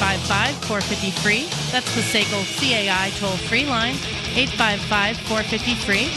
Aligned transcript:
855 0.00 0.64
450 0.64 1.10
free. 1.20 1.44
That's 1.70 1.94
the 1.94 2.00
SACL 2.00 2.42
CAI 2.58 3.10
toll 3.18 3.36
free 3.36 3.66
line, 3.66 3.96
855 4.34 5.18
450 5.18 5.74
free. 5.74 6.08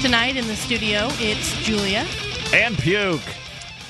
Tonight 0.00 0.38
in 0.38 0.46
the 0.46 0.56
studio, 0.56 1.08
it's 1.20 1.54
Julia. 1.62 2.06
And 2.54 2.74
puke. 2.78 3.20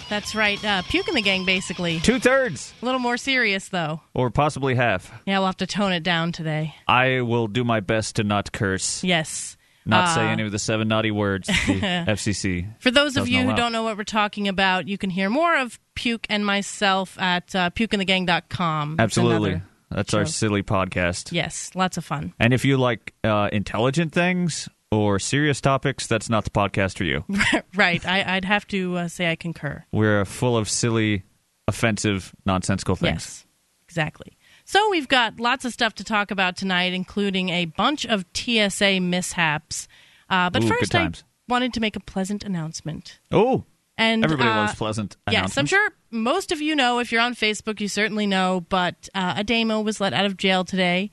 That's 0.09 0.35
right. 0.35 0.63
Uh, 0.65 0.83
puke 0.83 1.07
in 1.07 1.15
the 1.15 1.23
gang, 1.23 1.45
basically. 1.45 2.01
Two 2.01 2.19
thirds. 2.19 2.75
A 2.83 2.85
little 2.85 2.99
more 2.99 3.17
serious, 3.17 3.69
though. 3.69 4.01
Or 4.13 4.29
possibly 4.31 4.75
half. 4.75 5.13
Yeah, 5.25 5.39
we'll 5.39 5.47
have 5.47 5.57
to 5.59 5.69
tone 5.69 5.93
it 5.93 6.03
down 6.03 6.33
today. 6.33 6.75
I 6.89 7.21
will 7.21 7.47
do 7.47 7.63
my 7.63 7.79
best 7.79 8.17
to 8.17 8.25
not 8.25 8.51
curse. 8.51 9.05
Yes. 9.05 9.57
Not 9.85 10.15
say 10.15 10.21
Uh, 10.21 10.29
any 10.31 10.43
of 10.45 10.53
the 10.53 10.59
seven 10.59 10.89
naughty 10.89 11.11
words 11.11 11.49
the 11.49 11.53
FCC. 12.09 12.69
For 12.79 12.91
those 12.91 13.17
of 13.17 13.29
you 13.29 13.43
who 13.43 13.55
don't 13.55 13.73
know 13.73 13.83
what 13.83 13.97
we're 13.97 14.05
talking 14.05 14.47
about, 14.49 14.87
you 14.89 14.97
can 14.97 15.11
hear 15.11 15.29
more 15.29 15.57
of 15.57 15.79
Puke 15.95 16.27
and 16.31 16.47
myself 16.47 17.19
at 17.19 17.55
uh, 17.55 17.71
pukeinthegang.com. 17.71 18.93
It's 18.95 19.01
Absolutely. 19.01 19.63
That's 19.91 20.15
our 20.15 20.25
silly 20.25 20.63
podcast. 20.63 21.33
Yes, 21.33 21.71
lots 21.75 21.97
of 21.97 22.05
fun. 22.05 22.33
And 22.41 22.55
if 22.55 22.65
you 22.65 22.79
like 22.79 23.13
uh, 23.25 23.51
intelligent 23.53 24.13
things 24.13 24.69
or 24.91 25.19
serious 25.19 25.61
topics, 25.61 26.07
that's 26.07 26.31
not 26.31 26.45
the 26.45 26.51
podcast 26.51 26.97
for 26.97 27.05
you. 27.05 27.25
right. 27.75 28.07
I, 28.07 28.37
I'd 28.37 28.45
have 28.47 28.67
to 28.69 28.97
uh, 28.97 29.09
say 29.09 29.31
I 29.31 29.37
concur. 29.37 29.85
We're 29.93 30.25
full 30.25 30.57
of 30.57 30.69
silly, 30.69 31.25
offensive, 31.69 32.35
nonsensical 32.47 32.97
things. 32.97 33.13
Yes, 33.13 33.47
exactly. 33.85 34.39
So 34.73 34.89
we've 34.89 35.07
got 35.07 35.39
lots 35.39 35.67
of 35.67 35.73
stuff 35.75 35.95
to 35.97 36.05
talk 36.05 36.31
about 36.31 36.57
tonight, 36.57 36.95
including 36.95 37.51
a 37.51 37.67
bunch 37.67 38.07
of 38.07 38.25
TSA 38.33 39.01
mishaps. 39.03 39.87
Uh, 40.31 40.49
but 40.49 40.65
Ooh, 40.65 40.69
first, 40.69 40.95
I 40.95 41.11
wanted 41.47 41.75
to 41.75 41.81
make 41.81 41.95
a 41.95 42.01
pleasant 42.01 42.43
announcement. 42.43 43.21
Oh, 43.31 43.65
And 43.99 44.25
everybody 44.25 44.49
uh, 44.49 44.57
loves 44.57 44.75
pleasant 44.75 45.19
Yes, 45.31 45.59
I'm 45.59 45.67
sure 45.67 45.91
most 46.11 46.53
of 46.53 46.63
you 46.63 46.75
know. 46.75 47.01
If 47.01 47.13
you're 47.13 47.21
on 47.21 47.35
Facebook, 47.35 47.81
you 47.81 47.89
certainly 47.89 48.27
know. 48.27 48.65
But 48.67 49.11
uh, 49.15 49.35
Ademo 49.35 49.85
was 49.85 50.01
let 50.01 50.15
out 50.15 50.25
of 50.25 50.39
jail 50.39 50.65
today. 50.65 51.11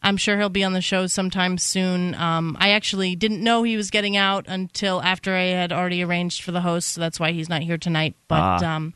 I'm 0.00 0.16
sure 0.16 0.38
he'll 0.38 0.48
be 0.48 0.64
on 0.64 0.72
the 0.72 0.80
show 0.80 1.06
sometime 1.06 1.58
soon. 1.58 2.14
Um, 2.14 2.56
I 2.58 2.70
actually 2.70 3.16
didn't 3.16 3.42
know 3.44 3.64
he 3.64 3.76
was 3.76 3.90
getting 3.90 4.16
out 4.16 4.46
until 4.48 5.02
after 5.02 5.34
I 5.34 5.48
had 5.48 5.74
already 5.74 6.02
arranged 6.02 6.42
for 6.42 6.52
the 6.52 6.62
host, 6.62 6.88
so 6.88 7.02
that's 7.02 7.20
why 7.20 7.32
he's 7.32 7.50
not 7.50 7.60
here 7.60 7.76
tonight. 7.76 8.16
But 8.28 8.62
Ah. 8.62 8.76
um, 8.76 8.94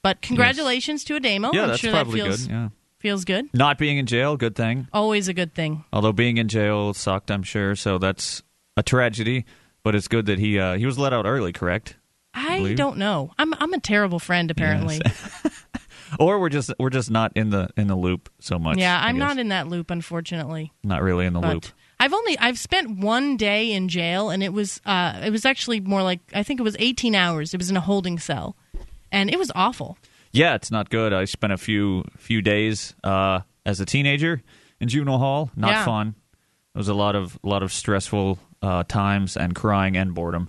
but 0.00 0.22
congratulations 0.22 1.02
to 1.04 1.18
Ademo. 1.18 1.52
Yeah, 1.52 1.62
I'm 1.62 1.68
that's 1.70 1.80
sure 1.80 1.90
probably 1.90 2.20
that 2.20 2.26
feels 2.26 2.46
good. 2.46 2.52
Yeah. 2.52 2.68
Feels 2.98 3.24
good. 3.24 3.46
Not 3.54 3.78
being 3.78 3.98
in 3.98 4.06
jail, 4.06 4.36
good 4.36 4.54
thing. 4.54 4.88
Always 4.92 5.28
a 5.28 5.34
good 5.34 5.54
thing. 5.54 5.84
Although 5.92 6.12
being 6.12 6.36
in 6.36 6.48
jail 6.48 6.94
sucked, 6.94 7.30
I'm 7.30 7.42
sure. 7.42 7.76
So 7.76 7.98
that's 7.98 8.42
a 8.76 8.82
tragedy. 8.82 9.44
But 9.84 9.94
it's 9.94 10.08
good 10.08 10.26
that 10.26 10.38
he 10.38 10.58
uh, 10.58 10.76
he 10.76 10.84
was 10.86 10.98
let 10.98 11.12
out 11.12 11.24
early, 11.24 11.52
correct? 11.52 11.96
I 12.34 12.74
don't 12.74 12.98
know. 12.98 13.32
I'm 13.38 13.54
I'm 13.54 13.72
a 13.72 13.80
terrible 13.80 14.18
friend 14.18 14.50
apparently. 14.50 15.00
Or 16.18 16.38
we're 16.38 16.48
just 16.48 16.72
we're 16.78 16.90
just 16.90 17.10
not 17.10 17.32
in 17.34 17.50
the 17.50 17.68
in 17.76 17.86
the 17.86 17.96
loop 17.96 18.30
so 18.40 18.58
much. 18.58 18.78
yeah, 18.78 18.98
I'm 19.02 19.18
not 19.18 19.38
in 19.38 19.48
that 19.48 19.68
loop 19.68 19.90
unfortunately. 19.90 20.72
not 20.82 21.02
really 21.02 21.26
in 21.26 21.32
the 21.32 21.40
but 21.40 21.54
loop. 21.54 21.66
I've 22.00 22.12
only 22.14 22.38
I've 22.38 22.58
spent 22.58 22.98
one 22.98 23.36
day 23.36 23.72
in 23.72 23.88
jail, 23.88 24.30
and 24.30 24.42
it 24.42 24.52
was 24.52 24.80
uh, 24.86 25.20
it 25.22 25.30
was 25.30 25.44
actually 25.44 25.80
more 25.80 26.02
like 26.02 26.20
I 26.32 26.42
think 26.42 26.60
it 26.60 26.62
was 26.62 26.76
18 26.78 27.14
hours. 27.14 27.52
It 27.52 27.58
was 27.58 27.70
in 27.70 27.76
a 27.76 27.80
holding 27.80 28.18
cell, 28.18 28.56
and 29.12 29.30
it 29.30 29.38
was 29.38 29.50
awful. 29.54 29.98
Yeah, 30.32 30.54
it's 30.54 30.70
not 30.70 30.90
good. 30.90 31.12
I 31.12 31.24
spent 31.24 31.52
a 31.52 31.58
few 31.58 32.04
few 32.18 32.42
days 32.42 32.94
uh, 33.04 33.40
as 33.64 33.80
a 33.80 33.86
teenager 33.86 34.42
in 34.80 34.88
juvenile 34.88 35.18
hall. 35.18 35.50
Not 35.56 35.70
Yeah. 35.70 35.84
fun. 35.84 36.14
It 36.74 36.78
was 36.78 36.88
a 36.88 36.94
lot 36.94 37.16
of 37.16 37.38
lot 37.42 37.62
of 37.62 37.72
stressful 37.72 38.38
uh, 38.62 38.84
times 38.84 39.36
and 39.36 39.54
crying 39.54 39.96
and 39.96 40.14
boredom. 40.14 40.48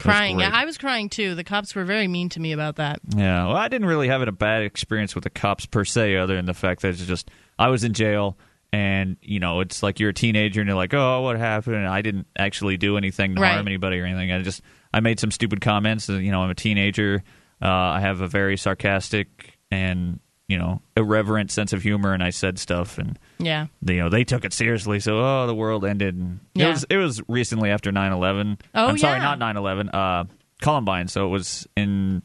It 0.00 0.02
Crying, 0.02 0.40
yeah. 0.40 0.50
I 0.52 0.64
was 0.64 0.78
crying 0.78 1.08
too. 1.08 1.36
The 1.36 1.44
cops 1.44 1.74
were 1.76 1.84
very 1.84 2.08
mean 2.08 2.28
to 2.30 2.40
me 2.40 2.50
about 2.52 2.76
that. 2.76 2.98
Yeah, 3.16 3.46
well, 3.46 3.56
I 3.56 3.68
didn't 3.68 3.86
really 3.86 4.08
have 4.08 4.20
a 4.22 4.32
bad 4.32 4.62
experience 4.62 5.14
with 5.14 5.22
the 5.24 5.30
cops 5.30 5.64
per 5.66 5.84
se, 5.84 6.16
other 6.16 6.34
than 6.34 6.46
the 6.46 6.54
fact 6.54 6.82
that 6.82 6.88
it's 6.88 7.04
just 7.06 7.30
I 7.58 7.68
was 7.68 7.84
in 7.84 7.92
jail, 7.92 8.36
and 8.72 9.16
you 9.22 9.38
know, 9.38 9.60
it's 9.60 9.80
like 9.82 10.00
you're 10.00 10.10
a 10.10 10.14
teenager 10.14 10.60
and 10.60 10.66
you're 10.66 10.76
like, 10.76 10.94
oh, 10.94 11.20
what 11.20 11.36
happened? 11.38 11.76
And 11.76 11.86
I 11.86 12.02
didn't 12.02 12.26
actually 12.36 12.76
do 12.78 12.96
anything 12.96 13.36
to 13.36 13.40
Right. 13.42 13.52
harm 13.52 13.68
anybody 13.68 14.00
or 14.00 14.04
anything. 14.06 14.32
I 14.32 14.42
just 14.42 14.62
I 14.92 14.98
made 15.00 15.20
some 15.20 15.30
stupid 15.30 15.60
comments. 15.60 16.08
and, 16.08 16.24
You 16.24 16.32
know, 16.32 16.42
I'm 16.42 16.50
a 16.50 16.54
teenager. 16.56 17.22
Uh, 17.62 17.68
I 17.68 18.00
have 18.00 18.20
a 18.20 18.26
very 18.26 18.56
sarcastic 18.56 19.58
and 19.70 20.18
you 20.48 20.58
know 20.58 20.82
irreverent 20.96 21.50
sense 21.50 21.72
of 21.72 21.82
humor, 21.82 22.12
and 22.12 22.22
I 22.22 22.30
said 22.30 22.58
stuff, 22.58 22.98
and 22.98 23.18
Yeah, 23.38 23.66
you 23.86 23.96
know 23.98 24.08
they 24.08 24.24
took 24.24 24.44
it 24.44 24.52
seriously. 24.52 25.00
So 25.00 25.18
oh, 25.20 25.46
the 25.46 25.54
world 25.54 25.84
ended. 25.84 26.16
And 26.16 26.40
Yeah. 26.54 26.66
It 26.66 26.70
was 26.70 26.84
it 26.90 26.96
was 26.96 27.22
recently 27.28 27.70
after 27.70 27.90
9/11. 27.92 28.60
Oh, 28.74 28.86
I'm 28.88 28.98
sorry, 28.98 29.18
yeah. 29.20 29.34
not 29.34 29.38
9/11. 29.38 29.90
Uh, 29.94 30.24
Columbine. 30.60 31.08
So 31.08 31.26
it 31.26 31.30
was 31.30 31.66
in 31.76 32.22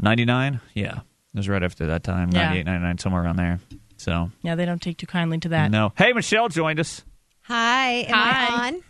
99. 0.00 0.60
Yeah, 0.74 0.96
it 0.98 1.02
was 1.36 1.48
right 1.48 1.62
after 1.62 1.86
that 1.86 2.02
time. 2.02 2.30
Yeah. 2.32 2.44
98, 2.46 2.66
99, 2.66 2.98
somewhere 2.98 3.22
around 3.24 3.36
there. 3.36 3.60
So 3.96 4.30
yeah, 4.42 4.54
they 4.54 4.64
don't 4.64 4.80
take 4.82 4.98
too 4.98 5.06
kindly 5.06 5.38
to 5.40 5.48
that. 5.50 5.70
no. 5.70 5.92
Hey, 5.96 6.12
Michelle 6.12 6.48
joined 6.48 6.80
us. 6.80 7.02
Hi, 7.42 7.90
am 8.08 8.14
Hi. 8.14 8.46
I 8.64 8.66
on? 8.68 8.82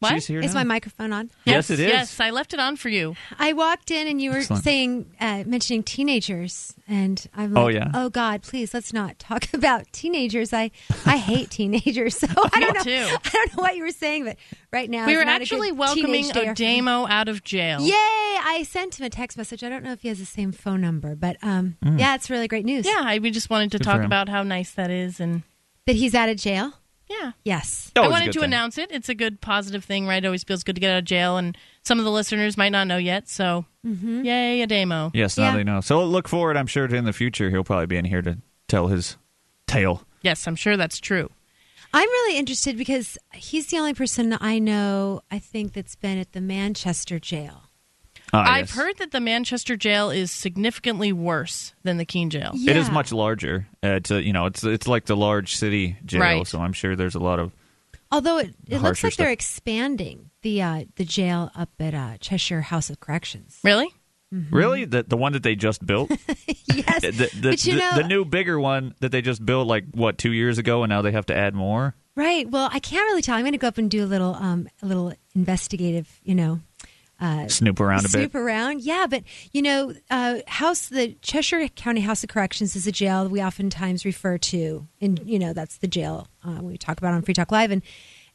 What? 0.00 0.14
She's 0.14 0.26
here 0.28 0.40
Is 0.40 0.54
now. 0.54 0.60
my 0.60 0.64
microphone 0.64 1.12
on? 1.12 1.30
Yes, 1.44 1.70
it 1.70 1.80
is. 1.80 1.88
Yes, 1.88 2.20
I 2.20 2.30
left 2.30 2.54
it 2.54 2.60
on 2.60 2.76
for 2.76 2.88
you. 2.88 3.16
I 3.38 3.52
walked 3.52 3.90
in 3.90 4.06
and 4.06 4.22
you 4.22 4.30
were 4.30 4.36
Excellent. 4.38 4.62
saying, 4.62 5.10
uh, 5.20 5.42
mentioning 5.44 5.82
teenagers, 5.82 6.74
and 6.86 7.26
I'm 7.36 7.52
like, 7.52 7.64
Oh, 7.64 7.68
yeah? 7.68 7.90
oh 7.94 8.08
God, 8.08 8.42
please 8.42 8.72
let's 8.72 8.92
not 8.92 9.18
talk 9.18 9.52
about 9.54 9.92
teenagers. 9.92 10.52
I, 10.52 10.70
I 11.04 11.16
hate 11.16 11.50
teenagers, 11.50 12.16
so 12.18 12.28
I 12.52 12.60
don't 12.60 12.74
know. 12.76 12.82
too. 12.84 13.16
I 13.24 13.28
don't 13.32 13.56
know 13.56 13.62
what 13.62 13.76
you 13.76 13.82
were 13.82 13.90
saying, 13.90 14.24
but 14.24 14.36
right 14.72 14.88
now 14.88 15.04
We 15.06 15.12
is 15.14 15.18
were 15.18 15.24
not 15.24 15.40
a 15.40 15.42
actually 15.42 15.70
good 15.70 15.78
welcoming 15.78 16.06
teenage 16.24 16.32
day 16.32 16.40
for 16.46 16.46
me. 16.54 16.80
Ademo 16.80 17.10
out 17.10 17.28
of 17.28 17.42
jail. 17.42 17.80
Yay! 17.80 17.92
I 17.94 18.64
sent 18.68 19.00
him 19.00 19.04
a 19.06 19.10
text 19.10 19.36
message. 19.36 19.64
I 19.64 19.68
don't 19.68 19.82
know 19.82 19.92
if 19.92 20.02
he 20.02 20.08
has 20.08 20.20
the 20.20 20.24
same 20.26 20.52
phone 20.52 20.80
number, 20.80 21.16
but 21.16 21.36
um, 21.42 21.76
yeah, 21.82 22.14
it's 22.14 22.30
really 22.30 22.46
great 22.46 22.64
news. 22.64 22.86
Yeah, 22.86 23.02
I, 23.04 23.18
we 23.18 23.30
just 23.32 23.50
wanted 23.50 23.72
to 23.72 23.78
Good 23.78 23.84
talk 23.84 24.02
about 24.02 24.28
how 24.28 24.44
nice 24.44 24.70
that 24.72 24.90
is, 24.92 25.18
and 25.18 25.42
that 25.86 25.96
he's 25.96 26.14
out 26.14 26.28
of 26.28 26.36
jail. 26.36 26.72
Yeah. 27.08 27.32
Yes. 27.44 27.90
Always 27.96 28.06
I 28.06 28.08
a 28.08 28.20
wanted 28.20 28.32
to 28.34 28.40
thing. 28.40 28.44
announce 28.44 28.78
it. 28.78 28.90
It's 28.92 29.08
a 29.08 29.14
good, 29.14 29.40
positive 29.40 29.84
thing, 29.84 30.06
right? 30.06 30.22
It 30.22 30.26
always 30.26 30.44
feels 30.44 30.62
good 30.62 30.74
to 30.76 30.80
get 30.80 30.90
out 30.92 30.98
of 30.98 31.04
jail, 31.04 31.36
and 31.38 31.56
some 31.82 31.98
of 31.98 32.04
the 32.04 32.10
listeners 32.10 32.56
might 32.56 32.68
not 32.72 32.86
know 32.86 32.98
yet. 32.98 33.28
So, 33.28 33.64
Mm-hmm. 33.86 34.24
yay, 34.24 34.66
Ademo. 34.66 35.10
Yes, 35.14 35.38
now 35.38 35.50
Yeah. 35.50 35.56
they 35.56 35.64
know. 35.64 35.80
So 35.80 36.04
look 36.04 36.28
forward. 36.28 36.56
I'm 36.58 36.66
sure 36.66 36.84
in 36.86 37.04
the 37.06 37.12
future 37.12 37.48
he'll 37.48 37.64
probably 37.64 37.86
be 37.86 37.96
in 37.96 38.04
here 38.04 38.20
to 38.22 38.38
tell 38.68 38.88
his 38.88 39.16
tale. 39.66 40.02
Yes, 40.22 40.46
I'm 40.46 40.56
sure 40.56 40.76
that's 40.76 40.98
true. 41.00 41.30
I'm 41.94 42.06
really 42.08 42.36
interested 42.38 42.76
because 42.76 43.16
he's 43.32 43.68
the 43.68 43.78
only 43.78 43.94
person 43.94 44.36
I 44.42 44.58
know, 44.58 45.22
I 45.30 45.38
think, 45.38 45.72
that's 45.72 45.96
been 45.96 46.18
at 46.18 46.32
the 46.32 46.40
Manchester 46.42 47.18
jail. 47.18 47.67
Ah, 48.32 48.44
I've 48.52 48.68
yes. 48.68 48.74
heard 48.76 48.98
that 48.98 49.10
the 49.10 49.20
Manchester 49.20 49.76
jail 49.76 50.10
is 50.10 50.30
significantly 50.30 51.12
worse 51.12 51.72
than 51.82 51.96
the 51.96 52.04
Keene 52.04 52.30
jail. 52.30 52.52
It 52.54 52.76
is 52.76 52.90
much 52.90 53.12
larger. 53.12 53.66
Uh, 53.82 53.88
it's 53.88 54.10
a, 54.10 54.22
you 54.22 54.32
know, 54.32 54.46
it's 54.46 54.64
it's 54.64 54.86
like 54.86 55.06
the 55.06 55.16
large 55.16 55.56
city 55.56 55.96
jail. 56.04 56.20
Right. 56.20 56.46
So 56.46 56.60
I'm 56.60 56.72
sure 56.72 56.94
there's 56.96 57.14
a 57.14 57.20
lot 57.20 57.38
of 57.38 57.52
Although 58.10 58.38
it, 58.38 58.54
it 58.66 58.78
looks 58.78 59.02
Harsher 59.02 59.06
like 59.08 59.16
they're 59.16 59.30
expanding 59.30 60.30
the 60.42 60.62
uh, 60.62 60.84
the 60.96 61.04
jail 61.04 61.50
up 61.54 61.70
at 61.80 61.94
uh, 61.94 62.16
Cheshire 62.20 62.62
House 62.62 62.90
of 62.90 63.00
Corrections. 63.00 63.58
Really? 63.64 63.88
really 64.50 64.84
the 64.84 65.02
the 65.02 65.16
one 65.16 65.32
that 65.32 65.42
they 65.42 65.54
just 65.56 65.84
built. 65.86 66.10
yes, 66.66 67.00
the, 67.02 67.10
the, 67.12 67.30
but 67.42 67.66
you 67.66 67.74
the- 67.74 67.80
know, 67.80 67.92
the 67.96 68.08
new 68.08 68.24
bigger 68.24 68.58
one 68.60 68.94
that 69.00 69.10
they 69.12 69.22
just 69.22 69.44
built 69.44 69.66
like 69.66 69.84
what 69.92 70.18
two 70.18 70.32
years 70.32 70.58
ago, 70.58 70.82
and 70.82 70.90
now 70.90 71.00
they 71.02 71.12
have 71.12 71.26
to 71.26 71.34
add 71.36 71.54
more. 71.54 71.94
right? 72.14 72.48
Well, 72.50 72.68
I 72.72 72.78
can't 72.78 73.04
really 73.06 73.22
tell. 73.22 73.36
I'm 73.36 73.42
going 73.42 73.52
to 73.52 73.58
go 73.58 73.68
up 73.68 73.78
and 73.78 73.90
do 73.90 74.04
a 74.04 74.06
little 74.06 74.34
um, 74.34 74.68
a 74.82 74.86
little 74.86 75.12
investigative, 75.34 76.20
you 76.22 76.34
know, 76.34 76.60
Snoop 77.48 77.80
around 77.80 78.04
a 78.04 78.08
snoop 78.08 78.32
bit. 78.32 78.38
around. 78.40 78.82
Yeah, 78.82 79.06
but 79.08 79.24
you 79.52 79.60
know, 79.62 79.92
uh, 80.10 80.38
House 80.46 80.88
the 80.88 81.14
Cheshire 81.22 81.66
County 81.68 82.00
House 82.00 82.22
of 82.22 82.28
Corrections 82.28 82.76
is 82.76 82.86
a 82.86 82.92
jail 82.92 83.28
we 83.28 83.42
oftentimes 83.42 84.04
refer 84.04 84.38
to, 84.38 84.86
and 85.00 85.20
you 85.24 85.38
know 85.38 85.52
that's 85.52 85.78
the 85.78 85.88
jail 85.88 86.28
uh, 86.44 86.58
we 86.62 86.76
talk 86.78 86.98
about 86.98 87.14
on 87.14 87.22
Free 87.22 87.34
Talk 87.34 87.50
Live, 87.50 87.70
and 87.70 87.82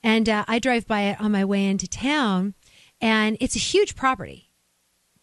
and 0.03 0.27
uh, 0.27 0.43
I 0.47 0.59
drive 0.59 0.85
by 0.85 1.01
it 1.03 1.21
on 1.21 1.31
my 1.31 1.45
way 1.45 1.65
into 1.65 1.87
town, 1.87 2.53
and 2.99 3.37
it's 3.39 3.55
a 3.55 3.59
huge 3.59 3.95
property. 3.95 4.49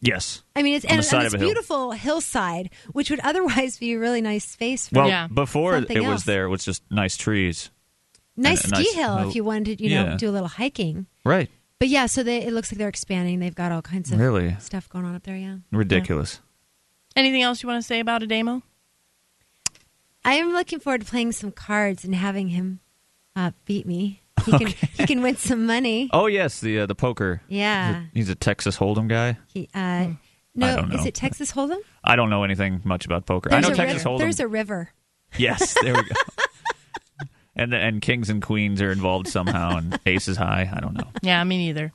Yes. 0.03 0.43
I 0.57 0.63
mean, 0.63 0.77
it's 0.77 0.87
On 0.87 0.93
and, 0.93 0.99
the 1.01 1.03
side 1.03 1.19
and 1.19 1.27
of 1.27 1.35
it's 1.35 1.35
a 1.35 1.39
hill. 1.45 1.49
beautiful 1.49 1.93
hillside, 1.93 2.71
which 2.93 3.11
would 3.11 3.21
otherwise 3.21 3.77
be 3.79 3.93
a 3.93 3.99
really 3.99 4.23
nice 4.23 4.47
space 4.47 4.89
for 4.89 4.95
Well, 5.01 5.09
Yeah. 5.09 5.27
before 5.27 5.75
Something 5.75 5.99
it 5.99 6.09
was 6.09 6.25
there, 6.25 6.47
it 6.47 6.49
was 6.49 6.65
just 6.65 6.83
nice 6.91 7.19
trees. 7.19 7.69
nice 8.35 8.65
and 8.65 8.75
ski 8.75 8.85
nice 8.85 8.95
hill 8.95 9.15
little- 9.17 9.29
if 9.29 9.35
you 9.37 9.45
wanted 9.45 9.77
to, 9.77 9.85
you 9.85 9.91
know, 9.95 10.05
Yeah. 10.05 10.17
do 10.17 10.31
a 10.31 10.33
little 10.33 10.49
hiking. 10.49 11.05
Right. 11.23 11.51
But 11.81 11.89
yeah, 11.89 12.07
so 12.07 12.23
they, 12.23 12.43
it 12.43 12.53
looks 12.53 12.71
like 12.71 12.79
they're 12.79 12.89
expanding. 12.89 13.41
They've 13.41 13.55
got 13.55 13.73
all 13.73 13.81
kinds 13.83 14.13
of 14.13 14.21
Really? 14.21 14.55
stuff 14.61 14.89
going 14.89 15.07
on 15.07 15.15
up 15.17 15.23
there. 15.25 15.37
Yeah, 15.37 15.57
Ridiculous. 15.73 16.41
Anything 17.17 17.43
else 17.43 17.63
you 17.63 17.69
want 17.69 17.83
to 17.83 17.87
say 17.87 17.99
about 18.01 18.23
Ademo? 18.23 18.63
I 20.25 20.35
am 20.35 20.53
looking 20.53 20.79
forward 20.79 21.01
to 21.01 21.07
playing 21.07 21.33
some 21.33 21.51
cards 21.51 22.05
and 22.05 22.15
having 22.15 22.49
him 22.49 22.81
uh, 23.35 23.53
beat 23.65 23.87
me. 23.87 24.21
He 24.45 24.53
can 24.53 24.67
he 24.95 25.07
can 25.07 25.23
win 25.23 25.37
some 25.37 25.67
money. 25.67 26.11
Oh 26.13 26.27
yes, 26.27 26.61
the 26.61 26.81
uh, 26.81 26.87
the 26.87 26.95
poker. 26.95 27.41
Yeah. 27.49 28.05
He's 28.13 28.29
a 28.29 28.35
Texas 28.35 28.77
Hold'em 28.77 29.09
guy. 29.09 29.39
He, 29.53 29.69
uh, 29.75 30.09
no, 30.55 30.77
don't 30.77 30.93
is 30.93 31.07
it 31.07 31.15
Texas 31.15 31.53
Hold'em? 31.53 31.79
I 32.05 32.17
don't 32.17 32.29
know 32.31 32.45
anything 32.45 32.81
much 32.85 33.07
about 33.07 33.25
poker. 33.27 33.49
There's 33.51 33.65
I 33.65 33.69
know 33.69 33.75
Texas 33.75 34.05
river. 34.05 34.11
Hold'em. 34.11 34.19
There's 34.19 34.41
a 34.41 34.49
river. 34.49 34.91
Yes, 35.39 35.75
there 35.83 35.95
we 35.95 36.03
go. 36.03 36.15
and 37.61 37.73
the, 37.73 37.77
and 37.77 38.01
kings 38.01 38.31
and 38.31 38.43
queens 38.43 38.81
are 38.81 38.91
involved 38.91 39.29
somehow, 39.29 39.77
and 39.77 40.01
aces 40.07 40.37
high. 40.37 40.71
I 40.75 40.81
don't 40.81 40.95
know. 40.95 41.07
Yeah, 41.23 41.45
me 41.45 41.59
neither. 41.59 41.93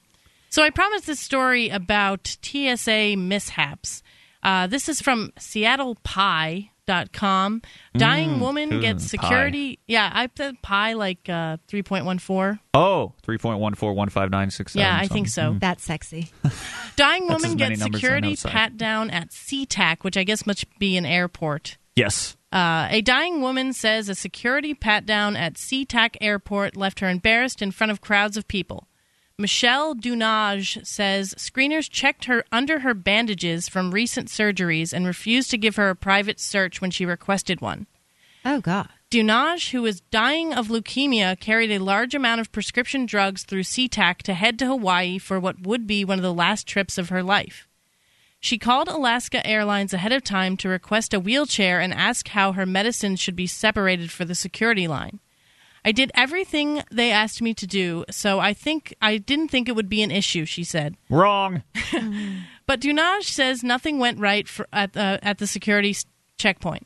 So 0.49 0.63
I 0.63 0.69
promised 0.69 1.07
this 1.07 1.19
story 1.19 1.69
about 1.69 2.37
TSA 2.41 3.15
mishaps. 3.17 4.03
Uh, 4.43 4.67
this 4.67 4.87
is 4.87 5.01
from 5.01 5.33
Seattle 5.37 5.95
Pie 6.03 6.69
Dot 6.85 7.11
com. 7.11 7.63
Dying 7.97 8.39
woman 8.39 8.71
ooh, 8.71 8.79
gets 8.79 9.05
pi. 9.05 9.07
security. 9.07 9.79
Yeah, 9.87 10.07
I 10.13 10.27
put 10.27 10.61
pi 10.61 10.93
like 10.93 11.27
uh, 11.27 11.57
3.14. 11.67 12.59
Oh, 12.75 13.13
3.1415967. 13.25 14.75
Yeah, 14.75 14.95
I 14.95 15.07
think 15.07 15.27
so. 15.27 15.57
That's 15.59 15.83
sexy. 15.83 16.31
Dying 16.95 17.27
woman 17.27 17.55
gets 17.55 17.81
security 17.81 18.35
pat 18.35 18.77
down 18.77 19.09
at 19.09 19.31
SeaTac, 19.31 20.03
which 20.03 20.15
I 20.15 20.23
guess 20.23 20.45
must 20.45 20.65
be 20.77 20.95
an 20.95 21.07
airport. 21.07 21.77
Yes. 21.95 22.37
Uh, 22.55 22.87
a 22.89 23.01
dying 23.01 23.41
woman 23.41 23.73
says 23.73 24.07
a 24.07 24.15
security 24.15 24.73
pat 24.73 25.05
down 25.05 25.35
at 25.35 25.55
SeaTac 25.55 26.15
Airport 26.21 26.77
left 26.77 27.01
her 27.01 27.09
embarrassed 27.09 27.61
in 27.61 27.69
front 27.69 27.91
of 27.91 27.99
crowds 27.99 28.37
of 28.37 28.47
people. 28.47 28.87
Michelle 29.37 29.93
Dunaj 29.93 30.87
says 30.87 31.35
screeners 31.37 31.89
checked 31.89 32.23
her 32.25 32.45
under 32.53 32.79
her 32.79 32.93
bandages 32.93 33.67
from 33.67 33.91
recent 33.93 34.29
surgeries 34.29 34.93
and 34.93 35.05
refused 35.05 35.51
to 35.51 35.57
give 35.57 35.75
her 35.75 35.89
a 35.89 35.97
private 35.97 36.39
search 36.39 36.79
when 36.79 36.91
she 36.91 37.05
requested 37.05 37.59
one. 37.59 37.87
Oh 38.45 38.61
God. 38.61 38.87
Dunaj, 39.11 39.71
who 39.71 39.81
was 39.81 39.99
dying 39.99 40.53
of 40.53 40.69
leukemia, 40.69 41.37
carried 41.37 41.71
a 41.71 41.83
large 41.83 42.15
amount 42.15 42.39
of 42.39 42.53
prescription 42.53 43.05
drugs 43.05 43.43
through 43.43 43.63
SeaTac 43.63 44.19
to 44.19 44.33
head 44.33 44.57
to 44.59 44.65
Hawaii 44.65 45.17
for 45.17 45.41
what 45.41 45.67
would 45.67 45.85
be 45.85 46.05
one 46.05 46.19
of 46.19 46.23
the 46.23 46.33
last 46.33 46.65
trips 46.65 46.97
of 46.97 47.09
her 47.09 47.21
life. 47.21 47.64
She 48.45 48.59
called 48.59 48.87
Alaska 48.87 49.43
Airlines 49.43 49.91
ahead 49.91 50.11
of 50.11 50.23
time 50.23 50.55
to 50.57 50.69
request 50.69 51.15
a 51.15 51.19
wheelchair 51.19 51.79
and 51.79 51.91
ask 51.91 52.27
how 52.27 52.51
her 52.51 52.67
medicines 52.67 53.19
should 53.19 53.35
be 53.35 53.47
separated 53.47 54.11
for 54.11 54.23
the 54.23 54.35
security 54.35 54.87
line. 54.87 55.19
I 55.83 55.91
did 55.91 56.11
everything 56.13 56.83
they 56.91 57.09
asked 57.09 57.41
me 57.41 57.55
to 57.55 57.65
do, 57.65 58.05
so 58.11 58.39
I 58.39 58.53
think 58.53 58.93
I 59.01 59.17
didn't 59.17 59.47
think 59.47 59.67
it 59.67 59.75
would 59.75 59.89
be 59.89 60.03
an 60.03 60.11
issue, 60.11 60.45
she 60.45 60.63
said. 60.63 60.95
Wrong. 61.09 61.63
Mm-hmm. 61.75 62.41
But 62.67 62.81
Dunaj 62.81 63.23
says 63.23 63.63
nothing 63.63 63.97
went 63.97 64.19
right 64.19 64.47
for, 64.47 64.67
at, 64.71 64.93
the 64.93 65.19
at 65.23 65.39
the 65.39 65.47
security 65.47 65.95
checkpoint. 66.37 66.85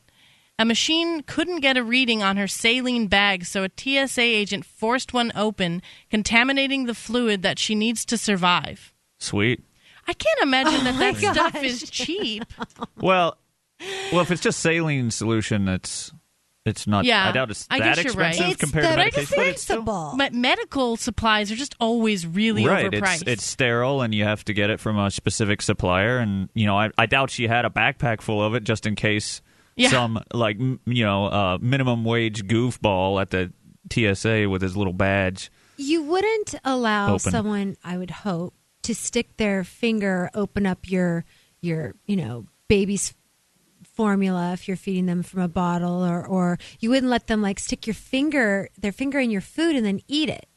A 0.58 0.64
machine 0.64 1.24
couldn't 1.24 1.60
get 1.60 1.76
a 1.76 1.84
reading 1.84 2.24
on 2.24 2.38
her 2.38 2.48
saline 2.48 3.08
bag, 3.08 3.46
so 3.46 3.66
a 3.66 3.70
TSA 3.76 4.22
agent 4.22 4.64
forced 4.64 5.14
one 5.14 5.34
open, 5.36 5.82
contaminating 6.10 6.86
the 6.86 6.94
fluid 6.94 7.42
that 7.42 7.60
she 7.60 7.76
needs 7.76 8.06
to 8.06 8.18
survive. 8.18 8.94
Sweet. 9.18 9.62
I 10.10 10.14
can't 10.14 10.40
imagine 10.42 10.84
that 10.86 10.96
my 10.96 11.12
that 11.12 11.36
stuff 11.36 11.64
is 11.64 11.88
cheap. 11.90 12.44
Well, 12.98 13.38
well, 14.12 14.22
if 14.22 14.32
it's 14.32 14.42
just 14.42 14.60
saline 14.60 15.12
solution, 15.12 15.68
it's 15.68 16.12
it's 16.66 16.88
not. 16.88 17.06
Yeah, 17.06 17.30
I 17.30 17.32
doubt 17.32 17.52
it's 17.52 17.68
I 17.70 17.80
that 17.80 17.96
guess 17.96 18.04
you're 18.06 18.14
right. 18.16 18.30
expensive 18.30 18.54
It's 18.54 18.60
compared 18.62 18.86
the 18.86 18.90
to 18.90 18.96
medication. 18.98 19.34
But 19.38 19.48
it's 19.48 19.62
still. 19.62 19.84
But 20.18 20.34
medical 20.34 20.98
supplies 20.98 21.52
are 21.52 21.56
just 21.56 21.76
always 21.80 22.26
really 22.26 22.66
right. 22.66 22.92
overpriced. 22.92 23.22
It's 23.22 23.44
it's 23.44 23.46
sterile, 23.46 24.02
and 24.02 24.14
you 24.16 24.24
have 24.24 24.44
to 24.46 24.54
get 24.54 24.70
it 24.72 24.80
from 24.80 24.98
a 24.98 25.12
specific 25.12 25.62
supplier. 25.62 26.18
And 26.18 26.50
you 26.56 26.66
know, 26.66 26.78
I, 26.78 26.90
I 26.98 27.06
doubt 27.06 27.30
she 27.30 27.48
had 27.48 27.66
a 27.66 27.70
backpack 27.70 28.22
full 28.22 28.44
of 28.44 28.56
it 28.56 28.64
just 28.64 28.86
in 28.88 28.96
case 28.96 29.42
Yeah. 29.76 29.90
some 29.90 30.24
like 30.34 30.58
m- 30.60 30.80
you 30.86 31.06
know 31.06 31.26
uh, 31.28 31.58
minimum 31.62 32.04
wage 32.04 32.46
goofball 32.48 33.22
at 33.22 33.30
the 33.30 33.54
TSA 33.92 34.50
with 34.50 34.62
his 34.64 34.76
little 34.76 34.94
badge. 34.94 35.52
You 35.78 36.02
wouldn't 36.04 36.56
allow 36.66 37.14
Open. 37.14 37.32
someone, 37.32 37.78
I 37.86 37.98
would 37.98 38.12
hope, 38.12 38.54
to 38.89 38.95
stick 38.95 39.38
their 39.38 39.63
finger, 39.63 40.30
open 40.33 40.65
up 40.65 40.89
your 40.89 41.24
your 41.62 41.94
you 42.06 42.15
know 42.15 42.45
baby's 42.68 43.13
formula 43.94 44.53
if 44.53 44.68
you're 44.68 44.77
feeding 44.77 45.06
them 45.06 45.24
from 45.24 45.41
a 45.41 45.47
bottle, 45.47 46.03
or 46.03 46.25
or 46.25 46.57
you 46.80 46.89
wouldn't 46.89 47.09
let 47.09 47.27
them 47.27 47.41
like 47.41 47.59
stick 47.59 47.86
your 47.86 47.94
finger 47.94 48.69
their 48.80 48.91
finger 48.91 49.19
in 49.19 49.30
your 49.30 49.41
food 49.41 49.75
and 49.75 49.86
then 49.86 50.00
eat 50.07 50.30
it. 50.30 50.47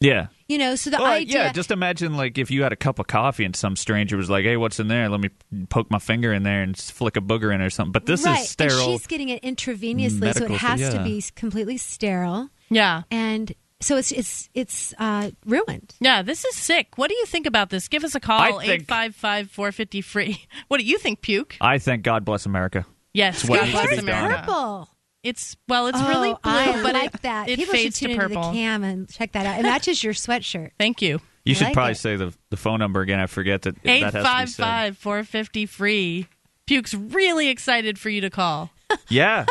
Yeah. 0.00 0.28
You 0.48 0.56
know, 0.56 0.76
so 0.76 0.88
the 0.88 0.96
Well, 0.96 1.12
idea. 1.12 1.44
yeah, 1.44 1.52
just 1.52 1.70
imagine 1.70 2.16
like 2.16 2.38
if 2.38 2.50
you 2.50 2.62
had 2.62 2.72
a 2.72 2.76
cup 2.76 2.98
of 2.98 3.06
coffee 3.06 3.44
and 3.44 3.54
some 3.54 3.76
stranger 3.76 4.16
was 4.16 4.30
like, 4.30 4.44
"Hey, 4.44 4.56
what's 4.56 4.80
in 4.80 4.88
there? 4.88 5.08
Let 5.08 5.20
me 5.20 5.28
poke 5.68 5.90
my 5.90 5.98
finger 5.98 6.32
in 6.32 6.42
there 6.42 6.62
and 6.62 6.76
flick 6.76 7.16
a 7.16 7.20
booger 7.20 7.54
in 7.54 7.60
or 7.60 7.70
something." 7.70 7.92
But 7.92 8.06
this 8.06 8.24
right, 8.24 8.40
is 8.40 8.48
sterile. 8.48 8.80
And 8.80 8.92
she's 8.92 9.06
getting 9.06 9.28
it 9.28 9.42
intravenously, 9.42 10.32
so 10.34 10.44
it 10.44 10.50
has 10.52 10.80
stu- 10.80 10.96
to 10.96 11.04
be 11.04 11.22
completely 11.34 11.76
sterile, 11.76 12.48
yeah. 12.70 13.02
and 13.10 13.52
so 13.80 13.96
it's 13.96 14.12
it's 14.12 14.48
it's 14.54 14.94
uh, 14.98 15.30
ruined. 15.46 15.94
Yeah, 16.00 16.22
this 16.22 16.44
is 16.44 16.54
sick. 16.56 16.88
What 16.96 17.08
do 17.08 17.16
you 17.16 17.26
think 17.26 17.46
about 17.46 17.70
this? 17.70 17.88
Give 17.88 18.04
us 18.04 18.14
a 18.14 18.20
call, 18.20 18.40
I 18.40 18.50
think- 18.50 18.82
855 18.82 19.50
450 19.50 20.00
free. 20.02 20.46
What 20.68 20.78
do 20.78 20.84
you 20.84 20.98
think, 20.98 21.22
Puke? 21.22 21.56
I 21.60 21.78
think 21.78 22.02
God 22.02 22.24
bless 22.24 22.46
America. 22.46 22.86
Yes, 23.12 23.48
what 23.48 23.60
God 23.60 23.70
bless. 23.72 23.98
America. 23.98 24.42
Purple. 24.46 24.88
It's 25.22 25.56
well, 25.68 25.88
it's 25.88 25.98
oh, 26.00 26.08
really 26.08 26.30
blue, 26.30 26.38
I 26.44 26.82
but 26.82 26.94
like 26.94 27.14
it, 27.14 27.22
that. 27.22 27.48
it 27.48 27.58
People 27.58 27.74
fades 27.74 27.98
should 27.98 28.08
to 28.08 28.14
tune 28.14 28.22
into 28.22 28.34
purple. 28.36 28.52
the 28.52 28.56
cam 28.56 28.84
and 28.84 29.08
check 29.10 29.32
that 29.32 29.44
out. 29.44 29.58
It 29.60 29.62
matches 29.64 30.02
your 30.02 30.14
sweatshirt. 30.14 30.70
Thank 30.78 31.02
you. 31.02 31.20
You 31.44 31.52
I 31.52 31.54
should 31.54 31.64
like 31.64 31.74
probably 31.74 31.92
it. 31.92 31.98
say 31.98 32.16
the 32.16 32.32
the 32.50 32.56
phone 32.56 32.78
number 32.78 33.00
again. 33.00 33.20
I 33.20 33.26
forget 33.26 33.62
that. 33.62 33.82
that 33.82 33.90
has 33.90 34.12
to 34.12 34.18
be 34.18 34.22
said. 34.22 34.64
855 34.64 34.98
450 34.98 35.66
free. 35.66 36.26
Puke's 36.66 36.94
really 36.94 37.48
excited 37.48 37.98
for 37.98 38.08
you 38.10 38.20
to 38.22 38.30
call. 38.30 38.70
Yeah, 39.08 39.46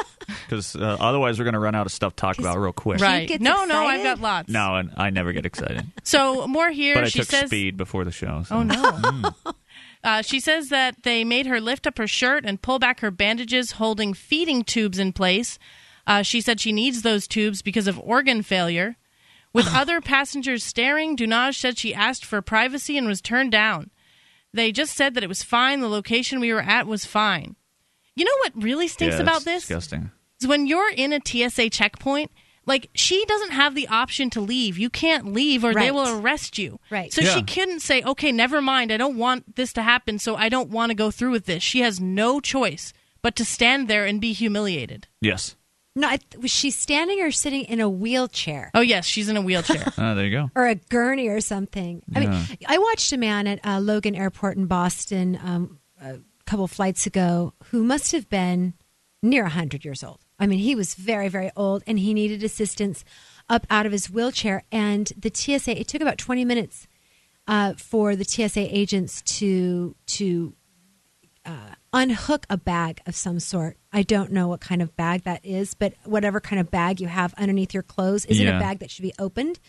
because 0.48 0.76
uh, 0.76 0.98
otherwise 1.00 1.38
we're 1.40 1.46
gonna 1.46 1.60
run 1.60 1.76
out 1.76 1.86
of 1.86 1.92
stuff 1.92 2.16
to 2.16 2.22
talk 2.22 2.40
about 2.40 2.58
real 2.58 2.72
quick. 2.74 3.02
Right. 3.02 3.28
gets 3.28 3.44
No, 3.44 3.66
no, 3.66 3.76
I've 3.86 3.96
excited? 4.00 4.04
got 4.04 4.20
lots. 4.22 4.50
No, 4.50 4.76
and 4.76 4.92
I 4.98 5.10
never 5.10 5.34
get 5.34 5.46
excited. 5.46 5.86
So 6.04 6.48
more 6.48 6.70
here. 6.72 6.96
but 6.96 7.04
I 7.06 7.10
she 7.10 7.20
took 7.20 7.28
says 7.30 7.48
speed 7.48 7.78
before 7.78 8.04
the 8.06 8.12
show. 8.12 8.44
so- 8.48 8.56
Oh 8.58 8.64
no. 8.64 9.32
Uh, 10.02 10.22
she 10.22 10.40
says 10.40 10.70
that 10.70 11.04
they 11.04 11.26
made 11.26 11.46
her 11.46 11.60
lift 11.60 11.86
up 11.86 11.98
her 11.98 12.08
shirt 12.08 12.46
and 12.46 12.62
pull 12.62 12.80
back 12.80 13.02
her 13.02 13.12
bandages 13.12 13.74
holding 13.74 14.14
feeding 14.14 14.64
tubes 14.64 14.98
in 14.98 15.12
place. 15.12 15.60
Uh, 16.08 16.22
she 16.22 16.40
said 16.40 16.58
she 16.60 16.72
needs 16.72 17.02
those 17.02 17.28
tubes 17.28 17.62
because 17.62 17.86
of 17.86 18.00
organ 18.00 18.42
failure. 18.42 18.96
With 19.52 19.68
other 19.76 20.00
passengers 20.00 20.64
staring, 20.64 21.18
Dunaj 21.18 21.56
said 21.60 21.78
she 21.78 21.94
asked 21.94 22.24
for 22.24 22.42
privacy 22.42 22.98
and 22.98 23.08
was 23.08 23.20
turned 23.22 23.52
down. 23.52 23.90
They 24.54 24.72
just 24.72 24.96
said 24.96 25.16
that 25.16 25.24
it 25.24 25.28
was 25.28 25.44
fine. 25.44 25.82
The 25.82 25.90
location 25.90 26.40
we 26.40 26.54
were 26.54 26.62
at 26.62 26.88
was 26.88 27.04
fine. 27.04 27.58
You 28.20 28.26
know 28.26 28.38
what 28.44 28.64
really 28.64 28.88
stinks 28.88 29.16
Yeah, 29.16 29.22
about 29.22 29.38
it's 29.38 29.46
this? 29.46 29.62
Disgusting. 29.64 30.12
is 30.42 30.48
when 30.48 30.68
you're 30.68 30.92
in 30.92 31.14
a 31.14 31.20
TSA 31.26 31.70
checkpoint, 31.70 32.32
like 32.66 32.90
she 32.94 33.24
doesn't 33.26 33.52
have 33.52 33.74
the 33.76 33.88
option 33.88 34.30
to 34.32 34.42
leave. 34.42 34.78
You 34.78 34.90
can't 34.90 35.34
leave 35.34 35.64
or 35.64 35.74
they 35.74 35.90
will 35.92 36.20
arrest 36.20 36.58
you. 36.58 36.80
Right. 36.92 37.12
So 37.14 37.22
Yeah. 37.22 37.34
she 37.36 37.44
couldn't 37.44 37.80
say, 37.80 38.02
"Okay, 38.04 38.32
never 38.32 38.62
mind. 38.62 38.92
I 38.92 38.98
don't 38.98 39.18
want 39.18 39.56
this 39.56 39.74
to 39.74 39.82
happen, 39.82 40.20
so 40.20 40.36
I 40.36 40.50
don't 40.50 40.70
want 40.70 40.90
to 40.92 40.96
go 40.96 41.10
through 41.12 41.32
with 41.32 41.46
this." 41.46 41.64
She 41.64 41.80
has 41.80 42.00
no 42.00 42.40
choice 42.40 42.94
but 43.22 43.36
to 43.38 43.46
stand 43.46 43.88
there 43.88 44.06
and 44.06 44.20
be 44.22 44.34
humiliated. 44.34 45.08
Yes. 45.22 45.56
No, 45.96 46.08
I, 46.08 46.20
was 46.40 46.52
she 46.52 46.70
standing 46.72 47.20
or 47.22 47.32
sitting 47.32 47.64
in 47.66 47.82
a 47.82 47.90
wheelchair 47.90 48.70
Oh 48.74 48.80
yes, 48.82 49.06
she's 49.06 49.28
in 49.28 49.36
a 49.36 49.42
wheelchair. 49.42 49.92
Ah, 49.98 50.14
there 50.14 50.26
you 50.26 50.32
go. 50.32 50.52
or 50.56 50.68
a 50.68 50.76
gurney 50.76 51.28
or 51.28 51.42
something? 51.42 52.04
I 52.16 52.20
mean, 52.20 52.48
I 52.68 52.78
watched 52.78 53.12
a 53.12 53.18
man 53.18 53.48
at 53.48 53.60
uh, 53.66 53.80
Logan 53.80 54.16
Airport 54.16 54.56
in 54.58 54.68
Boston 54.68 55.40
um, 55.44 55.80
a 56.02 56.20
couple 56.50 56.68
flights 56.68 57.06
ago 57.06 57.54
who 57.66 57.84
must 57.84 58.12
have 58.12 58.30
been 58.30 58.74
near 59.22 59.44
100 59.44 59.84
years 59.86 60.04
old. 60.04 60.20
I 60.40 60.48
mean, 60.48 60.60
he 60.60 60.74
was 60.76 60.96
very, 60.96 61.28
very 61.28 61.52
old 61.56 61.84
and 61.86 62.00
he 62.00 62.14
needed 62.14 62.44
assistance 62.44 63.04
up 63.50 63.68
out 63.70 63.86
of 63.86 63.92
his 63.92 64.10
wheelchair. 64.10 64.64
And 64.72 65.12
the 65.18 65.32
TSA, 65.34 65.80
it 65.80 65.88
took 65.88 66.02
about 66.02 66.18
20 66.18 66.46
minutes 66.46 66.88
uh, 67.48 67.74
for 67.74 68.16
the 68.16 68.24
TSA 68.24 68.76
agents 68.76 69.22
to 69.40 69.96
to 70.08 70.54
uh, 71.46 71.74
unhook 71.94 72.46
a 72.50 72.58
bag 72.58 73.02
of 73.08 73.16
some 73.16 73.40
sort. 73.40 73.78
I 73.92 74.04
don't 74.04 74.32
know 74.32 74.48
what 74.48 74.62
kind 74.62 74.82
of 74.82 74.96
bag 74.96 75.24
that 75.24 75.44
is, 75.46 75.74
but 75.74 75.94
whatever 76.06 76.40
kind 76.40 76.60
of 76.60 76.70
bag 76.70 77.02
you 77.02 77.08
have 77.08 77.34
underneath 77.36 77.74
your 77.74 77.84
clothes 77.84 78.26
isn't 78.26 78.46
Yeah. 78.46 78.58
a 78.58 78.60
bag 78.60 78.80
that 78.80 78.92
should 78.92 79.04
be 79.04 79.14
opened. 79.18 79.60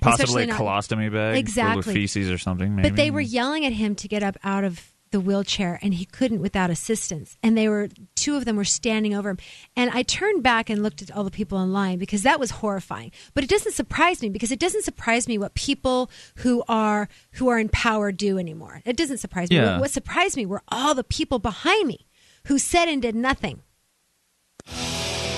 Possibly 0.00 0.24
Especially 0.24 0.42
a 0.44 0.46
not- 0.46 0.60
colostomy 0.60 1.12
bag 1.12 1.36
Exactly. 1.36 1.94
feces 1.94 2.30
or 2.30 2.38
something. 2.38 2.74
Maybe. 2.76 2.88
But 2.88 2.96
they 2.96 3.10
were 3.10 3.20
yelling 3.20 3.64
at 3.66 3.72
him 3.72 3.94
to 3.96 4.08
get 4.08 4.22
up 4.22 4.36
out 4.44 4.64
of 4.64 4.92
the 5.16 5.20
wheelchair, 5.20 5.78
and 5.80 5.94
he 5.94 6.04
couldn't 6.04 6.42
without 6.42 6.68
assistance. 6.68 7.38
And 7.42 7.56
they 7.56 7.70
were 7.70 7.88
two 8.16 8.36
of 8.36 8.44
them 8.44 8.54
were 8.54 8.64
standing 8.64 9.14
over 9.14 9.30
him. 9.30 9.38
And 9.74 9.90
I 9.94 10.02
turned 10.02 10.42
back 10.42 10.68
and 10.68 10.82
looked 10.82 11.00
at 11.00 11.10
all 11.10 11.24
the 11.24 11.30
people 11.30 11.62
in 11.62 11.72
line 11.72 11.98
because 11.98 12.22
that 12.22 12.38
was 12.38 12.50
horrifying. 12.50 13.12
But 13.32 13.42
it 13.42 13.48
doesn't 13.48 13.72
surprise 13.72 14.20
me 14.20 14.28
because 14.28 14.52
it 14.52 14.58
doesn't 14.58 14.84
surprise 14.84 15.26
me 15.26 15.38
what 15.38 15.54
people 15.54 16.10
who 16.36 16.62
are 16.68 17.08
who 17.32 17.48
are 17.48 17.58
in 17.58 17.70
power 17.70 18.12
do 18.12 18.36
anymore. 18.36 18.82
It 18.84 18.98
doesn't 18.98 19.18
surprise 19.18 19.48
me. 19.48 19.56
Yeah. 19.56 19.72
What, 19.72 19.80
what 19.80 19.90
surprised 19.90 20.36
me 20.36 20.44
were 20.44 20.62
all 20.68 20.94
the 20.94 21.02
people 21.02 21.38
behind 21.38 21.88
me 21.88 22.06
who 22.48 22.58
said 22.58 22.86
and 22.86 23.00
did 23.00 23.14
nothing. 23.14 23.62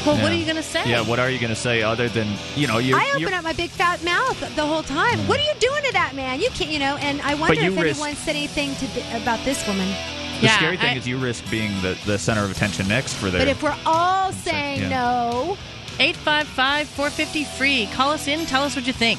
Well, 0.06 0.20
what 0.22 0.32
are 0.32 0.34
you 0.34 0.44
going 0.44 0.56
to 0.56 0.62
say? 0.62 0.88
Yeah. 0.88 1.02
What 1.02 1.18
are 1.18 1.30
you 1.30 1.38
going 1.38 1.50
to 1.54 1.56
say 1.60 1.82
other 1.82 2.08
than 2.08 2.28
you 2.56 2.66
know 2.66 2.78
you're? 2.78 2.98
I 2.98 3.06
you're 3.18 3.28
open 3.28 3.34
up 3.34 3.44
my 3.44 3.52
big 3.52 3.70
fat 3.70 4.02
mouth 4.04 4.38
the 4.56 4.64
whole 4.66 4.82
time. 4.82 5.18
Mm. 5.18 5.28
What 5.28 5.38
are 5.40 5.44
you 5.44 5.54
doing 5.60 5.82
to 5.84 5.92
that 5.92 6.14
man? 6.14 6.40
You 6.40 6.50
can't, 6.50 6.70
you 6.70 6.78
know. 6.78 6.96
And 7.00 7.20
I 7.22 7.34
wonder 7.34 7.60
if 7.60 7.76
risk- 7.78 8.00
anyone 8.00 8.14
said 8.16 8.36
anything 8.36 8.74
to 8.76 8.86
th- 8.88 9.22
about 9.22 9.44
this 9.44 9.66
woman. 9.66 9.88
the 10.40 10.46
Yeah, 10.46 10.56
scary 10.56 10.76
thing 10.76 10.90
I- 10.90 10.96
is 10.98 11.06
you 11.08 11.18
risk 11.18 11.48
being 11.50 11.72
the, 11.82 11.98
the 12.06 12.18
center 12.18 12.44
of 12.44 12.50
attention 12.50 12.86
next 12.88 13.14
for 13.14 13.30
their. 13.30 13.40
But 13.40 13.48
if 13.48 13.62
we're 13.62 13.76
all 13.84 14.32
saying 14.32 14.82
yeah. 14.82 14.88
no, 14.88 15.56
855 16.00 16.88
450 16.88 17.44
free. 17.44 17.86
Call 17.92 18.10
us 18.12 18.28
in. 18.28 18.46
Tell 18.46 18.62
us 18.62 18.76
what 18.76 18.86
you 18.86 18.92
think. 18.92 19.18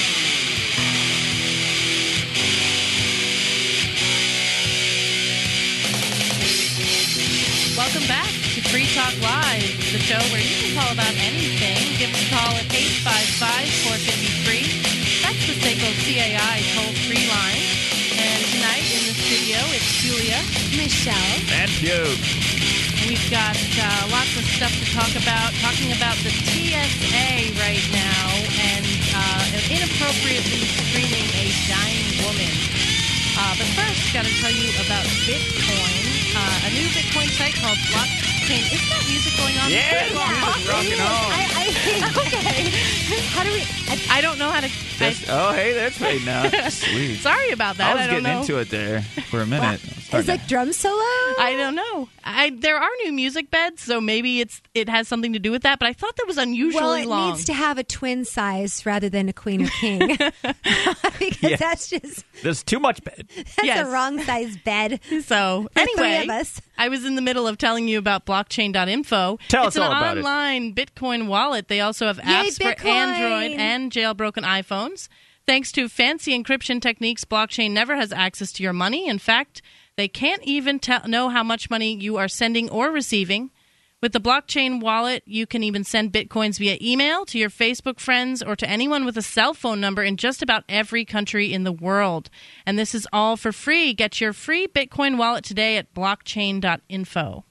Welcome 7.91 8.07
back 8.07 8.31
to 8.55 8.63
Free 8.71 8.87
Talk 8.95 9.11
Live, 9.19 9.67
the 9.91 9.99
show 9.99 10.15
where 10.31 10.39
you 10.39 10.55
can 10.63 10.79
call 10.79 10.95
about 10.95 11.11
anything. 11.11 11.75
Give 11.99 12.07
us 12.07 12.23
a 12.23 12.31
call 12.31 12.55
at 12.55 12.63
855-453. 14.47 15.27
That's 15.27 15.43
the 15.43 15.59
Seiko 15.59 15.91
CAI 15.99 16.63
toll-free 16.71 17.27
line. 17.27 17.67
And 18.15 18.39
tonight 18.47 18.87
in 18.95 19.11
the 19.11 19.15
studio, 19.19 19.59
it's 19.75 19.91
Julia. 19.99 20.39
Michelle. 20.71 21.35
And 21.51 21.67
Puke. 21.83 22.15
We've 23.11 23.27
got 23.27 23.59
uh, 23.59 24.07
lots 24.07 24.39
of 24.39 24.47
stuff 24.47 24.71
to 24.71 24.87
talk 24.95 25.11
about, 25.19 25.51
talking 25.59 25.91
about 25.91 26.15
the 26.23 26.31
TSA 26.31 27.59
right 27.59 27.87
now 27.91 28.23
and 28.71 28.87
uh, 28.87 29.67
inappropriately 29.67 30.63
screening 30.79 31.27
a 31.35 31.51
dying 31.67 32.07
woman. 32.23 32.55
Uh, 33.35 33.51
but 33.59 33.67
first, 33.75 34.15
got 34.15 34.23
to 34.23 34.31
tell 34.39 34.55
you 34.55 34.71
about 34.79 35.03
Bitcoin, 35.27 36.10
uh, 36.35 36.67
a 36.67 36.69
new 36.71 36.87
Bitcoin 36.89 37.29
site 37.29 37.55
called 37.55 37.77
Blockchain. 38.41 38.73
Isn't 38.73 38.89
that 38.89 39.05
music 39.07 39.37
going 39.37 39.57
on? 39.57 39.71
Yeah, 39.71 40.07
Before 40.07 40.25
you 40.25 40.41
walk? 40.41 40.67
rocking 40.67 41.01
on. 41.01 41.07
I, 41.31 41.47
I, 41.55 42.11
okay. 42.27 42.69
How 43.31 43.43
do 43.43 43.51
we? 43.51 43.61
I, 43.87 44.17
I 44.17 44.21
don't 44.21 44.37
know 44.39 44.49
how 44.49 44.61
to. 44.61 44.67
I, 45.03 45.15
oh, 45.29 45.51
hey, 45.53 45.73
that's 45.73 45.99
made 45.99 46.23
now. 46.25 46.47
Sweet. 46.69 47.15
sorry 47.21 47.49
about 47.51 47.77
that. 47.77 47.91
I 47.91 47.93
was 47.95 48.01
don't 48.05 48.09
getting 48.21 48.23
know. 48.23 48.39
into 48.41 48.59
it 48.59 48.69
there 48.69 49.01
for 49.01 49.41
a 49.41 49.45
minute. 49.47 49.81
it's 50.13 50.27
like 50.27 50.47
drum 50.47 50.71
solo. 50.73 50.93
I 51.39 51.55
don't 51.57 51.73
know. 51.75 52.07
I 52.23 52.51
there 52.51 52.77
are 52.77 52.89
new 53.03 53.11
music 53.11 53.49
beds, 53.49 53.81
so 53.81 53.99
maybe 53.99 54.41
it's 54.41 54.61
it 54.75 54.87
has 54.89 55.07
something 55.07 55.33
to 55.33 55.39
do 55.39 55.49
with 55.51 55.63
that. 55.63 55.79
But 55.79 55.87
I 55.87 55.93
thought 55.93 56.15
that 56.17 56.27
was 56.27 56.37
unusually 56.37 56.83
well, 56.83 56.93
it 56.93 57.07
long. 57.07 57.31
needs 57.31 57.45
to 57.45 57.53
have 57.53 57.79
a 57.79 57.83
twin 57.83 58.25
size 58.25 58.85
rather 58.85 59.09
than 59.09 59.27
a 59.27 59.33
queen 59.33 59.63
or 59.65 59.69
king, 59.69 59.99
because 61.19 61.41
Yes. 61.41 61.59
that's 61.59 61.89
just 61.89 62.23
There's 62.43 62.61
too 62.63 62.79
much 62.79 63.03
bed. 63.03 63.27
that's 63.35 63.63
Yes. 63.63 63.87
a 63.87 63.89
wrong 63.91 64.21
size 64.21 64.55
bed. 64.57 64.99
So 65.25 65.67
For 65.73 65.79
anyway, 65.79 66.17
three 66.19 66.23
of 66.23 66.29
us. 66.29 66.61
I 66.81 66.87
was 66.87 67.05
in 67.05 67.13
the 67.13 67.21
middle 67.21 67.47
of 67.47 67.59
telling 67.59 67.87
you 67.87 67.99
about 67.99 68.25
blockchain.info. 68.25 69.37
Tell 69.49 69.67
it's 69.67 69.75
us 69.75 69.79
an 69.79 69.83
all 69.83 69.91
about 69.91 70.17
it. 70.17 70.21
It's 70.21 70.27
an 70.27 70.33
online 70.33 70.73
Bitcoin 70.73 71.27
wallet. 71.27 71.67
They 71.67 71.79
also 71.79 72.07
have 72.07 72.17
apps 72.17 72.59
for 72.59 72.87
Android 72.87 73.59
and 73.59 73.91
jailbroken 73.91 74.43
iPhones. 74.43 75.07
Thanks 75.45 75.71
to 75.73 75.87
fancy 75.87 76.31
encryption 76.31 76.81
techniques, 76.81 77.23
blockchain 77.23 77.69
never 77.69 77.95
has 77.95 78.11
access 78.11 78.51
to 78.53 78.63
your 78.63 78.73
money. 78.73 79.07
In 79.07 79.19
fact, 79.19 79.61
they 79.95 80.07
can't 80.07 80.41
even 80.41 80.79
tell, 80.79 81.07
know 81.07 81.29
how 81.29 81.43
much 81.43 81.69
money 81.69 81.95
you 81.95 82.17
are 82.17 82.27
sending 82.27 82.67
or 82.71 82.89
receiving. 82.89 83.51
With 84.01 84.13
the 84.13 84.19
blockchain 84.19 84.81
wallet, 84.81 85.21
you 85.27 85.45
can 85.45 85.63
even 85.63 85.83
send 85.83 86.11
bitcoins 86.11 86.57
via 86.57 86.75
email 86.81 87.23
to 87.25 87.37
your 87.37 87.51
Facebook 87.51 87.99
friends 87.99 88.41
or 88.41 88.55
to 88.55 88.67
anyone 88.67 89.05
with 89.05 89.15
a 89.15 89.21
cell 89.21 89.53
phone 89.53 89.79
number 89.79 90.01
in 90.01 90.17
just 90.17 90.41
about 90.41 90.63
every 90.67 91.05
country 91.05 91.53
in 91.53 91.65
the 91.65 91.71
world. 91.71 92.31
And 92.65 92.79
this 92.79 92.95
is 92.95 93.07
all 93.13 93.37
for 93.37 93.51
free. 93.51 93.93
Get 93.93 94.19
your 94.19 94.33
free 94.33 94.65
Bitcoin 94.67 95.17
wallet 95.17 95.43
today 95.43 95.77
at 95.77 95.93
blockchain.info. 95.93 97.45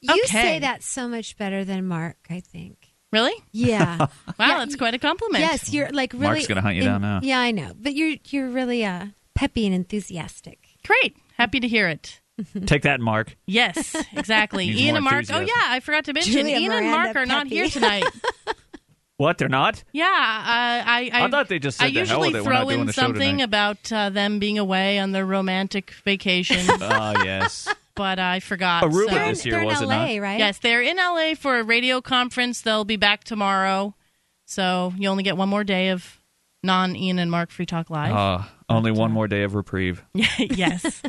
You 0.00 0.12
Okay. 0.24 0.26
say 0.26 0.58
that 0.58 0.82
so 0.82 1.08
much 1.08 1.36
better 1.38 1.64
than 1.64 1.86
Mark. 1.86 2.16
I 2.28 2.40
think. 2.40 2.88
Really? 3.12 3.34
Yeah. 3.52 3.98
Wow, 4.36 4.48
Yeah, 4.48 4.58
that's 4.58 4.74
quite 4.74 4.94
a 4.94 4.98
compliment. 4.98 5.42
yes, 5.44 5.72
you're 5.72 5.88
like 5.90 6.12
really. 6.14 6.24
Mark's 6.26 6.48
gonna 6.48 6.60
hunt 6.62 6.74
you 6.74 6.82
in- 6.82 6.88
down 6.88 7.00
now. 7.02 7.20
Yeah, 7.22 7.38
I 7.38 7.52
know, 7.52 7.72
but 7.80 7.94
you're 7.94 8.16
you're 8.30 8.48
really 8.50 8.84
uh, 8.84 9.06
peppy 9.36 9.64
and 9.66 9.74
enthusiastic. 9.74 10.58
Great. 10.84 11.16
Happy 11.38 11.60
to 11.60 11.68
hear 11.68 11.86
it. 11.88 12.20
Take 12.66 12.82
that, 12.82 13.00
Mark. 13.00 13.36
Yes, 13.46 13.94
exactly. 14.12 14.66
Needs 14.68 14.80
Ian 14.80 14.96
and 14.96 15.04
Mark. 15.04 15.24
Oh, 15.30 15.40
yeah, 15.40 15.52
I 15.56 15.80
forgot 15.80 16.04
to 16.06 16.12
mention 16.12 16.32
Julia 16.32 16.56
Ian 16.58 16.72
and 16.72 16.90
Mark 16.90 17.16
are 17.16 17.26
not 17.26 17.46
here 17.46 17.68
tonight. 17.68 18.04
What? 19.16 19.38
They're 19.38 19.48
not? 19.48 19.84
Yeah, 19.92 20.04
uh, 20.06 20.08
I, 20.10 21.10
I, 21.12 21.24
I 21.26 21.30
thought 21.30 21.48
they 21.48 21.60
just 21.60 21.78
said 21.78 21.84
I 21.84 21.90
the 21.90 22.00
usually 22.00 22.32
with 22.32 22.40
it, 22.40 22.44
we're 22.44 22.52
not 22.52 22.62
throw 22.62 22.70
in 22.70 22.92
something 22.92 23.42
about 23.42 23.92
uh, 23.92 24.10
them 24.10 24.40
being 24.40 24.58
away 24.58 24.98
on 24.98 25.12
their 25.12 25.24
romantic 25.24 25.92
vacation, 26.04 26.58
Oh, 26.68 27.14
yes. 27.24 27.68
but 27.94 28.18
I 28.18 28.40
forgot. 28.40 28.82
Aruba 28.82 28.92
so- 28.92 29.06
They're 29.14 29.22
in, 29.22 29.28
this 29.28 29.46
year, 29.46 29.52
they're 29.54 29.62
in 29.62 29.66
was 29.68 29.80
it 29.82 29.86
LA, 29.86 30.14
not? 30.14 30.20
right? 30.20 30.38
Yes, 30.40 30.58
they're 30.58 30.82
in 30.82 30.96
LA 30.96 31.34
for 31.36 31.60
a 31.60 31.62
radio 31.62 32.00
conference. 32.00 32.60
They'll 32.62 32.84
be 32.84 32.96
back 32.96 33.22
tomorrow, 33.22 33.94
so 34.46 34.92
you 34.98 35.08
only 35.08 35.22
get 35.22 35.36
one 35.36 35.48
more 35.48 35.62
day 35.62 35.90
of 35.90 36.18
non 36.64 36.96
Ian 36.96 37.20
and 37.20 37.30
Mark 37.30 37.52
Free 37.52 37.66
Talk 37.66 37.90
Live. 37.90 38.12
Uh, 38.16 38.42
only 38.68 38.90
one 38.90 39.12
more 39.12 39.28
day 39.28 39.42
of 39.42 39.54
reprieve. 39.54 40.02
yes. 40.38 41.02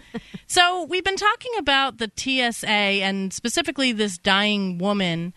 So 0.47 0.83
we've 0.85 1.03
been 1.03 1.15
talking 1.17 1.51
about 1.57 1.97
the 1.97 2.11
TSA 2.15 2.67
and 2.69 3.31
specifically 3.33 3.91
this 3.91 4.17
dying 4.17 4.77
woman 4.77 5.33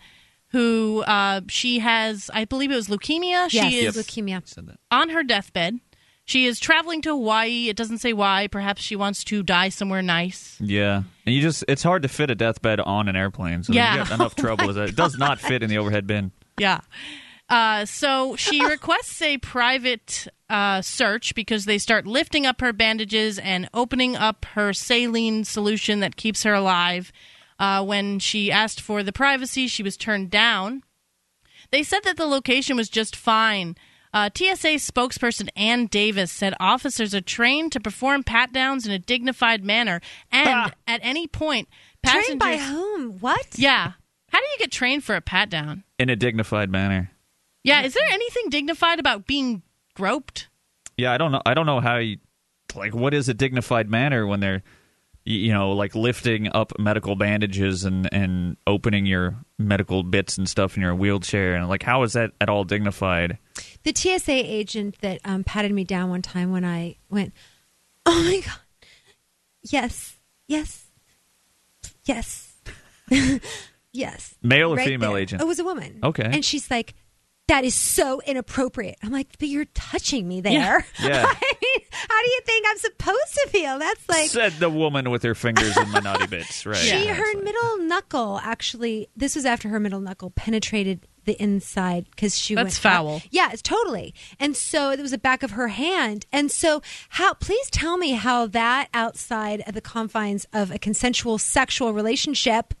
who 0.47 1.03
uh, 1.07 1.41
she 1.47 1.79
has, 1.79 2.29
I 2.33 2.45
believe 2.45 2.71
it 2.71 2.75
was 2.75 2.87
leukemia. 2.87 3.51
Yes, 3.51 3.71
She 3.71 3.85
is 3.85 3.95
leukemia. 3.95 4.43
On 4.91 5.09
her 5.09 5.23
deathbed. 5.23 5.79
She 6.25 6.45
is 6.45 6.59
traveling 6.59 7.01
to 7.03 7.09
Hawaii. 7.09 7.69
It 7.69 7.75
doesn't 7.75 7.97
say 7.99 8.13
why. 8.13 8.47
Perhaps 8.51 8.83
she 8.83 8.95
wants 8.95 9.23
to 9.25 9.41
die 9.41 9.69
somewhere 9.69 10.03
nice. 10.03 10.57
Yeah, 10.59 11.01
and 11.25 11.33
you 11.33 11.41
just—it's 11.41 11.81
hard 11.81 12.03
to 12.03 12.07
fit 12.07 12.29
a 12.29 12.35
deathbed 12.35 12.79
on 12.79 13.09
an 13.09 13.15
airplane. 13.15 13.63
So 13.63 13.73
Yeah. 13.73 13.93
you 13.93 14.03
got 14.03 14.11
enough 14.11 14.35
trouble. 14.35 14.69
Is 14.69 14.75
that 14.75 14.89
it 14.89 14.95
does 14.95 15.17
not 15.17 15.39
fit 15.39 15.63
in 15.63 15.71
the 15.71 15.79
overhead 15.79 16.05
bin. 16.05 16.31
Yeah. 16.59 16.81
Uh, 17.49 17.85
so 17.85 18.35
she 18.35 18.63
requests 18.69 19.21
a 19.21 19.37
private 19.39 20.27
uh, 20.49 20.81
search 20.81 21.33
because 21.35 21.65
they 21.65 21.77
start 21.77 22.05
lifting 22.05 22.45
up 22.45 22.61
her 22.61 22.73
bandages 22.73 23.39
and 23.39 23.67
opening 23.73 24.15
up 24.15 24.45
her 24.53 24.73
saline 24.73 25.43
solution 25.43 25.99
that 25.99 26.15
keeps 26.15 26.43
her 26.43 26.53
alive. 26.53 27.11
Uh, 27.57 27.83
when 27.83 28.19
she 28.19 28.51
asked 28.51 28.79
for 28.79 29.03
the 29.03 29.11
privacy, 29.11 29.67
she 29.67 29.83
was 29.83 29.97
turned 29.97 30.29
down. 30.29 30.81
They 31.71 31.83
said 31.83 32.03
that 32.03 32.17
the 32.17 32.25
location 32.25 32.77
was 32.77 32.89
just 32.89 33.15
fine. 33.15 33.75
Uh, 34.11 34.29
TSA 34.35 34.77
spokesperson 34.77 35.49
Ann 35.55 35.85
Davis 35.85 36.31
said 36.31 36.55
officers 36.59 37.13
are 37.13 37.21
trained 37.21 37.71
to 37.73 37.79
perform 37.79 38.23
pat 38.23 38.51
downs 38.51 38.87
in 38.87 38.91
a 38.91 38.97
dignified 38.97 39.63
manner, 39.63 40.01
and 40.31 40.49
Ah. 40.49 40.71
at 40.87 40.99
any 41.03 41.27
point, 41.27 41.67
passengers. 42.01 42.25
Trained 42.25 42.39
by 42.39 42.57
whom? 42.57 43.19
What? 43.19 43.45
Yeah. 43.55 43.91
How 44.31 44.39
do 44.39 44.45
you 44.45 44.57
get 44.57 44.71
trained 44.71 45.03
for 45.03 45.15
a 45.15 45.21
pat 45.21 45.49
down? 45.49 45.83
In 45.99 46.09
a 46.09 46.15
dignified 46.15 46.71
manner. 46.71 47.11
Yeah, 47.63 47.81
is 47.83 47.93
there 47.93 48.07
anything 48.09 48.49
dignified 48.49 48.99
about 48.99 49.27
being 49.27 49.63
groped? 49.95 50.47
Yeah, 50.97 51.11
I 51.13 51.17
don't 51.17 51.31
know. 51.31 51.41
I 51.45 51.53
don't 51.53 51.65
know 51.65 51.79
how 51.79 51.97
you 51.97 52.17
like. 52.75 52.93
What 52.93 53.13
is 53.13 53.29
a 53.29 53.33
dignified 53.33 53.89
manner 53.89 54.25
when 54.25 54.39
they're, 54.39 54.63
you 55.25 55.51
know, 55.53 55.71
like 55.71 55.93
lifting 55.95 56.49
up 56.53 56.71
medical 56.79 57.15
bandages 57.15 57.83
and 57.85 58.11
and 58.13 58.57
opening 58.65 59.05
your 59.05 59.35
medical 59.57 60.03
bits 60.03 60.37
and 60.37 60.47
stuff 60.47 60.75
in 60.77 60.81
your 60.81 60.95
wheelchair 60.95 61.55
and 61.55 61.67
like 61.69 61.83
how 61.83 62.03
is 62.03 62.13
that 62.13 62.31
at 62.41 62.49
all 62.49 62.63
dignified? 62.63 63.37
The 63.83 63.93
TSA 63.95 64.31
agent 64.31 64.97
that 65.01 65.19
um, 65.25 65.43
patted 65.43 65.71
me 65.71 65.83
down 65.83 66.09
one 66.09 66.21
time 66.21 66.51
when 66.51 66.63
I 66.65 66.95
went, 67.09 67.33
oh 68.05 68.23
my 68.23 68.39
god, 68.45 68.59
yes, 69.63 70.15
yes, 70.47 70.85
yes, 72.05 72.53
yes. 73.93 74.35
Male 74.41 74.73
or 74.73 74.77
Right 74.77 74.87
female 74.87 75.11
there. 75.13 75.21
agent? 75.21 75.41
It 75.41 75.45
was 75.47 75.59
a 75.59 75.63
woman. 75.63 75.99
Okay. 76.03 76.23
and 76.23 76.43
she's 76.43 76.69
like. 76.71 76.93
That 77.49 77.65
is 77.65 77.73
so 77.73 78.21
inappropriate. 78.21 78.97
I'm 79.01 79.11
like, 79.11 79.27
but 79.39 79.47
you're 79.47 79.65
touching 79.73 80.27
me 80.27 80.39
there. 80.41 80.53
Yeah. 80.53 80.81
Yeah. 81.09 81.25
I 81.25 81.53
mean, 81.63 81.81
how 81.91 82.21
do 82.21 82.29
you 82.29 82.41
think 82.45 82.65
I'm 82.67 82.77
supposed 82.77 83.33
to 83.33 83.49
feel? 83.49 83.79
That's 83.79 84.09
like 84.09 84.29
Said 84.29 84.53
the 84.53 84.69
woman 84.69 85.09
with 85.09 85.23
her 85.23 85.33
fingers 85.33 85.75
in 85.77 85.89
my 85.89 85.99
naughty 85.99 86.27
bits. 86.27 86.65
Right. 86.65 86.77
She 86.77 87.05
Yeah, 87.05 87.13
her 87.13 87.41
middle 87.41 87.77
knuckle 87.79 88.39
actually. 88.43 89.07
This 89.15 89.35
was 89.35 89.45
after 89.45 89.69
her 89.69 89.79
middle 89.79 89.99
knuckle 89.99 90.29
penetrated 90.29 91.07
the 91.25 91.41
inside 91.41 92.05
because 92.11 92.37
she 92.37 92.53
That's 92.53 92.65
went 92.65 92.73
foul. 92.73 93.21
Yeah, 93.31 93.49
it's 93.51 93.61
totally. 93.61 94.13
And 94.39 94.55
so 94.55 94.91
it 94.91 94.99
was 94.99 95.11
the 95.11 95.17
back 95.17 95.41
of 95.41 95.51
her 95.51 95.69
hand. 95.69 96.25
And 96.31 96.51
so 96.51 96.81
how? 97.09 97.33
Please 97.33 97.69
tell 97.71 97.97
me 97.97 98.11
how 98.11 98.47
that 98.47 98.89
outside 98.93 99.63
of 99.65 99.73
the 99.73 99.81
confines 99.81 100.45
of 100.53 100.71
a 100.71 100.77
consensual 100.79 101.37
sexual 101.37 101.93
relationship 101.93 102.73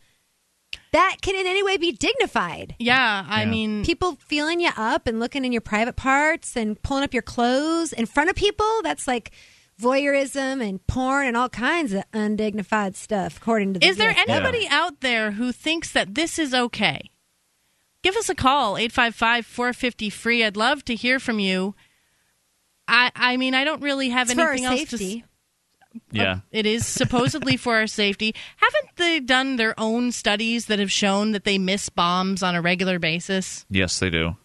that 0.91 1.17
can 1.21 1.35
in 1.35 1.45
any 1.45 1.61
way 1.63 1.77
be 1.77 1.91
dignified. 1.91 2.75
Yeah, 2.79 3.25
I 3.29 3.43
Yeah. 3.43 3.49
mean, 3.49 3.83
People 3.85 4.17
feeling 4.27 4.59
you 4.59 4.71
up 4.75 5.05
and 5.07 5.19
looking 5.19 5.45
in 5.45 5.51
your 5.51 5.61
private 5.61 5.95
parts 5.95 6.55
and 6.57 6.81
pulling 6.81 7.03
up 7.03 7.13
your 7.13 7.21
clothes 7.23 7.93
in 7.93 8.05
front 8.05 8.29
of 8.29 8.35
people. 8.35 8.81
That's 8.83 9.07
like 9.07 9.31
voyeurism 9.79 10.67
and 10.67 10.85
porn 10.87 11.27
and 11.27 11.37
all 11.37 11.47
kinds 11.49 11.93
of 11.93 12.03
undignified 12.13 12.95
stuff, 12.95 13.37
according 13.37 13.73
to 13.75 13.79
the 13.79 13.85
is 13.87 13.97
there 13.97 14.11
DSM. 14.13 14.29
anybody 14.29 14.67
out 14.69 14.99
there 15.01 15.31
who 15.31 15.51
thinks 15.51 15.91
that 15.91 16.15
this 16.15 16.37
is 16.39 16.53
okay? 16.53 17.09
Give 18.03 18.15
us 18.15 18.29
a 18.29 18.35
call, 18.35 18.77
855 18.77 19.45
450 19.45 20.09
free. 20.09 20.43
I'd 20.43 20.57
love 20.57 20.83
to 20.85 20.95
hear 20.95 21.19
from 21.19 21.39
you. 21.39 21.75
I, 22.87 23.11
I 23.15 23.37
mean, 23.37 23.53
I 23.53 23.63
don't 23.63 23.81
really 23.81 24.09
have 24.09 24.27
It's 24.29 24.33
for 24.33 24.41
our 24.41 24.51
anything 24.53 24.65
else 24.65 24.79
to. 24.89 24.97
safety. 24.97 25.19
s- 25.23 25.28
Yeah. 26.11 26.39
It 26.51 26.65
is 26.65 26.85
supposedly 26.85 27.57
for 27.57 27.75
our 27.75 27.87
safety. 27.87 28.35
Haven't 28.57 28.95
they 28.95 29.19
done 29.19 29.55
their 29.55 29.79
own 29.79 30.11
studies 30.11 30.67
that 30.67 30.79
have 30.79 30.91
shown 30.91 31.31
that 31.31 31.43
they 31.43 31.57
miss 31.57 31.89
bombs 31.89 32.43
on 32.43 32.55
a 32.55 32.61
regular 32.61 32.99
basis? 32.99 33.65
Yes, 33.69 33.99
they 33.99 34.09
do. 34.09 34.35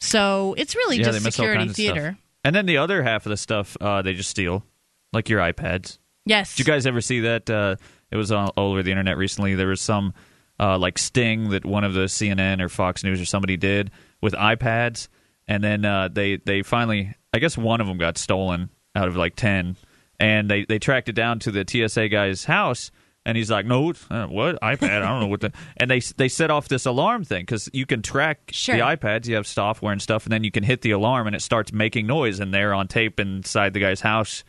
So 0.00 0.54
it's 0.56 0.74
really 0.74 0.98
yeah, 0.98 1.04
just 1.04 1.18
they 1.18 1.24
miss 1.24 1.38
all 1.38 1.46
security 1.46 1.72
theater. 1.72 2.18
And 2.44 2.54
then 2.54 2.66
the 2.66 2.78
other 2.78 3.02
half 3.02 3.26
of 3.26 3.30
the 3.30 3.36
stuff 3.36 3.76
uh, 3.80 4.02
they 4.02 4.14
just 4.14 4.30
steal, 4.30 4.64
like 5.12 5.28
your 5.28 5.40
iPads. 5.40 5.98
Yes. 6.24 6.54
Did 6.56 6.66
you 6.66 6.72
guys 6.72 6.86
ever 6.86 7.00
see 7.00 7.20
that? 7.20 7.48
Uh, 7.48 7.76
it 8.10 8.16
was 8.16 8.30
all 8.32 8.52
all 8.56 8.72
over 8.72 8.82
the 8.82 8.90
internet 8.90 9.16
recently. 9.16 9.54
There 9.54 9.68
was 9.68 9.80
some 9.80 10.14
uh, 10.60 10.78
like 10.78 10.98
sting 10.98 11.50
that 11.50 11.64
one 11.64 11.84
of 11.84 11.94
the 11.94 12.04
CNN 12.04 12.60
or 12.60 12.68
Fox 12.68 13.04
News 13.04 13.20
or 13.20 13.24
somebody 13.24 13.56
did 13.56 13.90
with 14.20 14.34
iPads, 14.34 15.08
and 15.46 15.62
then 15.62 15.84
uh, 15.84 16.08
they 16.08 16.36
they 16.36 16.62
finally, 16.62 17.14
I 17.32 17.38
guess 17.38 17.56
one 17.56 17.80
of 17.80 17.86
them 17.86 17.98
got 17.98 18.18
stolen 18.18 18.70
out 18.94 19.08
of 19.08 19.16
like 19.16 19.36
ten, 19.36 19.76
and 20.20 20.50
they 20.50 20.64
they 20.64 20.78
tracked 20.78 21.08
it 21.08 21.14
down 21.14 21.38
to 21.40 21.50
the 21.50 21.64
TSA 21.68 22.08
guy's 22.08 22.44
house. 22.44 22.90
And 23.26 23.36
he's 23.36 23.50
like, 23.50 23.66
"No, 23.66 23.92
uh, 24.10 24.26
what 24.26 24.58
iPad? 24.62 25.02
I 25.02 25.08
don't 25.08 25.20
know 25.20 25.26
what 25.26 25.40
the." 25.42 25.52
And 25.76 25.90
they 25.90 26.00
they 26.00 26.28
set 26.28 26.50
off 26.50 26.68
this 26.68 26.86
alarm 26.86 27.24
thing 27.24 27.42
because 27.42 27.68
you 27.74 27.84
can 27.84 28.00
track 28.00 28.38
Sure. 28.52 28.74
the 28.76 28.80
iPads. 28.82 29.26
You 29.26 29.34
have 29.34 29.46
software 29.46 29.92
and 29.92 30.00
stuff, 30.00 30.24
and 30.24 30.32
then 30.32 30.44
you 30.44 30.50
can 30.50 30.62
hit 30.62 30.80
the 30.80 30.92
alarm, 30.92 31.26
and 31.26 31.36
it 31.36 31.42
starts 31.42 31.70
making 31.72 32.06
noise. 32.06 32.40
And 32.40 32.54
there 32.54 32.72
on 32.72 32.88
tape 32.88 33.20
inside 33.20 33.74
the 33.74 33.80
guy's 33.80 34.00
house 34.00 34.44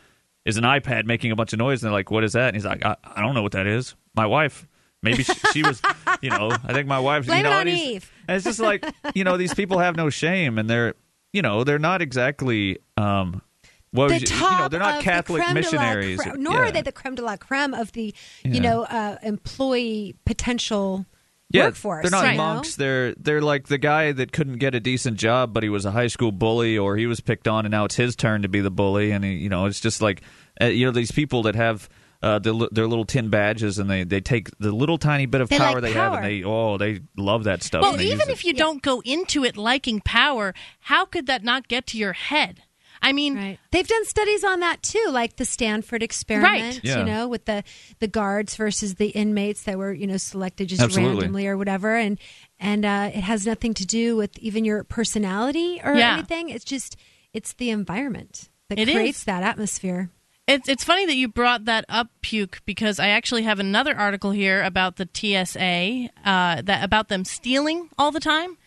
is 0.46 0.56
an 0.56 0.64
iPad 0.64 1.06
making 1.06 1.32
a 1.32 1.36
bunch 1.36 1.52
of 1.52 1.60
noise. 1.60 1.82
And 1.84 1.88
they're 1.88 1.98
like, 1.98 2.10
"What 2.10 2.24
is 2.24 2.34
that?" 2.34 2.48
And 2.50 2.56
he's 2.56 2.64
like, 2.66 2.86
"I, 2.86 2.96
I 3.04 3.22
don't 3.22 3.34
know 3.34 3.42
what 3.42 3.52
that 3.52 3.68
is. 3.68 3.96
My 4.16 4.28
wife, 4.28 4.66
maybe 5.04 5.24
she, 5.24 5.34
she 5.52 5.64
was, 5.64 5.82
you 6.22 6.30
know, 6.30 6.50
I 6.52 6.72
think 6.72 6.88
my 6.88 7.00
wife, 7.00 7.26
Blame 7.26 7.40
you 7.40 7.44
know." 7.44 7.50
it 7.50 7.54
on 7.54 7.68
and 7.68 7.78
Eve. 7.78 8.10
it's 8.30 8.46
just 8.46 8.60
like, 8.62 8.86
you 9.14 9.26
know, 9.26 9.36
these 9.36 9.54
people 9.54 9.80
have 9.80 9.98
no 9.98 10.10
shame, 10.10 10.58
and 10.58 10.70
they're, 10.70 10.94
you 11.34 11.42
know, 11.42 11.66
they're 11.66 11.80
not 11.80 12.02
exactly, 12.02 12.78
um, 12.96 13.42
what 13.92 14.10
the 14.10 14.16
would 14.16 14.28
top 14.28 14.52
you 14.52 14.58
know, 14.60 14.68
they're 14.70 14.80
not 14.80 14.98
of 15.00 15.04
Catholic 15.04 15.42
the 15.42 15.46
creme 15.46 15.54
missionaries, 15.56 16.18
De 16.20 16.26
la 16.26 16.32
creme, 16.32 16.44
nor 16.44 16.54
Yeah. 16.54 16.60
are 16.62 16.72
they 16.72 16.82
the 16.82 16.92
creme 16.92 17.16
de 17.16 17.24
la 17.24 17.38
creme 17.38 17.74
of 17.74 17.92
the, 17.94 18.14
Yeah. 18.44 18.52
you 18.54 18.60
know, 18.60 18.84
uh, 18.84 19.18
employee 19.24 20.16
potential 20.26 21.06
yeah, 21.52 21.66
workforce. 21.66 22.04
They're 22.04 22.12
not 22.12 22.26
you 22.32 22.38
know? 22.38 22.44
monks. 22.44 22.76
They're 22.76 23.16
they're 23.16 23.42
like 23.42 23.68
the 23.68 23.80
guy 23.80 24.12
that 24.12 24.32
couldn't 24.32 24.58
get 24.58 24.76
a 24.76 24.80
decent 24.80 25.18
job, 25.18 25.52
but 25.54 25.64
he 25.64 25.70
was 25.70 25.84
a 25.86 25.92
high 25.92 26.06
school 26.08 26.32
bully, 26.32 26.78
or 26.78 26.96
he 26.98 27.08
was 27.08 27.20
picked 27.22 27.48
on, 27.48 27.66
and 27.66 27.72
now 27.72 27.86
it's 27.86 27.96
his 27.96 28.16
turn 28.16 28.44
to 28.44 28.48
be 28.48 28.60
the 28.60 28.70
bully. 28.70 29.10
And 29.12 29.26
he, 29.26 29.32
you 29.34 29.50
know, 29.50 29.66
it's 29.66 29.80
just 29.80 30.00
like 30.02 30.22
uh, 30.62 30.66
you 30.66 30.86
know 30.86 30.92
these 30.92 31.12
people 31.12 31.42
that 31.44 31.56
have. 31.56 31.90
Uh, 32.22 32.38
their, 32.38 32.52
their 32.74 32.86
little 32.86 33.06
tin 33.06 33.30
badges, 33.30 33.80
and 33.80 33.90
they, 33.90 34.04
they 34.04 34.20
take 34.20 34.50
the 34.60 34.74
little 34.74 34.98
tiny 34.98 35.26
bit 35.26 35.40
of 35.40 35.48
They 35.48 35.58
power 35.58 35.76
like 35.76 35.84
they 35.84 35.94
have, 35.94 36.16
and 36.16 36.26
they 36.26 36.44
oh 36.44 36.78
they 36.78 37.00
love 37.16 37.46
that 37.46 37.64
stuff. 37.64 37.82
well, 37.82 37.92
and 37.92 38.00
they 38.02 38.08
use 38.08 38.16
even 38.16 38.30
if 38.30 38.44
you 38.44 38.52
don't 38.54 38.82
go 38.82 39.02
into 39.06 39.46
it 39.46 39.56
liking 39.56 40.02
power, 40.02 40.54
how 40.82 41.06
could 41.06 41.28
that 41.28 41.46
not 41.46 41.70
get 41.70 41.88
to 41.88 41.98
your 41.98 42.12
head? 42.12 42.64
I 43.02 43.14
mean, 43.14 43.36
Right. 43.36 43.60
They've 43.72 43.88
done 43.88 44.06
studies 44.06 44.44
on 44.44 44.60
that 44.60 44.82
too, 44.84 45.06
like 45.10 45.38
the 45.38 45.46
Stanford 45.46 46.04
experiment, 46.04 46.82
Yeah. 46.84 47.00
you 47.00 47.06
know, 47.06 47.28
with 47.28 47.46
the 47.46 47.64
the 48.00 48.08
guards 48.08 48.56
versus 48.56 48.96
the 48.96 49.08
inmates 49.10 49.64
that 49.64 49.78
were, 49.78 49.94
you 49.94 50.08
know, 50.08 50.18
selected 50.18 50.68
just 50.70 50.82
Absolutely. 50.82 51.16
randomly 51.16 51.48
or 51.48 51.58
whatever 51.58 51.96
and 51.96 52.20
and 52.60 52.84
uh, 52.86 53.10
it 53.14 53.22
has 53.22 53.46
nothing 53.46 53.74
to 53.76 53.86
do 53.86 54.18
with 54.18 54.38
even 54.40 54.66
your 54.66 54.84
personality 54.84 55.80
or 55.84 55.96
Yeah. 55.96 56.14
anything. 56.16 56.50
It's 56.50 56.66
just 56.66 56.98
it's 57.34 57.54
the 57.54 57.70
environment 57.70 58.50
that 58.70 58.80
It 58.80 58.90
creates 58.90 59.20
is. 59.20 59.24
that 59.26 59.44
atmosphere. 59.44 60.10
It's 60.48 60.68
it's 60.68 60.84
funny 60.84 61.06
that 61.06 61.16
you 61.16 61.28
brought 61.28 61.66
that 61.66 61.86
up, 61.90 62.08
Puke, 62.22 62.62
because 62.66 63.00
I 63.00 63.10
actually 63.10 63.44
have 63.44 63.60
another 63.60 63.96
article 63.96 64.32
here 64.32 64.64
about 64.64 64.96
the 64.96 65.08
TSA 65.14 66.10
uh, 66.26 66.62
that 66.64 66.84
about 66.84 67.08
them 67.10 67.24
stealing 67.24 67.90
all 67.98 68.12
the 68.12 68.20
time. 68.20 68.58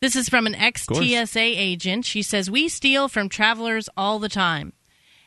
This 0.00 0.16
is 0.16 0.28
from 0.28 0.46
an 0.46 0.54
ex. 0.54 0.86
TSA 0.86 1.40
agent. 1.40 2.04
She 2.04 2.22
says 2.22 2.50
we 2.50 2.68
steal 2.68 3.08
from 3.08 3.28
travelers 3.28 3.88
all 3.96 4.18
the 4.18 4.28
time. 4.28 4.72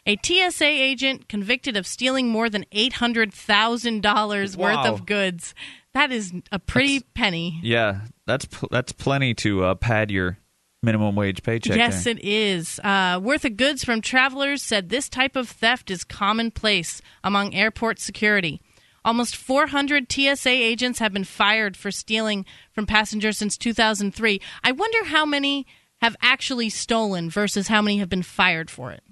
A 0.06 0.18
TSA 0.22 0.66
agent 0.66 1.30
convicted 1.30 1.78
of 1.78 1.88
stealing 1.88 2.30
more 2.30 2.50
than 2.50 2.66
eight 2.72 2.94
hundred 2.94 3.34
thousand 3.34 4.02
dollars 4.02 4.58
worth 4.58 4.86
of 4.86 5.06
goods. 5.06 5.54
That 5.94 6.12
is 6.12 6.34
a 6.52 6.60
pretty 6.60 7.02
penny. 7.14 7.60
yeah, 7.62 8.02
that's 8.26 8.46
pl- 8.46 8.70
that's 8.72 8.92
plenty 8.92 9.34
to 9.36 9.64
uh, 9.64 9.76
pad 9.76 10.10
your 10.12 10.40
minimum 10.82 11.16
wage 11.16 11.44
paycheck. 11.44 11.78
Yes, 11.78 12.04
there. 12.04 12.14
it 12.14 12.24
is. 12.24 12.80
Uh, 12.80 13.20
worth 13.24 13.46
of 13.46 13.56
goods 13.56 13.86
from 13.86 14.02
travelers 14.02 14.62
said 14.62 14.90
this 14.90 15.08
type 15.08 15.36
of 15.36 15.48
theft 15.48 15.90
is 15.90 16.04
commonplace 16.04 17.02
among 17.24 17.54
airport 17.54 18.00
security. 18.00 18.60
Almost 19.06 19.36
400 19.36 20.12
TSA 20.12 20.50
agents 20.50 21.00
have 21.00 21.12
been 21.14 21.24
fired 21.26 21.76
for 21.76 21.92
stealing 21.92 22.46
from 22.72 22.86
passengers 22.86 23.38
since 23.38 23.58
2003. 23.58 24.40
I 24.64 24.72
wonder 24.72 25.04
how 25.06 25.26
many 25.26 25.66
have 26.02 26.16
actually 26.22 26.70
stolen 26.70 27.30
versus 27.30 27.68
how 27.68 27.82
many 27.82 27.98
have 28.00 28.10
been 28.10 28.24
fired 28.24 28.70
for 28.70 28.92
it. 28.92 29.04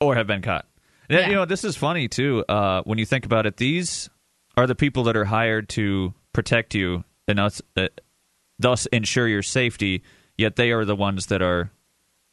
or 0.00 0.16
have 0.16 0.26
been 0.26 0.42
caught. 0.42 0.66
Yeah. 1.08 1.28
You 1.28 1.34
know, 1.34 1.44
this 1.44 1.62
is 1.64 1.76
funny 1.76 2.08
too. 2.08 2.44
Uh, 2.48 2.82
when 2.84 2.98
you 2.98 3.06
think 3.06 3.24
about 3.24 3.46
it, 3.46 3.56
these 3.56 4.08
are 4.56 4.66
the 4.66 4.74
people 4.74 5.04
that 5.04 5.16
are 5.16 5.24
hired 5.24 5.68
to 5.70 6.12
protect 6.32 6.74
you 6.74 7.04
and 7.28 7.38
us, 7.38 7.62
uh, 7.76 7.88
thus 8.58 8.86
ensure 8.86 9.28
your 9.28 9.42
safety. 9.42 10.02
Yet 10.36 10.56
they 10.56 10.72
are 10.72 10.84
the 10.84 10.96
ones 10.96 11.26
that 11.26 11.42
are 11.42 11.70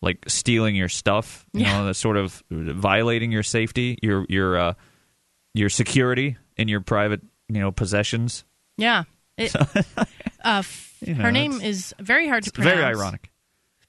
like 0.01 0.23
stealing 0.27 0.75
your 0.75 0.89
stuff. 0.89 1.45
You 1.53 1.61
Yeah. 1.61 1.79
know, 1.79 1.85
the 1.87 1.93
sort 1.93 2.17
of 2.17 2.41
violating 2.49 3.31
your 3.31 3.43
safety, 3.43 3.99
your 4.01 4.25
your 4.29 4.57
uh, 4.57 4.73
your 5.53 5.69
security 5.69 6.37
in 6.59 6.67
your 6.67 6.81
private 6.81 7.21
you 7.47 7.59
know 7.59 7.71
possessions. 7.71 8.43
Yeah. 8.77 9.03
It, 9.39 9.55
uh, 10.43 10.63
You 10.99 11.15
know, 11.15 11.23
her 11.23 11.31
name 11.31 11.61
is 11.61 11.95
very 11.97 12.27
hard 12.27 12.43
to 12.43 12.51
pronounce. 12.51 12.75
very 12.75 12.83
ironic. 12.85 13.31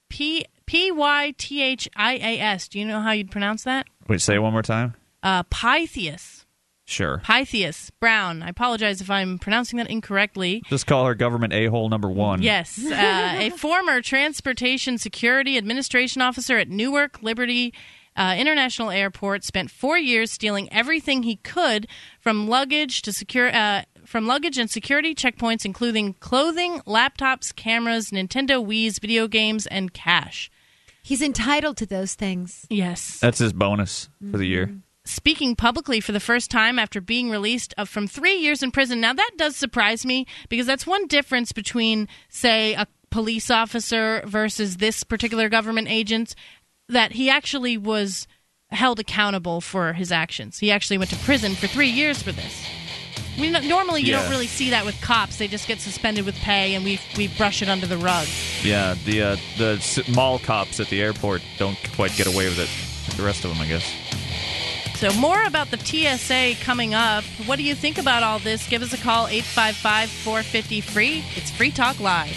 P 0.08 0.44
P 0.66 0.92
Y 0.92 1.34
T 1.36 1.60
H 1.60 1.88
I 1.96 2.14
A 2.14 2.38
S. 2.40 2.68
Do 2.68 2.78
you 2.78 2.84
know 2.86 3.00
how 3.00 3.10
you'd 3.10 3.32
pronounce 3.32 3.64
that? 3.64 3.86
Wait, 4.08 4.20
say 4.20 4.36
it 4.36 4.38
one 4.38 4.52
more 4.52 4.62
time. 4.62 4.94
Uh, 5.24 5.42
Pythias. 5.50 6.46
Sure. 6.84 7.18
Pythias 7.24 7.90
Brown. 8.00 8.42
I 8.44 8.48
apologize 8.48 9.00
if 9.00 9.10
I'm 9.10 9.38
pronouncing 9.38 9.76
that 9.78 9.88
incorrectly. 9.90 10.62
Just 10.68 10.86
call 10.86 11.04
her 11.06 11.14
government 11.16 11.52
a 11.52 11.66
hole 11.66 11.88
number 11.88 12.08
one. 12.08 12.42
Yes, 12.42 12.78
uh, 12.84 12.92
a 13.38 13.50
former 13.50 14.00
Transportation 14.02 14.98
Security 14.98 15.56
Administration 15.58 16.22
officer 16.22 16.58
at 16.58 16.68
Newark 16.68 17.22
Liberty 17.22 17.72
uh, 18.16 18.34
International 18.38 18.90
Airport 18.90 19.44
spent 19.44 19.70
four 19.70 19.98
years 19.98 20.30
stealing 20.30 20.72
everything 20.72 21.22
he 21.22 21.36
could 21.36 21.86
from 22.20 22.48
luggage 22.48 23.02
to 23.02 23.12
secure. 23.12 23.54
Uh, 23.54 23.82
from 24.04 24.26
luggage 24.26 24.58
and 24.58 24.68
security 24.68 25.14
checkpoints, 25.14 25.64
including 25.64 26.14
clothing, 26.14 26.80
laptops, 26.80 27.54
cameras, 27.54 28.10
Nintendo 28.10 28.64
Wii's, 28.66 28.98
video 28.98 29.28
games, 29.28 29.68
and 29.68 29.92
cash. 29.94 30.50
He's 31.02 31.22
entitled 31.22 31.76
to 31.76 31.86
those 31.86 32.14
things. 32.14 32.66
Yes. 32.68 33.20
That's 33.20 33.38
his 33.38 33.52
bonus 33.52 34.08
for 34.30 34.38
the 34.38 34.46
year. 34.46 34.74
speaking 35.04 35.56
publicly 35.56 36.00
for 36.00 36.12
the 36.12 36.20
first 36.20 36.50
time 36.50 36.78
after 36.78 37.00
being 37.00 37.30
released 37.30 37.74
of, 37.78 37.88
from 37.88 38.06
three 38.06 38.36
years 38.36 38.62
in 38.62 38.70
prison. 38.70 39.00
Now, 39.00 39.12
that 39.12 39.30
does 39.36 39.56
surprise 39.56 40.04
me 40.04 40.26
because 40.48 40.66
that's 40.66 40.86
one 40.86 41.06
difference 41.06 41.52
between, 41.52 42.08
say, 42.28 42.74
a 42.74 42.86
police 43.10 43.50
officer 43.50 44.22
versus 44.24 44.76
this 44.76 45.02
particular 45.02 45.48
government 45.48 45.88
agent, 45.90 46.34
that 46.90 47.12
he 47.12 47.30
actually 47.30 47.76
was 47.78 48.26
held 48.70 49.00
accountable 49.00 49.60
for 49.60 49.92
his 49.94 50.12
actions. 50.12 50.58
He 50.58 50.70
actually 50.70 50.98
went 50.98 51.10
to 51.10 51.16
prison 51.16 51.54
for 51.54 51.66
three 51.66 51.88
years 51.88 52.22
for 52.22 52.32
this. 52.32 52.64
I 53.36 53.40
mean, 53.40 53.52
normally 53.68 54.02
you 54.02 54.08
Yeah. 54.12 54.22
don't 54.22 54.30
really 54.30 54.46
see 54.46 54.70
that 54.70 54.84
with 54.84 55.00
cops. 55.00 55.38
They 55.38 55.48
just 55.48 55.66
get 55.66 55.80
suspended 55.80 56.24
with 56.26 56.34
pay 56.36 56.74
and 56.74 56.84
we, 56.84 57.00
we 57.16 57.28
brush 57.28 57.62
it 57.62 57.68
under 57.68 57.86
the 57.86 57.96
rug. 57.96 58.26
Yeah, 58.62 58.94
the 59.06 59.22
uh, 59.22 59.36
the 59.56 59.76
s- 59.78 60.06
mall 60.14 60.38
cops 60.38 60.78
at 60.78 60.88
the 60.88 61.00
airport 61.00 61.42
don't 61.58 61.78
quite 61.94 62.12
get 62.16 62.26
away 62.26 62.46
with 62.48 62.58
it. 62.58 63.16
The 63.16 63.22
rest 63.22 63.44
of 63.44 63.50
them, 63.50 63.60
I 63.60 63.66
guess. 63.66 63.84
So, 64.96 65.10
more 65.18 65.42
about 65.44 65.70
the 65.70 65.78
TSA 65.78 66.62
coming 66.62 66.92
up. 66.92 67.24
What 67.46 67.56
do 67.56 67.62
you 67.62 67.74
think 67.74 67.96
about 67.98 68.22
all 68.22 68.38
this? 68.38 68.68
Give 68.68 68.82
us 68.82 68.92
a 68.92 68.98
call, 68.98 69.26
855 69.28 70.10
450 70.10 70.80
free. 70.82 71.24
It's 71.36 71.50
Free 71.50 71.70
Talk 71.70 71.98
Live. 72.00 72.36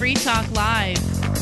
Free 0.00 0.14
Talk 0.14 0.50
Live. 0.52 0.96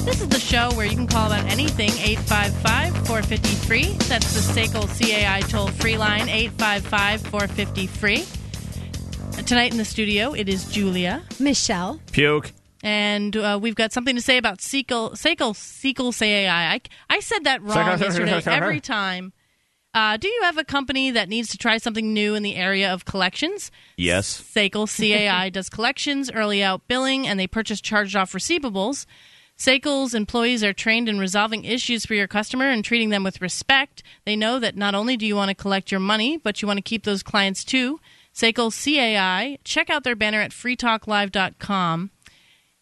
This 0.05 0.21
is 0.21 0.29
the 0.31 0.41
show 0.41 0.69
where 0.75 0.85
you 0.85 0.97
can 0.97 1.07
call 1.07 1.27
about 1.27 1.45
anything 1.45 1.91
855 1.91 2.93
450 3.07 3.49
free. 3.69 3.85
That's 4.09 4.35
the 4.35 4.41
SACL 4.41 4.89
CAI 4.99 5.43
toll 5.43 5.69
free 5.69 5.97
line 5.97 6.29
855 6.29 7.21
450 7.21 7.87
free. 7.87 8.25
Tonight 9.47 9.71
in 9.71 9.79
the 9.79 9.85
studio, 9.85 10.33
it 10.33 10.49
is 10.49 10.69
Julia. 10.73 11.23
Michelle. 11.39 12.01
Puke. 12.11 12.51
And 12.83 13.37
uh, 13.37 13.61
we've 13.63 13.77
got 13.77 13.93
something 13.93 14.17
to 14.17 14.21
say 14.21 14.39
about 14.39 14.59
SECL, 14.59 15.13
SECL, 15.13 15.55
SECL 15.55 16.19
CAI. 16.19 16.49
I, 16.49 16.81
I 17.09 17.21
said 17.21 17.45
that 17.45 17.63
wrong 17.63 17.77
yesterday 18.01 18.43
every 18.45 18.81
time. 18.81 19.33
Uh, 19.95 20.17
do 20.17 20.29
you 20.29 20.43
have 20.43 20.59
a 20.59 20.65
company 20.65 21.11
that 21.11 21.29
needs 21.29 21.49
to 21.49 21.59
try 21.59 21.79
something 21.79 22.13
new 22.13 22.35
in 22.35 22.43
the 22.43 22.57
area 22.57 22.93
of 22.93 23.05
collections? 23.05 23.71
Yes. 23.97 24.41
SACL 24.41 24.87
CAI 24.87 25.49
does 25.53 25.69
collections, 25.69 26.31
early 26.31 26.63
out 26.63 26.87
billing, 26.89 27.27
and 27.27 27.41
they 27.41 27.47
purchase 27.47 27.81
charged 27.81 28.15
off 28.15 28.33
receivables. 28.33 29.07
SACL's 29.59 30.15
employees 30.15 30.63
are 30.63 30.73
trained 30.73 31.09
in 31.09 31.19
resolving 31.19 31.65
issues 31.65 32.07
for 32.07 32.15
your 32.15 32.29
customer 32.29 32.69
and 32.69 32.85
treating 32.85 33.09
them 33.09 33.25
with 33.25 33.43
respect. 33.43 34.05
They 34.25 34.37
know 34.37 34.61
that 34.61 34.77
not 34.77 34.95
only 34.95 35.17
do 35.17 35.27
you 35.27 35.35
want 35.35 35.49
to 35.49 35.55
collect 35.55 35.91
your 35.91 36.01
money, 36.01 36.37
but 36.37 36.63
you 36.63 36.69
want 36.69 36.79
to 36.79 36.83
keep 36.83 37.03
those 37.03 37.25
clients 37.25 37.65
too. 37.65 37.99
SACL 38.33 38.71
CAI, 38.71 39.59
check 39.65 39.91
out 39.91 40.05
their 40.05 40.15
banner 40.15 40.41
at 40.41 40.53
freetalklive.com. 40.53 42.11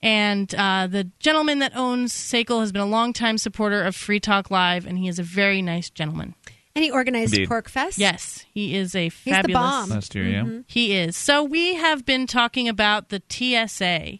And 0.02 0.54
uh, 0.54 0.86
the 0.86 1.10
gentleman 1.18 1.60
that 1.60 1.74
owns 1.74 2.12
SACL 2.12 2.60
has 2.60 2.72
been 2.72 2.82
a 2.82 2.86
longtime 2.86 3.38
supporter 3.38 3.82
of 3.82 3.96
Free 3.96 4.20
Talk 4.20 4.50
Live, 4.50 4.84
and 4.86 4.98
he 4.98 5.08
is 5.08 5.18
a 5.18 5.22
very 5.22 5.62
nice 5.62 5.88
gentleman. 5.88 6.34
And 6.76 6.84
he 6.84 6.90
organized 6.90 7.32
Indeed. 7.32 7.48
PorcFest. 7.48 7.96
Yes, 7.96 8.44
he 8.52 8.76
is 8.76 8.94
a 8.94 9.04
he's 9.04 9.24
the 9.24 9.30
fabulous. 9.30 9.54
bomb. 9.62 9.88
Last 9.88 10.14
year, 10.14 10.28
yeah. 10.28 10.60
He 10.66 10.94
is. 10.94 11.16
So 11.16 11.42
we 11.42 11.74
have 11.76 12.04
been 12.04 12.26
talking 12.26 12.68
about 12.68 13.08
the 13.08 13.22
TSA 13.30 14.18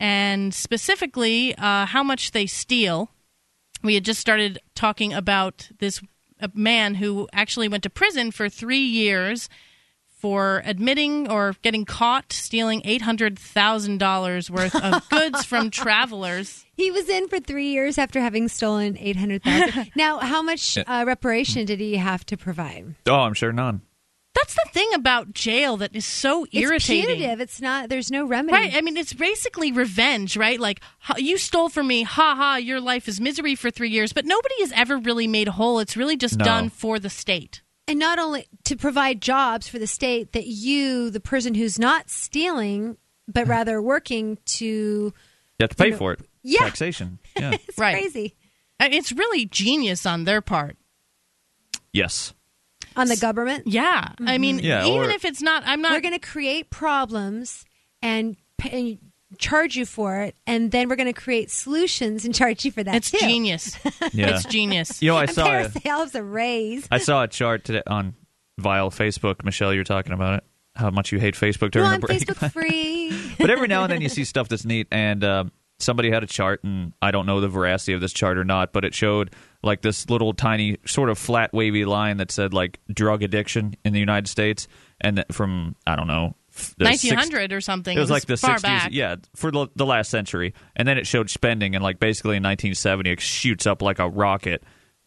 and 0.00 0.54
specifically 0.54 1.54
uh, 1.56 1.84
how 1.84 2.02
much 2.02 2.32
they 2.32 2.46
steal. 2.46 3.10
We 3.82 3.94
had 3.94 4.06
just 4.06 4.20
started 4.20 4.58
talking 4.74 5.12
about 5.12 5.68
this 5.78 6.00
man 6.54 6.94
who 6.94 7.28
actually 7.34 7.68
went 7.68 7.82
to 7.82 7.90
prison 7.90 8.30
for 8.30 8.48
three 8.48 8.78
years 8.78 9.50
for 10.16 10.62
admitting 10.64 11.30
or 11.30 11.54
getting 11.62 11.84
caught 11.84 12.32
stealing 12.32 12.80
$800,000 12.82 14.50
worth 14.50 14.74
of 14.74 15.08
goods 15.10 15.44
from 15.44 15.70
travelers. 15.70 16.64
He 16.74 16.90
was 16.90 17.08
in 17.08 17.28
for 17.28 17.40
three 17.40 17.68
years 17.68 17.98
after 17.98 18.20
having 18.20 18.48
stolen 18.48 18.96
eight 18.98 19.16
hundred 19.16 19.42
thousand. 19.42 19.90
now, 19.96 20.18
how 20.18 20.42
much 20.42 20.76
uh, 20.78 21.04
reparation 21.06 21.64
did 21.66 21.80
he 21.80 21.96
have 21.96 22.24
to 22.26 22.36
provide? 22.36 22.94
Oh, 23.06 23.14
I'm 23.14 23.34
sure 23.34 23.52
none. 23.52 23.82
That's 24.34 24.54
the 24.54 24.68
thing 24.72 24.92
about 24.92 25.32
jail 25.32 25.78
that 25.78 25.96
is 25.96 26.04
so 26.04 26.46
irritating. 26.52 27.00
It's 27.04 27.16
punitive. 27.16 27.40
It's 27.40 27.60
not. 27.62 27.88
There's 27.88 28.10
no 28.10 28.26
remedy. 28.26 28.52
Right. 28.54 28.74
I 28.74 28.82
mean, 28.82 28.98
it's 28.98 29.14
basically 29.14 29.72
revenge, 29.72 30.36
right? 30.36 30.60
Like, 30.60 30.80
you 31.16 31.38
stole 31.38 31.70
from 31.70 31.86
me. 31.86 32.02
Ha 32.02 32.34
ha. 32.36 32.56
Your 32.56 32.78
life 32.78 33.08
is 33.08 33.18
misery 33.18 33.54
for 33.54 33.70
three 33.70 33.88
years. 33.88 34.12
But 34.12 34.26
nobody 34.26 34.56
is 34.56 34.72
ever 34.76 34.98
really 34.98 35.26
made 35.26 35.48
whole. 35.48 35.78
It's 35.78 35.96
really 35.96 36.18
just 36.18 36.36
No. 36.38 36.44
done 36.44 36.68
for 36.68 36.98
the 36.98 37.08
state. 37.08 37.62
And 37.88 37.98
not 37.98 38.18
only 38.18 38.46
to 38.64 38.76
provide 38.76 39.20
jobs 39.20 39.68
for 39.68 39.78
the 39.78 39.86
state 39.86 40.32
that 40.32 40.46
you, 40.46 41.10
the 41.10 41.20
person 41.20 41.54
who's 41.54 41.78
not 41.78 42.10
stealing, 42.10 42.96
but 43.28 43.44
hmm. 43.44 43.50
rather 43.50 43.80
working 43.82 44.38
to. 44.46 44.64
You 44.66 45.12
have 45.60 45.70
to 45.70 45.76
pay 45.76 45.86
You 45.86 45.90
know, 45.92 45.96
for 45.98 46.12
it. 46.12 46.20
yeah. 46.42 46.60
Taxation. 46.60 47.18
Yeah. 47.38 47.52
It's 47.52 47.78
Right. 47.78 47.92
crazy 47.94 48.34
It's 48.80 49.12
really 49.12 49.44
genius 49.46 50.06
on 50.06 50.24
their 50.24 50.40
part. 50.40 50.76
yes. 51.92 52.32
on 52.96 53.08
the 53.08 53.16
government. 53.16 53.66
Yeah. 53.66 54.12
I 54.18 54.22
mm-hmm. 54.22 54.40
mean, 54.40 54.58
Yeah, 54.60 54.86
even 54.86 55.10
or- 55.10 55.10
if 55.10 55.24
it's 55.24 55.42
not, 55.42 55.62
I'm 55.66 55.82
not. 55.82 55.92
We're 55.92 56.00
going 56.00 56.18
to 56.18 56.26
create 56.26 56.70
problems 56.70 57.64
and, 58.02 58.36
pay, 58.58 58.98
charge 59.38 59.76
you 59.76 59.84
for 59.86 60.20
it, 60.20 60.36
and 60.46 60.70
then 60.70 60.88
we're 60.88 60.96
going 60.96 61.12
to 61.12 61.20
create 61.20 61.50
solutions 61.50 62.24
and 62.24 62.34
charge 62.34 62.64
you 62.64 62.70
for 62.70 62.82
that 62.84 62.94
it's 62.94 63.10
too. 63.10 63.18
genius. 63.18 63.76
Yeah. 64.12 64.36
It's 64.36 64.44
genius. 64.44 65.02
You 65.02 65.10
know, 65.10 65.16
I 65.16 65.22
And 65.22 65.30
saw 65.32 65.44
pay 65.46 65.50
a, 65.54 65.62
ourselves 65.64 66.14
a 66.14 66.22
raise. 66.22 66.86
I 66.90 66.98
saw 66.98 67.22
a 67.24 67.28
chart 67.28 67.64
today 67.64 67.82
on 67.86 68.14
Vile 68.58 68.90
Facebook. 68.90 69.44
Michelle, 69.44 69.74
you're 69.74 69.84
talking 69.84 70.12
about 70.12 70.38
it. 70.38 70.44
How 70.76 70.90
much 70.90 71.10
you 71.12 71.18
hate 71.18 71.34
Facebook 71.34 71.70
during 71.72 71.84
Well, 71.88 71.90
the 71.90 71.94
I'm 71.94 72.00
break. 72.00 72.20
Facebook 72.20 72.50
free. 72.52 73.34
but 73.38 73.50
every 73.50 73.66
now 73.68 73.82
and 73.84 73.92
then 73.92 74.00
you 74.00 74.08
see 74.08 74.24
stuff 74.24 74.48
that's 74.48 74.64
neat 74.64 74.86
and 74.92 75.24
um, 75.24 75.52
somebody 75.78 76.10
had 76.10 76.22
a 76.22 76.26
chart 76.26 76.62
and 76.64 76.92
i 77.02 77.10
don't 77.10 77.26
know 77.26 77.40
the 77.40 77.48
veracity 77.48 77.92
of 77.92 78.00
this 78.00 78.12
chart 78.12 78.38
or 78.38 78.44
not 78.44 78.72
but 78.72 78.82
it 78.84 78.94
showed 78.94 79.30
like 79.62 79.82
this 79.82 80.08
little 80.08 80.32
tiny 80.32 80.78
sort 80.86 81.10
of 81.10 81.18
flat 81.18 81.52
wavy 81.52 81.84
line 81.84 82.16
that 82.16 82.30
said 82.30 82.54
like 82.54 82.78
drug 82.92 83.22
addiction 83.22 83.74
in 83.84 83.92
the 83.92 84.00
united 84.00 84.26
states 84.26 84.68
and 85.02 85.18
that 85.18 85.34
from 85.34 85.76
i 85.86 85.94
don't 85.94 86.06
know 86.06 86.34
f- 86.45 86.45
the 86.78 86.84
1900 86.84 87.52
or 87.52 87.60
something. 87.60 87.96
it 87.96 88.00
was 88.00 88.10
like 88.10 88.24
the 88.26 88.36
far 88.36 88.56
60s 88.56 88.62
back. 88.62 88.88
yeah 88.92 89.16
for 89.34 89.50
the, 89.50 89.68
the 89.76 89.86
last 89.86 90.10
century 90.10 90.54
and 90.74 90.86
then 90.88 90.98
it 90.98 91.06
showed 91.06 91.30
spending 91.30 91.74
and 91.74 91.82
like 91.84 91.98
basically 91.98 92.36
in 92.36 92.42
1970 92.42 93.10
it 93.10 93.20
shoots 93.20 93.66
up 93.66 93.82
like 93.82 93.98
a 93.98 94.08
rocket 94.08 94.62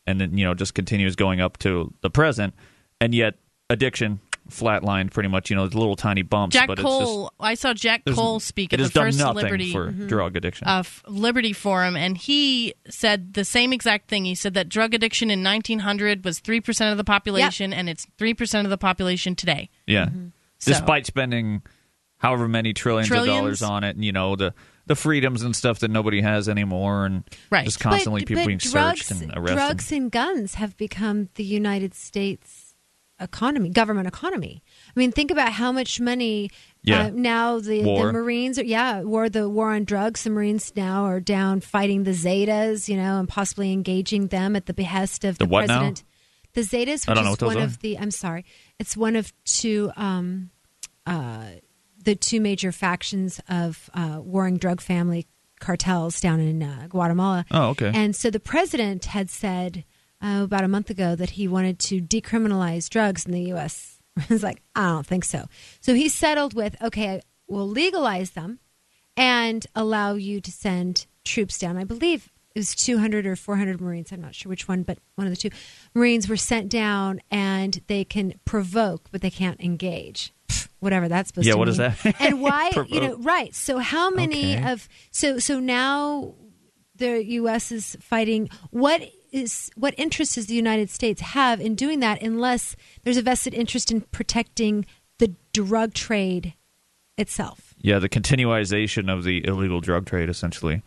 and 0.07 0.19
then 0.21 0.37
you 0.37 0.45
know 0.45 0.53
just 0.53 0.73
continues 0.73 1.15
going 1.15 1.41
up 1.41 1.57
to 1.57 1.93
the 2.01 2.09
present 2.09 2.53
and 3.01 3.13
yet 3.13 3.35
addiction 3.69 4.19
flatlined 4.49 5.11
pretty 5.11 5.29
much 5.29 5.51
you 5.51 5.55
know 5.55 5.63
little 5.65 5.95
tiny 5.95 6.23
bumps 6.23 6.53
Jack 6.55 6.67
but 6.67 6.79
it's 6.79 6.81
just 6.87 7.03
Cole. 7.05 7.31
I 7.39 7.53
saw 7.53 7.71
Jack 7.73 8.01
Cole 8.05 8.39
speak 8.39 8.73
at 8.73 8.79
the 8.79 8.89
first 8.89 9.19
Liberty 9.19 9.71
for 9.71 9.91
drug 9.91 10.35
addiction. 10.35 10.67
uh, 10.67 10.79
f- 10.79 11.03
Liberty 11.07 11.53
Forum, 11.53 11.95
and 11.95 12.17
he 12.17 12.73
said 12.89 13.35
the 13.35 13.45
same 13.45 13.71
exact 13.73 14.07
thing. 14.09 14.25
He 14.25 14.33
said 14.33 14.55
that 14.55 14.67
drug 14.67 14.95
addiction 14.95 15.29
in 15.29 15.43
1900 15.43 16.25
was 16.25 16.39
three 16.39 16.61
percent 16.61 16.91
of 16.91 16.97
the 16.97 17.03
population, 17.03 17.71
and 17.73 17.87
it's 17.87 18.07
three 18.17 18.33
percent 18.33 18.65
of 18.65 18.71
the 18.71 18.77
population 18.79 19.35
today. 19.35 19.69
yeah, 19.85 20.09
So- 20.59 20.71
despite 20.71 21.05
spending 21.05 21.61
however 22.17 22.47
many 22.47 22.73
trillions, 22.73 23.07
Trillions. 23.07 23.29
of 23.29 23.41
dollars 23.41 23.61
on 23.61 23.83
it, 23.83 23.95
and 23.95 24.03
you 24.05 24.11
know 24.11 24.35
the 24.35 24.53
the 24.87 24.95
freedoms 24.95 25.43
and 25.43 25.55
stuff 25.55 25.79
that 25.79 25.91
nobody 25.91 26.19
has 26.21 26.49
anymore, 26.49 27.05
and 27.05 27.23
Right. 27.51 27.63
just 27.65 27.79
constantly 27.79 28.21
but, 28.21 28.27
people 28.27 28.43
but 28.43 28.47
being 28.47 28.57
drugs, 28.57 29.05
searched 29.05 29.11
and 29.21 29.31
arrested. 29.35 29.55
Drugs 29.55 29.91
and 29.91 30.11
guns 30.11 30.55
have 30.55 30.75
become 30.77 31.29
the 31.35 31.43
United 31.43 31.93
States 31.93 32.65
economy, 33.21 33.69
government 33.69 34.07
economy. 34.07 34.63
I 34.95 34.99
mean, 34.99 35.11
think 35.11 35.29
about 35.29 35.51
how 35.51 35.71
much 35.71 35.99
money 35.99 36.49
Yeah. 36.83 37.07
uh, 37.07 37.09
now 37.13 37.59
the, 37.59 37.83
the 37.83 38.11
Marines 38.13 38.57
are. 38.57 38.63
Yeah, 38.63 39.01
war 39.01 39.29
the 39.29 39.47
war 39.49 39.71
on 39.73 39.83
drugs. 39.83 40.23
The 40.23 40.29
Marines 40.29 40.71
now 40.75 41.03
are 41.05 41.19
down 41.19 41.59
fighting 41.59 42.03
the 42.05 42.11
Zetas, 42.11 42.87
you 42.87 42.95
know, 42.95 43.19
and 43.19 43.27
possibly 43.27 43.71
engaging 43.73 44.27
them 44.27 44.55
at 44.55 44.65
the 44.67 44.73
behest 44.73 45.23
of 45.25 45.37
The 45.37 45.45
the, 45.45 45.49
what 45.49 45.67
now? 45.67 45.93
The 46.53 46.61
Zetas, 46.61 47.07
I 47.07 47.11
which 47.11 47.15
don't 47.15 47.25
know 47.25 47.33
is 47.33 47.41
what 47.41 47.47
one 47.47 47.57
are. 47.57 47.63
of 47.65 47.79
the. 47.79 47.97
I'm 47.97 48.11
sorry, 48.11 48.45
it's 48.79 48.97
one 48.97 49.15
of 49.15 49.31
two. 49.45 49.91
Um, 49.95 50.51
uh, 51.05 51.45
the 52.03 52.15
two 52.15 52.39
major 52.39 52.71
factions 52.71 53.41
of 53.49 53.89
uh, 53.93 54.19
warring 54.21 54.57
drug 54.57 54.81
family 54.81 55.27
cartels 55.59 56.21
down 56.21 56.39
in 56.39 56.63
uh, 56.63 56.87
Guatemala. 56.89 57.45
Oh, 57.51 57.69
okay. 57.69 57.91
And 57.93 58.15
so 58.15 58.29
the 58.29 58.39
president 58.39 59.05
had 59.05 59.29
said 59.29 59.83
uh, 60.21 60.41
about 60.43 60.63
a 60.63 60.67
month 60.67 60.89
ago 60.89 61.15
that 61.15 61.31
he 61.31 61.47
wanted 61.47 61.79
to 61.79 62.01
decriminalize 62.01 62.89
drugs 62.89 63.25
in 63.25 63.31
the 63.33 63.41
U.S. 63.49 63.99
I 64.17 64.25
was 64.29 64.43
like, 64.43 64.61
I 64.75 64.87
don't 64.87 65.05
think 65.05 65.25
so. 65.25 65.45
So 65.81 65.93
he 65.93 66.09
settled 66.09 66.53
with, 66.53 66.81
okay, 66.81 67.21
we'll 67.47 67.67
legalize 67.67 68.31
them 68.31 68.59
and 69.17 69.65
allow 69.75 70.13
you 70.13 70.39
to 70.41 70.51
send 70.51 71.05
troops 71.25 71.57
down. 71.57 71.77
I 71.77 71.83
believe 71.83 72.31
it 72.59 72.61
was 72.61 72.75
200 72.75 73.25
or 73.25 73.35
400 73.37 73.79
Marines. 73.79 74.11
I'm 74.11 74.19
not 74.21 74.35
sure 74.35 74.49
which 74.49 74.67
one, 74.67 74.83
but 74.83 74.97
one 75.15 75.25
of 75.27 75.31
the 75.31 75.37
two 75.37 75.49
Marines 75.95 76.27
were 76.27 76.35
sent 76.37 76.67
down 76.69 77.21
and 77.31 77.81
they 77.87 78.03
can 78.03 78.33
provoke, 78.43 79.07
but 79.11 79.21
they 79.21 79.29
can't 79.31 79.59
engage. 79.61 80.33
Whatever 80.79 81.07
that's 81.07 81.29
supposed 81.29 81.47
Yeah, 81.47 81.53
to 81.53 81.57
what 81.59 81.67
mean. 81.69 81.77
does 81.77 81.95
that- 82.03 82.15
And 82.21 82.41
why, 82.47 82.71
you 82.89 82.99
know, 82.99 83.15
right. 83.19 83.55
So 83.55 83.77
how 83.79 84.09
many 84.09 84.55
Okay. 84.57 84.71
of 84.71 84.89
so 85.11 85.39
so 85.39 85.59
now 85.59 86.35
the 86.95 87.23
U.S. 87.25 87.71
is 87.71 87.95
fighting. 88.01 88.49
What 88.71 89.01
is 89.31 89.71
what 89.75 89.93
interest 89.97 90.35
does 90.35 90.47
the 90.47 90.53
United 90.55 90.89
States 90.89 91.21
have 91.21 91.61
in 91.61 91.75
doing 91.75 91.99
that, 92.01 92.21
unless 92.21 92.75
there's 93.03 93.15
a 93.17 93.21
vested 93.21 93.53
interest 93.53 93.89
in 93.91 94.01
protecting 94.01 94.85
the 95.17 95.33
drug 95.53 95.93
trade 95.93 96.55
itself? 97.17 97.73
yeah, 97.81 97.99
the 97.99 98.09
continuization 98.09 99.07
of 99.09 99.23
the 99.23 99.45
illegal 99.47 99.79
drug 99.81 100.05
trade, 100.05 100.27
essentially. 100.29 100.81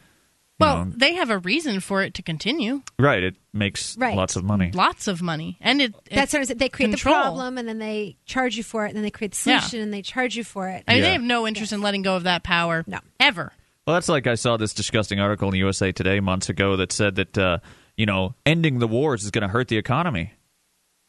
You 0.61 0.67
Well, 0.67 0.85
know, 0.85 0.93
they 0.97 1.15
have 1.15 1.31
a 1.31 1.39
reason 1.39 1.81
for 1.81 2.03
it 2.03 2.15
to 2.15 2.23
continue. 2.23 2.83
right. 2.99 3.23
It 3.23 3.35
makes 3.53 3.97
Right. 3.97 4.17
lots 4.17 4.37
of 4.37 4.45
money. 4.45 4.71
Lots 4.73 5.09
of 5.09 5.21
money, 5.21 5.57
and 5.61 5.83
it. 5.83 5.95
That's 6.11 6.33
it- 6.35 6.39
what 6.39 6.51
I'm. 6.51 6.59
They 6.59 6.69
create 6.69 6.91
control. 6.91 7.15
the 7.15 7.21
problem, 7.23 7.59
and 7.59 7.67
then 7.67 7.79
they 7.79 8.17
charge 8.27 8.57
you 8.57 8.63
for 8.63 8.85
it, 8.85 8.89
and 8.91 8.97
then 8.97 9.03
they 9.03 9.11
create 9.11 9.33
the 9.33 9.51
Yeah. 9.51 9.59
solution, 9.61 9.81
and 9.81 9.93
they 9.93 10.03
charge 10.03 10.37
you 10.37 10.45
for 10.45 10.69
it. 10.69 10.85
I 10.87 10.93
mean, 10.93 11.03
Yeah. 11.03 11.09
they 11.09 11.13
have 11.15 11.23
no 11.23 11.49
interest 11.49 11.73
in 11.73 11.81
letting 11.81 12.03
go 12.03 12.15
of 12.17 12.23
that 12.25 12.45
power. 12.45 12.85
No. 12.87 12.99
ever. 13.19 13.53
Well, 13.87 13.95
that's 13.95 14.09
like 14.09 14.27
I 14.29 14.35
saw 14.37 14.57
this 14.57 14.73
disgusting 14.75 15.19
article 15.19 15.49
in 15.49 15.53
the 15.53 15.59
USA 15.59 15.91
Today 15.91 16.21
months 16.21 16.49
ago 16.49 16.77
that 16.77 16.93
said 16.93 17.17
that 17.17 17.37
uh, 17.37 17.59
you 17.97 18.07
know 18.07 18.35
ending 18.47 18.79
the 18.79 18.87
wars 18.87 19.25
is 19.25 19.31
going 19.33 19.43
to 19.43 19.49
hurt 19.49 19.67
the 19.69 19.79
economy. 19.79 20.35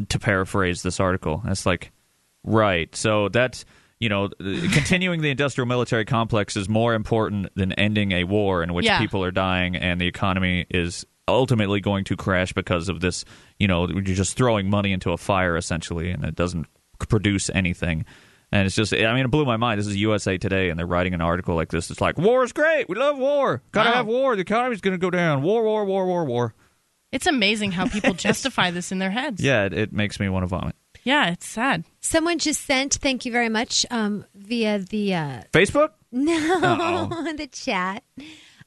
To 0.09 0.17
paraphrase 0.17 0.81
this 0.81 0.99
article, 0.99 1.43
it's 1.45 1.67
like 1.67 1.91
right. 2.43 2.93
So 2.95 3.29
that's 3.29 3.63
you 4.03 4.09
know 4.09 4.29
continuing 4.73 5.21
the 5.21 5.29
industrial 5.29 5.65
military 5.67 6.05
complex 6.05 6.55
is 6.57 6.67
more 6.69 6.93
important 6.93 7.47
than 7.55 7.71
ending 7.73 8.11
a 8.11 8.23
war 8.25 8.61
in 8.63 8.73
which 8.73 8.85
Yeah. 8.85 8.99
people 8.99 9.23
are 9.23 9.31
dying 9.31 9.75
and 9.75 9.99
the 10.01 10.07
economy 10.07 10.65
is 10.69 11.05
ultimately 11.27 11.79
going 11.79 12.03
to 12.03 12.15
crash 12.17 12.51
because 12.53 12.89
of 12.89 12.99
this. 12.99 13.23
You 13.57 13.67
know, 13.67 13.87
you're 13.87 14.01
just 14.23 14.35
throwing 14.35 14.69
money 14.69 14.91
into 14.91 15.11
a 15.11 15.17
fire 15.17 15.55
essentially, 15.57 16.09
and 16.11 16.25
it 16.25 16.35
doesn't 16.35 16.67
produce 17.09 17.49
anything. 17.49 18.05
And 18.51 18.67
it's 18.67 18.75
just, 18.75 18.93
I 18.93 19.13
mean, 19.15 19.25
it 19.25 19.31
blew 19.31 19.45
my 19.45 19.57
mind. 19.57 19.79
This 19.79 19.87
is 19.87 19.95
USA 19.95 20.37
Today, 20.37 20.69
and 20.69 20.77
they're 20.77 20.85
writing 20.85 21.13
an 21.15 21.21
article 21.21 21.55
like 21.55 21.69
this. 21.71 21.89
It's 21.89 22.01
like, 22.01 22.17
war 22.19 22.43
is 22.43 22.51
great. 22.53 22.87
We 22.89 22.95
love 22.95 23.17
war. 23.17 23.63
Gotta 23.71 23.89
Wow. 23.89 23.95
have 23.95 24.05
war. 24.05 24.35
The 24.35 24.41
economy's 24.41 24.81
going 24.81 24.93
to 24.93 24.99
go 24.99 25.09
down. 25.09 25.41
War, 25.41 25.63
war, 25.63 25.85
war, 25.85 26.05
war, 26.05 26.25
war. 26.25 26.53
It's 27.11 27.25
amazing 27.25 27.71
how 27.71 27.87
people 27.87 28.13
justify 28.27 28.69
this 28.69 28.91
in 28.91 28.99
their 28.99 29.09
heads. 29.11 29.41
Yeah, 29.41 29.63
it, 29.65 29.73
it 29.73 29.93
makes 29.93 30.19
me 30.19 30.29
want 30.29 30.43
to 30.43 30.47
vomit. 30.47 30.75
Yeah, 31.03 31.31
it's 31.31 31.45
sad. 31.47 31.83
Someone 31.99 32.39
just 32.39 32.61
sent, 32.65 32.93
thank 32.95 33.25
you 33.25 33.31
very 33.31 33.49
much, 33.49 33.85
um, 33.91 34.25
via 34.35 34.79
the 34.79 35.13
uh, 35.15 35.41
Facebook? 35.51 35.89
no 36.11 37.33
the 37.37 37.47
chat. 37.51 38.03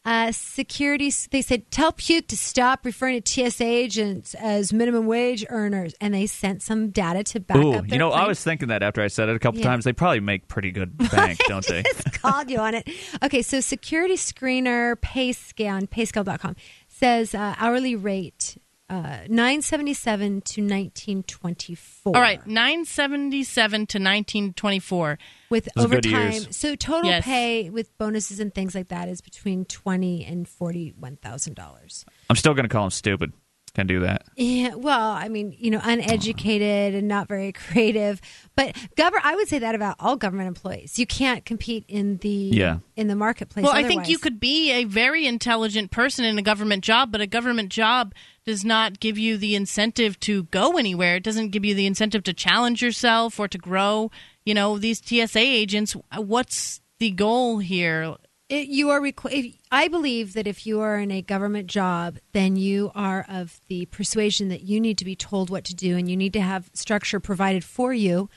Uh, 0.05 0.31
security. 0.31 1.11
They 1.33 1.43
said 1.43 1.69
tell 1.73 1.91
Puke 1.91 2.29
to 2.29 2.37
stop 2.37 2.85
referring 2.85 3.21
to 3.21 3.51
TSA 3.51 3.65
agents 3.65 4.35
as 4.35 4.73
minimum 4.73 5.07
wage 5.07 5.45
earners, 5.49 5.95
and 6.01 6.15
they 6.15 6.27
sent 6.27 6.63
some 6.63 6.91
data 6.91 7.25
to 7.25 7.41
back 7.41 7.57
Ooh, 7.57 7.73
up. 7.73 7.87
Their 7.89 7.95
you 7.95 7.99
know, 7.99 8.13
I 8.13 8.29
was 8.29 8.41
thinking 8.41 8.69
that 8.69 8.85
after 8.85 9.03
I 9.03 9.09
said 9.09 9.29
it 9.29 9.35
a 9.35 9.41
couple 9.41 9.59
Yeah. 9.61 9.67
times. 9.67 9.85
They 9.85 9.93
probably 9.93 10.21
make 10.21 10.47
pretty 10.47 10.71
good 10.71 10.97
bank, 11.11 11.41
don't 11.49 11.67
they? 11.67 11.83
just 11.83 12.23
called 12.23 12.49
you 12.53 12.59
on 12.59 12.75
it. 12.75 12.89
Okay, 13.21 13.43
so 13.43 13.59
security 13.61 14.15
screener 14.15 14.95
PayScale, 14.95 15.89
payscale.com 15.89 16.55
says 16.89 17.35
uh, 17.35 17.57
hourly 17.59 17.97
rate 17.97 18.57
uh, 18.89 19.25
977 19.29 20.43
to 20.43 20.61
1924. 20.63 22.15
All 22.17 22.23
right, 22.23 22.45
nine 22.47 22.85
seventy 22.85 23.43
seven 23.43 23.87
to 23.87 23.99
nineteen 23.99 24.53
twenty 24.53 24.79
four. 24.79 25.19
With 25.51 25.69
Those 25.75 25.87
overtime. 25.87 26.33
years. 26.33 26.57
So 26.57 26.75
total 26.77 27.11
Yes. 27.11 27.25
pay 27.25 27.69
with 27.71 27.97
bonuses 27.99 28.39
and 28.41 28.55
things 28.55 28.75
like 28.75 28.89
that 28.89 29.09
is 29.09 29.21
between 29.21 29.65
20 29.65 30.25
and 30.25 30.47
$41,000. 30.47 32.05
I'm 32.29 32.37
still 32.37 32.55
going 32.55 32.65
to 32.65 32.69
call 32.69 32.85
him 32.85 32.91
stupid. 32.91 33.33
Can 33.75 33.87
do 33.87 34.01
that. 34.01 34.25
Yeah, 34.37 34.75
well, 34.75 35.11
I 35.11 35.29
mean, 35.29 35.55
you 35.59 35.71
know, 35.71 35.81
uneducated 35.85 36.95
and 36.95 37.07
not 37.09 37.29
very 37.29 37.53
creative. 37.71 38.23
But 38.57 38.75
govern 38.97 39.21
I 39.23 39.35
would 39.37 39.49
say 39.49 39.59
that 39.59 39.75
about 39.75 39.97
all 40.01 40.17
government 40.17 40.49
employees. 40.49 40.99
You 40.99 41.07
can't 41.07 41.45
compete 41.45 41.85
in 41.87 42.17
the 42.19 42.31
Yeah. 42.31 42.79
in 42.97 43.07
the 43.09 43.17
marketplace. 43.17 43.65
Well, 43.65 43.75
I 43.75 43.85
think 43.85 44.09
you 44.09 44.17
could 44.19 44.41
be 44.41 44.73
a 44.73 44.85
very 44.85 45.27
intelligent 45.27 45.91
person 45.91 46.25
in 46.25 46.39
a 46.39 46.43
government 46.43 46.85
job, 46.85 47.13
but 47.13 47.21
a 47.21 47.27
government 47.27 47.71
job 47.71 48.15
does 48.47 48.65
not 48.65 49.01
give 49.01 49.19
you 49.19 49.37
the 49.37 49.55
incentive 49.55 50.19
to 50.21 50.45
go 50.45 50.77
anywhere. 50.77 51.17
It 51.17 51.25
doesn't 51.25 51.51
give 51.51 51.65
you 51.65 51.75
the 51.75 51.87
incentive 51.87 52.23
to 52.25 52.33
challenge 52.33 52.81
yourself 52.81 53.39
or 53.41 53.49
to 53.49 53.59
grow. 53.59 54.11
You 54.45 54.55
know, 54.55 54.79
these 54.79 55.03
TSA 55.05 55.41
agents, 55.41 55.97
what's 56.15 56.81
the 56.99 57.11
goal 57.11 57.59
here? 57.59 58.15
It, 58.49 58.69
you 58.69 58.91
are 58.91 59.01
requ- 59.01 59.59
I 59.73 59.89
believe 59.89 60.35
that 60.35 60.47
if 60.47 60.65
you 60.67 60.79
are 60.81 61.01
in 61.01 61.11
a 61.11 61.21
government 61.21 61.67
job, 61.67 62.19
then 62.33 62.55
you 62.55 62.93
are 62.95 63.27
of 63.29 63.61
the 63.67 63.87
persuasion 63.87 64.49
that 64.51 64.63
you 64.63 64.81
need 64.81 64.99
to 64.99 65.05
be 65.05 65.17
told 65.17 65.51
what 65.51 65.65
to 65.65 65.75
do 65.75 65.97
and 65.97 66.09
you 66.09 66.17
need 66.17 66.33
to 66.35 66.41
have 66.41 66.71
structure 66.73 67.19
provided 67.19 67.65
for 67.65 67.93
you. 67.93 68.31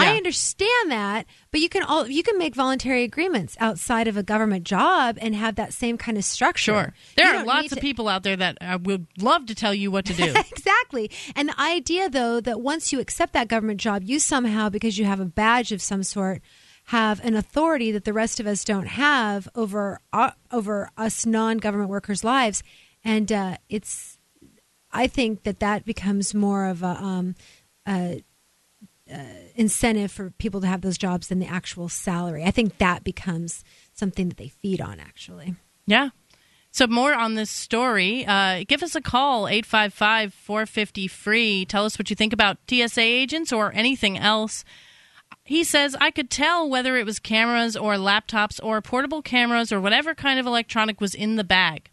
I 0.00 0.16
understand 0.16 0.90
that, 0.90 1.26
but 1.50 1.60
you 1.60 1.68
can 1.68 1.82
all 1.82 2.06
you 2.08 2.22
can 2.22 2.38
make 2.38 2.54
voluntary 2.54 3.02
agreements 3.04 3.56
outside 3.60 4.08
of 4.08 4.16
a 4.16 4.22
government 4.22 4.64
job 4.64 5.18
and 5.20 5.34
have 5.34 5.56
that 5.56 5.72
same 5.72 5.96
kind 5.98 6.16
of 6.18 6.24
structure. 6.24 6.72
Sure. 6.72 6.94
There 7.16 7.32
You 7.34 7.40
are 7.40 7.44
lots 7.44 7.72
of 7.72 7.78
to- 7.78 7.80
people 7.80 8.08
out 8.08 8.22
there 8.22 8.36
that 8.36 8.58
uh, 8.60 8.78
would 8.82 9.06
love 9.18 9.46
to 9.46 9.54
tell 9.54 9.74
you 9.74 9.90
what 9.90 10.04
to 10.06 10.14
do. 10.14 10.24
exactly. 10.50 11.10
And 11.36 11.48
the 11.48 11.60
idea, 11.60 12.08
though, 12.10 12.40
that 12.40 12.60
once 12.60 12.92
you 12.92 13.00
accept 13.00 13.32
that 13.32 13.48
government 13.48 13.80
job, 13.80 14.02
you 14.04 14.18
somehow, 14.18 14.68
because 14.68 14.98
you 14.98 15.04
have 15.04 15.20
a 15.20 15.24
badge 15.24 15.72
of 15.72 15.80
some 15.82 16.02
sort, 16.02 16.40
have 16.86 17.24
an 17.24 17.34
authority 17.34 17.92
that 17.92 18.04
the 18.04 18.12
rest 18.12 18.40
of 18.40 18.46
us 18.46 18.64
don't 18.64 18.86
have 18.88 19.48
over 19.54 20.00
uh, 20.12 20.32
over 20.50 20.90
us 20.96 21.24
non-government 21.26 21.90
workers' 21.90 22.24
lives, 22.24 22.62
and 23.04 23.30
uh, 23.30 23.56
it's. 23.68 24.18
I 24.92 25.06
think 25.06 25.44
that 25.44 25.60
that 25.60 25.84
becomes 25.84 26.34
more 26.34 26.66
of 26.66 26.82
a. 26.82 26.96
Um, 27.00 27.34
a 27.88 28.22
uh, 29.12 29.18
incentive 29.54 30.12
for 30.12 30.30
people 30.38 30.60
to 30.60 30.66
have 30.66 30.82
those 30.82 30.98
jobs 30.98 31.28
than 31.28 31.38
the 31.38 31.46
actual 31.46 31.88
salary. 31.88 32.44
I 32.44 32.50
think 32.50 32.76
that 32.78 33.04
becomes 33.04 33.64
something 33.92 34.28
that 34.28 34.38
they 34.38 34.48
feed 34.48 34.80
on 34.80 34.98
actually. 35.00 35.54
Yeah. 35.86 36.10
So 36.72 36.86
more 36.86 37.12
on 37.14 37.34
this 37.34 37.50
story. 37.50 38.24
Uh, 38.24 38.62
give 38.66 38.82
us 38.82 38.94
a 38.94 39.00
call, 39.00 39.46
855-450-FREE. 39.46 41.64
Tell 41.64 41.84
us 41.84 41.98
what 41.98 42.10
you 42.10 42.16
think 42.16 42.32
about 42.32 42.58
TSA 42.68 43.00
agents 43.00 43.52
or 43.52 43.72
anything 43.72 44.16
else. 44.16 44.64
He 45.44 45.64
says, 45.64 45.96
I 46.00 46.12
could 46.12 46.30
tell 46.30 46.70
whether 46.70 46.96
it 46.96 47.06
was 47.06 47.18
cameras 47.18 47.76
or 47.76 47.94
laptops 47.94 48.60
or 48.62 48.80
portable 48.80 49.20
cameras 49.20 49.72
or 49.72 49.80
whatever 49.80 50.14
kind 50.14 50.38
of 50.38 50.46
electronic 50.46 51.00
was 51.00 51.12
in 51.12 51.34
the 51.34 51.42
bag. 51.42 51.90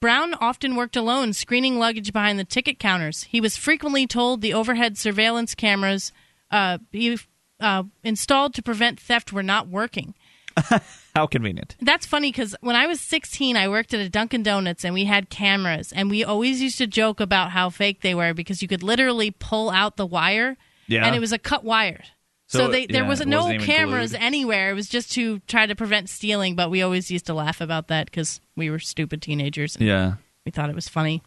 Brown 0.00 0.34
often 0.34 0.76
worked 0.76 0.96
alone, 0.96 1.32
screening 1.32 1.78
luggage 1.78 2.12
behind 2.12 2.38
the 2.38 2.44
ticket 2.44 2.78
counters. 2.78 3.24
He 3.24 3.40
was 3.40 3.56
frequently 3.56 4.06
told 4.06 4.40
the 4.40 4.54
overhead 4.54 4.96
surveillance 4.96 5.54
cameras 5.54 6.12
uh, 6.50 6.78
he 6.92 7.18
uh, 7.60 7.84
installed 8.04 8.54
to 8.54 8.62
prevent 8.62 8.98
theft 9.00 9.32
were 9.32 9.42
not 9.42 9.68
working. 9.68 10.14
How 11.14 11.26
convenient. 11.26 11.76
That's 11.80 12.06
funny 12.06 12.30
because 12.30 12.54
when 12.60 12.76
I 12.76 12.86
was 12.86 13.00
16, 13.00 13.56
I 13.56 13.68
worked 13.68 13.94
at 13.94 14.00
a 14.00 14.08
Dunkin' 14.08 14.42
Donuts 14.42 14.84
and 14.84 14.94
we 14.94 15.04
had 15.04 15.30
cameras, 15.30 15.92
and 15.92 16.10
we 16.10 16.24
always 16.24 16.60
used 16.62 16.78
to 16.78 16.86
joke 16.86 17.20
about 17.20 17.50
how 17.50 17.70
fake 17.70 18.00
they 18.02 18.14
were 18.14 18.34
because 18.34 18.62
you 18.62 18.68
could 18.68 18.82
literally 18.82 19.30
pull 19.30 19.70
out 19.70 19.96
the 19.96 20.06
wire, 20.06 20.56
Yeah. 20.86 21.06
and 21.06 21.14
it 21.14 21.20
was 21.20 21.32
a 21.32 21.38
cut 21.38 21.64
wire. 21.64 22.02
So, 22.48 22.58
So, 22.66 22.68
they, 22.68 22.86
there 22.86 23.02
yeah, 23.04 23.08
was 23.08 23.24
no 23.24 23.56
cameras 23.58 24.10
glued. 24.10 24.22
anywhere. 24.22 24.70
It 24.70 24.74
was 24.74 24.88
just 24.88 25.12
to 25.12 25.38
try 25.46 25.66
to 25.66 25.76
prevent 25.76 26.08
stealing, 26.10 26.56
but 26.56 26.68
we 26.70 26.82
always 26.82 27.10
used 27.10 27.26
to 27.26 27.34
laugh 27.34 27.60
about 27.60 27.86
that 27.88 28.06
because 28.06 28.40
we 28.56 28.70
were 28.70 28.80
stupid 28.80 29.22
teenagers. 29.22 29.76
And 29.76 29.86
Yeah. 29.86 30.14
We 30.44 30.50
thought 30.50 30.68
it 30.68 30.74
was 30.74 30.88
funny. 30.88 31.22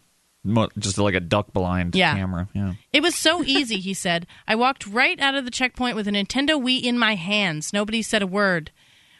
Just 0.77 0.97
like 0.97 1.15
a 1.15 1.19
duck 1.21 1.53
blind 1.53 1.95
Yeah. 1.95 2.15
camera. 2.15 2.49
Yeah. 2.53 2.73
It 2.91 3.01
was 3.01 3.15
so 3.15 3.43
easy, 3.43 3.79
he 3.79 3.93
said. 3.93 4.27
I 4.47 4.55
walked 4.55 4.85
right 4.85 5.19
out 5.19 5.35
of 5.35 5.45
the 5.45 5.51
checkpoint 5.51 5.95
with 5.95 6.07
a 6.07 6.11
Nintendo 6.11 6.61
Wii 6.61 6.81
in 6.83 6.99
my 6.99 7.15
hands. 7.15 7.71
Nobody 7.71 8.01
said 8.01 8.21
a 8.21 8.27
word. 8.27 8.71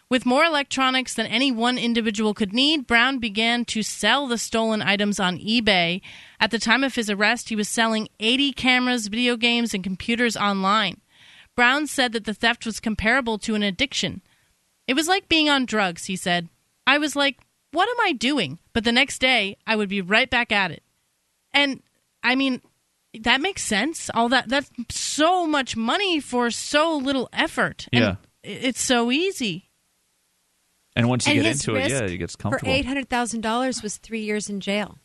With 0.10 0.26
more 0.26 0.44
electronics 0.44 1.14
than 1.16 1.26
any 1.26 1.50
one 1.52 1.78
individual 1.78 2.34
could 2.34 2.54
need, 2.54 2.86
Brown 2.86 3.20
began 3.20 3.66
to 3.66 3.82
sell 3.82 4.28
the 4.28 4.38
stolen 4.38 4.82
items 4.82 5.20
on 5.20 5.40
eBay. 5.40 6.02
At 6.40 6.52
the 6.52 6.60
time 6.60 6.84
of 6.84 6.96
his 6.96 7.10
arrest, 7.10 7.50
he 7.50 7.56
was 7.56 7.70
selling 7.70 8.10
80 8.20 8.52
cameras, 8.52 9.08
video 9.08 9.38
games, 9.38 9.74
and 9.74 9.84
computers 9.84 10.36
online. 10.38 11.00
Brown 11.56 11.88
said 11.88 12.12
that 12.12 12.26
the 12.26 12.34
theft 12.34 12.66
was 12.66 12.80
comparable 12.80 13.38
to 13.40 13.56
an 13.56 13.64
addiction. 13.64 14.22
It 14.88 14.94
was 14.96 15.08
like 15.08 15.30
being 15.30 15.50
on 15.50 15.66
drugs, 15.66 16.06
he 16.06 16.16
said. 16.16 16.50
I 16.86 16.98
was 16.98 17.16
like, 17.16 17.40
what 17.72 17.88
am 17.90 18.06
I 18.06 18.12
doing? 18.12 18.60
But 18.74 18.84
the 18.84 18.92
next 18.92 19.20
day, 19.20 19.56
I 19.66 19.76
would 19.76 19.90
be 19.90 20.02
right 20.02 20.30
back 20.30 20.52
at 20.52 20.70
it. 20.70 20.83
And 21.54 21.82
I 22.24 22.36
mean, 22.36 22.62
that 23.22 23.42
makes 23.42 23.62
sense. 23.64 24.10
All 24.14 24.30
that 24.30 24.50
that's 24.50 24.70
so 24.90 25.46
much 25.46 25.76
money 25.78 26.20
for 26.20 26.50
so 26.52 26.98
little 26.98 27.30
effort. 27.34 27.88
And 27.94 28.02
Yeah. 28.04 28.16
It's 28.44 28.82
so 28.82 29.10
easy. 29.12 29.70
And 30.96 31.08
once 31.10 31.26
you 31.26 31.34
and 31.34 31.44
get 31.44 31.52
into 31.54 31.76
it, 31.76 31.90
yeah, 31.90 32.02
it 32.04 32.18
gets 32.18 32.36
comfortable. 32.36 32.72
for 32.72 32.76
eight 32.78 32.86
hundred 32.86 33.10
thousand 33.10 33.42
dollars 33.42 33.82
was 33.82 33.98
three 33.98 34.22
years 34.22 34.50
in 34.50 34.60
jail. 34.60 34.98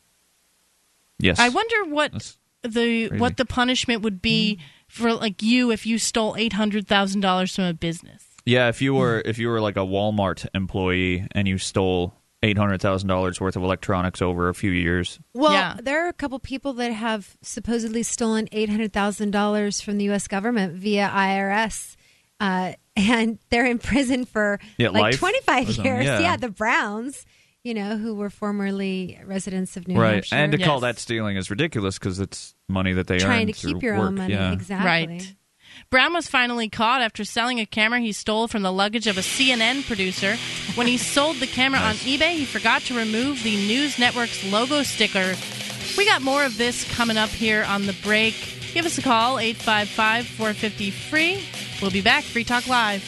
yes. 1.18 1.38
I 1.38 1.48
wonder 1.48 1.84
what 1.84 2.12
That's 2.12 2.36
the 2.62 3.08
crazy. 3.08 3.16
what 3.20 3.36
the 3.36 3.44
punishment 3.46 4.02
would 4.02 4.20
be 4.20 4.58
for 4.88 5.12
like 5.14 5.42
you 5.42 5.70
if 5.70 5.86
you 5.86 5.98
stole 5.98 6.34
eight 6.36 6.52
hundred 6.54 6.86
thousand 6.88 7.20
dollars 7.20 7.54
from 7.54 7.64
a 7.64 7.74
business. 7.74 8.24
Yeah, 8.44 8.68
if 8.68 8.82
you 8.82 8.94
were 8.94 9.22
if 9.24 9.38
you 9.38 9.48
were 9.48 9.60
like 9.60 9.76
a 9.76 9.80
Walmart 9.86 10.46
employee 10.54 11.26
and 11.32 11.46
you 11.46 11.58
stole 11.58 12.14
eight 12.42 12.56
hundred 12.58 12.80
thousand 12.80 13.08
dollars 13.08 13.40
worth 13.40 13.56
of 13.56 13.62
electronics 13.62 14.22
over 14.22 14.48
a 14.48 14.54
few 14.54 14.70
years, 14.70 15.18
Well, 15.34 15.52
Yeah. 15.52 15.76
there 15.82 16.04
are 16.04 16.08
a 16.08 16.12
couple 16.12 16.38
people 16.38 16.72
that 16.74 16.92
have 16.92 17.36
supposedly 17.42 18.02
stolen 18.02 18.48
eight 18.52 18.68
hundred 18.70 18.92
thousand 18.92 19.32
dollars 19.32 19.80
from 19.80 19.98
the 19.98 20.04
U.S. 20.04 20.28
government 20.28 20.74
via 20.74 21.08
IRS, 21.08 21.96
uh, 22.40 22.72
and 22.96 23.38
they're 23.50 23.66
in 23.66 23.78
prison 23.78 24.24
for 24.24 24.60
Yeah, 24.76 24.90
like 24.90 25.02
life 25.02 25.18
twenty 25.18 25.38
or 25.38 25.42
five 25.42 25.66
something, 25.66 25.84
years. 25.84 26.04
yeah. 26.04 26.36
the 26.36 26.48
Browns, 26.50 27.26
you 27.64 27.74
know, 27.74 27.96
who 27.96 28.14
were 28.14 28.30
formerly 28.30 29.18
residents 29.24 29.76
of 29.76 29.88
New 29.88 29.94
York, 29.94 30.02
right? 30.04 30.14
Hampshire, 30.14 30.34
And 30.36 30.52
to 30.52 30.58
call 30.58 30.80
that 30.80 30.98
stealing 30.98 31.36
is 31.36 31.50
ridiculous 31.50 31.98
because 31.98 32.20
it's 32.20 32.54
money 32.68 32.92
that 32.92 33.08
they 33.08 33.18
trying 33.18 33.48
earn 33.48 33.52
to 33.52 33.52
keep 33.52 33.82
your 33.82 33.98
work. 33.98 34.06
own 34.08 34.14
money. 34.14 34.34
Yeah. 34.34 34.52
Exactly. 34.52 34.86
Right. 34.86 35.34
Brown 35.90 36.12
was 36.12 36.28
finally 36.28 36.68
caught 36.68 37.00
after 37.00 37.24
selling 37.24 37.60
a 37.60 37.64
camera 37.64 37.98
he 37.98 38.12
stole 38.12 38.46
from 38.46 38.60
the 38.60 38.70
luggage 38.70 39.06
of 39.06 39.16
a 39.16 39.22
CNN 39.22 39.86
producer. 39.86 40.36
When 40.74 40.86
he 40.86 40.98
sold 40.98 41.36
the 41.36 41.46
camera 41.46 41.80
on 41.80 41.94
eBay, 41.94 42.32
he 42.32 42.44
forgot 42.44 42.82
to 42.82 42.94
remove 42.94 43.42
the 43.42 43.56
news 43.56 43.98
network's 43.98 44.44
logo 44.52 44.82
sticker. 44.82 45.34
We 45.96 46.04
got 46.04 46.20
more 46.20 46.44
of 46.44 46.58
this 46.58 46.84
coming 46.94 47.16
up 47.16 47.30
here 47.30 47.64
on 47.64 47.86
the 47.86 47.96
break. 48.02 48.34
Give 48.74 48.84
us 48.84 48.98
a 48.98 49.02
call, 49.02 49.38
855 49.38 50.26
450 50.26 50.90
free. 50.90 51.42
We'll 51.80 51.90
be 51.90 52.02
back. 52.02 52.22
Free 52.22 52.44
Talk 52.44 52.66
Live. 52.66 53.02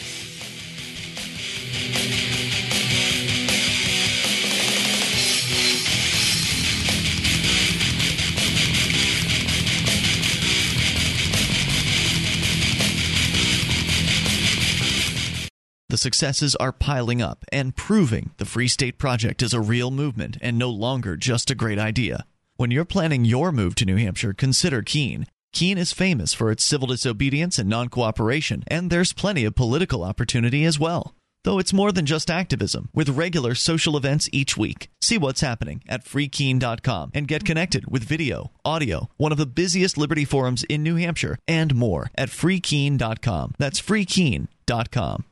The 15.91 15.97
successes 15.97 16.55
are 16.55 16.71
piling 16.71 17.21
up 17.21 17.43
and 17.51 17.75
proving 17.75 18.29
the 18.37 18.45
Free 18.45 18.69
State 18.69 18.97
Project 18.97 19.41
is 19.41 19.53
a 19.53 19.59
real 19.59 19.91
movement 19.91 20.37
and 20.39 20.57
no 20.57 20.69
longer 20.69 21.17
just 21.17 21.51
a 21.51 21.55
great 21.55 21.77
idea. 21.77 22.25
When 22.55 22.71
you're 22.71 22.85
planning 22.85 23.25
your 23.25 23.51
move 23.51 23.75
to 23.75 23.85
New 23.85 23.97
Hampshire, 23.97 24.31
consider 24.31 24.83
Keene. 24.83 25.27
Keene 25.51 25.77
is 25.77 25.91
famous 25.91 26.33
for 26.33 26.49
its 26.49 26.63
civil 26.63 26.87
disobedience 26.87 27.59
and 27.59 27.67
non 27.67 27.89
cooperation, 27.89 28.63
and 28.67 28.89
there's 28.89 29.11
plenty 29.11 29.43
of 29.43 29.53
political 29.53 30.01
opportunity 30.01 30.63
as 30.63 30.79
well. 30.79 31.13
Though 31.43 31.59
it's 31.59 31.73
more 31.73 31.91
than 31.91 32.05
just 32.05 32.31
activism, 32.31 32.87
with 32.93 33.09
regular 33.09 33.53
social 33.53 33.97
events 33.97 34.29
each 34.31 34.55
week. 34.55 34.89
See 35.01 35.17
what's 35.17 35.41
happening 35.41 35.83
at 35.89 36.05
freekeene.com 36.05 37.11
and 37.13 37.27
get 37.27 37.43
connected 37.43 37.91
with 37.91 38.05
video, 38.05 38.51
audio, 38.63 39.09
one 39.17 39.33
of 39.33 39.37
the 39.37 39.45
busiest 39.45 39.97
Liberty 39.97 40.23
forums 40.23 40.63
in 40.69 40.83
New 40.83 40.95
Hampshire, 40.95 41.37
and 41.49 41.75
more 41.75 42.11
at 42.15 42.29
freekeene.com. 42.29 43.55
That's 43.57 43.81
freekeene.com. 43.81 45.25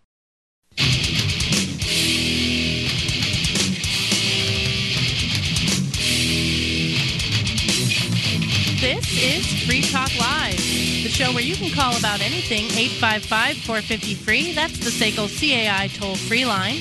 This 8.79 9.11
is 9.21 9.63
Free 9.67 9.81
Talk 9.81 10.09
Live, 10.17 10.55
the 10.55 11.09
show 11.09 11.33
where 11.33 11.43
you 11.43 11.55
can 11.55 11.69
call 11.69 11.97
about 11.97 12.21
anything 12.21 12.65
855 12.65 13.57
450 13.57 14.15
free. 14.15 14.53
That's 14.53 14.79
the 14.79 14.89
SACL 14.89 15.27
CAI 15.27 15.87
toll 15.87 16.15
free 16.15 16.45
line. 16.45 16.77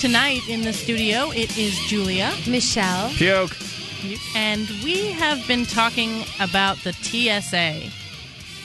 Tonight 0.00 0.48
in 0.48 0.62
the 0.62 0.72
studio, 0.72 1.30
it 1.30 1.58
is 1.58 1.76
Julia. 1.88 2.32
Michelle. 2.48 3.10
Puke. 3.10 3.56
And 4.34 4.68
we 4.82 5.12
have 5.12 5.46
been 5.46 5.66
talking 5.66 6.24
about 6.40 6.78
the 6.78 6.92
TSA 6.92 7.90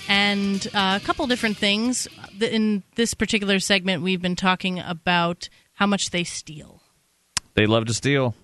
and 0.08 0.68
uh, 0.74 1.00
a 1.02 1.06
couple 1.06 1.28
different 1.28 1.58
things. 1.58 2.08
In 2.42 2.84
this 2.96 3.14
particular 3.14 3.60
segment, 3.60 4.04
we've 4.04 4.22
been 4.22 4.36
talking 4.36 4.80
about 4.80 5.50
how 5.74 5.86
much 5.88 6.10
they 6.12 6.24
steal. 6.24 6.82
They 7.54 7.66
love 7.66 7.86
to 7.86 7.94
steal. 7.94 8.36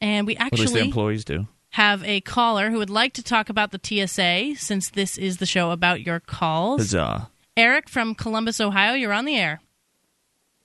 And 0.00 0.26
we 0.26 0.36
At 0.36 0.52
least 0.52 0.56
the 0.56 0.78
actually 0.78 0.80
employees 0.88 1.24
do. 1.24 1.46
have 1.70 2.02
a 2.04 2.20
caller 2.20 2.70
who 2.70 2.78
would 2.78 2.90
like 2.90 3.12
to 3.14 3.22
talk 3.22 3.48
about 3.48 3.70
the 3.72 3.80
TSA 3.82 4.56
since 4.56 4.90
this 4.90 5.16
is 5.16 5.38
the 5.38 5.46
show 5.46 5.70
about 5.70 6.02
your 6.02 6.20
calls. 6.20 6.80
Huzzah. 6.80 7.30
Eric 7.56 7.88
from 7.88 8.14
Columbus, 8.14 8.60
Ohio, 8.60 8.92
you're 8.94 9.12
on 9.12 9.24
the 9.24 9.36
air. 9.36 9.60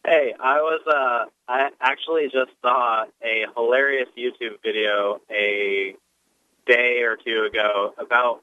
Hey, 0.06 0.34
I 0.40 0.56
was 0.58 0.82
uh 0.88 1.26
I 1.48 1.70
actually 1.80 2.24
just 2.26 2.52
saw 2.62 3.06
a 3.24 3.46
hilarious 3.56 4.10
YouTube 4.18 4.62
video 4.64 5.22
a 5.30 5.96
day 6.66 7.02
or 7.04 7.18
two 7.18 7.48
ago 7.50 7.94
about 7.98 8.42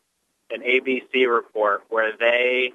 an 0.51 0.63
ABC 0.63 1.27
report 1.29 1.83
where 1.89 2.13
they 2.19 2.73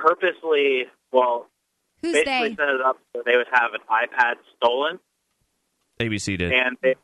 purposely 0.00 0.84
well 1.12 1.46
Who's 2.02 2.12
basically 2.12 2.50
they? 2.50 2.54
set 2.54 2.68
it 2.68 2.80
up 2.80 2.98
so 3.14 3.22
they 3.26 3.36
would 3.36 3.46
have 3.52 3.70
an 3.74 3.80
iPad 3.90 4.34
stolen 4.56 4.98
ABC 6.00 6.38
did. 6.38 6.52
and 6.52 6.76
they 6.82 6.94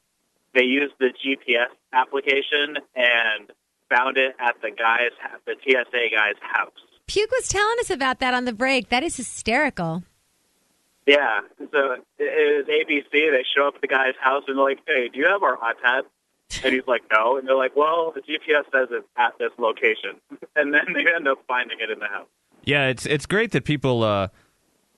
they 0.55 0.65
used 0.65 0.95
the 1.01 1.07
GPS 1.25 1.71
application 1.93 2.77
and 2.95 3.51
found 3.91 4.17
it 4.17 4.35
at 4.39 4.55
the 4.63 4.71
guy's 4.71 5.11
the 5.47 5.55
TSA 5.65 6.15
guy's 6.15 6.37
house. 6.41 6.71
Puke 7.09 7.31
was 7.33 7.49
telling 7.49 7.77
us 7.81 7.91
about 7.91 8.21
that 8.21 8.33
on 8.35 8.45
the 8.45 8.53
break. 8.53 8.89
That 8.89 9.03
is 9.03 9.17
hysterical. 9.17 10.05
Yeah, 11.07 11.41
so 11.59 11.93
it 11.93 12.03
it 12.19 12.67
was 12.67 12.67
ABC. 12.67 13.11
They 13.13 13.45
show 13.55 13.69
up 13.69 13.75
at 13.75 13.81
the 13.83 13.89
guy's 13.89 14.15
house 14.21 14.45
and 14.49 14.57
they're 14.57 14.65
like, 14.65 14.79
"Hey, 14.87 15.09
do 15.13 15.19
you 15.19 15.27
have 15.27 15.43
our 15.43 15.57
iPad?" 15.59 16.03
And 16.65 16.73
he's 16.73 16.87
like, 16.87 17.03
"No." 17.13 17.37
And 17.37 17.47
they're 17.47 17.57
like, 17.57 17.75
"Well, 17.77 18.13
the 18.15 18.21
GPS 18.23 18.65
says 18.73 18.89
it's 18.91 19.07
at 19.17 19.37
this 19.39 19.51
location." 19.59 20.21
And 20.57 20.73
then 20.73 20.87
they 20.95 21.05
end 21.13 21.27
up 21.27 21.39
finding 21.49 21.81
it 21.81 21.91
in 21.91 21.99
the 21.99 22.07
house. 22.07 22.29
Yeah, 22.67 22.89
it's 22.89 23.07
it's 23.07 23.27
great 23.27 23.53
that 23.53 23.65
people 23.65 24.03
uh, 24.03 24.29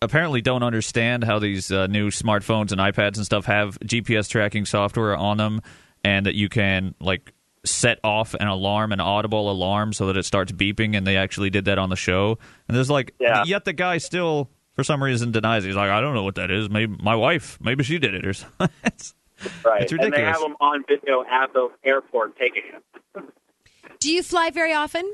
apparently 0.03 0.41
don't 0.41 0.63
understand 0.63 1.25
how 1.25 1.39
these 1.39 1.71
uh, 1.73 1.87
new 1.87 2.11
smartphones 2.11 2.73
and 2.73 2.81
iPads 2.81 3.17
and 3.17 3.25
stuff 3.25 3.47
have 3.47 3.79
GPS 3.81 4.29
tracking 4.29 4.65
software 4.67 5.17
on 5.17 5.37
them, 5.37 5.61
and 6.05 6.27
that 6.27 6.35
you 6.35 6.49
can 6.49 6.95
like 7.01 7.33
set 7.65 7.99
off 8.05 8.35
an 8.35 8.47
alarm, 8.47 8.93
an 8.93 9.01
audible 9.01 9.51
alarm, 9.51 9.93
so 9.93 10.07
that 10.07 10.17
it 10.17 10.25
starts 10.25 10.53
beeping. 10.53 10.97
And 10.97 11.05
they 11.07 11.17
actually 11.17 11.51
did 11.51 11.65
that 11.65 11.79
on 11.79 11.89
the 11.91 11.97
show. 11.97 12.39
And 12.69 12.77
there's 12.77 12.91
like, 12.91 13.13
Yeah. 13.19 13.43
yet 13.45 13.65
the 13.65 13.73
guy 13.73 13.99
still 13.99 14.49
for 14.75 14.85
some 14.85 15.03
reason 15.03 15.33
denies. 15.33 15.65
it. 15.65 15.69
He's 15.69 15.77
like, 15.77 15.91
I 15.91 16.01
don't 16.01 16.15
know 16.15 16.23
what 16.23 16.37
that 16.37 16.51
is. 16.53 16.71
Maybe 16.71 16.95
my 17.03 17.17
wife, 17.17 17.59
maybe 17.61 17.83
she 17.83 17.99
did 17.99 18.15
it 18.15 18.25
or 18.27 18.33
something. 18.35 18.69
It's- 18.85 19.15
Right. 19.63 19.83
It's 19.83 19.93
And 19.93 20.15
they 20.15 20.23
have 20.23 20.41
them 20.41 20.57
on 20.61 20.83
video 20.89 21.23
at 21.31 21.53
the 21.53 21.69
airport 21.85 22.39
taking 22.39 22.63
it. 22.73 23.25
Do 24.01 24.11
you 24.11 24.23
fly 24.23 24.49
very 24.49 24.73
often? 24.73 25.13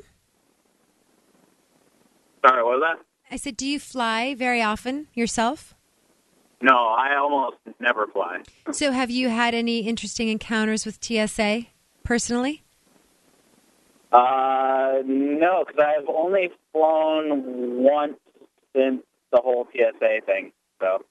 Sorry, 2.44 2.62
what 2.62 2.78
was 2.78 2.82
that? 2.82 3.04
I 3.30 3.36
said, 3.36 3.56
do 3.56 3.66
you 3.66 3.78
fly 3.80 4.34
very 4.34 4.60
often 4.60 5.08
yourself? 5.14 5.74
No, 6.60 6.74
I 6.76 7.16
almost 7.16 7.56
never 7.80 8.06
fly. 8.06 8.42
So, 8.70 8.92
have 8.92 9.10
you 9.10 9.28
had 9.30 9.54
any 9.54 9.80
interesting 9.80 10.28
encounters 10.28 10.86
with 10.86 11.02
TSA 11.02 11.66
personally? 12.04 12.62
Uh, 14.12 14.98
no, 15.04 15.64
because 15.66 15.82
I've 15.82 16.08
only 16.08 16.50
flown 16.72 17.82
once 17.82 18.16
since 18.76 19.02
the 19.32 19.40
whole 19.42 19.66
TSA 19.72 20.20
thing. 20.26 20.52
So 20.80 21.04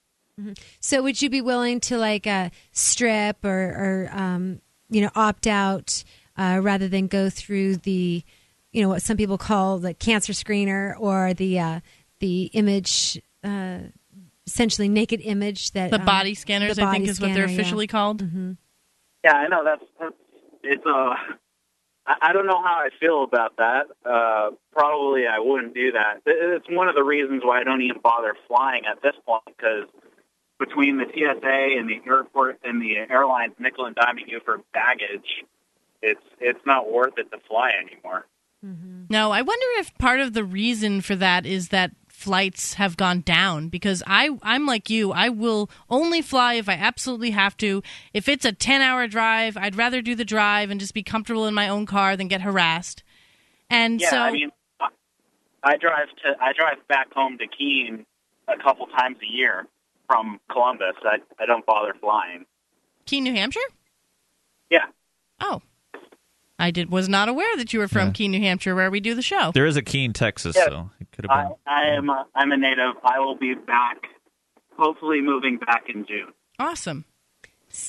So, 0.79 1.01
would 1.01 1.21
you 1.21 1.29
be 1.29 1.41
willing 1.41 1.79
to 1.81 1.97
like 1.97 2.27
uh, 2.27 2.49
strip 2.71 3.43
or, 3.43 3.49
or 3.49 4.09
um, 4.13 4.61
you 4.89 5.01
know, 5.01 5.09
opt 5.15 5.47
out 5.47 6.03
uh, 6.37 6.59
rather 6.61 6.87
than 6.87 7.07
go 7.07 7.29
through 7.29 7.77
the, 7.77 8.23
you 8.71 8.81
know, 8.81 8.89
what 8.89 9.01
some 9.01 9.17
people 9.17 9.37
call 9.37 9.79
the 9.79 9.93
cancer 9.93 10.33
screener 10.33 10.95
or 10.99 11.33
the 11.33 11.59
uh, 11.59 11.79
the 12.19 12.43
image, 12.53 13.21
uh, 13.43 13.79
essentially 14.45 14.87
naked 14.87 15.21
image 15.21 15.71
that 15.71 15.91
The 15.91 15.99
um, 15.99 16.05
body 16.05 16.35
scanners, 16.35 16.77
the 16.77 16.83
I 16.83 16.91
think, 16.91 17.03
body 17.03 17.11
is 17.11 17.19
what 17.19 17.27
they're 17.27 17.47
scanner, 17.47 17.51
yeah. 17.51 17.59
officially 17.59 17.87
called. 17.87 18.21
yeah, 19.23 19.33
I 19.33 19.47
know 19.47 19.63
that's, 19.63 19.83
that's 19.99 20.15
it's 20.63 20.85
uh, 20.85 21.15
I 22.05 22.15
I 22.21 22.33
don't 22.33 22.45
know 22.45 22.61
how 22.61 22.79
I 22.83 22.89
feel 22.99 23.23
about 23.23 23.57
that. 23.57 23.87
Uh, 24.05 24.51
probably 24.71 25.27
I 25.27 25.39
wouldn't 25.39 25.73
do 25.73 25.91
that. 25.93 26.21
It's 26.25 26.69
one 26.69 26.87
of 26.87 26.95
the 26.95 27.03
reasons 27.03 27.43
why 27.43 27.59
I 27.59 27.63
don't 27.63 27.81
even 27.81 27.99
bother 28.01 28.35
flying 28.47 28.83
at 28.89 29.01
this 29.01 29.15
point 29.25 29.43
because 29.45 29.87
between 30.59 30.97
the 30.97 31.05
TSA 31.05 31.77
and 31.77 31.89
the 31.89 31.99
airport 32.07 32.59
and 32.63 32.81
the 32.81 32.97
airlines 32.97 33.53
nickel 33.59 33.85
and 33.85 33.95
diming 33.95 34.27
you 34.27 34.39
for 34.45 34.61
baggage, 34.73 35.43
it's 36.01 36.21
it's 36.39 36.65
not 36.65 36.91
worth 36.91 37.17
it 37.17 37.31
to 37.31 37.39
fly 37.47 37.71
anymore. 37.71 38.25
Mm-hmm. 38.65 39.05
No, 39.09 39.31
I 39.31 39.41
wonder 39.41 39.65
if 39.79 39.97
part 39.97 40.19
of 40.19 40.33
the 40.33 40.43
reason 40.43 41.01
for 41.01 41.15
that 41.15 41.45
is 41.45 41.69
that 41.69 41.91
flights 42.07 42.75
have 42.75 42.95
gone 42.95 43.21
down 43.21 43.67
because 43.69 44.03
I 44.05 44.29
I'm 44.43 44.67
like 44.67 44.89
you. 44.89 45.11
I 45.11 45.29
will 45.29 45.69
only 45.89 46.21
fly 46.21 46.53
if 46.55 46.69
I 46.69 46.73
absolutely 46.73 47.31
have 47.31 47.57
to. 47.57 47.81
If 48.13 48.29
it's 48.29 48.45
a 48.45 48.51
10-hour 48.51 49.07
drive, 49.07 49.57
I'd 49.57 49.75
rather 49.75 50.01
do 50.03 50.13
the 50.13 50.25
drive 50.25 50.69
and 50.69 50.79
just 50.79 50.93
be 50.93 51.01
comfortable 51.01 51.47
in 51.47 51.55
my 51.55 51.67
own 51.67 51.87
car 51.87 52.15
than 52.15 52.27
get 52.27 52.41
harassed. 52.41 53.03
And 53.69 53.99
Yeah, 53.99 54.11
so 54.11 54.17
I 54.19 54.31
mean, 54.31 54.51
I, 54.79 54.87
I 55.63 55.77
drive 55.77 56.09
to 56.23 56.35
I 56.39 56.53
drive 56.53 56.87
back 56.87 57.11
home 57.13 57.39
to 57.39 57.47
Keene 57.47 58.05
a 58.47 58.61
couple 58.61 58.85
times 58.87 59.17
a 59.23 59.31
year 59.31 59.65
from 60.05 60.39
Columbus. 60.51 60.95
I 61.03 61.17
I 61.41 61.47
don't 61.47 61.65
bother 61.65 61.95
flying. 61.99 62.45
Keene, 63.05 63.23
New 63.23 63.33
Hampshire? 63.33 63.59
Yeah, 64.69 64.85
Oh. 65.41 65.61
I 66.61 66.71
did 66.71 66.89
was 66.91 67.09
not 67.09 67.27
aware 67.27 67.57
that 67.57 67.73
you 67.73 67.79
were 67.79 67.87
from 67.87 68.07
Yeah. 68.07 68.13
Keene, 68.13 68.31
New 68.31 68.39
Hampshire 68.39 68.75
where 68.75 68.89
we 68.91 68.99
do 68.99 69.15
the 69.15 69.21
show. 69.21 69.51
there 69.53 69.65
is 69.65 69.75
a 69.75 69.81
Keene, 69.81 70.13
Texas, 70.13 70.55
Yeah. 70.55 70.65
so 70.65 70.89
it 71.01 71.11
could 71.11 71.25
have 71.29 71.31
I 71.31 71.43
been. 71.43 71.55
I 71.67 71.95
am 71.97 72.09
a, 72.09 72.25
I'm 72.35 72.51
a 72.51 72.57
native. 72.57 72.95
I 73.03 73.19
will 73.19 73.35
be 73.35 73.53
back. 73.55 73.97
Hopefully, 74.77 75.21
moving 75.21 75.57
back 75.57 75.83
in 75.93 76.05
June. 76.05 76.31
Awesome. 76.59 77.05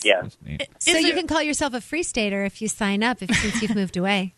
Yeah. 0.05 0.23
That's. 0.23 0.37
So 0.81 0.97
you 0.99 1.09
it- 1.09 1.15
can 1.17 1.27
call 1.27 1.43
yourself 1.43 1.75
a 1.75 1.81
free 1.81 2.03
stater 2.03 2.45
if 2.45 2.61
you 2.63 2.69
sign 2.69 3.03
up, 3.03 3.23
if 3.23 3.35
since 3.35 3.63
you've 3.63 3.75
moved 3.75 3.97
away. 3.97 4.35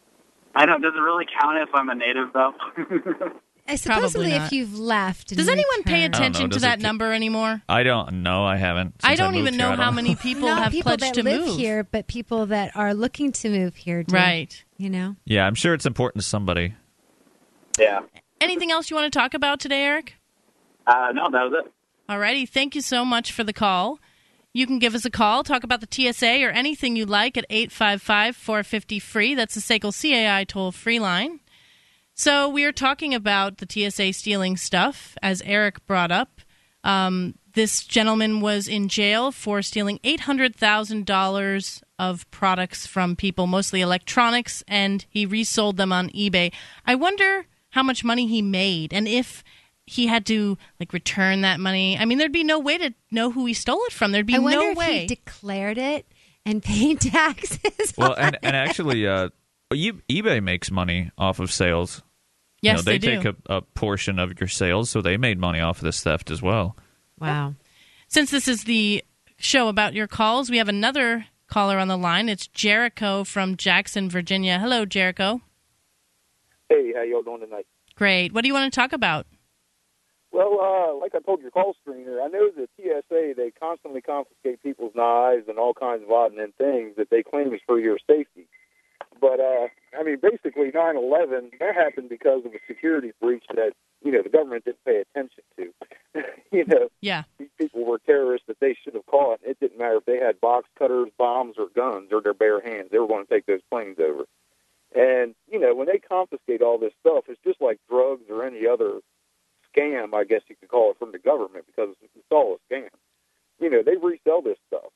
I 0.54 0.66
don't. 0.66 0.80
Does 0.82 0.92
it 0.96 1.00
really 1.00 1.26
count 1.40 1.58
if 1.58 1.68
I'm 1.74 1.88
a 1.88 1.94
native 1.94 2.32
though? 2.32 2.52
I 3.66 3.76
supposedly 3.76 4.32
if 4.32 4.52
you've 4.52 4.78
left. 4.78 5.34
Does 5.34 5.48
anyone 5.48 5.82
pay 5.84 6.02
returned. 6.02 6.14
I 6.16 6.18
know, 6.18 6.26
attention 6.26 6.50
to 6.50 6.54
does 6.54 6.62
that 6.62 6.80
it- 6.80 6.82
number 6.82 7.12
anymore? 7.12 7.62
I 7.68 7.82
don't 7.82 8.22
know. 8.22 8.44
I 8.44 8.56
haven't. 8.56 8.94
I 9.02 9.08
Since 9.10 9.18
don't 9.20 9.32
moved 9.32 9.38
even 9.40 9.54
here, 9.54 9.58
know 9.62 9.72
I 9.72 9.76
how 9.76 9.84
don't 9.86 9.94
many 9.94 10.14
people 10.16 10.48
Not 10.48 10.62
have 10.64 10.72
people 10.72 10.90
pledged 10.90 11.02
that 11.02 11.14
to 11.14 11.22
live 11.22 11.46
move. 11.46 11.56
here, 11.56 11.82
but 11.84 12.06
people 12.06 12.46
that 12.46 12.76
are 12.76 12.92
looking 12.92 13.32
to 13.32 13.48
move 13.48 13.74
here. 13.76 14.02
Do, 14.02 14.14
Right. 14.14 14.62
You 14.76 14.90
know. 14.90 15.16
Yeah, 15.24 15.46
I'm 15.46 15.54
sure 15.54 15.72
it's 15.72 15.86
important 15.86 16.22
to 16.22 16.28
somebody. 16.28 16.74
yeah. 17.78 18.00
Anything 18.40 18.70
else 18.70 18.90
you 18.90 18.96
want 18.96 19.10
to 19.10 19.18
talk 19.18 19.32
about 19.32 19.60
today, 19.60 19.84
Eric? 19.84 20.16
Uh, 20.86 21.12
no, 21.14 21.30
that 21.30 21.42
was 21.50 21.64
it. 21.64 21.72
Alrighty, 22.12 22.46
thank 22.46 22.74
you 22.74 22.82
so 22.82 23.04
much 23.06 23.32
for 23.32 23.42
the 23.44 23.54
call. 23.54 23.98
You 24.52 24.66
can 24.66 24.78
give 24.78 24.94
us 24.94 25.06
a 25.06 25.10
call, 25.10 25.42
talk 25.42 25.64
about 25.64 25.80
the 25.80 25.88
TSA 25.90 26.44
or 26.44 26.50
anything 26.50 26.94
you 26.94 27.06
like 27.06 27.38
at 27.38 27.46
855 27.48 28.36
450 28.36 28.98
free. 28.98 29.34
That's 29.34 29.54
the 29.54 29.60
SACL 29.62 29.92
CAI 29.98 30.44
toll 30.44 30.70
free 30.72 31.00
line. 31.00 31.40
So, 32.16 32.48
we 32.48 32.64
are 32.64 32.72
talking 32.72 33.12
about 33.12 33.58
the 33.58 33.66
TSA 33.68 34.12
stealing 34.12 34.56
stuff, 34.56 35.16
as 35.20 35.42
Eric 35.42 35.84
brought 35.86 36.12
up. 36.12 36.40
Um, 36.84 37.34
this 37.54 37.84
gentleman 37.84 38.40
was 38.40 38.68
in 38.68 38.88
jail 38.88 39.32
for 39.32 39.62
stealing 39.62 39.98
$800,000 40.04 41.82
of 41.98 42.30
products 42.30 42.86
from 42.86 43.16
people, 43.16 43.46
mostly 43.46 43.80
electronics, 43.80 44.62
and 44.68 45.04
he 45.08 45.26
resold 45.26 45.76
them 45.76 45.92
on 45.92 46.10
eBay. 46.10 46.52
I 46.86 46.94
wonder 46.94 47.46
how 47.70 47.82
much 47.82 48.04
money 48.04 48.26
he 48.28 48.42
made 48.42 48.92
and 48.92 49.08
if 49.08 49.42
he 49.86 50.06
had 50.06 50.24
to 50.26 50.56
like 50.80 50.92
return 50.92 51.40
that 51.42 51.60
money. 51.60 51.98
I 51.98 52.04
mean, 52.04 52.18
there'd 52.18 52.32
be 52.32 52.44
no 52.44 52.58
way 52.58 52.78
to 52.78 52.94
know 53.10 53.30
who 53.32 53.44
he 53.46 53.54
stole 53.54 53.82
it 53.86 53.92
from. 53.92 54.12
There'd 54.12 54.24
be 54.26 54.36
I 54.36 54.38
wonder 54.38 54.58
no 54.58 54.70
if 54.70 54.76
way. 54.76 55.00
he 55.00 55.06
declared 55.06 55.78
it 55.78 56.06
and 56.46 56.62
paid 56.62 57.00
taxes. 57.00 57.92
Well, 57.98 58.12
on 58.12 58.18
and, 58.18 58.34
it. 58.36 58.40
and 58.44 58.56
actually, 58.56 59.06
uh, 59.06 59.28
But 59.74 59.80
you, 59.80 59.94
eBay 60.08 60.40
makes 60.40 60.70
money 60.70 61.10
off 61.18 61.40
of 61.40 61.50
sales. 61.50 62.00
Yes, 62.62 62.74
you 62.74 62.76
know, 62.76 62.82
they, 62.82 62.98
they, 62.98 63.16
do. 63.16 63.22
take 63.22 63.34
a, 63.48 63.54
a 63.56 63.60
portion 63.60 64.20
of 64.20 64.38
your 64.38 64.46
sales, 64.46 64.88
so 64.88 65.02
they 65.02 65.16
made 65.16 65.36
money 65.36 65.58
off 65.58 65.78
of 65.78 65.82
this 65.82 66.00
theft 66.00 66.30
as 66.30 66.40
well. 66.40 66.76
Wow. 67.18 67.56
Since 68.06 68.30
this 68.30 68.46
is 68.46 68.62
the 68.62 69.02
show 69.36 69.66
about 69.66 69.92
your 69.92 70.06
calls, 70.06 70.48
we 70.48 70.58
have 70.58 70.68
another 70.68 71.26
caller 71.48 71.78
on 71.78 71.88
the 71.88 71.98
line. 71.98 72.28
It's 72.28 72.46
Jericho 72.46 73.24
from 73.24 73.56
Jackson, 73.56 74.08
Virginia. 74.08 74.60
Hello, 74.60 74.84
Jericho. 74.84 75.40
Hey, 76.68 76.92
how 76.94 77.02
y'all 77.02 77.24
doing 77.24 77.40
tonight? 77.40 77.66
Great. 77.96 78.32
What 78.32 78.42
do 78.42 78.46
you 78.46 78.54
want 78.54 78.72
to 78.72 78.80
talk 78.80 78.92
about? 78.92 79.26
Well, 80.30 80.60
uh, 80.62 80.94
like 81.00 81.16
I 81.16 81.18
told 81.18 81.42
your 81.42 81.50
call 81.50 81.74
screener, 81.84 82.22
I 82.24 82.28
know 82.28 82.48
the 82.48 82.68
TSA 82.76 83.34
they 83.36 83.50
constantly 83.60 84.02
confiscate 84.02 84.62
people's 84.62 84.94
knives 84.94 85.48
and 85.48 85.58
all 85.58 85.74
kinds 85.74 86.04
of 86.04 86.12
odd 86.12 86.30
and 86.30 86.40
end 86.40 86.54
things 86.58 86.94
that 86.96 87.10
they 87.10 87.24
claim 87.24 87.52
is 87.52 87.60
for 87.66 87.80
your 87.80 87.98
safety. 88.06 88.46
But 89.24 89.40
uh, 89.40 89.68
I 89.98 90.02
mean, 90.02 90.18
basically, 90.20 90.70
9/11 90.70 91.58
that 91.58 91.74
happened 91.74 92.10
because 92.10 92.44
of 92.44 92.52
a 92.52 92.58
security 92.66 93.12
breach 93.22 93.44
that 93.54 93.72
you 94.04 94.12
know 94.12 94.20
the 94.20 94.28
government 94.28 94.66
didn't 94.66 94.84
pay 94.84 95.00
attention 95.00 95.42
to. 95.56 95.72
you 96.52 96.66
know, 96.66 96.88
Yeah. 97.00 97.22
these 97.38 97.48
people 97.56 97.86
were 97.86 97.98
terrorists 98.04 98.46
that 98.48 98.60
they 98.60 98.76
should 98.84 98.92
have 98.92 99.06
caught. 99.06 99.40
It 99.42 99.58
didn't 99.60 99.78
matter 99.78 99.96
if 99.96 100.04
they 100.04 100.18
had 100.18 100.42
box 100.42 100.68
cutters, 100.78 101.08
bombs, 101.16 101.54
or 101.56 101.68
guns, 101.74 102.10
or 102.12 102.20
their 102.20 102.34
bare 102.34 102.60
hands. 102.60 102.88
They 102.92 102.98
were 102.98 103.06
going 103.08 103.24
to 103.24 103.32
take 103.32 103.46
those 103.46 103.62
planes 103.70 103.96
over. 103.98 104.26
And 104.94 105.34
you 105.50 105.58
know, 105.58 105.74
when 105.74 105.86
they 105.86 105.98
confiscate 105.98 106.60
all 106.60 106.76
this 106.76 106.92
stuff, 107.00 107.24
it's 107.28 107.40
just 107.42 107.62
like 107.62 107.80
drugs 107.88 108.24
or 108.28 108.44
any 108.44 108.66
other 108.66 109.00
scam, 109.74 110.12
I 110.12 110.24
guess 110.24 110.42
you 110.48 110.56
could 110.56 110.68
call 110.68 110.90
it, 110.90 110.98
from 110.98 111.12
the 111.12 111.18
government 111.18 111.64
because 111.66 111.94
it's 112.02 112.30
all 112.30 112.58
a 112.58 112.74
scam. 112.74 112.90
You 113.58 113.70
know, 113.70 113.82
they 113.82 113.96
resell 113.96 114.42
this 114.42 114.58
stuff. 114.66 114.92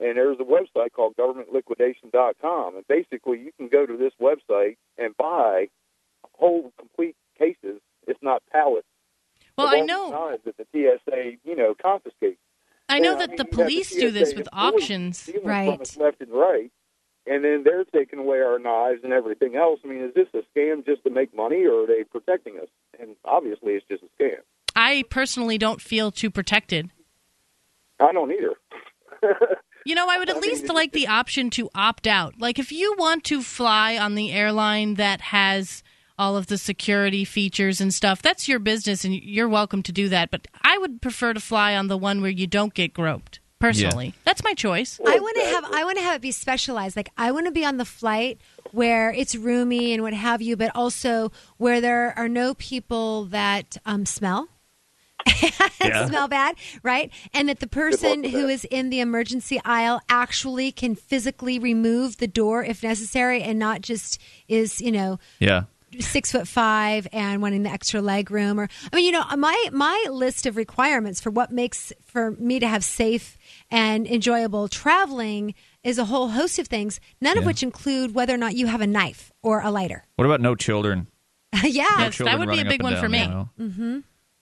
And 0.00 0.16
there's 0.16 0.38
a 0.38 0.44
website 0.44 0.92
called 0.92 1.16
governmentliquidation.com. 1.16 2.76
And 2.76 2.86
basically, 2.86 3.40
you 3.40 3.52
can 3.56 3.68
go 3.68 3.84
to 3.86 3.96
this 3.96 4.12
website 4.20 4.76
and 4.96 5.16
buy 5.16 5.68
whole 6.34 6.72
complete 6.78 7.16
cases, 7.38 7.80
if 8.06 8.16
not 8.22 8.42
pallets. 8.52 8.86
Well, 9.56 9.66
of 9.68 9.72
I 9.74 9.80
know. 9.80 10.10
knives 10.10 10.42
that 10.44 10.56
the 10.56 10.66
TSA, 10.72 11.32
you 11.44 11.56
know, 11.56 11.74
confiscates. 11.80 12.38
I 12.88 13.00
know 13.00 13.12
Yeah, 13.12 13.18
that 13.18 13.30
mean, 13.30 13.36
the 13.38 13.44
you 13.44 13.58
have 13.58 13.66
police 13.66 13.88
TSA 13.90 14.00
do 14.00 14.10
this 14.12 14.34
with 14.34 14.48
auctions. 14.52 15.18
stealing 15.18 15.42
from 15.42 15.50
Right. 15.50 15.96
left 15.98 16.20
and 16.20 16.30
right, 16.32 16.70
and 17.26 17.44
then 17.44 17.64
they're 17.64 17.84
taking 17.84 18.18
away 18.20 18.40
our 18.40 18.58
knives 18.58 19.00
and 19.04 19.12
everything 19.12 19.56
else. 19.56 19.80
I 19.84 19.88
mean, 19.88 20.02
is 20.04 20.14
this 20.14 20.28
a 20.32 20.42
scam 20.56 20.86
just 20.86 21.02
to 21.04 21.10
make 21.10 21.34
money, 21.34 21.66
or 21.66 21.82
are 21.82 21.86
they 21.86 22.04
protecting 22.04 22.58
us? 22.60 22.68
And 23.00 23.16
obviously, 23.24 23.72
it's 23.74 23.86
just 23.88 24.02
a 24.04 24.22
scam. 24.22 24.38
I 24.76 25.04
personally 25.10 25.58
don't 25.58 25.82
feel 25.82 26.10
too 26.12 26.30
protected. 26.30 26.90
I 28.00 28.12
don't 28.12 28.30
either. 28.32 28.54
You 29.88 29.94
know, 29.94 30.06
I 30.10 30.18
would 30.18 30.28
at 30.28 30.42
least 30.42 30.68
like 30.68 30.92
the 30.92 31.06
option 31.06 31.48
to 31.52 31.70
opt 31.74 32.06
out. 32.06 32.34
Like, 32.38 32.58
if 32.58 32.70
you 32.70 32.94
want 32.98 33.24
to 33.24 33.42
fly 33.42 33.96
on 33.96 34.16
the 34.16 34.30
airline 34.32 34.96
that 34.96 35.22
has 35.22 35.82
all 36.18 36.36
of 36.36 36.48
the 36.48 36.58
security 36.58 37.24
features 37.24 37.80
and 37.80 37.94
stuff, 37.94 38.20
that's 38.20 38.48
your 38.48 38.58
business 38.58 39.06
and 39.06 39.14
you're 39.14 39.48
welcome 39.48 39.82
to 39.84 39.90
do 39.90 40.10
that. 40.10 40.30
But 40.30 40.46
I 40.60 40.76
would 40.76 41.00
prefer 41.00 41.32
to 41.32 41.40
fly 41.40 41.74
on 41.74 41.86
the 41.86 41.96
one 41.96 42.20
where 42.20 42.30
you 42.30 42.46
don't 42.46 42.74
get 42.74 42.92
groped, 42.92 43.40
personally. 43.60 44.12
That's 44.24 44.44
my 44.44 44.52
choice. 44.52 45.00
I 45.06 45.18
want 45.20 45.36
to 45.36 45.44
have 45.44 45.64
I 45.72 45.84
want 45.84 45.96
to 45.96 46.04
have 46.04 46.16
it 46.16 46.20
be 46.20 46.32
specialized. 46.32 46.94
Like 46.94 47.08
I 47.16 47.32
want 47.32 47.46
to 47.46 47.50
be 47.50 47.64
on 47.64 47.78
the 47.78 47.86
flight 47.86 48.42
where 48.72 49.10
it's 49.10 49.34
roomy 49.34 49.94
and 49.94 50.02
what 50.02 50.12
have 50.12 50.42
you, 50.42 50.54
but 50.58 50.70
also 50.74 51.32
where 51.56 51.80
there 51.80 52.12
are 52.14 52.28
no 52.28 52.52
people 52.52 53.24
that 53.24 53.78
um, 53.86 54.04
smell. 54.04 54.48
Yeah. 55.80 56.06
smell 56.06 56.28
bad, 56.28 56.56
right? 56.82 57.10
And 57.32 57.48
that 57.48 57.60
the 57.60 57.66
person 57.66 58.22
with 58.22 58.30
who 58.32 58.42
that. 58.42 58.50
is 58.52 58.64
in 58.64 58.90
the 58.90 59.00
emergency 59.00 59.60
aisle 59.64 60.00
actually 60.08 60.72
can 60.72 60.94
physically 60.94 61.58
remove 61.58 62.18
the 62.18 62.26
door 62.26 62.64
if 62.64 62.82
necessary 62.82 63.42
and 63.42 63.58
not 63.58 63.80
just 63.80 64.20
is, 64.48 64.80
you 64.80 64.92
know, 64.92 65.18
Yeah. 65.38 65.64
six 66.00 66.32
foot 66.32 66.46
five 66.48 67.06
and 67.12 67.40
wanting 67.40 67.62
the 67.62 67.70
extra 67.70 68.02
leg 68.02 68.30
room 68.30 68.60
or 68.60 68.68
i 68.92 68.96
mean 68.96 69.06
you 69.06 69.10
know 69.12 69.24
my 69.38 69.68
my 69.72 70.04
list 70.10 70.44
of 70.44 70.54
requirements 70.58 71.18
for 71.18 71.30
what 71.30 71.50
makes 71.50 71.94
for 72.04 72.32
me 72.32 72.60
to 72.60 72.68
have 72.68 72.84
safe 72.84 73.38
and 73.70 74.06
enjoyable 74.06 74.68
traveling 74.68 75.54
is 75.82 75.96
a 75.98 76.04
whole 76.04 76.28
host 76.28 76.58
of 76.58 76.68
things 76.68 77.00
none 77.22 77.38
of 77.38 77.46
which 77.46 77.62
include 77.62 78.14
whether 78.14 78.34
or 78.34 78.36
not 78.36 78.54
you 78.54 78.66
have 78.66 78.82
a 78.82 78.86
knife 78.86 79.32
or 79.42 79.60
a 79.62 79.70
lighter 79.70 80.04
What 80.16 80.26
about 80.26 80.42
no 80.42 80.54
children? 80.54 81.06
yeah 81.64 81.86
No 81.96 82.04
Yes, 82.04 82.18
that 82.18 82.38
would 82.38 82.50
be 82.50 82.60
a 82.60 82.66
big 82.66 82.82
one 82.82 82.96
for 82.96 83.08
me. 83.08 83.22
you 83.22 83.28
know? 83.28 83.48
Mm-hmm. 83.58 83.98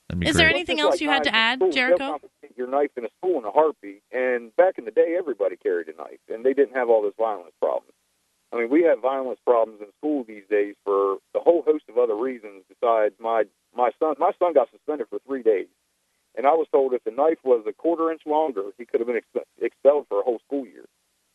That'd 0.08 0.20
be 0.20 0.28
Is 0.28 0.36
great. 0.36 0.42
there 0.42 0.50
anything 0.50 0.80
else 0.80 0.94
like 0.94 1.00
you 1.00 1.08
had 1.08 1.24
to 1.24 1.34
add, 1.34 1.58
school, 1.58 1.70
Jericho? 1.72 2.20
Your 2.56 2.68
knife 2.68 2.90
in 2.96 3.04
a 3.04 3.08
school 3.18 3.38
in 3.38 3.44
a 3.44 3.50
heartbeat, 3.50 4.02
and 4.12 4.54
back 4.56 4.78
in 4.78 4.84
the 4.86 4.90
day, 4.90 5.14
everybody 5.18 5.56
carried 5.56 5.88
a 5.88 5.96
knife, 5.96 6.20
and 6.28 6.44
they 6.44 6.54
didn't 6.54 6.74
have 6.74 6.88
all 6.88 7.02
this 7.02 7.12
violence 7.18 7.52
problems. 7.60 7.92
I 8.52 8.56
mean, 8.56 8.70
we 8.70 8.82
have 8.84 9.00
violence 9.00 9.40
problems 9.44 9.80
in 9.82 9.88
school 9.98 10.24
these 10.24 10.44
days 10.48 10.74
for 10.84 11.14
a 11.34 11.40
whole 11.40 11.62
host 11.66 11.84
of 11.88 11.98
other 11.98 12.14
reasons 12.14 12.62
besides 12.68 13.14
my 13.18 13.44
my 13.76 13.90
son. 13.98 14.14
My 14.18 14.30
son 14.38 14.54
got 14.54 14.70
suspended 14.70 15.08
for 15.10 15.18
three 15.26 15.42
days, 15.42 15.66
and 16.36 16.46
I 16.46 16.52
was 16.52 16.66
told 16.72 16.94
if 16.94 17.02
the 17.04 17.10
knife 17.10 17.38
was 17.44 17.64
a 17.68 17.72
quarter 17.72 18.10
inch 18.12 18.22
longer, 18.24 18.62
he 18.78 18.86
could 18.86 19.00
have 19.00 19.08
been 19.08 19.16
expe- 19.20 19.42
expelled 19.60 20.06
for 20.08 20.20
a 20.20 20.22
whole 20.22 20.38
school 20.46 20.64
year. 20.64 20.84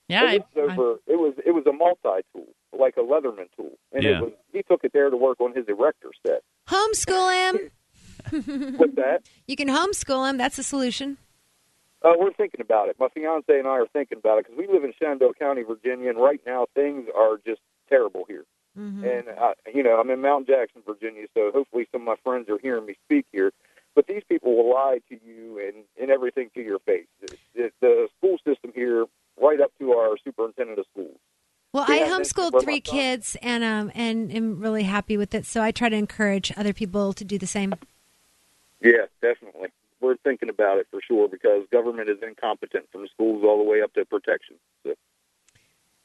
Yeah, 0.07 0.23
I, 0.23 0.31
it 0.35 0.45
was 0.55 0.69
I- 0.69 0.73
over. 0.73 0.99
it 1.05 1.15
was 1.17 1.33
it 1.45 1.51
was 1.51 1.65
a 1.67 1.73
multi 1.73 2.25
tool, 2.33 2.47
like 2.77 2.95
a 2.97 3.01
Leatherman 3.01 3.49
tool, 3.55 3.77
and 3.91 4.03
Yeah. 4.03 4.17
it 4.19 4.21
was 4.23 4.31
he 4.53 4.63
took 4.63 4.83
it 4.85 4.91
there 4.93 5.09
to 5.11 5.17
work 5.17 5.39
on 5.41 5.53
his 5.53 5.65
erector 5.67 6.09
set. 6.25 6.41
homeschool 6.69 7.31
him 7.51 7.69
With 8.31 8.95
that, 8.95 9.25
you 9.47 9.55
can 9.55 9.67
homeschool 9.67 10.29
him 10.29 10.37
that's 10.37 10.57
the 10.57 10.63
solution 10.63 11.17
Uh, 12.03 12.13
we're 12.17 12.33
thinking 12.33 12.61
about 12.61 12.89
it. 12.89 12.95
My 12.99 13.09
fiance 13.09 13.45
and 13.47 13.67
I 13.67 13.77
are 13.77 13.87
thinking 13.93 14.17
about 14.17 14.39
it 14.39 14.45
because 14.47 14.57
we 14.57 14.67
live 14.73 14.83
in 14.83 14.91
Shenandoah 14.97 15.35
County, 15.35 15.61
Virginia, 15.61 16.09
and 16.09 16.17
right 16.17 16.41
now 16.47 16.65
things 16.73 17.07
are 17.15 17.37
just 17.45 17.61
terrible 17.89 18.25
here. 18.27 18.45
And 19.05 19.27
uh, 19.29 19.53
you 19.73 19.83
know, 19.83 19.99
I'm 19.99 20.09
in 20.09 20.21
Mount 20.21 20.47
Jackson, 20.47 20.81
Virginia, 20.85 21.27
so 21.35 21.51
hopefully 21.53 21.87
some 21.91 22.01
of 22.01 22.07
my 22.07 22.15
friends 22.23 22.49
are 22.49 22.57
hearing 22.57 22.85
me 22.85 22.95
speak 23.05 23.25
here. 23.31 23.51
But 23.93 24.07
these 24.07 24.23
people 24.27 24.55
will 24.55 24.73
lie 24.73 24.99
to 25.09 25.15
you 25.23 25.59
and, 25.59 25.83
and 26.01 26.09
everything 26.09 26.49
to 26.55 26.61
your 26.61 26.79
face. 26.79 27.07
It, 27.21 27.37
it, 27.53 27.73
the 27.81 28.07
school 28.17 28.37
system 28.47 28.71
here, 28.73 29.05
right 29.39 29.59
up 29.59 29.71
to 29.79 29.91
our 29.91 30.15
superintendent 30.23 30.79
of 30.79 30.85
schools. 30.91 31.17
well 31.73 31.85
Yeah, 31.89 31.95
i 31.95 32.09
homeschooled 32.09 32.63
three 32.63 32.79
kids 32.81 33.37
and 33.41 33.63
um 33.63 33.91
and 33.93 34.31
am 34.31 34.59
really 34.59 34.83
happy 34.83 35.17
with 35.17 35.35
it 35.35 35.45
so 35.45 35.61
i 35.61 35.71
try 35.71 35.89
to 35.89 35.95
encourage 35.95 36.51
other 36.57 36.73
people 36.73 37.13
to 37.13 37.23
do 37.23 37.37
the 37.37 37.47
same 37.47 37.73
Yeah, 38.81 39.05
definitely. 39.21 39.69
We're 39.99 40.17
thinking 40.17 40.49
about 40.49 40.79
it 40.79 40.87
for 40.89 40.99
sure 41.07 41.27
because 41.27 41.65
government 41.71 42.09
is 42.09 42.17
incompetent 42.27 42.85
from 42.91 43.07
schools 43.13 43.43
all 43.45 43.57
the 43.57 43.69
way 43.69 43.81
up 43.81 43.93
to 43.93 44.05
protection. 44.05 44.55
So. 44.83 44.95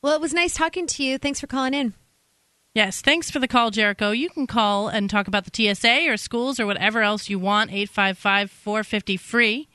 well 0.02 0.14
it 0.14 0.20
was 0.20 0.34
nice 0.34 0.54
talking 0.54 0.86
to 0.86 1.02
you 1.02 1.18
thanks 1.18 1.40
for 1.40 1.46
calling 1.46 1.74
in 1.74 1.94
Yes, 2.76 3.00
thanks 3.00 3.30
for 3.30 3.38
the 3.38 3.48
call, 3.48 3.70
Jericho. 3.70 4.10
You 4.10 4.28
can 4.28 4.46
call 4.46 4.88
and 4.88 5.08
talk 5.08 5.28
about 5.28 5.46
the 5.46 5.74
TSA 5.74 6.10
or 6.10 6.18
schools 6.18 6.60
or 6.60 6.66
whatever 6.66 7.00
else 7.00 7.30
you 7.30 7.38
want. 7.38 7.70
855 7.70 8.50
450 8.50 9.16
free. 9.16 9.68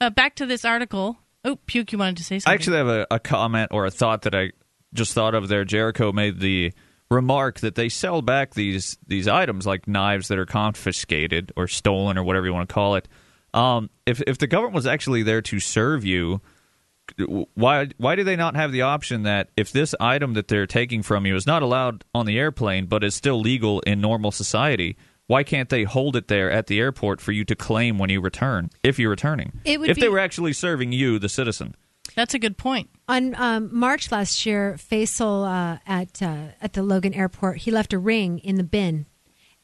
Uh, 0.00 0.10
back 0.10 0.36
to 0.36 0.46
this 0.46 0.64
article. 0.64 1.18
Oh, 1.44 1.56
Puke, 1.66 1.90
you 1.90 1.98
wanted 1.98 2.18
to 2.18 2.22
say 2.22 2.38
something. 2.38 2.52
I 2.52 2.54
actually 2.54 2.76
have 2.76 2.86
a, 2.86 3.06
a 3.10 3.18
comment 3.18 3.72
or 3.72 3.84
a 3.84 3.90
thought 3.90 4.22
that 4.22 4.34
I 4.36 4.52
just 4.94 5.12
thought 5.12 5.34
of 5.34 5.48
there. 5.48 5.64
Jericho 5.64 6.12
made 6.12 6.38
the 6.38 6.72
remark 7.10 7.60
that 7.60 7.74
they 7.74 7.88
sell 7.88 8.22
back 8.22 8.54
these 8.54 8.98
these 9.06 9.28
items 9.28 9.66
like 9.66 9.86
knives 9.86 10.28
that 10.28 10.38
are 10.38 10.46
confiscated 10.46 11.52
or 11.56 11.68
stolen 11.68 12.18
or 12.18 12.24
whatever 12.24 12.46
you 12.46 12.54
want 12.54 12.68
to 12.68 12.74
call 12.74 12.96
it. 12.96 13.08
Um, 13.54 13.90
if 14.04 14.20
if 14.22 14.38
the 14.38 14.46
government 14.46 14.74
was 14.74 14.86
actually 14.86 15.22
there 15.22 15.42
to 15.42 15.60
serve 15.60 16.04
you, 16.04 16.40
why 17.54 17.88
why 17.96 18.16
do 18.16 18.24
they 18.24 18.36
not 18.36 18.56
have 18.56 18.72
the 18.72 18.82
option 18.82 19.22
that 19.22 19.50
if 19.56 19.72
this 19.72 19.94
item 20.00 20.34
that 20.34 20.48
they're 20.48 20.66
taking 20.66 21.02
from 21.02 21.26
you 21.26 21.36
is 21.36 21.46
not 21.46 21.62
allowed 21.62 22.04
on 22.14 22.26
the 22.26 22.38
airplane 22.38 22.86
but 22.86 23.04
is 23.04 23.14
still 23.14 23.40
legal 23.40 23.80
in 23.80 24.00
normal 24.00 24.32
society? 24.32 24.96
Why 25.28 25.42
can't 25.42 25.68
they 25.68 25.82
hold 25.82 26.14
it 26.14 26.28
there 26.28 26.50
at 26.52 26.68
the 26.68 26.78
airport 26.78 27.20
for 27.20 27.32
you 27.32 27.44
to 27.46 27.56
claim 27.56 27.98
when 27.98 28.10
you 28.10 28.20
return, 28.20 28.70
if 28.84 28.96
you're 28.96 29.10
returning? 29.10 29.60
It 29.64 29.80
would 29.80 29.90
if 29.90 29.96
they 29.96 30.08
were 30.08 30.20
actually 30.20 30.52
serving 30.52 30.92
you, 30.92 31.18
the 31.18 31.28
citizen. 31.28 31.74
That's 32.14 32.34
a 32.34 32.38
good 32.38 32.56
point. 32.56 32.90
on 33.08 33.34
um, 33.34 33.70
March 33.72 34.10
last 34.10 34.46
year, 34.46 34.76
Faisal 34.78 35.46
uh, 35.46 35.78
at 35.86 36.22
uh, 36.22 36.48
at 36.60 36.72
the 36.72 36.82
Logan 36.82 37.14
Airport, 37.14 37.58
he 37.58 37.70
left 37.70 37.92
a 37.92 37.98
ring 37.98 38.38
in 38.40 38.56
the 38.56 38.64
bin, 38.64 39.06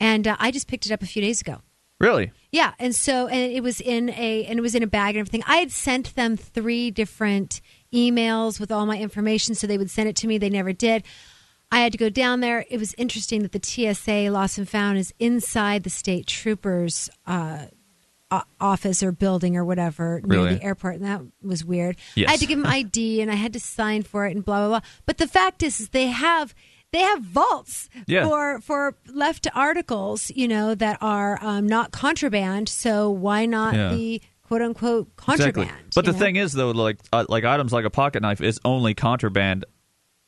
and 0.01 0.26
uh, 0.26 0.36
I 0.38 0.51
just 0.51 0.68
picked 0.68 0.86
it 0.86 0.93
up 0.93 1.03
a 1.03 1.07
few 1.07 1.22
days 1.22 1.40
ago. 1.40 1.62
Really? 1.99 2.32
Yeah, 2.51 2.72
and 2.80 2.95
so 2.95 3.28
and 3.28 3.53
it 3.53 3.62
was 3.62 3.80
in 3.80 4.11
a 4.11 4.45
and 4.45 4.59
it 4.59 4.62
was 4.62 4.74
in 4.74 4.82
a 4.82 4.88
bag 4.88 5.14
and 5.14 5.20
everything. 5.20 5.45
I 5.47 5.59
had 5.59 5.70
sent 5.70 6.14
them 6.16 6.36
three 6.36 6.90
different 6.90 7.61
emails 7.95 8.59
with 8.59 8.72
all 8.72 8.86
my 8.86 8.99
information, 8.99 9.55
so 9.55 9.66
they 9.66 9.78
would 9.78 9.90
send 9.90 10.09
it 10.09 10.16
to 10.16 10.26
me. 10.26 10.36
They 10.36 10.51
never 10.51 10.72
did. 10.72 11.05
I 11.70 11.78
had 11.78 11.93
to 11.93 11.99
go 11.99 12.11
down 12.11 12.40
there. 12.40 12.66
It 12.68 12.78
was 12.78 12.93
interesting 12.99 13.43
that 13.43 13.53
the 13.53 13.61
TSA 13.62 14.30
lost 14.30 14.59
and 14.59 14.68
found 14.68 14.99
is 14.99 15.14
inside 15.18 15.84
the 15.84 15.90
state 15.90 16.26
troopers. 16.26 17.09
Office 18.60 19.02
or 19.02 19.12
building 19.12 19.56
or 19.56 19.64
whatever 19.64 20.20
near 20.24 20.38
Really? 20.40 20.54
the 20.54 20.62
airport 20.62 20.96
and 20.96 21.04
that 21.04 21.20
was 21.42 21.64
weird 21.64 21.96
Yes. 22.14 22.28
i 22.28 22.30
had 22.32 22.40
to 22.40 22.46
give 22.46 22.58
them 22.58 22.66
id 22.72 23.20
and 23.20 23.30
i 23.30 23.34
had 23.34 23.52
to 23.52 23.60
sign 23.60 24.02
for 24.02 24.26
it 24.26 24.34
and 24.34 24.44
blah 24.44 24.58
blah 24.60 24.68
blah 24.68 24.88
but 25.06 25.18
the 25.18 25.26
fact 25.28 25.62
is, 25.62 25.80
is 25.80 25.88
they 25.90 26.06
have 26.08 26.54
they 26.92 27.00
have 27.00 27.22
vaults 27.22 27.88
Yeah. 28.06 28.26
for 28.28 28.60
for 28.60 28.94
left 29.12 29.46
articles 29.54 30.30
you 30.34 30.46
know 30.48 30.74
that 30.74 30.98
are 31.00 31.38
um, 31.42 31.66
not 31.66 31.90
contraband 31.90 32.68
so 32.68 33.10
why 33.10 33.46
not 33.46 33.74
Yeah. 33.74 33.94
the 33.94 34.22
quote 34.42 34.62
unquote 34.62 35.16
contraband 35.16 35.56
Exactly. 35.56 35.82
But 35.94 36.04
the 36.04 36.12
know? 36.12 36.18
thing 36.18 36.36
is, 36.36 36.52
though, 36.52 36.70
like 36.72 36.98
uh, 37.12 37.24
like 37.28 37.44
items 37.44 37.72
like 37.72 37.84
a 37.86 37.90
pocket 37.90 38.20
knife 38.22 38.40
is 38.42 38.60
only 38.64 38.92
contraband 38.94 39.64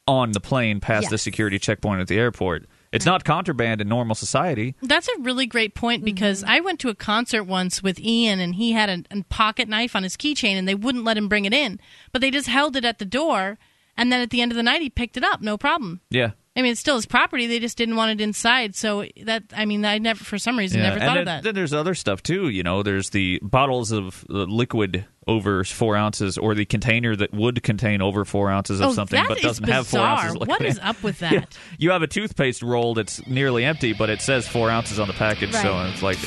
on 0.06 0.32
the 0.32 0.40
plane 0.40 0.80
past 0.80 1.10
the 1.10 1.18
security 1.18 1.58
checkpoint 1.58 2.00
at 2.00 2.08
the 2.08 2.18
airport. 2.18 2.66
It's 2.94 3.06
not 3.06 3.24
contraband 3.24 3.80
in 3.80 3.88
normal 3.88 4.14
society. 4.14 4.76
That's 4.80 5.08
a 5.08 5.20
really 5.20 5.46
great 5.46 5.74
point 5.74 6.00
mm-hmm. 6.00 6.14
because 6.14 6.44
I 6.44 6.60
went 6.60 6.78
to 6.80 6.88
a 6.88 6.94
concert 6.94 7.44
once 7.44 7.82
with 7.82 7.98
Ian 7.98 8.40
and 8.40 8.54
he 8.54 8.72
had 8.72 8.88
a, 8.88 9.18
a 9.18 9.24
pocket 9.24 9.68
knife 9.68 9.96
on 9.96 10.04
his 10.04 10.16
keychain 10.16 10.56
and 10.56 10.68
they 10.68 10.74
wouldn't 10.74 11.04
let 11.04 11.18
him 11.18 11.28
bring 11.28 11.44
it 11.44 11.52
in, 11.52 11.80
but 12.12 12.20
they 12.20 12.30
just 12.30 12.48
held 12.48 12.76
it 12.76 12.84
at 12.84 12.98
the 12.98 13.04
door 13.04 13.58
and 13.96 14.12
then 14.12 14.20
at 14.20 14.30
the 14.30 14.40
end 14.40 14.52
of 14.52 14.56
the 14.56 14.62
night 14.62 14.82
he 14.82 14.90
picked 14.90 15.16
it 15.16 15.24
up, 15.24 15.40
no 15.40 15.58
problem. 15.58 16.00
Yeah. 16.10 16.30
I 16.56 16.62
mean, 16.62 16.70
it's 16.70 16.80
still 16.80 16.94
his 16.94 17.06
property. 17.06 17.48
They 17.48 17.58
just 17.58 17.76
didn't 17.76 17.96
want 17.96 18.12
it 18.12 18.22
inside. 18.22 18.76
So 18.76 19.04
that 19.24 19.42
I 19.56 19.64
mean, 19.64 19.84
I 19.84 19.98
never, 19.98 20.22
for 20.22 20.38
some 20.38 20.56
reason, 20.56 20.82
never 20.82 20.98
and 20.98 21.02
thought 21.04 21.14
then, 21.14 21.18
of 21.18 21.26
that. 21.26 21.42
then 21.42 21.54
there's 21.54 21.72
other 21.72 21.94
stuff 21.94 22.22
too. 22.22 22.48
You 22.48 22.62
know, 22.62 22.84
there's 22.84 23.10
the 23.10 23.40
bottles 23.42 23.90
of 23.90 24.24
uh, 24.30 24.44
liquid 24.44 25.04
over 25.26 25.64
four 25.64 25.96
ounces, 25.96 26.38
or 26.38 26.54
the 26.54 26.64
container 26.64 27.16
that 27.16 27.32
would 27.32 27.62
contain 27.64 28.00
over 28.02 28.24
four 28.24 28.50
ounces 28.50 28.80
of 28.80 28.90
oh, 28.90 28.92
something, 28.92 29.24
but 29.26 29.40
doesn't 29.40 29.68
have 29.68 29.88
four 29.88 30.00
ounces. 30.00 30.32
of 30.32 30.36
liquid 30.42 30.62
is 30.68 30.78
in. 30.78 30.84
up 30.84 31.02
with 31.02 31.18
that? 31.20 31.32
Yeah. 31.32 31.44
You 31.78 31.90
have 31.90 32.02
a 32.02 32.06
toothpaste 32.06 32.62
roll 32.62 32.94
that's 32.94 33.26
nearly 33.26 33.64
empty, 33.64 33.92
but 33.92 34.08
it 34.08 34.20
says 34.20 34.46
four 34.46 34.70
ounces 34.70 35.00
on 35.00 35.08
the 35.08 35.14
package, 35.14 35.52
so 35.52 35.80
it's 35.86 36.02
like 36.02 36.18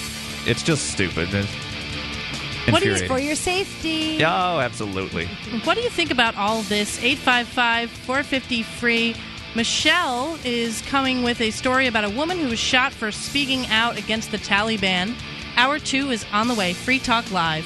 it's 0.45 0.63
just 0.63 0.89
stupid. 0.91 1.30
It's 1.34 1.47
What 2.71 2.84
do 2.84 2.89
you- 2.89 3.07
For 3.07 3.19
your 3.19 3.36
safety. 3.36 4.17
Yeah, 4.19 4.55
oh, 4.55 4.59
absolutely. 4.59 5.28
What 5.63 5.75
do 5.75 5.82
you 5.82 5.89
think 5.89 6.11
about 6.11 6.36
all 6.36 6.63
this? 6.63 7.01
855 7.01 7.89
450 7.91 8.63
free. 8.63 9.15
Michelle 9.56 10.38
is 10.43 10.82
coming 10.84 11.24
with 11.24 11.41
a 11.41 11.50
story 11.52 11.88
about 11.88 12.04
a 12.04 12.10
woman 12.10 12.38
who 12.38 12.50
was 12.50 12.60
shot 12.60 12.93
for 12.93 13.12
speaking 13.12 13.66
out 13.68 13.98
against 13.98 14.32
the 14.32 14.38
Taliban. 14.38 15.16
Hour 15.56 15.80
two 15.80 16.12
is 16.12 16.26
on 16.32 16.48
the 16.48 16.54
way. 16.54 16.74
Free 16.74 17.00
Talk 17.00 17.32
Live. 17.32 17.66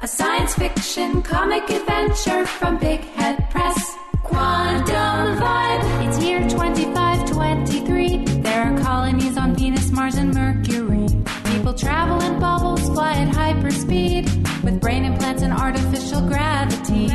A 0.00 0.08
science 0.08 0.54
fiction 0.54 1.22
comic 1.22 1.68
adventure 1.68 2.46
from 2.46 2.78
Big 2.78 3.00
Head 3.00 3.50
Press. 3.50 3.96
Quantum 4.22 4.97
at 13.18 13.28
hyperspeed, 13.34 14.26
with 14.62 14.80
brain 14.80 15.04
implants 15.04 15.42
and 15.42 15.52
artificial 15.52 16.20
gravity. 16.22 17.06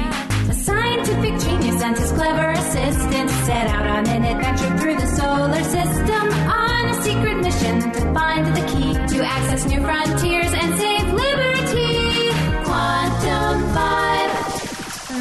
A 0.49 0.53
scientific 0.53 1.39
genius 1.39 1.81
and 1.81 1.97
his 1.97 2.11
clever 2.11 2.51
assistant 2.51 3.29
set 3.47 3.67
out 3.67 3.87
on 3.87 4.07
an 4.09 4.23
adventure 4.25 4.77
through 4.79 4.97
the 4.97 5.07
solar 5.07 5.63
system 5.63 6.25
on 6.49 6.85
a 6.93 7.01
secret 7.01 7.37
mission 7.37 7.75
to 7.91 8.01
find 8.13 8.45
the 8.57 8.65
key 8.71 8.93
to 9.15 9.23
access 9.23 9.65
new 9.65 9.81
frontiers 9.81 10.51
and 10.61 10.69
save 10.77 11.07
liberty. 11.23 12.31
Quantum 12.67 13.55
Vibe. 13.75 14.33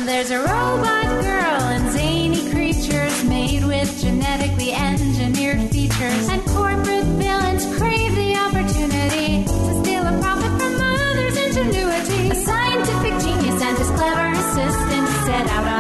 There's 0.07 0.31
a 0.33 0.41
robot 0.41 1.09
girl 1.23 1.61
and 1.77 1.93
zany 1.93 2.51
creatures 2.51 3.25
made 3.25 3.65
with 3.65 4.01
genetically 4.01 4.73
engineered 4.73 5.02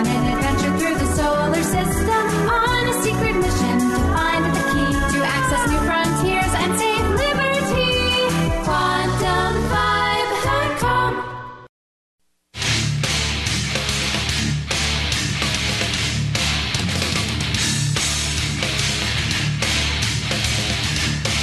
on 0.02 0.08
an 0.08 0.36
adventure 0.36 0.74
through 0.78 0.96
the 0.98 1.06
solar 1.14 1.62
system 1.62 2.26
on 2.50 2.88
a 2.88 2.92
secret 3.02 3.36
mission 3.36 3.78
to 3.78 3.98
find 4.10 4.44
the 4.44 4.50
key 4.72 4.92
to 5.14 5.22
access 5.22 5.68
new 5.70 5.78
frontiers 5.86 6.52
and 6.58 6.76
save 6.76 7.08
liberty. 7.22 8.26
QuantumVibe.com. 8.66 11.10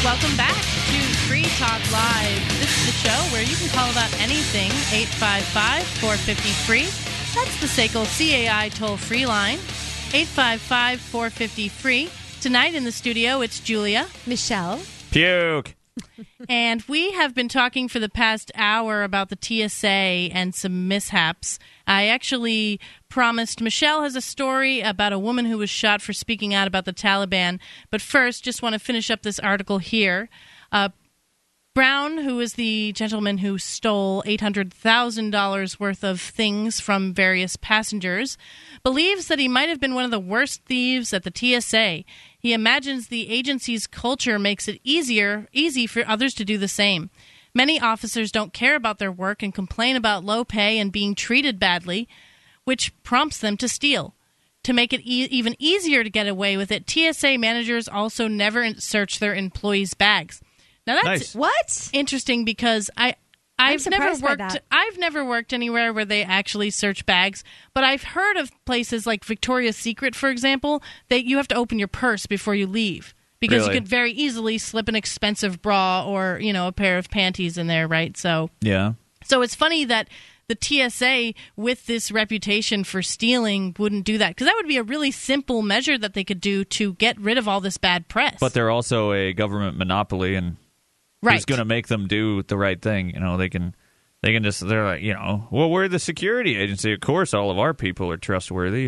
Welcome 0.04 0.36
back 0.36 0.60
to 0.92 1.00
Free 1.28 1.48
Talk 1.58 1.82
Live. 1.94 2.44
This 2.60 2.78
is 2.78 2.86
the 2.88 2.94
show 3.08 3.20
where 3.32 3.44
you 3.44 3.56
can 3.56 3.70
call 3.70 3.90
about 3.92 4.12
anything. 4.20 4.70
855 4.92 5.86
450 6.02 6.50
free. 6.68 6.90
That's 7.36 7.62
the 7.62 7.68
SACL 7.68 8.06
CAI 8.06 8.70
toll 8.70 8.98
free 8.98 9.28
line. 9.28 9.60
855 10.14 11.00
450 11.00 11.70
free. 11.70 12.10
Tonight 12.42 12.74
in 12.74 12.86
the 12.86 12.92
studio, 12.92 13.42
it's 13.42 13.60
Julia. 13.60 14.08
Michelle. 14.26 14.80
Puke. 15.12 15.76
And 16.50 16.82
we 16.88 17.12
have 17.12 17.36
been 17.36 17.50
talking 17.50 17.88
for 17.88 18.00
the 18.00 18.10
past 18.10 18.52
hour 18.56 19.04
about 19.04 19.30
the 19.30 19.38
TSA 19.40 19.88
and 19.88 20.56
some 20.56 20.88
mishaps. 20.88 21.60
I 21.86 22.08
actually 22.08 22.80
promised 23.10 23.62
Michelle 23.62 24.04
has 24.04 24.16
a 24.16 24.22
story 24.22 24.82
about 24.82 25.14
a 25.14 25.20
woman 25.20 25.46
who 25.46 25.58
was 25.58 25.70
shot 25.70 26.02
for 26.02 26.14
speaking 26.14 26.54
out 26.54 26.68
about 26.68 26.86
the 26.86 26.94
Taliban. 26.94 27.60
But 27.92 28.02
first, 28.02 28.44
just 28.44 28.62
want 28.62 28.74
to 28.74 28.80
finish 28.80 29.12
up 29.12 29.22
this 29.22 29.40
article 29.40 29.78
here. 29.78 30.30
Uh, 30.72 30.90
Brown, 31.80 32.18
who 32.18 32.42
is 32.42 32.56
the 32.56 32.92
gentleman 32.92 33.38
who 33.38 33.58
stole 33.58 34.22
$800,000 34.24 35.80
worth 35.80 36.04
of 36.04 36.20
things 36.20 36.82
from 36.82 37.14
various 37.14 37.56
passengers, 37.56 38.38
believes 38.84 39.28
that 39.28 39.40
he 39.40 39.48
might 39.48 39.70
have 39.70 39.80
been 39.80 39.96
one 39.96 40.04
of 40.04 40.12
the 40.12 40.20
worst 40.20 40.66
thieves 40.66 41.14
at 41.14 41.24
the 41.24 41.32
TSA. 41.34 42.04
He 42.38 42.52
imagines 42.52 43.08
the 43.08 43.30
agency's 43.30 43.88
culture 43.88 44.38
makes 44.38 44.68
it 44.68 44.82
easier 44.84 45.48
easy 45.54 45.88
for 45.88 46.06
others 46.06 46.34
to 46.34 46.44
do 46.44 46.58
the 46.58 46.68
same. 46.68 47.12
Many 47.54 47.80
officers 47.80 48.30
don't 48.30 48.52
care 48.52 48.76
about 48.76 49.00
their 49.00 49.10
work 49.10 49.42
and 49.42 49.56
complain 49.56 49.96
about 49.96 50.26
low 50.26 50.44
pay 50.44 50.80
and 50.80 50.92
being 50.92 51.16
treated 51.16 51.62
badly, 51.62 52.10
which 52.66 52.92
prompts 53.04 53.38
them 53.38 53.56
to 53.56 53.70
steal. 53.70 54.16
To 54.64 54.74
make 54.74 54.92
it 54.92 55.00
e- 55.06 55.30
even 55.32 55.56
easier 55.60 56.04
to 56.04 56.10
get 56.10 56.28
away 56.28 56.58
with 56.58 56.74
it, 56.74 56.90
TSA 56.90 57.38
managers 57.38 57.88
also 57.88 58.28
never 58.28 58.74
search 58.74 59.20
their 59.20 59.34
employees' 59.34 59.94
bags. 59.94 60.42
Now 60.90 60.96
that's 61.04 61.06
Nice. 61.06 61.36
What? 61.36 61.90
interesting 61.94 62.46
because 62.46 62.90
I 62.98 63.16
I've 63.60 63.86
never 63.90 64.16
surprised 64.16 64.40
by 64.40 64.46
worked. 64.46 64.62
I've 64.72 64.98
never 64.98 65.24
worked 65.26 65.54
anywhere 65.54 65.92
where 65.94 66.06
they 66.06 66.24
actually 66.24 66.70
search 66.70 67.06
bags, 67.06 67.44
but 67.74 67.84
I've 67.84 68.04
heard 68.04 68.38
of 68.38 68.52
places 68.66 69.06
like 69.06 69.24
Victoria's 69.24 69.76
Secret 69.78 70.16
for 70.16 70.30
example, 70.30 70.82
that 71.10 71.26
you 71.26 71.38
have 71.38 71.48
to 71.50 71.56
open 71.56 71.78
your 71.78 71.88
purse 71.90 72.26
before 72.26 72.56
you 72.56 72.66
leave 72.68 73.14
because 73.40 73.64
Really? 73.64 73.76
you 73.76 73.82
could 73.82 73.88
very 73.88 74.12
easily 74.14 74.58
slip 74.58 74.88
an 74.88 74.96
expensive 74.96 75.62
bra 75.62 76.06
or, 76.08 76.40
you 76.42 76.52
know, 76.54 76.68
a 76.68 76.72
pair 76.72 76.98
of 76.98 77.10
panties 77.10 77.58
in 77.58 77.68
there, 77.68 77.88
right? 77.88 78.18
So 78.18 78.50
Yeah. 78.62 78.94
so 79.24 79.42
it's 79.42 79.56
funny 79.56 79.86
that 79.86 80.08
the 80.48 80.58
TSA, 80.60 81.34
with 81.56 81.86
this 81.86 82.12
reputation 82.12 82.84
for 82.84 83.04
stealing, 83.04 83.76
wouldn't 83.78 84.04
do 84.06 84.18
that 84.18 84.30
because 84.30 84.48
that 84.48 84.56
would 84.56 84.68
be 84.68 84.78
a 84.78 84.84
really 84.84 85.12
simple 85.12 85.62
measure 85.62 85.96
that 85.98 86.16
they 86.16 86.24
could 86.24 86.42
do 86.42 86.64
to 86.66 86.94
get 86.94 87.20
rid 87.22 87.38
of 87.38 87.48
all 87.48 87.60
this 87.62 87.78
bad 87.78 88.08
press. 88.08 88.38
But 88.40 88.54
they're 88.54 88.72
also 88.72 89.12
a 89.14 89.32
government 89.34 89.78
monopoly, 89.78 90.34
and 90.34 90.56
right. 91.22 91.36
who's 91.36 91.46
going 91.46 91.60
to 91.60 91.66
make 91.66 91.88
them 91.88 92.08
do 92.08 92.44
the 92.44 92.58
right 92.58 92.82
thing? 92.82 93.12
You 93.12 93.20
know, 93.20 93.38
they 93.38 93.50
can, 93.50 93.76
they 94.22 94.34
can 94.34 94.44
just, 94.44 94.68
they're 94.68 94.86
like, 94.86 95.02
you 95.02 95.14
know, 95.14 95.48
well, 95.52 95.70
we're 95.70 95.88
the 95.88 96.00
security 96.00 96.58
agency. 96.58 96.94
Of 96.94 97.02
course, 97.02 97.34
all 97.34 97.52
of 97.52 97.60
our 97.60 97.74
people 97.74 98.12
are 98.12 98.18
trustworthy. 98.18 98.88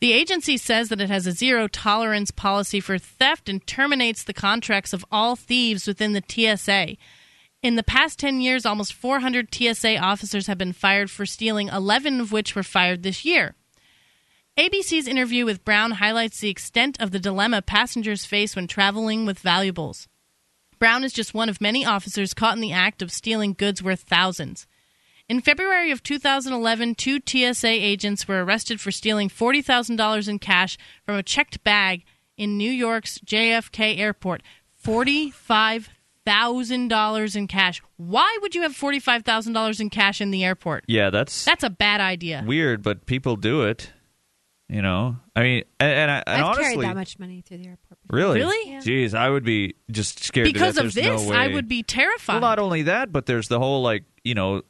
The 0.00 0.12
agency 0.12 0.56
says 0.56 0.88
that 0.88 1.00
it 1.00 1.10
has 1.10 1.26
a 1.26 1.32
zero 1.32 1.66
tolerance 1.68 2.30
policy 2.30 2.80
for 2.80 2.98
theft 2.98 3.48
and 3.48 3.66
terminates 3.66 4.22
the 4.22 4.32
contracts 4.32 4.92
of 4.92 5.04
all 5.10 5.36
thieves 5.36 5.86
within 5.86 6.12
the 6.12 6.22
TSA. 6.26 6.96
In 7.62 7.76
the 7.76 7.82
past 7.82 8.18
10 8.18 8.40
years, 8.40 8.66
almost 8.66 8.92
400 8.92 9.54
TSA 9.54 9.96
officers 9.98 10.48
have 10.48 10.58
been 10.58 10.72
fired 10.72 11.10
for 11.10 11.24
stealing, 11.24 11.68
11 11.68 12.20
of 12.20 12.32
which 12.32 12.56
were 12.56 12.64
fired 12.64 13.02
this 13.02 13.24
year. 13.24 13.54
ABC's 14.58 15.08
interview 15.08 15.44
with 15.44 15.64
Brown 15.64 15.92
highlights 15.92 16.40
the 16.40 16.50
extent 16.50 17.00
of 17.00 17.10
the 17.10 17.20
dilemma 17.20 17.62
passengers 17.62 18.26
face 18.26 18.54
when 18.54 18.66
traveling 18.66 19.24
with 19.24 19.38
valuables. 19.38 20.08
Brown 20.82 21.04
is 21.04 21.12
just 21.12 21.32
one 21.32 21.48
of 21.48 21.60
many 21.60 21.86
officers 21.86 22.34
caught 22.34 22.56
in 22.56 22.60
the 22.60 22.72
act 22.72 23.02
of 23.02 23.12
stealing 23.12 23.52
goods 23.56 23.84
worth 23.84 24.00
thousands. 24.00 24.66
In 25.28 25.40
February 25.40 25.92
of 25.92 26.02
2011, 26.02 26.96
two 26.96 27.20
TSA 27.24 27.68
agents 27.68 28.26
were 28.26 28.42
arrested 28.42 28.80
for 28.80 28.90
stealing 28.90 29.28
$40,000 29.28 30.28
in 30.28 30.40
cash 30.40 30.76
from 31.06 31.14
a 31.14 31.22
checked 31.22 31.62
bag 31.62 32.02
in 32.36 32.58
New 32.58 32.68
York's 32.68 33.20
JFK 33.20 33.96
airport. 33.96 34.42
$45,000 34.84 37.36
in 37.36 37.46
cash. 37.46 37.80
Why 37.96 38.36
would 38.42 38.56
you 38.56 38.62
have 38.62 38.72
$45,000 38.72 39.80
in 39.80 39.88
cash 39.88 40.20
in 40.20 40.32
the 40.32 40.44
airport? 40.44 40.82
Yeah, 40.88 41.10
that's 41.10 41.44
That's 41.44 41.62
a 41.62 41.70
bad 41.70 42.00
idea. 42.00 42.42
weird, 42.44 42.82
but 42.82 43.06
people 43.06 43.36
do 43.36 43.62
it. 43.62 43.92
You 44.68 44.82
know, 44.82 45.14
I 45.36 45.42
mean, 45.42 45.62
and, 45.78 45.92
and, 45.92 46.10
I- 46.10 46.24
and 46.26 46.40
I've 46.40 46.44
honestly, 46.44 46.64
carried 46.64 46.80
that 46.88 46.96
much 46.96 47.20
money 47.20 47.40
through 47.40 47.58
the 47.58 47.68
airport. 47.68 47.81
Before. 48.08 48.18
really, 48.18 48.40
Really? 48.40 48.70
Yeah. 48.72 48.78
Jeez, 48.80 49.14
I 49.14 49.28
would 49.30 49.44
be 49.44 49.74
just 49.90 50.22
scared 50.22 50.46
to 50.46 50.52
Because 50.52 50.76
death. 50.76 50.84
of 50.86 50.94
There's 50.94 51.20
this, 51.22 51.28
no 51.28 51.34
I 51.36 51.48
would 51.48 51.68
be 51.68 51.82
terrified. 51.82 52.34
Well, 52.34 52.40
not 52.40 52.58
only 52.58 52.82
that, 52.82 53.12
but 53.12 53.26
there's 53.26 53.48
the 53.48 53.58
whole 53.58 53.82
like 53.82 54.04
you 54.24 54.34
know. 54.34 54.62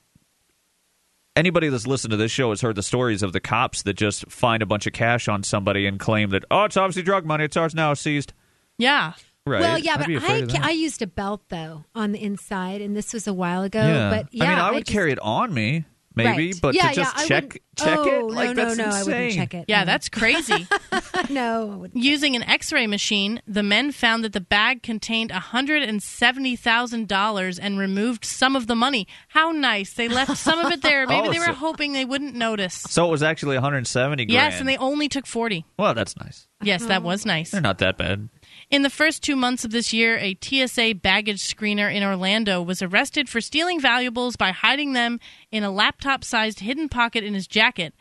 Anybody 1.35 1.71
that's 1.71 1.87
listened 1.87 2.11
to 2.11 2.19
this 2.19 2.31
show 2.31 2.51
has 2.51 2.61
heard 2.61 2.77
the 2.77 2.83
stories 2.83 3.23
of 3.23 3.33
the 3.33 3.41
cops 3.41 3.83
that 3.85 3.95
just 3.95 4.31
find 4.31 4.63
a 4.63 4.67
bunch 4.67 4.87
of 4.87 4.93
cash 4.93 5.29
on 5.29 5.43
somebody 5.43 5.87
and 5.87 5.99
claim 5.99 6.29
that 6.31 6.45
oh 6.51 6.65
it's 6.65 6.77
obviously 6.77 7.03
drug 7.03 7.25
money 7.25 7.45
it's 7.45 7.57
ours 7.57 7.75
now 7.75 7.95
seized. 7.95 8.35
yeah. 8.77 9.15
right? 9.47 9.61
Well, 9.63 9.79
yeah, 9.79 9.95
I'd 9.99 10.51
but 10.51 10.61
I. 10.61 10.69
I 10.69 10.71
used 10.73 11.01
a 11.01 11.07
belt 11.07 11.41
though 11.49 11.85
on 11.95 12.13
the 12.13 12.23
inside, 12.23 12.83
and 12.83 12.95
this 12.95 13.15
was 13.15 13.27
a 13.27 13.33
while 13.33 13.63
ago. 13.63 13.81
yeah. 13.81 14.11
But 14.11 14.29
yeah, 14.35 14.45
I 14.45 14.49
mean, 14.51 14.59
I 14.59 14.71
would 14.73 14.85
just- 14.85 14.93
carry 14.93 15.11
it 15.11 15.19
on 15.21 15.55
me, 15.55 15.87
maybe, 16.15 16.53
Right. 16.53 16.61
but 16.61 16.75
yeah, 16.75 16.89
to 16.91 16.95
just 16.95 17.17
yeah, 17.17 17.23
I 17.23 17.27
check 17.27 17.45
wouldn't- 17.45 17.63
check 17.77 17.99
oh, 17.99 18.29
it, 18.29 18.35
like 18.35 18.49
no, 18.49 18.55
that's 18.55 18.77
no, 18.77 18.85
no, 18.85 18.91
I 18.91 19.03
wouldn't 19.03 19.25
insane. 19.25 19.41
check 19.41 19.55
it. 19.55 19.65
Yeah, 19.69 19.81
no. 19.81 19.87
that's 19.87 20.09
crazy. 20.09 20.67
no. 21.31 21.87
Using 21.95 22.37
an 22.37 22.43
X-ray 22.43 22.87
machine, 22.87 23.41
the 23.47 23.63
men 23.63 23.93
found 23.93 24.25
that 24.25 24.33
the 24.33 24.41
bag 24.41 24.83
contained 24.83 25.31
hundred 25.31 25.83
and 25.83 26.03
seventy 26.03 26.57
thousand 26.57 27.09
dollars 27.09 27.59
and 27.59 27.79
removed 27.79 28.25
some 28.25 28.57
of 28.57 28.67
the 28.67 28.75
money. 28.75 29.07
How 29.29 29.53
nice! 29.53 29.95
They 29.95 30.09
left 30.09 30.37
some 30.37 30.59
of 30.59 30.71
it 30.73 30.83
there. 30.83 31.07
Maybe 31.07 31.29
Oh, 31.29 31.33
they 31.33 31.39
were 31.39 31.47
so- 31.47 31.53
hoping 31.55 31.93
they 31.93 32.05
wouldn't 32.05 32.35
notice. 32.35 32.75
So 32.75 33.07
it 33.07 33.11
was 33.11 33.23
actually 33.23 33.57
170 33.57 34.25
grand. 34.27 34.31
Yes, 34.31 34.61
and 34.61 34.69
they 34.69 34.77
only 34.77 35.09
took 35.09 35.27
forty. 35.27 35.65
Well, 35.79 35.95
that's 35.95 36.17
nice. 36.17 36.47
Yes, 36.63 36.83
that 36.87 36.99
uh-huh. 36.99 37.07
was 37.07 37.27
nice. 37.27 37.51
They're 37.51 37.61
not 37.61 37.79
that 37.79 37.99
bad. 37.99 38.29
In 38.73 38.81
the 38.81 38.89
first 38.89 39.23
two 39.23 39.37
months 39.37 39.67
of 39.67 39.71
this 39.71 39.93
year, 39.93 40.17
a 40.17 40.35
TSA 40.41 40.95
baggage 41.03 41.43
screener 41.43 41.95
in 41.95 42.03
Orlando 42.03 42.63
was 42.63 42.81
arrested 42.81 43.29
for 43.29 43.43
stealing 43.43 43.79
valuables 43.79 44.35
by 44.35 44.51
hiding 44.51 44.95
them 44.95 45.21
in 45.51 45.63
a 45.63 45.71
laptop-sized 45.71 46.61
hidden 46.61 46.89
pocket 46.89 47.23
in 47.23 47.35
his 47.35 47.47
jacket 47.47 47.93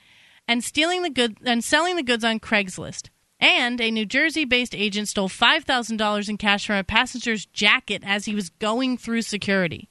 and 0.47 0.63
stealing 0.63 1.03
the 1.03 1.09
good 1.09 1.35
and 1.43 1.61
selling 1.61 1.97
the 1.97 2.03
goods 2.03 2.23
on 2.23 2.39
Craigslist. 2.39 3.09
And 3.37 3.81
a 3.81 3.91
New 3.91 4.05
Jersey-based 4.05 4.73
agent 4.73 5.09
stole 5.09 5.27
five 5.27 5.65
thousand 5.65 5.97
dollars 5.97 6.29
in 6.29 6.37
cash 6.37 6.65
from 6.65 6.77
a 6.77 6.85
passenger's 6.85 7.45
jacket 7.47 8.01
as 8.05 8.23
he 8.23 8.33
was 8.33 8.49
going 8.49 8.97
through 8.97 9.23
security. 9.23 9.89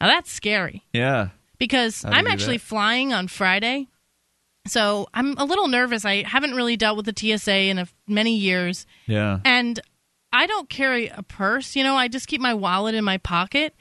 Now 0.00 0.06
that's 0.06 0.30
scary 0.30 0.84
Yeah. 0.92 1.30
because 1.58 2.04
I'm 2.04 2.28
actually 2.28 2.58
that? 2.58 2.62
flying 2.64 3.12
on 3.12 3.26
Friday. 3.26 3.88
So 4.70 5.08
I'm 5.12 5.36
a 5.36 5.44
little 5.44 5.66
nervous. 5.68 6.04
I 6.04 6.22
haven't 6.22 6.54
really 6.54 6.76
dealt 6.76 6.96
with 6.96 7.06
the 7.06 7.14
TSA 7.38 7.52
in 7.70 7.78
a, 7.78 7.88
many 8.06 8.36
years. 8.36 8.86
Yeah. 9.06 9.40
And 9.44 9.80
I 10.32 10.46
don't 10.46 10.68
carry 10.68 11.08
a 11.08 11.22
purse, 11.24 11.74
you 11.74 11.82
know, 11.82 11.96
I 11.96 12.06
just 12.08 12.28
keep 12.28 12.40
my 12.40 12.54
wallet 12.54 12.94
in 12.94 13.02
my 13.04 13.18
pocket. 13.18 13.74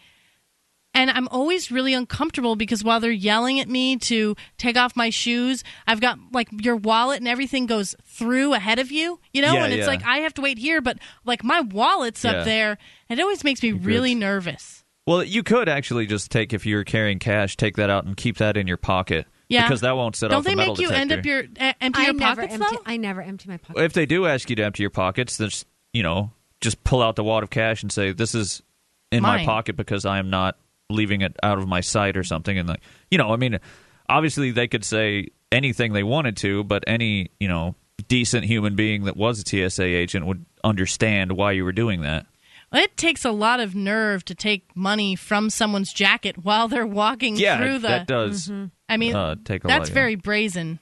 And 0.95 1.11
I'm 1.11 1.27
always 1.27 1.71
really 1.71 1.93
uncomfortable 1.93 2.55
because 2.55 2.83
while 2.83 2.99
they're 2.99 3.11
yelling 3.11 3.59
at 3.59 3.69
me 3.69 3.97
to 3.97 4.35
take 4.57 4.75
off 4.75 4.95
my 4.95 5.11
shoes, 5.11 5.63
I've 5.85 6.01
got 6.01 6.17
like 6.31 6.47
your 6.51 6.75
wallet 6.75 7.19
and 7.19 7.27
everything 7.27 7.67
goes 7.67 7.95
through 8.03 8.55
ahead 8.55 8.79
of 8.79 8.91
you, 8.91 9.19
you 9.31 9.43
know, 9.43 9.53
Yeah, 9.53 9.65
and 9.65 9.73
it's 9.73 9.81
yeah. 9.81 9.85
like 9.87 10.03
I 10.03 10.17
have 10.19 10.33
to 10.33 10.41
wait 10.41 10.57
here, 10.57 10.81
but 10.81 10.97
like 11.23 11.43
my 11.43 11.61
wallet's 11.61 12.23
Yeah. 12.25 12.31
up 12.31 12.45
there. 12.45 12.79
And 13.07 13.19
it 13.19 13.21
always 13.21 13.43
makes 13.43 13.61
me 13.61 13.71
really 13.71 14.15
nervous. 14.15 14.83
Well, 15.05 15.23
you 15.23 15.43
could 15.43 15.69
actually 15.69 16.07
just 16.07 16.31
take 16.31 16.53
if 16.53 16.65
you're 16.65 16.83
carrying 16.83 17.19
cash, 17.19 17.55
take 17.55 17.75
that 17.77 17.91
out 17.91 18.05
and 18.05 18.17
keep 18.17 18.37
that 18.37 18.57
in 18.57 18.65
your 18.65 18.77
pocket. 18.77 19.27
Yeah. 19.49 19.67
Because 19.67 19.81
that 19.81 19.95
won't 19.95 20.15
set 20.15 20.29
Don't 20.29 20.39
off 20.39 20.43
they 20.45 20.51
the 20.51 20.55
metal 20.57 20.75
make 20.75 20.81
you 20.81 20.91
end 20.91 21.11
up 21.11 21.23
detector. 21.23 21.53
your 21.59 21.69
uh, 21.69 21.73
empty 21.81 22.01
I 22.01 22.05
your 22.05 22.13
pockets 22.19 22.53
empty. 22.53 22.75
though? 22.75 22.81
I 22.85 22.97
never 22.97 23.21
empty 23.21 23.49
my 23.49 23.57
pocket. 23.57 23.83
If 23.83 23.93
they 23.93 24.05
do 24.05 24.25
ask 24.27 24.49
you 24.49 24.55
to 24.55 24.63
empty 24.63 24.83
your 24.83 24.91
pockets, 24.91 25.37
then 25.37 25.49
just, 25.49 25.65
you 25.91 26.03
know, 26.03 26.31
just 26.61 26.83
pull 26.83 27.01
out 27.01 27.15
the 27.15 27.23
wad 27.23 27.41
of 27.43 27.49
cash 27.49 27.81
and 27.81 27.91
say, 27.91 28.11
"This 28.11 28.35
is 28.35 28.61
in 29.11 29.23
my 29.23 29.43
pocket 29.45 29.75
because 29.75 30.05
I 30.05 30.19
am 30.19 30.29
not 30.29 30.55
leaving 30.89 31.21
it 31.21 31.35
out 31.41 31.57
of 31.57 31.67
my 31.67 31.81
sight 31.81 32.15
or 32.15 32.23
something." 32.23 32.57
And 32.57 32.69
like, 32.69 32.81
you 33.09 33.17
know, 33.17 33.33
I 33.33 33.37
mean, 33.37 33.59
obviously 34.07 34.51
they 34.51 34.67
could 34.67 34.85
say 34.85 35.29
anything 35.51 35.93
they 35.93 36.03
wanted 36.03 36.37
to, 36.37 36.63
but 36.63 36.83
any, 36.85 37.31
you 37.39 37.47
know, 37.47 37.75
decent 38.07 38.45
human 38.45 38.75
being 38.75 39.05
that 39.05 39.17
was 39.17 39.41
a 39.41 39.43
TSA 39.69 39.83
agent 39.83 40.25
would 40.27 40.45
understand 40.63 41.31
why 41.31 41.53
you 41.53 41.63
were 41.63 41.71
doing 41.71 42.01
that. 42.01 42.25
It 42.71 42.95
takes 42.97 43.25
a 43.25 43.31
lot 43.31 43.59
of 43.59 43.73
nerve 43.75 44.23
to 44.25 44.35
take 44.35 44.75
money 44.75 45.15
from 45.15 45.49
someone's 45.49 45.91
jacket 45.91 46.37
while 46.43 46.67
they're 46.67 46.85
walking 46.85 47.35
Yeah, 47.35 47.57
through 47.57 47.79
the. 47.79 47.87
that 47.87 48.07
does. 48.07 48.51
I 48.87 48.97
mean, 48.97 49.15
uh, 49.15 49.35
take 49.43 49.63
a 49.63 49.67
that's 49.67 49.79
lot, 49.79 49.87
yeah. 49.89 49.93
very 49.93 50.15
brazen. 50.15 50.79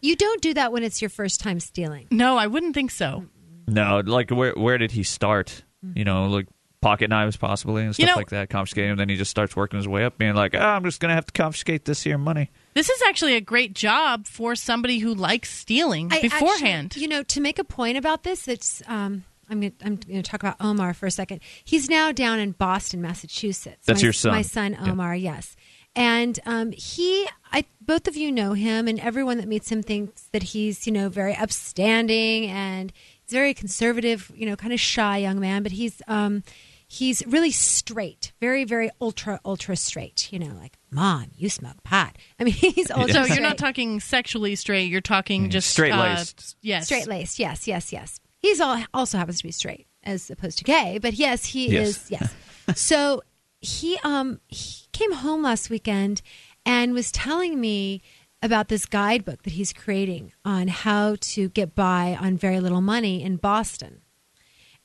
You 0.00 0.16
don't 0.16 0.42
do 0.42 0.54
that 0.54 0.72
when 0.72 0.82
it's 0.82 1.00
your 1.00 1.08
first 1.10 1.40
time 1.40 1.60
stealing. 1.60 2.08
No, 2.10 2.36
I 2.36 2.46
wouldn't 2.46 2.74
think 2.74 2.90
so. 2.90 3.26
No, 3.68 4.02
like 4.04 4.30
where 4.30 4.52
where 4.54 4.76
did 4.78 4.90
he 4.90 5.02
start? 5.02 5.62
You 5.94 6.04
know, 6.04 6.26
like 6.26 6.46
pocket 6.80 7.08
knives 7.10 7.36
possibly 7.36 7.84
and 7.84 7.94
stuff 7.94 8.00
You 8.02 8.06
know- 8.12 8.16
like 8.16 8.30
that. 8.30 8.50
Confiscating 8.50 8.90
them, 8.90 8.98
then 8.98 9.08
he 9.08 9.16
just 9.16 9.30
starts 9.30 9.54
working 9.54 9.76
his 9.78 9.86
way 9.86 10.04
up, 10.04 10.18
being 10.18 10.34
like, 10.34 10.54
"Ah, 10.56 10.74
I'm 10.74 10.82
just 10.84 11.00
gonna 11.00 11.14
have 11.14 11.26
to 11.26 11.32
confiscate 11.32 11.84
this 11.84 12.02
here 12.02 12.18
money." 12.18 12.50
This 12.74 12.90
is 12.90 13.00
actually 13.06 13.34
a 13.36 13.40
great 13.40 13.74
job 13.74 14.26
for 14.26 14.56
somebody 14.56 14.98
who 14.98 15.14
likes 15.14 15.50
stealing 15.56 16.12
I 16.12 16.20
beforehand. 16.22 16.86
actually- 16.86 17.02
you 17.02 17.08
know, 17.08 17.22
to 17.22 17.40
make 17.40 17.58
a 17.60 17.64
point 17.64 17.96
about 17.96 18.24
this, 18.24 18.48
it's 18.48 18.82
um, 18.88 19.22
I'm 19.50 19.60
going 19.60 19.72
to 19.72 19.84
I'm 19.86 19.96
going 19.96 20.22
to 20.22 20.30
talk 20.30 20.42
about 20.42 20.56
Omar 20.60 20.94
for 20.94 21.06
a 21.06 21.10
second. 21.10 21.40
He's 21.64 21.88
now 21.90 22.12
down 22.12 22.38
in 22.38 22.52
Boston, 22.52 23.02
Massachusetts. 23.02 23.86
That's 23.86 24.00
my, 24.00 24.06
your 24.06 24.12
son. 24.12 24.32
My 24.32 24.42
son 24.42 24.72
Yeah. 24.72 24.90
Omar, 24.92 25.16
yes. 25.16 25.56
And 25.94 26.40
um, 26.46 26.72
he, 26.72 27.28
I, 27.52 27.66
both 27.82 28.08
of 28.08 28.16
you 28.16 28.32
know 28.32 28.54
him, 28.54 28.88
and 28.88 28.98
everyone 28.98 29.36
that 29.36 29.46
meets 29.46 29.70
him 29.70 29.82
thinks 29.82 30.22
that 30.32 30.42
he's, 30.42 30.86
you 30.86 30.92
know, 30.92 31.10
very 31.10 31.34
upstanding 31.36 32.46
and 32.46 32.92
he's 33.22 33.32
very 33.32 33.52
conservative, 33.52 34.32
you 34.34 34.46
know, 34.46 34.56
kind 34.56 34.72
of 34.72 34.80
shy 34.80 35.18
young 35.18 35.38
man. 35.38 35.62
But 35.62 35.72
he's, 35.72 36.00
um, 36.08 36.44
he's 36.88 37.22
really 37.26 37.50
straight, 37.50 38.32
very, 38.40 38.64
very 38.64 38.88
ultra, 39.02 39.38
ultra 39.44 39.76
straight. 39.76 40.32
You 40.32 40.38
know, 40.38 40.54
like, 40.58 40.78
mom, 40.90 41.26
you 41.36 41.50
smoke 41.50 41.82
pot. 41.84 42.16
I 42.40 42.44
mean, 42.44 42.54
he's 42.54 42.90
ultra. 42.90 43.26
So 43.26 43.34
you're 43.34 43.42
not 43.42 43.58
talking 43.58 44.00
sexually 44.00 44.54
straight. 44.56 44.84
You're 44.90 45.02
talking 45.02 45.50
just 45.50 45.68
Mm, 45.68 45.72
Straight-laced. 45.72 46.40
Uh, 46.40 46.56
yes, 46.62 46.86
Straight 46.86 47.06
laced, 47.06 47.38
yes, 47.38 47.66
yes, 47.68 47.92
yes. 47.92 48.18
He's 48.42 48.60
all 48.60 48.82
also 48.92 49.18
happens 49.18 49.38
to 49.38 49.44
be 49.44 49.52
straight 49.52 49.86
as 50.02 50.30
opposed 50.30 50.58
to 50.58 50.64
gay, 50.64 50.98
but 51.00 51.14
yes, 51.14 51.46
he 51.46 51.68
Yes. 51.70 51.88
is. 51.88 52.10
Yes. 52.10 52.34
so 52.80 53.22
he 53.60 53.98
um 54.04 54.40
he 54.48 54.86
came 54.92 55.12
home 55.12 55.42
last 55.42 55.70
weekend 55.70 56.20
and 56.66 56.92
was 56.92 57.10
telling 57.12 57.60
me 57.60 58.02
about 58.42 58.66
this 58.68 58.86
guidebook 58.86 59.44
that 59.44 59.52
he's 59.52 59.72
creating 59.72 60.32
on 60.44 60.66
how 60.66 61.16
to 61.20 61.48
get 61.50 61.74
by 61.76 62.16
on 62.20 62.36
very 62.36 62.58
little 62.58 62.80
money 62.80 63.22
in 63.22 63.36
Boston. 63.36 64.00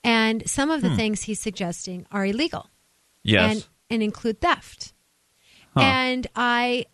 And 0.04 0.48
some 0.48 0.70
of 0.70 0.80
the 0.80 0.94
things 0.94 1.22
he's 1.22 1.40
suggesting 1.40 2.06
are 2.12 2.24
illegal 2.24 2.70
Yes. 3.24 3.52
and 3.52 3.66
and 3.90 4.02
include 4.02 4.40
theft. 4.40 4.92
Huh. 5.74 5.80
And 5.80 6.26
I 6.36 6.86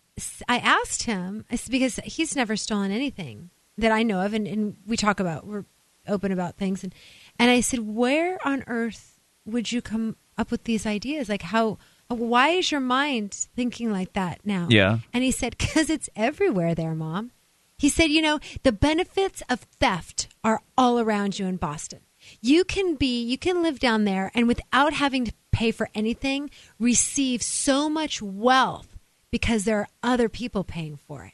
I 0.49 0.57
asked 0.57 1.03
him 1.03 1.45
because 1.69 1.97
he's 2.03 2.35
never 2.35 2.55
stolen 2.55 2.89
anything 2.91 3.51
that 3.77 3.91
I 3.91 4.01
know 4.03 4.21
of, 4.21 4.33
and, 4.33 4.47
and 4.47 4.77
we 4.87 4.95
talk 4.97 5.19
about 5.19 5.45
we're 5.45 5.65
open 6.07 6.31
about 6.31 6.57
things, 6.57 6.83
and 6.83 6.93
and 7.37 7.51
I 7.51 7.61
said, 7.61 7.79
where 7.79 8.37
on 8.47 8.63
earth 8.67 9.19
would 9.45 9.71
you 9.71 9.81
come 9.81 10.15
up 10.37 10.51
with 10.51 10.63
these 10.63 10.85
ideas? 10.85 11.29
Like 11.29 11.43
how? 11.43 11.77
Why 12.07 12.49
is 12.49 12.71
your 12.71 12.81
mind 12.81 13.33
thinking 13.55 13.91
like 13.91 14.13
that 14.13 14.41
now? 14.45 14.67
Yeah. 14.69 14.99
And 15.11 15.23
he 15.23 15.31
said, 15.31 15.57
because 15.57 15.89
it's 15.89 16.09
everywhere 16.15 16.75
there, 16.75 16.93
mom. 16.93 17.31
He 17.77 17.89
said, 17.89 18.11
you 18.11 18.21
know, 18.21 18.39
the 18.63 18.71
benefits 18.71 19.41
of 19.49 19.61
theft 19.61 20.27
are 20.43 20.61
all 20.77 20.99
around 20.99 21.39
you 21.39 21.47
in 21.47 21.57
Boston. 21.57 22.01
You 22.41 22.63
can 22.63 22.95
be, 22.95 23.23
you 23.23 23.37
can 23.37 23.61
live 23.61 23.79
down 23.79 24.05
there 24.05 24.31
and 24.33 24.47
without 24.47 24.93
having 24.93 25.25
to 25.25 25.33
pay 25.51 25.71
for 25.71 25.89
anything, 25.93 26.49
receive 26.79 27.41
so 27.41 27.89
much 27.89 28.21
wealth 28.21 28.97
because 29.31 29.63
there 29.63 29.79
are 29.79 29.87
other 30.01 30.29
people 30.29 30.63
paying 30.63 30.97
for 30.97 31.25
it. 31.25 31.33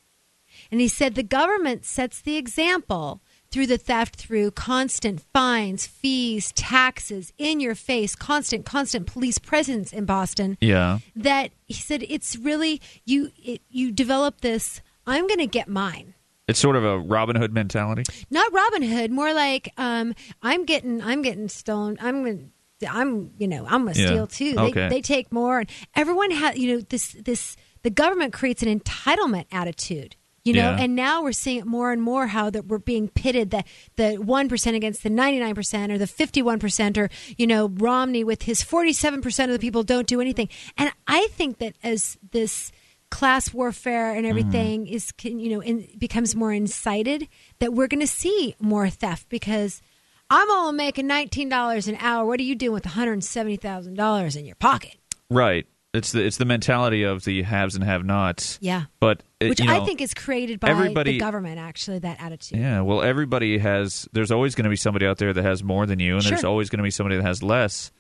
And 0.72 0.80
he 0.80 0.88
said 0.88 1.16
the 1.16 1.24
government 1.24 1.86
sets 1.86 2.22
the 2.22 2.38
example 2.38 3.22
through 3.52 3.68
the 3.68 3.78
theft 3.78 4.16
through 4.16 4.52
constant 4.52 5.22
fines, 5.34 5.86
fees, 5.86 6.52
taxes, 6.56 7.34
in 7.38 7.60
your 7.60 7.76
face, 7.76 8.16
constant, 8.16 8.66
constant 8.66 9.06
police 9.08 9.38
presence 9.40 9.92
in 9.92 10.06
Boston 10.06 10.58
yeah. 10.62 11.00
that 11.16 11.52
he 11.68 11.74
said 11.74 12.04
it's 12.08 12.36
really 12.38 12.82
you 13.06 13.32
it, 13.38 13.62
you 13.70 13.92
develop 13.92 14.42
this 14.42 14.82
i'm 15.08 15.26
going 15.28 15.40
to 15.40 15.48
get 15.48 15.68
mine 15.68 16.14
It's 16.48 16.60
sort 16.60 16.76
of 16.76 16.84
a 16.84 16.98
Robin 17.00 17.36
Hood 17.36 17.54
mentality. 17.54 18.04
not 18.30 18.52
robin 18.54 18.82
hood 18.84 19.12
more 19.12 19.34
like 19.34 19.72
um 19.78 20.14
i'm 20.42 20.66
getting 20.66 21.02
i'm 21.02 21.22
getting 21.22 21.48
stolen 21.50 21.98
i'm 22.02 22.24
going 22.24 22.52
i'm 22.90 23.32
you 23.38 23.48
know 23.48 23.66
i'm 23.68 23.88
to 23.92 24.00
Yeah. 24.00 24.08
steal 24.08 24.28
too 24.28 24.54
they, 24.54 24.62
Okay. 24.70 24.90
they 24.90 25.02
take 25.02 25.32
more 25.32 25.60
and 25.60 25.70
everyone 25.96 26.32
has 26.32 26.58
you 26.58 26.76
know 26.76 26.82
this 26.82 27.14
this 27.14 27.56
the 27.84 27.90
government 27.90 28.32
creates 28.34 28.62
an 28.64 28.80
entitlement 28.80 29.46
attitude 29.52 30.16
you 30.44 30.54
know 30.54 30.72
Yeah. 30.72 30.84
and 30.84 30.96
now 30.96 31.24
we're 31.24 31.32
seeing 31.32 31.60
it 31.60 31.66
more 31.66 31.92
and 31.92 32.02
more 32.02 32.28
how 32.28 32.50
that 32.50 32.66
we're 32.66 32.80
being 32.80 33.08
pitted 33.10 33.52
the 33.52 33.64
the 33.96 34.18
1% 34.18 34.76
against 34.76 35.04
the 35.04 35.10
99% 35.10 35.92
or 35.92 35.98
the 35.98 36.06
51% 36.06 36.98
or 36.98 37.10
you 37.38 37.48
know 37.48 37.70
romney 37.70 38.24
with 38.24 38.44
his 38.44 38.64
47% 38.64 39.44
of 39.46 39.52
the 39.52 39.60
people 39.60 39.84
don't 39.84 40.08
do 40.08 40.22
anything 40.22 40.50
and 40.78 40.92
i 41.08 41.28
think 41.32 41.60
that 41.60 41.76
as 41.84 42.18
this 42.32 42.72
class 43.10 43.54
warfare 43.54 44.14
and 44.14 44.26
mm. 44.26 44.30
everything 44.30 44.88
is 44.88 45.12
can, 45.12 45.40
you 45.40 45.50
know 45.50 45.62
in, 45.62 45.88
becomes 45.98 46.36
more 46.36 46.54
incited 46.54 47.28
that 47.60 47.74
we're 47.74 47.88
going 47.88 48.00
to 48.00 48.08
see 48.08 48.56
more 48.60 48.90
theft 48.90 49.28
because 49.30 49.82
i'm 50.30 50.50
only 50.50 50.76
making 50.78 51.08
$19 51.10 51.88
an 51.88 51.98
hour 52.00 52.26
what 52.26 52.40
are 52.40 52.44
you 52.44 52.56
doing 52.56 52.74
with 52.74 52.86
$170000 52.86 54.38
in 54.38 54.46
your 54.46 54.56
pocket 54.56 54.96
Right. 55.32 55.66
It's 55.94 56.14
the 56.14 56.24
it's 56.26 56.38
the 56.38 56.46
mentality 56.46 57.04
of 57.04 57.26
the 57.26 57.42
haves 57.44 57.76
and 57.76 57.84
have-nots. 57.84 58.58
yeah 58.62 58.84
But 59.02 59.24
it, 59.42 59.50
which 59.50 59.60
you 59.60 59.66
know, 59.68 59.82
i 59.82 59.86
think 59.86 60.00
is 60.02 60.14
created 60.14 60.60
by 60.62 60.70
everybody- 60.70 61.14
the 61.14 61.18
government 61.20 61.60
actually 61.60 62.00
that 62.00 62.22
attitude 62.22 62.60
Yeah, 62.60 62.80
well, 62.82 63.02
everybody 63.02 63.58
has. 63.58 64.08
There's 64.14 64.32
always 64.32 64.56
going 64.56 64.64
to 64.64 64.70
be 64.70 64.76
somebody 64.78 65.06
out 65.06 65.18
there 65.18 65.34
that 65.34 65.44
has 65.44 65.64
more 65.64 65.86
than 65.86 66.00
you, 66.00 66.16
and 66.16 66.24
there's 66.24 66.44
always 66.46 66.70
going 66.70 66.78
to 66.78 66.84
be 66.84 66.92
somebody 66.92 67.18
that 67.18 67.26
has 67.26 67.44
less. 67.44 67.92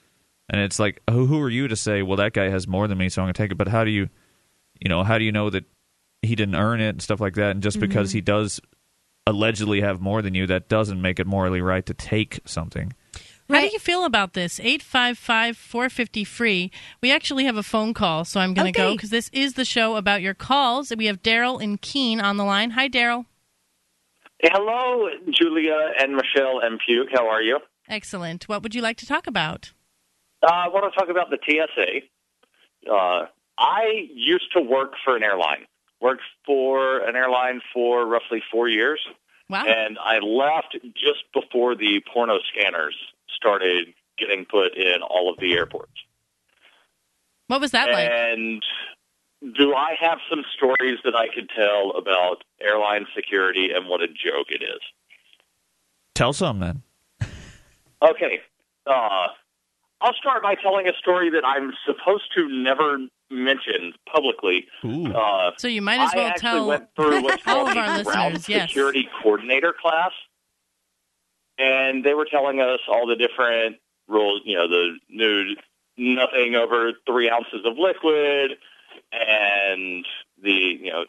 And 0.50 0.60
it's 0.62 0.80
like, 0.80 1.02
who, 1.10 1.26
who 1.28 1.40
are 1.42 1.50
you 1.50 1.68
to 1.70 1.76
say, 1.76 2.02
well, 2.02 2.18
that 2.18 2.34
guy 2.34 2.50
has 2.50 2.68
more 2.68 2.88
than 2.88 2.98
me, 2.98 3.08
so 3.10 3.22
I'm 3.22 3.26
going 3.28 3.34
to 3.34 3.38
take 3.42 3.52
it? 3.52 3.58
But 3.58 3.68
how 3.70 3.84
do 3.86 3.92
you, 3.92 4.10
you 4.82 4.90
know, 4.90 5.04
how 5.04 5.18
do 5.18 5.24
you 5.24 5.32
know 5.32 5.50
that 5.50 5.64
he 6.22 6.36
didn't 6.36 6.56
earn 6.56 6.82
it 6.82 6.90
and 6.90 7.02
stuff 7.02 7.22
like 7.22 7.36
that? 7.36 7.52
And 7.52 7.64
just 7.64 7.80
because 7.80 8.10
Mm-hmm. 8.10 8.18
he 8.18 8.22
does 8.22 8.60
allegedly 9.28 9.82
have 9.82 10.02
more 10.02 10.22
than 10.22 10.34
you, 10.34 10.48
that 10.48 10.68
doesn't 10.68 11.02
make 11.02 11.20
it 11.20 11.28
morally 11.28 11.62
right 11.62 11.86
to 11.86 11.94
take 11.94 12.40
something. 12.46 12.94
How 13.52 13.62
do 13.62 13.74
you 13.74 13.80
feel 13.80 14.06
about 14.06 14.34
this? 14.34 14.60
855 14.60 15.58
450 15.58 16.24
free. 16.24 16.72
We 17.02 17.12
actually 17.12 17.46
have 17.46 17.58
a 17.58 17.64
phone 17.64 17.94
call, 17.94 18.26
so 18.26 18.40
I'm 18.40 18.54
going 18.54 18.72
to 18.72 18.78
go 18.78 18.94
because 18.94 19.10
this 19.10 19.30
is 19.34 19.54
the 19.54 19.66
show 19.66 19.96
about 19.96 20.22
your 20.22 20.34
calls. 20.34 20.92
We 20.96 21.06
have 21.08 21.22
Daryl 21.22 21.62
and 21.62 21.80
Keene 21.82 22.22
on 22.22 22.38
the 22.38 22.44
line. 22.46 22.72
Hi, 22.72 22.88
Daryl. 22.90 23.26
Hello, 24.44 25.08
Julia 25.30 25.92
and 26.00 26.16
Michelle 26.16 26.60
and 26.64 26.80
Puke. 26.86 27.10
How 27.14 27.28
are 27.30 27.42
you? 27.42 27.60
Excellent. 27.88 28.48
What 28.50 28.64
would 28.64 28.74
you 28.74 28.82
like 28.82 28.98
to 28.98 29.06
talk 29.06 29.28
about? 29.28 29.72
Uh, 30.42 30.48
I 30.52 30.68
want 30.70 30.92
to 30.92 31.00
talk 31.00 31.10
about 31.10 31.30
the 31.30 31.38
TSA. 31.46 32.92
Uh, 32.92 33.26
I 33.60 34.08
used 34.14 34.52
to 34.56 34.62
work 34.62 34.94
for 35.06 35.16
an 35.16 35.24
airline. 35.24 35.66
Worked 36.00 36.24
for 36.48 37.00
an 37.08 37.16
airline 37.16 37.62
for 37.72 38.08
roughly 38.08 38.42
four 38.52 38.68
years, 38.68 39.00
Wow. 39.50 39.66
and 39.68 40.00
I 40.04 40.18
left 40.18 40.76
just 40.96 41.24
before 41.32 41.76
the 41.76 42.02
porno 42.12 42.40
scanners 42.52 42.96
started 43.36 43.88
getting 44.18 44.46
put 44.46 44.76
in 44.78 45.02
all 45.02 45.32
of 45.32 45.40
the 45.40 45.54
airports. 45.54 45.92
What 47.48 47.62
was 47.62 47.72
that 47.72 47.90
like? 47.92 48.10
And 48.10 48.64
do 49.58 49.74
I 49.74 49.96
have 50.00 50.20
some 50.30 50.44
stories 50.56 51.00
that 51.04 51.16
I 51.16 51.28
could 51.34 51.50
tell 51.50 51.92
about 51.98 52.44
airline 52.62 53.08
security 53.16 53.72
and 53.76 53.88
what 53.88 54.02
a 54.02 54.08
joke 54.08 54.48
it 54.50 54.62
is? 54.64 54.80
Tell 56.16 56.34
some 56.34 56.60
then. 56.60 56.84
Okay. 58.02 58.40
Uh, 58.86 59.28
I'll 60.02 60.14
start 60.14 60.44
by 60.44 60.56
telling 60.56 60.88
a 60.88 60.94
story 60.98 61.30
that 61.32 61.46
I'm 61.46 61.74
supposed 61.86 62.32
to 62.36 62.48
never 62.50 62.98
mention 63.30 63.94
publicly. 64.12 64.68
Uh, 64.84 65.52
So 65.58 65.68
you 65.68 65.82
might 65.82 66.00
as 66.00 66.12
I 66.14 66.18
well 66.18 66.28
actually 66.28 66.42
tell 66.42 66.68
went 66.68 66.88
through 66.96 67.22
what's 67.24 67.48
all 67.48 67.66
called 67.66 67.70
of 67.72 67.78
our 67.78 67.98
the 68.00 68.04
ground 68.04 68.34
listeners, 68.34 68.50
yes. 68.50 68.70
security 68.70 69.08
coordinator 69.22 69.74
class, 69.80 70.12
and 71.62 72.04
they 72.04 72.14
were 72.14 72.26
telling 72.26 72.60
us 72.60 72.80
all 72.88 73.06
the 73.06 73.16
different 73.16 73.78
rules. 74.08 74.42
You 74.46 74.58
know, 74.58 74.68
the 74.68 74.98
new 75.10 75.56
nothing 75.98 76.56
over 76.56 76.94
three 77.06 77.30
ounces 77.30 77.66
of 77.66 77.78
liquid, 77.78 78.58
and 79.12 80.06
the 80.42 80.52
you 80.52 80.92
know 80.92 81.06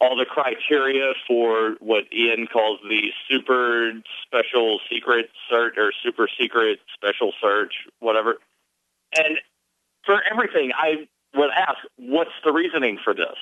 all 0.00 0.16
the 0.16 0.26
criteria 0.26 1.12
for 1.26 1.76
what 1.80 2.04
Ian 2.12 2.46
calls 2.46 2.78
the 2.88 3.10
super 3.28 3.92
special 4.24 4.78
secret 4.90 5.30
search 5.50 5.74
or 5.76 5.92
super 6.04 6.28
secret 6.38 6.78
special 6.94 7.32
search, 7.40 7.74
whatever. 7.98 8.36
And 9.16 9.38
for 10.04 10.22
everything, 10.30 10.70
I 10.76 11.08
would 11.34 11.50
ask, 11.50 11.78
what's 11.96 12.30
the 12.44 12.52
reasoning 12.52 12.98
for 13.02 13.12
this? 13.12 13.36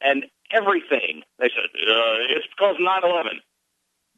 And 0.00 0.26
everything, 0.52 1.22
they 1.38 1.48
said, 1.48 1.70
uh, 1.74 2.30
it's 2.30 2.46
because 2.46 2.76
9-11. 2.76 3.40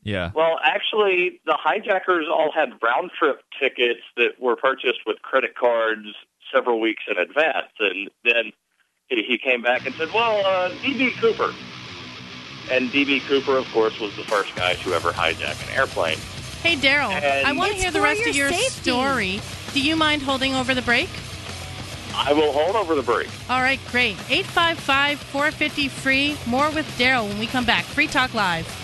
Yeah. 0.05 0.31
Well, 0.35 0.59
actually, 0.63 1.41
the 1.47 1.57
hijackers 1.59 2.27
all 2.31 2.53
had 2.53 2.75
round 2.83 3.11
trip 3.19 3.43
tickets 3.59 4.03
that 4.17 4.39
were 4.39 4.55
purchased 4.55 5.01
with 5.07 5.21
credit 5.23 5.57
cards 5.57 6.07
several 6.53 6.79
weeks 6.79 7.03
in 7.11 7.17
advance. 7.17 7.73
And 7.81 8.11
then 8.23 8.53
he, 9.09 9.23
he 9.23 9.39
came 9.39 9.63
back 9.63 9.87
and 9.87 9.95
said, 9.95 10.13
well, 10.15 10.45
uh, 10.45 10.69
D.B. 10.83 11.13
Cooper. 11.13 11.53
And 12.71 12.93
D.B. 12.93 13.21
Cooper, 13.21 13.57
of 13.57 13.67
course, 13.73 13.99
was 13.99 14.15
the 14.17 14.25
first 14.25 14.55
guy 14.55 14.75
to 14.75 14.93
ever 14.95 15.11
hijack 15.11 15.69
an 15.69 15.75
airplane. 15.75 16.19
Hey, 16.63 16.77
Daryl, 16.77 17.11
I 17.45 17.53
want 17.53 17.73
to 17.73 17.79
hear 17.79 17.91
the 17.91 18.01
rest 18.01 18.21
your 18.21 18.31
of 18.31 18.37
your 18.37 18.51
safety. 18.51 18.69
story. 18.69 19.41
Do 19.73 19.83
you 19.83 19.97
mind 19.97 20.23
holding 20.23 20.55
over 20.55 20.75
the 20.75 20.83
break? 20.83 21.11
I 22.15 22.33
will 22.33 22.53
hold 22.53 22.77
over 22.77 22.95
the 22.95 23.03
break. 23.03 23.29
All 23.51 23.61
right, 23.61 23.81
great. 23.91 24.17
855 24.31 25.19
450 25.19 25.89
free. 25.89 26.37
More 26.47 26.71
with 26.71 26.87
Daryl 26.97 27.29
when 27.29 27.39
we 27.39 27.47
come 27.47 27.65
back. 27.65 27.85
Free 27.85 28.07
Talk 28.07 28.33
Live. 28.35 28.84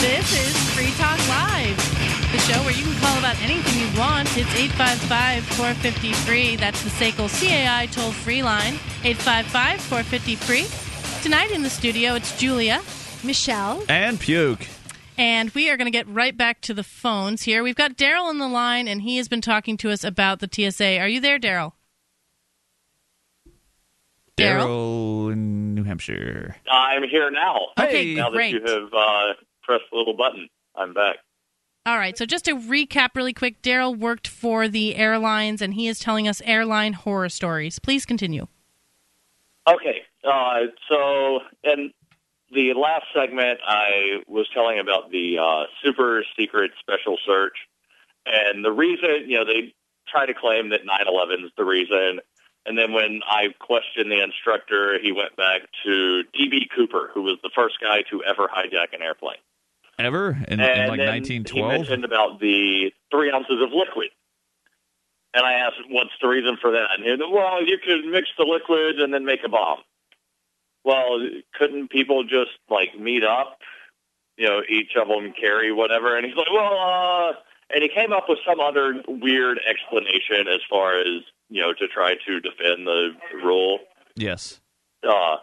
This 0.00 0.48
is 0.48 0.56
Free 0.74 0.90
Talk 0.98 1.18
Live, 1.28 1.76
the 2.32 2.38
show 2.38 2.60
where 2.62 2.72
you 2.72 2.84
can 2.84 3.00
call 3.00 3.18
about 3.18 3.40
anything 3.42 3.80
you 3.80 3.98
want. 3.98 4.28
It's 4.36 4.54
855 4.54 5.44
450 5.44 6.12
free. 6.12 6.56
That's 6.56 6.82
the 6.82 6.90
SACL 6.90 7.28
CAI 7.28 7.86
toll 7.86 8.12
free 8.12 8.42
line. 8.42 8.74
855 9.04 9.80
450 9.80 10.36
free. 10.36 10.66
Tonight 11.22 11.50
in 11.50 11.62
the 11.62 11.70
studio, 11.70 12.14
it's 12.14 12.36
Julia. 12.38 12.82
Michelle. 13.24 13.82
And 13.88 14.20
puke. 14.20 14.66
And 15.18 15.50
we 15.50 15.70
are 15.70 15.76
going 15.76 15.86
to 15.86 15.90
get 15.90 16.06
right 16.08 16.36
back 16.36 16.60
to 16.62 16.74
the 16.74 16.82
phones 16.82 17.42
here. 17.42 17.62
We've 17.62 17.74
got 17.74 17.96
Daryl 17.96 18.24
on 18.24 18.38
the 18.38 18.48
line, 18.48 18.86
and 18.86 19.02
he 19.02 19.16
has 19.16 19.28
been 19.28 19.40
talking 19.40 19.76
to 19.78 19.90
us 19.90 20.04
about 20.04 20.40
the 20.40 20.48
TSA. 20.50 20.98
Are 20.98 21.08
you 21.08 21.20
there, 21.20 21.38
Daryl? 21.38 21.72
Daryl? 24.36 24.66
Daryl 24.66 25.32
in 25.32 25.74
New 25.74 25.84
Hampshire. 25.84 26.56
I'm 26.70 27.02
here 27.08 27.30
now. 27.30 27.68
Okay, 27.80 28.14
now 28.14 28.30
great. 28.30 28.52
that 28.52 28.68
you 28.68 28.74
have 28.74 28.92
uh, 28.92 29.32
pressed 29.62 29.84
the 29.90 29.96
little 29.96 30.16
button, 30.16 30.48
I'm 30.74 30.92
back. 30.92 31.16
All 31.86 31.96
right, 31.96 32.18
so 32.18 32.26
just 32.26 32.44
to 32.46 32.56
recap 32.56 33.10
really 33.14 33.32
quick, 33.32 33.62
Daryl 33.62 33.96
worked 33.96 34.26
for 34.26 34.68
the 34.68 34.96
airlines, 34.96 35.62
and 35.62 35.72
he 35.72 35.86
is 35.86 35.98
telling 35.98 36.28
us 36.28 36.42
airline 36.44 36.92
horror 36.92 37.28
stories. 37.28 37.78
Please 37.78 38.04
continue. 38.04 38.48
Okay, 39.68 40.02
uh, 40.24 40.62
so 40.88 41.40
in 41.64 41.92
the 42.56 42.72
last 42.72 43.04
segment, 43.14 43.60
I 43.64 44.22
was 44.26 44.48
telling 44.52 44.80
about 44.80 45.12
the 45.12 45.38
uh, 45.38 45.64
super 45.84 46.24
secret 46.36 46.72
special 46.80 47.18
search, 47.24 47.54
and 48.24 48.64
the 48.64 48.72
reason, 48.72 49.28
you 49.28 49.36
know, 49.36 49.44
they 49.44 49.74
try 50.08 50.26
to 50.26 50.34
claim 50.34 50.70
that 50.70 50.80
9/11 50.84 51.44
is 51.44 51.52
the 51.56 51.64
reason, 51.64 52.20
and 52.64 52.76
then 52.76 52.92
when 52.92 53.20
I 53.28 53.54
questioned 53.60 54.10
the 54.10 54.22
instructor, 54.22 54.98
he 55.00 55.12
went 55.12 55.36
back 55.36 55.62
to 55.84 56.22
D.B. 56.32 56.68
Cooper, 56.74 57.10
who 57.14 57.22
was 57.22 57.38
the 57.42 57.50
first 57.54 57.76
guy 57.80 58.02
to 58.10 58.24
ever 58.24 58.48
hijack 58.48 58.92
an 58.92 59.02
airplane. 59.02 59.38
Ever? 59.98 60.36
In, 60.48 60.60
in 60.60 60.88
like 60.88 60.98
then 60.98 61.22
1912? 61.22 61.46
he 61.54 61.78
mentioned 61.78 62.04
about 62.04 62.40
the 62.40 62.92
three 63.10 63.30
ounces 63.30 63.62
of 63.62 63.70
liquid. 63.72 64.08
And 65.32 65.44
I 65.44 65.54
asked, 65.54 65.76
what's 65.90 66.10
the 66.20 66.28
reason 66.28 66.56
for 66.60 66.72
that? 66.72 66.86
And 66.96 67.04
he 67.04 67.10
said, 67.10 67.20
well, 67.30 67.62
you 67.64 67.78
could 67.78 68.04
mix 68.10 68.28
the 68.38 68.44
liquid 68.44 69.00
and 69.00 69.12
then 69.12 69.24
make 69.24 69.40
a 69.44 69.48
bomb. 69.48 69.78
Well, 70.86 71.18
couldn't 71.58 71.90
people 71.90 72.22
just, 72.22 72.56
like, 72.70 72.98
meet 72.98 73.24
up? 73.24 73.58
You 74.38 74.46
know, 74.46 74.60
each 74.66 74.92
of 74.96 75.08
them 75.08 75.34
carry 75.38 75.70
whatever? 75.72 76.16
And 76.16 76.24
he's 76.24 76.36
like, 76.36 76.50
well, 76.50 76.78
uh... 76.78 77.32
And 77.68 77.82
he 77.82 77.88
came 77.88 78.12
up 78.12 78.26
with 78.28 78.38
some 78.48 78.60
other 78.60 79.02
weird 79.08 79.58
explanation 79.68 80.46
as 80.46 80.60
far 80.70 81.00
as, 81.00 81.24
you 81.50 81.60
know, 81.60 81.72
to 81.72 81.88
try 81.88 82.14
to 82.14 82.40
defend 82.40 82.86
the 82.86 83.08
rule. 83.42 83.80
Yes. 84.14 84.60
Uh, 85.02 85.38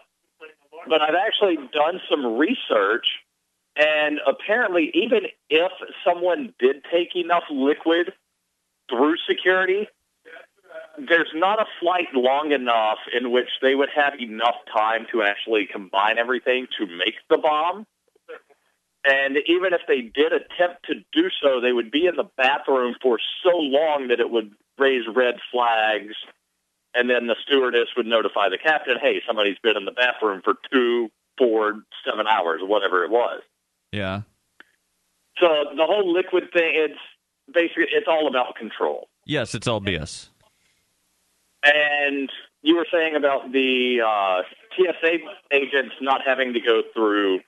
but 0.87 1.01
I've 1.01 1.15
actually 1.15 1.57
done 1.73 1.99
some 2.09 2.37
research, 2.37 3.05
and 3.75 4.21
apparently, 4.25 4.89
even 4.93 5.23
if 5.49 5.73
someone 6.07 6.53
did 6.59 6.85
take 6.89 7.13
enough 7.13 7.43
liquid 7.51 8.13
through 8.89 9.15
security, 9.29 9.89
there's 10.97 11.31
not 11.33 11.59
a 11.59 11.65
flight 11.79 12.07
long 12.13 12.51
enough 12.51 12.99
in 13.19 13.31
which 13.31 13.49
they 13.61 13.75
would 13.75 13.89
have 13.95 14.13
enough 14.19 14.55
time 14.71 15.05
to 15.11 15.23
actually 15.23 15.67
combine 15.71 16.17
everything 16.17 16.67
to 16.77 16.85
make 16.85 17.15
the 17.29 17.37
bomb. 17.37 17.85
And 19.05 19.37
even 19.47 19.73
if 19.73 19.81
they 19.87 20.01
did 20.01 20.31
attempt 20.31 20.85
to 20.85 20.95
do 21.11 21.29
so, 21.41 21.59
they 21.59 21.73
would 21.73 21.91
be 21.91 22.05
in 22.05 22.15
the 22.15 22.29
bathroom 22.37 22.95
for 23.01 23.19
so 23.43 23.57
long 23.57 24.07
that 24.09 24.19
it 24.19 24.29
would 24.29 24.51
raise 24.77 25.03
red 25.13 25.35
flags 25.51 26.15
and 26.93 27.09
then 27.09 27.27
the 27.27 27.35
stewardess 27.43 27.89
would 27.97 28.05
notify 28.05 28.49
the 28.49 28.57
captain, 28.57 28.97
"Hey, 28.99 29.21
somebody's 29.25 29.57
been 29.59 29.75
in 29.75 29.85
the 29.85 29.91
bathroom 29.91 30.41
for 30.41 30.55
two, 30.71 31.11
four, 31.37 31.83
seven 32.05 32.27
hours, 32.27 32.61
whatever 32.61 33.03
it 33.03 33.09
was." 33.09 33.41
Yeah. 33.91 34.21
So 35.39 35.73
the 35.75 35.85
whole 35.85 36.11
liquid 36.11 36.51
thing, 36.51 36.75
it's 36.75 36.99
basically 37.51 37.87
it's 37.91 38.07
all 38.07 38.27
about 38.27 38.55
control. 38.55 39.09
Yes, 39.25 39.55
it's 39.55 39.67
all 39.67 39.81
BS. 39.81 40.29
And 41.63 42.29
you 42.61 42.75
were 42.75 42.87
saying 42.91 43.15
about 43.15 43.51
the 43.51 44.01
uh, 44.05 44.41
TSA 44.75 45.17
agents 45.51 45.95
not 46.01 46.21
having 46.25 46.53
to 46.53 46.59
go 46.59 46.81
through 46.93 47.39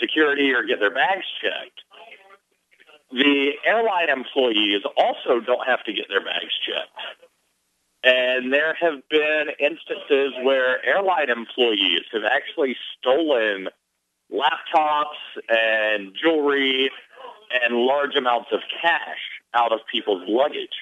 security 0.00 0.52
or 0.52 0.62
get 0.64 0.80
their 0.80 0.94
bags 0.94 1.24
checked. 1.42 1.80
The 3.10 3.52
airline 3.64 4.10
employees 4.10 4.82
also 4.96 5.40
don't 5.40 5.66
have 5.66 5.82
to 5.84 5.92
get 5.92 6.06
their 6.08 6.24
bags 6.24 6.52
checked. 6.66 7.26
And 8.04 8.52
there 8.52 8.74
have 8.80 9.00
been 9.10 9.48
instances 9.58 10.32
where 10.42 10.84
airline 10.84 11.30
employees 11.30 12.02
have 12.12 12.22
actually 12.24 12.76
stolen 12.98 13.68
laptops 14.32 15.18
and 15.48 16.12
jewelry 16.22 16.90
and 17.62 17.74
large 17.74 18.14
amounts 18.14 18.50
of 18.52 18.60
cash 18.80 19.18
out 19.54 19.72
of 19.72 19.80
people's 19.90 20.22
luggage. 20.28 20.76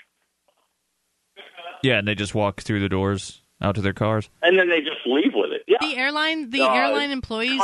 Yeah, 1.83 1.99
and 1.99 2.07
they 2.09 2.15
just 2.15 2.35
walk 2.35 2.63
through 2.63 2.81
the 2.81 2.89
doors 2.89 3.41
out 3.61 3.75
to 3.77 3.81
their 3.81 3.93
cars. 3.93 4.29
And 4.43 4.59
then 4.59 4.69
they 4.69 4.81
just 4.81 5.07
leave 5.07 5.33
with 5.35 5.53
it. 5.53 5.63
Yeah. 5.67 5.79
The 5.81 5.97
airline, 5.97 6.51
the 6.51 6.63
Uh, 6.63 6.73
airline 6.73 7.11
employees. 7.11 7.61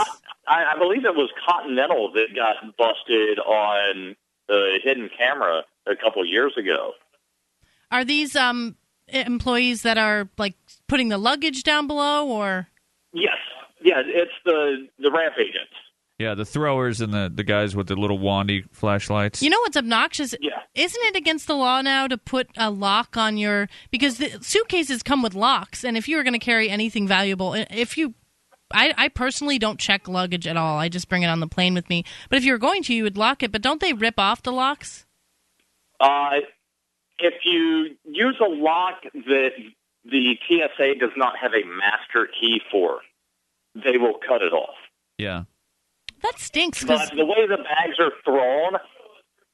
I, 0.48 0.72
I 0.74 0.78
believe 0.78 1.04
it 1.04 1.14
was 1.14 1.30
Continental 1.48 2.10
that 2.12 2.34
got 2.34 2.76
busted 2.76 3.38
on 3.38 4.16
the 4.48 4.78
hidden 4.82 5.10
camera 5.16 5.62
a 5.86 5.94
couple 5.96 6.24
years 6.24 6.52
ago. 6.56 6.92
Are 7.90 8.04
these 8.04 8.34
um 8.36 8.76
employees 9.08 9.82
that 9.82 9.98
are 9.98 10.28
like 10.38 10.54
putting 10.88 11.08
the 11.10 11.18
luggage 11.18 11.62
down 11.62 11.86
below, 11.86 12.26
or 12.26 12.68
Yes, 13.12 13.36
yeah, 13.82 14.02
it's 14.04 14.32
the 14.44 14.88
the 14.98 15.10
ramp 15.10 15.34
agents. 15.38 15.74
Yeah, 16.18 16.34
the 16.34 16.44
throwers 16.44 17.00
and 17.00 17.12
the, 17.12 17.32
the 17.34 17.42
guys 17.42 17.74
with 17.74 17.88
the 17.88 17.96
little 17.96 18.18
wandy 18.18 18.64
flashlights. 18.70 19.42
you 19.42 19.50
know 19.50 19.58
what's 19.60 19.76
obnoxious? 19.76 20.34
Yeah. 20.40 20.60
Isn't 20.74 21.02
it 21.04 21.16
against 21.16 21.46
the 21.46 21.54
law 21.54 21.80
now 21.82 22.06
to 22.06 22.16
put 22.16 22.48
a 22.56 22.70
lock 22.70 23.16
on 23.16 23.36
your 23.36 23.68
because 23.90 24.18
the 24.18 24.30
suitcases 24.40 25.02
come 25.02 25.22
with 25.22 25.34
locks, 25.34 25.84
and 25.84 25.96
if 25.96 26.08
you 26.08 26.16
were 26.16 26.22
going 26.22 26.32
to 26.32 26.38
carry 26.38 26.70
anything 26.70 27.08
valuable, 27.08 27.54
if 27.54 27.96
you 27.96 28.14
I, 28.72 28.94
I 28.96 29.08
personally 29.08 29.58
don't 29.58 29.78
check 29.78 30.08
luggage 30.08 30.46
at 30.46 30.56
all. 30.56 30.78
I 30.78 30.88
just 30.88 31.08
bring 31.08 31.22
it 31.22 31.26
on 31.26 31.40
the 31.40 31.46
plane 31.46 31.74
with 31.74 31.88
me. 31.88 32.04
But 32.30 32.38
if 32.38 32.44
you 32.44 32.52
were 32.52 32.58
going 32.58 32.82
to, 32.84 32.94
you 32.94 33.02
would 33.04 33.16
lock 33.18 33.42
it. 33.42 33.52
But 33.52 33.62
don't 33.62 33.80
they 33.80 33.92
rip 33.92 34.18
off 34.18 34.42
the 34.42 34.52
locks? 34.52 35.04
Uh, 36.00 36.40
if 37.18 37.34
you 37.44 37.96
use 38.04 38.40
a 38.40 38.48
lock 38.48 39.02
that 39.12 39.50
the 40.04 40.34
TSA 40.48 40.94
does 40.98 41.12
not 41.16 41.34
have 41.40 41.52
a 41.52 41.66
master 41.66 42.28
key 42.40 42.60
for, 42.70 43.00
they 43.74 43.98
will 43.98 44.18
cut 44.26 44.42
it 44.42 44.52
off. 44.52 44.74
yeah. 45.18 45.44
That 46.22 46.38
stinks. 46.38 46.84
'cause- 46.84 47.08
But 47.10 47.16
the 47.16 47.24
way 47.26 47.46
the 47.46 47.56
bags 47.58 47.98
are 47.98 48.12
thrown, 48.24 48.74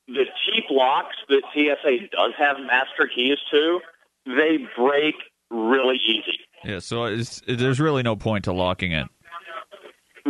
the 0.06 0.24
cheap 0.44 0.64
locks 0.70 1.16
that 1.28 1.42
TSA 1.52 2.08
does 2.12 2.32
have 2.38 2.58
master 2.60 3.06
keys 3.14 3.38
to, 3.50 3.80
they 4.26 4.58
break 4.76 5.14
really 5.50 5.96
easy. 5.96 6.38
Yeah, 6.64 6.78
so 6.80 7.04
it's, 7.04 7.40
there's 7.46 7.80
really 7.80 8.02
no 8.02 8.16
point 8.16 8.44
to 8.44 8.52
locking 8.52 8.92
it. 8.92 9.06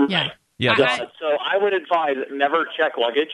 yeah. 0.09 0.29
Yeah, 0.61 0.73
Uh, 0.73 1.07
so 1.21 1.37
I 1.41 1.57
would 1.57 1.73
advise 1.73 2.17
never 2.33 2.67
check 2.77 2.97
luggage. 2.99 3.31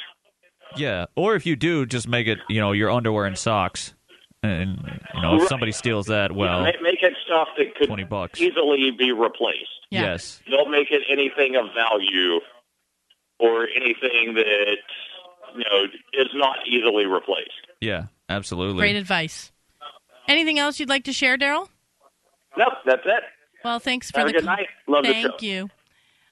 yeah. 0.77 1.07
Or 1.17 1.35
if 1.35 1.47
you 1.47 1.57
do, 1.57 1.87
just 1.87 2.07
make 2.07 2.27
it, 2.27 2.39
you 2.51 2.61
know, 2.61 2.73
your 2.73 2.91
underwear 2.91 3.25
and 3.25 3.37
socks. 3.39 3.95
And, 4.43 4.77
you 5.15 5.23
know, 5.23 5.37
if 5.37 5.41
Right. 5.41 5.49
somebody 5.49 5.73
steals 5.73 6.07
that, 6.09 6.33
well, 6.33 6.65
make, 6.65 6.83
make 6.83 7.03
it 7.03 7.15
stuff 7.25 7.49
that 7.57 7.75
could 7.77 7.87
20 7.87 8.05
bucks. 8.05 8.39
easily 8.43 8.91
be 8.91 9.11
replaced. 9.11 9.71
Yeah. 9.91 10.03
yes. 10.03 10.43
Don't 10.51 10.71
make 10.71 10.91
it 10.91 11.01
anything 11.09 11.57
of 11.57 11.73
value 11.73 12.41
or 13.39 13.67
anything 13.75 14.35
that 14.35 14.77
you 15.55 15.65
know 15.65 15.85
is 16.13 16.29
not 16.35 16.57
easily 16.67 17.07
replaced. 17.07 17.51
Yeah, 17.81 18.07
absolutely. 18.29 18.79
Great 18.79 18.97
advice. 18.97 19.53
Anything 20.29 20.59
else 20.59 20.81
you'd 20.81 20.89
like 20.89 21.05
to 21.05 21.13
share, 21.13 21.37
Daryl? 21.37 21.69
Nope, 22.57 22.73
that's 22.87 23.03
it. 23.05 23.23
Well, 23.65 23.79
thanks 23.79 24.11
for 24.11 24.21
Have 24.21 24.29
the 24.29 24.31
a 24.31 24.41
good 24.41 24.45
call. 24.47 24.57
night. 24.57 24.67
Love 24.89 25.05
the 25.05 25.13
Thank 25.13 25.27
show. 25.27 25.47
you. 25.47 25.71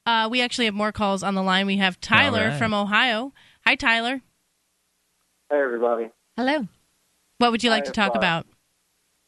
Uh, 0.05 0.27
we 0.29 0.41
actually 0.41 0.65
have 0.65 0.73
more 0.73 0.91
calls 0.91 1.23
on 1.23 1.35
the 1.35 1.43
line. 1.43 1.65
We 1.65 1.77
have 1.77 1.99
Tyler 1.99 2.41
All 2.41 2.47
right. 2.49 2.57
from 2.57 2.73
Ohio. 2.73 3.33
Hi, 3.65 3.75
Tyler. 3.75 4.21
Hey, 5.49 5.59
everybody. 5.63 6.09
Hello. 6.37 6.67
What 7.37 7.51
would 7.51 7.63
you 7.63 7.69
like 7.69 7.83
I 7.83 7.87
to 7.87 7.91
talk 7.91 8.13
have, 8.13 8.15
about? 8.15 8.47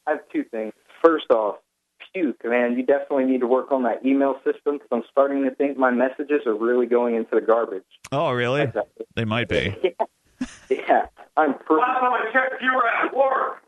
I 0.08 0.12
have 0.12 0.20
two 0.32 0.44
things. 0.46 0.74
First 1.04 1.26
off, 1.32 1.56
puke, 2.16 2.44
man. 2.46 2.78
You 2.78 2.86
definitely 2.86 3.26
need 3.26 3.42
to 3.42 3.48
work 3.48 3.72
on 3.72 3.84
that 3.84 4.06
email 4.06 4.36
system 4.44 4.74
because 4.78 4.88
I'm 4.92 5.04
starting 5.12 5.44
to 5.44 5.54
think 5.54 5.78
my 5.78 5.92
messages 5.92 6.42
are 6.48 6.56
really 6.56 6.86
going 6.88 7.16
into 7.16 7.36
the 7.36 7.42
garbage. 7.42 7.84
Oh, 8.12 8.32
really? 8.32 8.72
They 9.16 9.26
might 9.26 9.50
be. 9.50 9.76
yeah, 10.70 11.08
I'm 11.38 11.54
pretty. 11.56 11.84
you 12.62 12.74
were 12.74 12.88
at 12.88 13.16
work. 13.16 13.62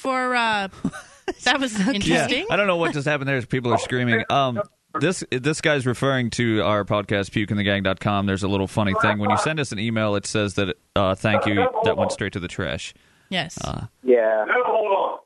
For 0.00 0.34
uh, 0.34 0.68
that 1.44 1.60
was 1.60 1.78
Yeah, 1.78 1.92
interesting. 1.92 2.46
I 2.50 2.56
don't 2.56 2.66
know 2.66 2.76
what 2.76 2.92
just 2.94 3.06
happened 3.06 3.28
there. 3.28 3.40
People 3.42 3.72
are 3.72 3.78
screaming. 3.78 4.24
Um, 4.30 4.60
this 5.00 5.22
this 5.30 5.60
guy's 5.60 5.86
referring 5.86 6.30
to 6.30 6.62
our 6.62 6.84
podcast, 6.84 7.30
pukeandthegang.com. 7.30 8.26
There's 8.26 8.42
a 8.42 8.48
little 8.48 8.66
funny 8.66 8.94
thing. 9.02 9.18
When 9.18 9.30
you 9.30 9.36
send 9.38 9.60
us 9.60 9.72
an 9.72 9.78
email, 9.78 10.14
it 10.16 10.26
says 10.26 10.54
that 10.54 10.76
uh, 10.96 11.14
thank 11.14 11.46
you 11.46 11.68
that 11.84 11.96
went 11.96 12.12
straight 12.12 12.32
to 12.34 12.40
the 12.40 12.48
trash. 12.48 12.94
Yes. 13.28 13.58
Uh, 13.62 13.86
Yeah. 14.02 14.44
No, 14.48 14.54
hold 14.64 14.92
on. 14.92 15.18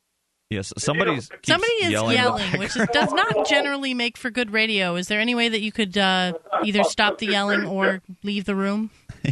Yes, 0.53 0.73
somebody's 0.77 1.29
keeps 1.29 1.47
Somebody 1.47 1.71
is 1.73 1.91
yelling, 1.91 2.17
yelling, 2.17 2.59
which 2.59 2.75
is, 2.75 2.87
does 2.93 3.11
not 3.11 3.47
generally 3.47 3.93
make 3.93 4.17
for 4.17 4.29
good 4.29 4.51
radio. 4.51 4.95
Is 4.95 5.07
there 5.07 5.19
any 5.19 5.35
way 5.35 5.49
that 5.49 5.61
you 5.61 5.71
could 5.71 5.97
uh, 5.97 6.33
either 6.63 6.83
stop 6.83 7.17
the 7.17 7.27
yelling 7.27 7.65
or 7.65 8.01
leave 8.23 8.45
the 8.45 8.55
room? 8.55 8.89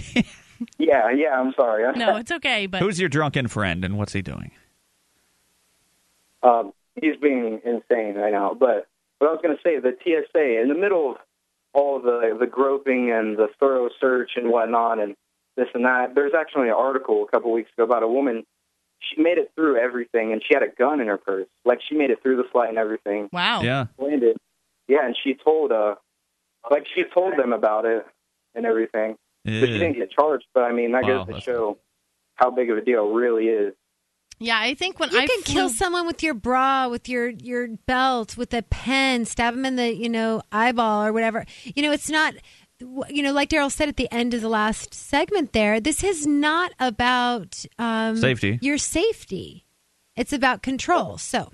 Yeah, 0.77 1.11
yeah, 1.11 1.39
I'm 1.39 1.53
sorry. 1.53 1.91
No, 1.97 2.15
it's 2.17 2.31
okay. 2.31 2.67
But 2.67 2.81
Who's 2.81 2.99
your 2.99 3.09
drunken 3.09 3.47
friend, 3.47 3.83
and 3.83 3.97
what's 3.97 4.13
he 4.13 4.21
doing? 4.21 4.51
Um, 6.43 6.73
he's 6.95 7.15
being 7.21 7.61
insane 7.65 8.15
right 8.15 8.31
now. 8.31 8.55
But 8.59 8.87
what 9.19 9.29
I 9.29 9.33
was 9.33 9.39
going 9.41 9.55
to 9.55 9.61
say, 9.63 9.79
the 9.79 9.95
TSA, 10.03 10.61
in 10.61 10.69
the 10.69 10.75
middle 10.75 11.11
of 11.11 11.17
all 11.73 11.99
the 12.01 12.35
the 12.39 12.47
groping 12.47 13.11
and 13.11 13.37
the 13.37 13.47
thorough 13.59 13.89
search 13.99 14.31
and 14.35 14.49
whatnot, 14.49 14.99
and 14.99 15.15
this 15.55 15.67
and 15.73 15.85
that, 15.85 16.15
there's 16.15 16.33
actually 16.37 16.67
an 16.67 16.75
article 16.75 17.23
a 17.23 17.31
couple 17.31 17.51
weeks 17.51 17.69
ago 17.77 17.83
about 17.83 18.03
a 18.03 18.07
woman. 18.07 18.45
She 19.01 19.21
made 19.21 19.37
it 19.37 19.51
through 19.55 19.77
everything, 19.77 20.31
and 20.31 20.41
she 20.47 20.53
had 20.53 20.63
a 20.63 20.69
gun 20.69 21.01
in 21.01 21.07
her 21.07 21.17
purse. 21.17 21.47
Like 21.65 21.79
she 21.87 21.95
made 21.95 22.11
it 22.11 22.21
through 22.21 22.37
the 22.37 22.43
flight 22.51 22.69
and 22.69 22.77
everything. 22.77 23.29
wow. 23.33 23.61
Yeah, 23.61 23.85
Landed. 23.97 24.37
Yeah, 24.87 25.05
and 25.05 25.15
she 25.23 25.33
told 25.35 25.71
uh, 25.71 25.95
like 26.69 26.85
she 26.93 27.03
told 27.13 27.37
them 27.37 27.53
about 27.53 27.85
it 27.85 28.05
and 28.55 28.65
everything. 28.65 29.15
But 29.43 29.51
she 29.53 29.59
didn't 29.79 29.93
get 29.93 30.11
charged, 30.11 30.45
but 30.53 30.61
I 30.63 30.71
mean 30.71 30.91
that 30.91 31.03
Wow, 31.03 31.09
goes 31.09 31.25
to 31.25 31.31
that's- 31.33 31.43
show 31.43 31.77
how 32.35 32.51
big 32.51 32.69
of 32.69 32.77
a 32.77 32.81
deal 32.81 33.09
it 33.09 33.13
really 33.13 33.45
is. 33.47 33.73
Yeah, 34.39 34.57
I 34.59 34.73
think 34.73 34.99
when 34.99 35.11
You 35.11 35.19
I 35.19 35.27
can 35.27 35.41
flew, 35.43 35.53
kill 35.53 35.69
someone 35.69 36.07
with 36.07 36.23
your 36.23 36.33
bra, 36.33 36.87
with 36.87 37.07
your 37.07 37.29
your 37.29 37.67
belt, 37.85 38.37
with 38.37 38.51
a 38.55 38.63
pen, 38.63 39.25
stab 39.25 39.53
them 39.53 39.65
in 39.65 39.75
the 39.75 39.93
you 39.95 40.09
know 40.09 40.41
eyeball 40.51 41.05
or 41.05 41.13
whatever. 41.13 41.45
You 41.63 41.83
know, 41.83 41.91
it's 41.91 42.09
not. 42.09 42.33
You 43.09 43.23
know, 43.23 43.31
like 43.33 43.49
Daryl 43.49 43.71
said 43.71 43.89
at 43.89 43.97
the 43.97 44.11
end 44.11 44.33
of 44.33 44.41
the 44.41 44.49
last 44.49 44.93
segment, 44.93 45.53
there, 45.53 45.79
this 45.79 46.03
is 46.03 46.25
not 46.27 46.71
about 46.79 47.63
um, 47.79 48.17
Safety. 48.17 48.59
Your 48.61 48.77
safety. 48.77 49.65
It's 50.15 50.33
about 50.33 50.61
control. 50.61 51.17
So, 51.17 51.51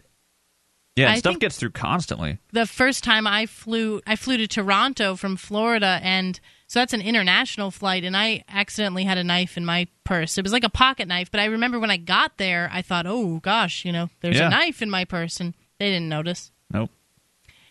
yeah. 0.95 1.09
And 1.11 1.19
stuff 1.19 1.37
gets 1.39 1.57
through 1.57 1.71
constantly. 1.71 2.39
the 2.53 2.65
first 2.65 3.03
time 3.03 3.27
I 3.27 3.45
flew, 3.45 4.01
I 4.07 4.15
flew 4.15 4.37
to 4.37 4.47
Toronto 4.47 5.15
from 5.15 5.35
Florida, 5.37 5.99
and 6.01 6.39
so 6.65 6.79
that's 6.79 6.93
an 6.93 7.01
international 7.01 7.69
flight, 7.71 8.03
and 8.03 8.17
I 8.17 8.43
accidentally 8.49 9.03
had 9.03 9.17
a 9.19 9.23
knife 9.23 9.57
in 9.57 9.65
my 9.65 9.87
purse. 10.03 10.37
It 10.37 10.43
was 10.43 10.51
like 10.53 10.63
a 10.63 10.69
pocket 10.69 11.07
knife, 11.07 11.29
but 11.29 11.39
I 11.39 11.45
remember 11.45 11.79
when 11.79 11.91
I 11.91 11.97
got 11.97 12.37
there, 12.37 12.69
I 12.73 12.81
thought, 12.81 13.05
oh 13.05 13.39
gosh, 13.41 13.85
you 13.85 13.91
know, 13.91 14.09
there's 14.21 14.37
Yeah. 14.37 14.47
a 14.47 14.49
knife 14.49 14.81
in 14.81 14.89
my 14.89 15.05
purse, 15.05 15.39
and 15.39 15.53
they 15.79 15.89
didn't 15.91 16.09
notice. 16.09 16.51
Nope. 16.73 16.89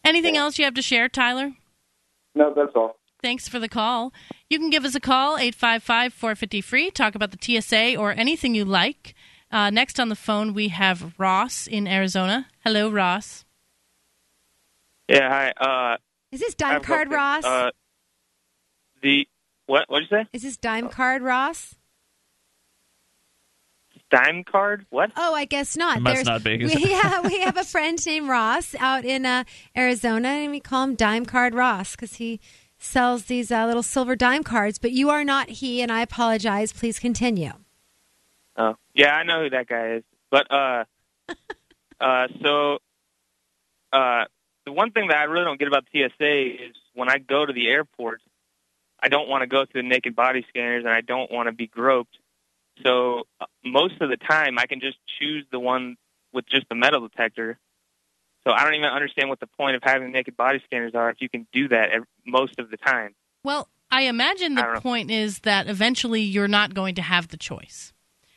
Anything 0.05 0.37
else 0.37 0.57
you 0.59 0.65
have 0.65 0.75
to 0.75 0.83
share, 0.83 1.09
Tyler? 1.09 1.53
No, 2.37 2.55
that's 2.55 2.73
all. 2.77 2.97
Thanks 3.23 3.49
for 3.49 3.59
the 3.59 3.69
call. 3.69 4.13
You 4.49 4.59
can 4.59 4.71
give 4.71 4.85
us 4.85 4.95
a 4.95 5.01
call, 5.01 5.37
855 5.39 6.13
450 6.13 6.61
free. 6.61 6.91
Talk 6.91 7.15
about 7.15 7.31
the 7.33 7.39
TSA 7.61 7.97
or 7.97 8.13
anything 8.13 8.55
you 8.55 8.65
like. 8.65 9.15
Uh, 9.51 9.71
next 9.71 9.99
on 9.99 10.09
the 10.09 10.17
phone, 10.17 10.55
we 10.55 10.69
have 10.69 11.15
Ross 11.19 11.67
in 11.67 11.87
Arizona. 11.89 12.49
Hello, 12.65 12.91
Ross. 12.91 13.45
Yeah, 15.09 15.29
hi. 15.29 15.51
Uh, 15.53 15.97
is 16.33 16.41
this 16.41 16.55
I 16.61 16.63
dime 16.65 16.73
have 16.75 16.83
card, 16.83 17.09
question. 17.09 17.13
Ross? 17.13 17.45
Uh, 17.45 17.71
the 19.03 19.29
what? 19.67 19.85
What'd 19.89 20.09
you 20.11 20.17
say? 20.19 20.29
is 20.33 20.43
this 20.43 20.57
dime 20.57 20.89
card, 20.89 21.23
Ross? 21.23 21.75
Dime 24.11 24.45
card? 24.45 24.87
What? 24.91 25.11
Oh, 25.17 25.35
I 25.35 25.45
guess 25.47 25.77
not. 25.77 25.97
It 25.97 26.01
must 26.01 26.15
There's- 26.15 26.27
not 26.27 26.45
be, 26.45 26.59
'cause- 26.59 26.75
We, 26.75 26.91
yeah, 26.91 27.21
we 27.23 27.41
have 27.41 27.57
a 27.57 27.65
friend 27.65 27.99
named 28.07 28.29
Ross 28.29 28.75
out 28.79 29.05
in 29.05 29.27
uh, 29.27 29.45
Arizona, 29.77 30.29
and 30.29 30.53
we 30.53 30.61
call 30.61 30.85
him 30.85 30.95
Dime 30.95 31.27
Card 31.27 31.55
Ross 31.55 31.93
because 31.97 32.15
he 32.17 32.41
sells 32.79 33.25
these 33.25 33.51
uh, 33.51 33.67
little 33.67 33.83
silver 33.83 34.17
dime 34.17 34.43
cards. 34.43 34.79
But 34.79 34.93
you 34.93 35.11
are 35.11 35.25
not 35.25 35.49
he, 35.49 35.83
and 35.83 35.91
I 35.91 36.03
apologize. 36.03 36.73
Please 36.73 36.99
continue. 36.99 37.53
Oh, 38.57 38.77
yeah, 38.95 39.15
I 39.15 39.25
know 39.25 39.43
who 39.43 39.51
that 39.51 39.67
guy 39.67 39.97
is. 39.97 40.05
But 40.31 40.51
uh, 40.51 40.85
uh, 42.01 42.29
so 42.43 42.79
uh, 43.93 44.25
the 44.65 44.73
one 44.73 44.91
thing 44.91 45.09
that 45.09 45.19
I 45.19 45.25
really 45.25 45.45
don't 45.45 45.59
get 45.59 45.69
about 45.69 45.85
TSA 45.93 46.67
is 46.69 46.77
when 46.95 47.09
I 47.11 47.19
go 47.19 47.47
to 47.47 47.53
the 47.53 47.69
airport, 47.69 48.21
I 49.01 49.09
don't 49.09 49.29
want 49.29 49.43
to 49.43 49.47
go 49.47 49.65
through 49.65 49.83
the 49.83 49.89
naked 49.89 50.17
body 50.17 50.45
scanners, 50.49 50.85
and 50.85 50.93
I 50.93 51.01
don't 51.01 51.31
want 51.31 51.49
to 51.49 51.53
be 51.53 51.67
groped. 51.67 52.17
So 52.83 53.25
uh, 53.41 53.47
most 53.65 54.01
of 54.01 54.09
the 54.11 54.17
time, 54.17 54.59
I 54.59 54.67
can 54.67 54.81
just 54.81 54.99
choose 55.19 55.45
the 55.51 55.61
one 55.61 55.97
with 56.33 56.47
just 56.47 56.69
the 56.69 56.75
metal 56.75 57.01
detector. 57.09 57.59
So 58.47 58.53
I 58.53 58.63
don't 58.63 58.75
even 58.75 58.89
understand 58.89 59.29
what 59.29 59.41
the 59.41 59.49
point 59.49 59.75
of 59.75 59.83
having 59.83 60.13
naked 60.13 60.37
body 60.37 60.63
scanners 60.65 60.95
are 60.95 61.11
if 61.11 61.17
you 61.21 61.29
can 61.29 61.49
do 61.53 61.67
that 61.69 61.89
most 62.25 62.61
of 62.61 62.71
the 62.71 62.77
time. 62.77 63.13
Well, 63.43 63.69
I 63.91 64.03
imagine 64.03 64.55
the 64.55 64.63
don't 64.63 64.81
point 64.83 65.11
is 65.11 65.41
that 65.41 65.67
eventually 65.69 66.21
you're 66.23 66.47
not 66.47 66.73
going 66.73 66.95
to 66.95 67.03
have 67.03 67.27
the 67.29 67.37
choice. 67.37 67.93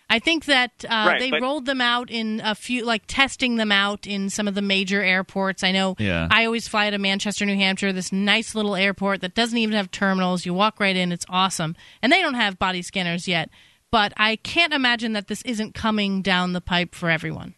I 0.10 0.18
think 0.18 0.45
that 0.45 0.72
uh, 0.86 1.05
Right, 1.07 1.20
they 1.20 1.30
but- 1.30 1.43
rolled 1.43 1.68
them 1.68 1.80
out 1.80 2.10
in 2.10 2.41
a 2.43 2.55
few, 2.55 2.84
like 2.86 3.03
testing 3.05 3.57
them 3.57 3.72
out 3.72 4.07
in 4.07 4.32
some 4.32 4.47
of 4.47 4.55
the 4.55 4.64
major 4.64 5.03
airports. 5.03 5.64
I 5.64 5.72
know 5.72 5.95
Yeah. 5.99 6.28
I 6.32 6.45
always 6.45 6.68
fly 6.68 6.89
to 6.89 6.97
Manchester, 6.97 7.45
New 7.45 7.55
Hampshire, 7.57 7.93
this 7.93 8.12
nice 8.12 8.55
little 8.55 8.76
airport 8.76 9.22
that 9.22 9.36
doesn't 9.36 9.60
even 9.60 9.76
have 9.76 9.91
terminals. 9.91 10.43
You 10.43 10.55
walk 10.55 10.80
right 10.80 10.95
in, 10.95 11.12
it's 11.12 11.26
awesome. 11.30 11.76
And 12.01 12.12
they 12.12 12.24
don't 12.24 12.34
have 12.34 12.57
body 12.57 12.82
scanners 12.82 13.28
yet. 13.28 13.51
But 13.91 14.14
I 14.18 14.38
can't 14.38 14.74
imagine 14.74 15.14
that 15.14 15.28
this 15.28 15.43
isn't 15.43 15.76
coming 15.76 16.24
down 16.24 16.53
the 16.53 16.62
pipe 16.62 16.95
for 16.95 17.12
everyone. 17.12 17.53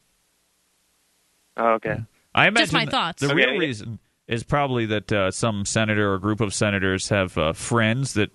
Oh, 1.56 1.74
okay. 1.76 2.04
I 2.34 2.47
imagine 2.47 2.63
Just 2.63 2.73
my 2.73 2.86
thoughts. 2.86 3.21
The 3.21 3.27
Okay, 3.27 3.36
real 3.36 3.53
yeah. 3.53 3.59
reason 3.59 3.99
is 4.27 4.43
probably 4.43 4.86
that 4.88 5.11
uh, 5.11 5.32
some 5.32 5.65
senator 5.65 6.13
or 6.13 6.19
group 6.19 6.39
of 6.41 6.53
senators 6.53 7.09
have 7.09 7.38
uh, 7.38 7.53
friends 7.53 8.13
that 8.13 8.29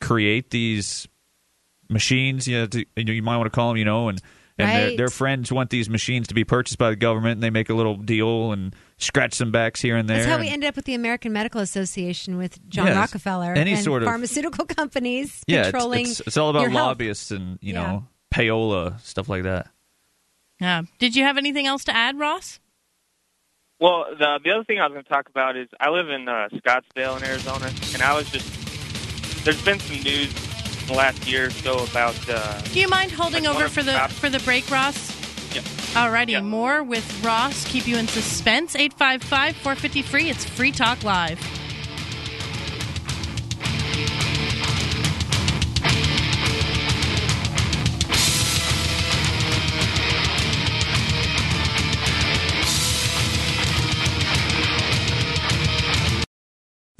create 0.00 0.50
these 0.50 1.06
machines. 1.88 2.48
You, 2.48 2.60
know, 2.60 2.66
to, 2.66 2.84
you, 2.96 3.22
might 3.22 3.36
want 3.36 3.46
to 3.52 3.54
call 3.54 3.68
them, 3.68 3.76
you 3.76 3.84
know, 3.84 4.08
and 4.08 4.20
and 4.58 4.68
their, 4.70 4.86
Right. 4.88 4.96
their 4.98 5.08
friends 5.08 5.50
want 5.50 5.70
these 5.70 5.88
machines 5.88 6.28
to 6.28 6.34
be 6.34 6.44
purchased 6.44 6.76
by 6.78 6.90
the 6.90 6.96
government, 6.96 7.32
and 7.34 7.42
they 7.42 7.50
make 7.50 7.70
a 7.70 7.74
little 7.74 7.96
deal 7.96 8.52
and 8.52 8.74
scratch 8.98 9.32
some 9.34 9.50
backs 9.50 9.80
here 9.80 9.96
and 9.96 10.08
there. 10.08 10.18
That's 10.18 10.28
how 10.28 10.38
we 10.38 10.48
ended 10.48 10.68
up 10.68 10.76
with 10.76 10.84
the 10.84 10.94
American 10.94 11.32
Medical 11.32 11.60
Association 11.62 12.36
with 12.36 12.58
John 12.68 12.86
Yes. 12.88 12.96
Rockefeller 12.96 13.54
Any 13.54 13.72
and 13.72 13.82
sort 13.82 14.02
of- 14.02 14.06
pharmaceutical 14.08 14.64
companies 14.66 15.42
yeah, 15.46 15.64
controlling. 15.64 16.06
it's, 16.06 16.20
it's 16.20 16.36
all 16.36 16.50
about 16.50 16.60
your 16.62 16.70
health. 16.70 16.86
lobbyists 16.88 17.30
and 17.30 17.58
you 17.62 17.72
Yeah. 17.72 17.82
know 17.82 18.06
payola 18.32 19.00
stuff 19.00 19.28
like 19.30 19.44
that. 19.44 19.68
Yeah. 20.60 20.82
Did 20.98 21.16
you 21.16 21.24
have 21.24 21.38
anything 21.38 21.66
else 21.66 21.84
to 21.84 21.96
add, 21.96 22.18
Ross? 22.18 22.60
Well, 23.82 24.06
the 24.16 24.38
the 24.44 24.50
other 24.52 24.62
thing 24.62 24.78
I 24.80 24.86
was 24.86 24.92
going 24.92 25.02
to 25.02 25.08
talk 25.08 25.28
about 25.28 25.56
is 25.56 25.68
I 25.80 25.90
live 25.90 26.08
in 26.08 26.28
uh, 26.28 26.48
Scottsdale 26.52 27.16
in 27.18 27.24
Arizona, 27.24 27.68
and 27.94 28.00
I 28.00 28.14
was 28.14 28.30
just 28.30 28.46
there's 29.44 29.60
been 29.64 29.80
some 29.80 29.96
news 30.04 30.32
in 30.82 30.86
the 30.86 30.94
last 30.94 31.26
year 31.26 31.46
or 31.46 31.50
so 31.50 31.82
about 31.90 32.14
uh, 32.28 32.60
Do 32.72 32.78
you 32.78 32.86
mind 32.88 33.10
holding 33.10 33.42
Like 33.42 33.56
over 33.56 33.68
for 33.68 33.82
the 33.82 33.90
the- 33.92 34.08
for 34.14 34.30
the 34.30 34.38
break, 34.40 34.70
Ross? 34.70 35.10
Yeah. 35.52 35.62
Alrighty, 36.00 36.30
Yeah. 36.30 36.42
more 36.42 36.84
with 36.84 37.04
Ross. 37.24 37.64
Keep 37.66 37.88
you 37.88 37.96
in 37.96 38.06
suspense. 38.06 38.76
855 38.76 39.56
450 39.56 40.02
free. 40.02 40.30
It's 40.30 40.44
Free 40.44 40.70
Talk 40.70 41.02
Live. 41.02 41.40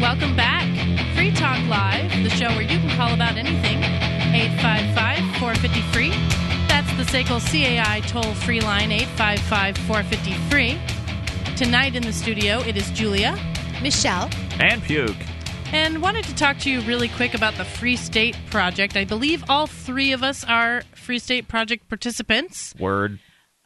Welcome 0.00 0.34
back. 0.34 0.66
Free 1.14 1.30
Talk 1.30 1.58
Live, 1.68 2.10
the 2.24 2.30
show 2.30 2.48
where 2.48 2.62
you 2.62 2.78
can 2.78 2.88
call 2.96 3.12
about 3.12 3.36
anything. 3.36 3.76
855 4.34 5.18
450 5.36 5.80
free. 5.92 6.10
That's 6.66 6.90
the 6.96 7.02
SACL 7.02 7.38
CAI 7.38 8.00
toll 8.08 8.34
free 8.34 8.60
line, 8.60 8.92
855 8.92 9.76
450 9.86 10.32
free. 10.48 10.78
Tonight 11.54 11.96
in 11.96 12.02
the 12.02 12.14
studio, 12.14 12.60
it 12.60 12.78
is 12.78 12.90
Julia. 12.92 13.38
Michelle. 13.82 14.30
And 14.58 14.82
puke. 14.82 15.16
And 15.72 16.02
wanted 16.02 16.24
to 16.24 16.34
talk 16.34 16.58
to 16.60 16.70
you 16.70 16.80
really 16.80 17.08
quick 17.08 17.32
about 17.32 17.54
the 17.54 17.64
Free 17.64 17.94
State 17.96 18.36
Project. 18.50 18.96
I 18.96 19.04
believe 19.04 19.44
all 19.48 19.68
three 19.68 20.10
of 20.12 20.22
us 20.24 20.42
are 20.44 20.82
Free 20.94 21.20
State 21.20 21.46
Project 21.46 21.88
participants. 21.88 22.74
Word. 22.78 23.20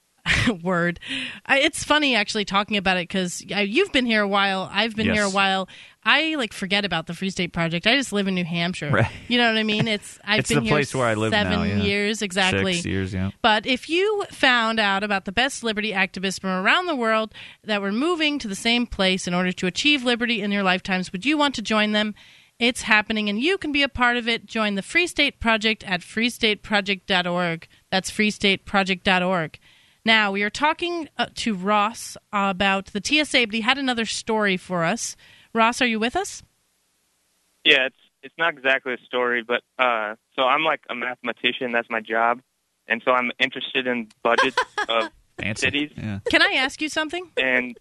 Word. 0.63 1.01
I, 1.47 1.61
it's 1.61 1.83
funny 1.83 2.15
actually 2.15 2.45
talking 2.45 2.77
about 2.77 2.99
it 2.99 3.09
because 3.09 3.43
you've 3.47 3.93
been 3.93 4.05
here 4.07 4.21
a 4.23 4.29
while. 4.29 4.69
I've 4.71 4.95
been 4.95 5.07
Yes. 5.07 5.17
here 5.17 5.25
a 5.25 5.31
while. 5.31 5.67
I 6.05 6.35
like 6.35 6.53
forget 6.53 6.85
about 6.85 7.07
the 7.07 7.15
Free 7.15 7.31
State 7.31 7.53
Project. 7.53 7.87
I 7.87 7.97
just 7.97 8.13
live 8.13 8.29
in 8.29 8.35
New 8.35 8.45
Hampshire. 8.45 8.91
Right. 8.91 9.11
You 9.29 9.39
know 9.39 9.49
what 9.49 9.59
I 9.59 9.63
mean? 9.63 9.89
It's 9.89 10.19
I've 10.25 10.41
It's 10.41 10.51
been 10.51 10.59
the 10.59 10.65
here 10.65 10.75
place 10.75 10.95
where 10.95 11.07
I 11.07 11.15
live 11.15 11.33
seven 11.33 11.53
now, 11.53 11.63
yeah. 11.63 11.77
years 11.77 12.21
exactly. 12.21 12.75
Six 12.75 12.87
years, 12.87 13.15
yeah. 13.15 13.31
But 13.43 13.67
if 13.67 13.89
you 13.89 14.25
found 14.31 14.79
out 14.79 15.03
about 15.03 15.25
the 15.25 15.33
best 15.33 15.65
liberty 15.65 15.93
activists 15.93 16.41
from 16.41 16.51
around 16.51 16.87
the 16.87 16.97
world 16.97 17.33
that 17.65 17.81
were 17.81 17.93
moving 17.93 18.39
to 18.41 18.49
the 18.49 18.55
same 18.55 18.87
place 18.87 19.27
in 19.27 19.35
order 19.35 19.53
to 19.53 19.67
achieve 19.67 20.05
liberty 20.05 20.43
in 20.43 20.53
your 20.53 20.63
lifetimes, 20.63 21.11
would 21.13 21.25
you 21.25 21.39
want 21.39 21.55
to 21.55 21.63
join 21.63 21.93
them? 21.93 22.15
It's 22.59 22.83
happening 22.83 23.29
and 23.29 23.41
you 23.41 23.59
can 23.59 23.73
be 23.73 23.83
a 23.83 23.89
part 23.89 24.17
of 24.17 24.29
it. 24.29 24.47
Join 24.47 24.75
the 24.75 24.83
Free 24.83 25.07
State 25.07 25.41
Project 25.41 25.83
at 25.85 26.03
freestateproject.org. 26.03 27.67
That's 27.91 28.11
freestateproject.org. 28.11 29.59
Now, 30.07 30.33
we 30.33 30.43
are 30.43 30.51
talking 30.51 31.09
uh, 31.17 31.27
to 31.37 31.55
Ross 31.55 32.17
about 32.33 32.87
the 32.87 33.01
TSA, 33.03 33.47
but 33.47 33.55
he 33.55 33.63
had 33.63 33.79
another 33.79 34.05
story 34.05 34.59
for 34.59 34.85
us. 34.85 35.17
Ross, 35.55 35.81
are 35.81 35.87
you 35.87 35.99
with 36.01 36.17
us? 36.17 36.43
yeah, 37.65 37.87
it's 37.87 37.97
it's 38.23 38.35
not 38.39 38.55
exactly 38.55 38.95
a 38.95 38.99
story, 39.07 39.43
but 39.43 39.63
uh, 39.79 40.15
so 40.35 40.43
I'm 40.43 40.65
like 40.65 40.81
a 40.91 40.95
mathematician. 40.95 41.73
That's 41.73 41.89
my 41.91 42.01
job, 42.01 42.41
and 42.89 43.01
so 43.05 43.13
I'm 43.13 43.31
interested 43.39 43.87
in 43.87 44.09
budgets 44.23 44.57
of 44.89 45.11
Fancy. 45.39 45.67
cities, 45.67 45.91
Yeah. 45.97 46.21
Can 46.31 46.43
I 46.43 46.55
ask 46.57 46.81
you 46.83 46.89
something? 46.89 47.31
and 47.37 47.77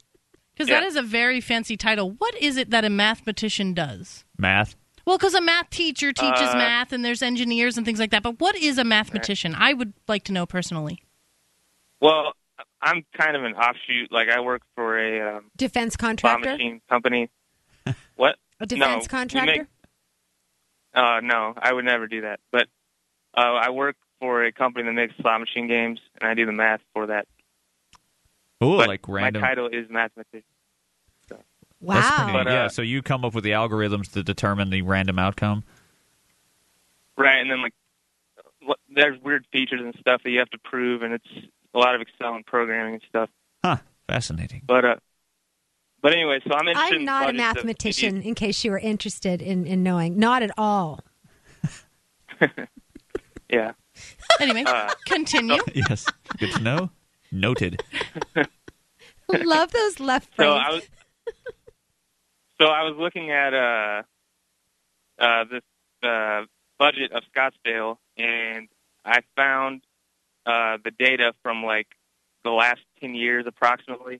Because 0.53 0.69
Yeah. 0.69 0.81
that 0.81 0.85
is 0.87 0.95
a 0.95 1.01
very 1.01 1.39
fancy 1.41 1.75
title. 1.77 2.11
What 2.11 2.35
is 2.35 2.57
it 2.57 2.69
that 2.71 2.83
a 2.85 2.89
mathematician 2.89 3.73
does? 3.73 4.23
Math. 4.37 4.75
Well, 5.05 5.17
because 5.17 5.33
a 5.33 5.41
math 5.41 5.69
teacher 5.69 6.13
teaches 6.13 6.49
Uh, 6.49 6.57
math 6.57 6.91
and 6.93 7.03
there's 7.03 7.21
engineers 7.21 7.75
and 7.77 7.85
things 7.85 7.99
like 7.99 8.11
that. 8.11 8.23
But 8.23 8.39
what 8.39 8.55
is 8.55 8.77
a 8.77 8.83
mathematician? 8.85 9.53
I 9.55 9.73
would 9.73 9.93
like 10.07 10.23
to 10.25 10.31
know 10.33 10.45
personally. 10.45 11.03
well, 12.01 12.33
I'm 12.81 13.05
kind 13.17 13.35
of 13.37 13.43
an 13.45 13.53
offshoot. 13.55 14.11
Like 14.11 14.29
I 14.29 14.39
work 14.41 14.61
for 14.75 14.97
a 14.99 15.37
um, 15.37 15.51
Defense 15.57 15.95
bomb 15.97 16.09
contractor? 16.17 16.51
machine 16.51 16.81
company. 16.89 17.29
What? 18.63 18.71
A 18.71 18.75
defense 18.75 19.05
no, 19.05 19.17
contractor? 19.17 19.51
Make, 19.53 19.67
uh, 20.93 21.19
no, 21.21 21.53
I 21.57 21.73
would 21.73 21.85
never 21.85 22.07
do 22.07 22.21
that. 22.21 22.39
But 22.51 22.67
uh, 23.35 23.41
I 23.41 23.69
work 23.71 23.95
for 24.19 24.43
a 24.43 24.51
company 24.51 24.85
that 24.85 24.93
makes 24.93 25.15
slot 25.17 25.39
machine 25.39 25.67
games, 25.67 25.99
and 26.21 26.29
I 26.29 26.33
do 26.33 26.45
the 26.45 26.51
math 26.51 26.81
for 26.93 27.07
that. 27.07 27.27
Oh, 28.61 28.69
like 28.69 29.07
random. 29.07 29.41
My 29.41 29.47
title 29.47 29.67
is 29.67 29.89
mathematician. 29.89 30.43
wow. 31.81 31.95
That's 31.95 32.15
pretty- 32.15 32.31
But, 32.31 32.47
uh, 32.47 32.51
yeah, 32.51 32.67
so 32.69 32.81
you 32.81 33.01
come 33.01 33.25
up 33.25 33.33
with 33.35 33.43
the 33.43 33.51
algorithms 33.51 34.11
to 34.13 34.23
determine 34.23 34.69
the 34.69 34.81
random 34.83 35.19
outcome. 35.19 35.63
Right, 37.17 37.39
and 37.41 37.51
then 37.51 37.61
like 37.61 37.73
what- 38.61 38.79
there's 38.89 39.19
weird 39.21 39.45
features 39.51 39.81
and 39.81 39.93
stuff 39.99 40.21
that 40.23 40.29
you 40.29 40.39
have 40.39 40.49
to 40.51 40.57
prove, 40.59 41.01
and 41.01 41.13
it's 41.13 41.27
a 41.73 41.79
lot 41.79 41.95
of 41.95 42.01
Excel 42.01 42.35
and 42.35 42.45
programming 42.45 42.93
and 42.93 43.03
stuff. 43.09 43.29
Huh. 43.63 43.77
Fascinating. 44.07 44.61
But 44.65 44.85
uh, 44.85 44.95
but 46.03 46.13
anyway, 46.13 46.39
so 46.47 46.53
I'm 46.53 46.67
interested. 46.67 46.93
I'm 46.95 46.99
in 46.99 47.05
not 47.05 47.29
a 47.31 47.33
mathematician, 47.33 48.21
in 48.21 48.35
case 48.35 48.63
you 48.63 48.69
were 48.69 48.77
interested 48.79 49.41
in, 49.41 49.65
in 49.65 49.81
knowing. 49.81 50.19
Not 50.19 50.43
at 50.43 50.51
all. 50.57 50.99
Yeah. 53.49 53.73
Anyway, 54.39 54.63
Uh, 54.65 54.91
continue. 55.05 55.61
yes. 55.75 56.07
Good 56.39 56.51
to 56.53 56.59
know. 56.61 56.89
Noted. 57.31 57.83
Love 59.29 59.71
those 59.71 59.99
left 59.99 60.29
So 60.35 60.37
brains. 60.37 60.63
I 60.65 60.71
was 60.73 60.83
so 62.59 62.65
I 62.65 62.83
was 62.83 62.95
looking 62.97 63.29
at 63.31 63.53
uh 63.53 64.01
uh 65.19 65.43
this 65.51 65.61
uh 66.01 66.45
budget 66.79 67.11
of 67.11 67.21
Scottsdale 67.35 67.97
and 68.17 68.67
I 69.05 69.19
found 69.35 69.83
uh 70.47 70.77
the 70.83 70.89
data 70.91 71.33
from 71.43 71.63
like 71.63 71.87
the 72.43 72.49
last 72.51 72.81
10 73.01 73.13
years 73.13 73.45
approximately 73.47 74.19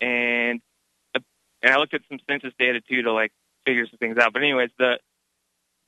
and 0.00 0.60
and 1.62 1.72
I 1.72 1.78
looked 1.78 1.94
at 1.94 2.02
some 2.08 2.18
census 2.28 2.52
data 2.58 2.80
too 2.80 3.02
to 3.02 3.12
like 3.12 3.32
figure 3.64 3.86
some 3.86 3.98
things 3.98 4.16
out 4.18 4.32
but 4.32 4.42
anyways 4.42 4.70
the 4.78 4.98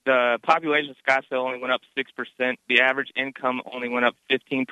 the 0.06 0.38
population 0.42 0.90
of 0.90 0.96
Scottsdale 1.06 1.44
only 1.44 1.58
went 1.58 1.70
up 1.72 1.82
6%. 1.96 2.56
The 2.66 2.80
average 2.80 3.10
income 3.14 3.60
only 3.70 3.90
went 3.90 4.06
up 4.06 4.14
15% 4.30 4.66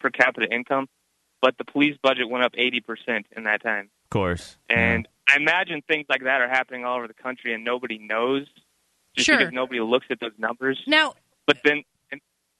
per 0.00 0.10
capita 0.10 0.52
income, 0.52 0.88
but 1.40 1.56
the 1.56 1.64
police 1.64 1.96
budget 2.02 2.28
went 2.28 2.44
up 2.44 2.52
80% 2.54 3.24
in 3.36 3.44
that 3.44 3.62
time. 3.62 3.90
Of 4.06 4.10
course. 4.10 4.56
And 4.68 5.06
I 5.28 5.36
imagine 5.36 5.82
things 5.86 6.06
like 6.08 6.24
that 6.24 6.40
are 6.40 6.48
happening 6.48 6.84
all 6.84 6.96
over 6.96 7.06
the 7.06 7.14
country 7.14 7.54
and 7.54 7.62
nobody 7.64 7.98
knows 7.98 8.48
just 9.14 9.26
Sure. 9.26 9.38
because 9.38 9.52
nobody 9.52 9.78
looks 9.80 10.06
at 10.10 10.18
those 10.18 10.32
numbers. 10.36 10.82
Now, 10.88 11.14
But 11.46 11.58
then, 11.62 11.72
and, 11.74 11.84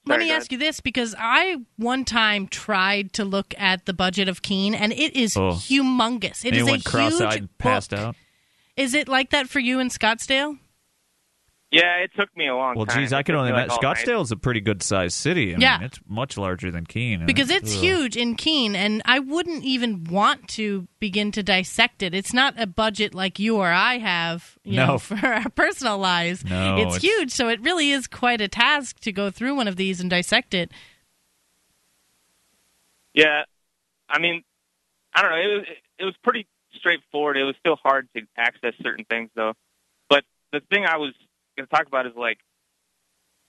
let 0.07 0.19
me 0.21 0.31
ask 0.31 0.51
you 0.53 0.59
this 0.59 0.81
because 0.81 1.15
I 1.19 1.59
one 1.77 2.05
time 2.05 2.49
tried 2.49 3.13
to 3.15 3.25
look 3.25 3.55
at 3.59 3.87
the 3.87 3.93
budget 3.93 4.29
of 4.29 4.43
Keene 4.43 4.75
and 4.75 4.93
it 4.93 5.15
is 5.17 5.37
Oh. 5.37 5.53
humongous. 5.53 6.45
It 6.45 6.55
and 6.57 6.69
is 6.69 6.87
a 6.87 6.89
cross-eyed 6.89 7.39
huge 7.41 7.51
passed 7.59 7.91
book. 7.91 7.99
out. 8.01 8.17
Is 8.77 8.95
it 8.95 9.07
like 9.09 9.31
that 9.31 9.49
for 9.49 9.61
you 9.61 9.79
in 9.81 9.89
Scottsdale? 9.89 10.59
Yeah, 11.73 11.97
it 12.05 12.11
took 12.15 12.29
me 12.37 12.49
a 12.49 12.55
long 12.55 12.77
Well, 12.77 12.85
time. 12.85 12.97
Well, 12.97 13.03
geez, 13.05 13.15
I 13.15 13.21
It 13.21 13.23
can 13.25 13.35
only 13.35 13.49
me, 13.51 13.55
like, 13.57 13.63
imagine. 13.65 14.15
all 14.15 14.21
night. 14.25 14.31
A 14.31 14.37
pretty 14.37 14.61
good 14.61 14.83
sized 14.83 15.15
city. 15.15 15.55
I 15.55 15.59
Yeah. 15.59 15.79
mean, 15.79 15.87
it's 15.87 15.99
much 16.07 16.37
larger 16.37 16.71
than 16.71 16.85
Keene. 16.85 17.25
Because 17.25 17.49
it's 17.49 17.75
Ugh. 17.75 17.81
huge 17.83 18.15
in 18.15 18.35
Keene 18.37 18.77
and 18.77 19.01
I 19.07 19.21
wouldn't 19.21 19.65
even 19.65 20.05
want 20.05 20.49
to 20.51 20.87
begin 21.01 21.33
to 21.33 21.43
dissect 21.43 22.03
it. 22.03 22.15
It's 22.15 22.35
not 22.35 22.61
a 22.61 22.67
budget 22.67 23.15
like 23.15 23.39
you 23.39 23.57
or 23.57 23.69
I 23.73 23.97
have, 23.99 24.59
you 24.65 24.77
No. 24.77 24.87
know, 24.87 24.99
for 24.99 25.17
our 25.27 25.49
personal 25.49 25.97
lives. 25.97 26.45
No, 26.45 26.77
it's, 26.77 26.97
it's- 26.97 27.03
huge, 27.03 27.31
so 27.31 27.49
it 27.49 27.59
really 27.63 27.91
is 27.91 28.07
quite 28.07 28.43
a 28.43 28.49
task 28.49 29.01
to 29.01 29.11
go 29.11 29.31
through 29.31 29.55
one 29.55 29.67
of 29.67 29.77
these 29.77 29.99
and 29.99 30.11
dissect 30.11 30.53
it. 30.53 30.71
Yeah, 33.15 33.45
I 34.11 34.19
mean, 34.19 34.43
I 35.15 35.23
don't 35.23 35.31
know. 35.31 35.37
It 35.37 35.55
was 35.57 35.67
it 35.99 36.05
was 36.05 36.15
pretty 36.23 36.47
straightforward. 36.75 37.37
It 37.37 37.45
was 37.45 37.55
still 37.61 37.77
hard 37.83 38.09
to 38.17 38.23
access 38.37 38.75
certain 38.83 39.05
things 39.05 39.31
though. 39.35 39.55
But 40.09 40.25
the 40.53 40.61
thing 40.71 40.85
I 40.87 40.97
was 40.97 41.13
going 41.57 41.67
to 41.67 41.75
talk 41.75 41.87
about 41.87 42.07
is 42.07 42.15
like, 42.17 42.39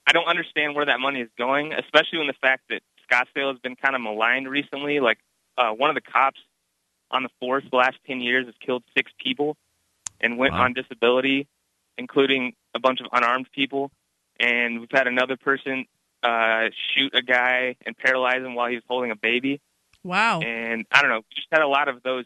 I 0.07 0.11
don't 0.11 0.27
understand 0.27 0.75
where 0.75 0.85
that 0.85 0.99
money 0.99 1.21
is 1.21 1.29
going, 1.37 1.73
especially 1.73 2.19
when 2.19 2.27
the 2.27 2.33
fact 2.33 2.63
that 2.69 2.81
Scottsdale 3.09 3.51
has 3.51 3.59
been 3.59 3.75
kind 3.75 3.95
of 3.95 4.01
maligned 4.01 4.49
recently. 4.49 4.99
Like, 4.99 5.19
uh, 5.57 5.71
one 5.71 5.89
of 5.89 5.95
the 5.95 6.01
cops 6.01 6.39
on 7.11 7.23
the 7.23 7.29
force 7.39 7.63
the 7.69 7.77
last 7.77 7.97
ten 8.05 8.19
years 8.21 8.45
has 8.45 8.55
killed 8.59 8.83
six 8.97 9.11
people 9.23 9.55
and 10.19 10.37
went 10.37 10.53
Wow. 10.53 10.63
on 10.63 10.73
disability, 10.73 11.47
including 11.97 12.53
a 12.73 12.79
bunch 12.79 12.99
of 13.01 13.07
unarmed 13.11 13.47
people. 13.53 13.91
And 14.39 14.79
we've 14.79 14.91
had 14.91 15.07
another 15.07 15.37
person 15.37 15.85
uh, 16.23 16.69
shoot 16.93 17.13
a 17.13 17.21
guy 17.21 17.75
and 17.85 17.97
paralyze 17.97 18.37
him 18.41 18.55
while 18.55 18.67
he 18.69 18.75
was 18.75 18.83
holding 18.87 19.11
a 19.11 19.15
baby. 19.15 19.61
Wow. 20.03 20.39
And 20.41 20.85
I 20.91 21.01
don't 21.01 21.11
know, 21.11 21.21
just 21.35 21.47
had 21.51 21.61
a 21.61 21.67
lot 21.67 21.87
of 21.87 22.01
those 22.03 22.25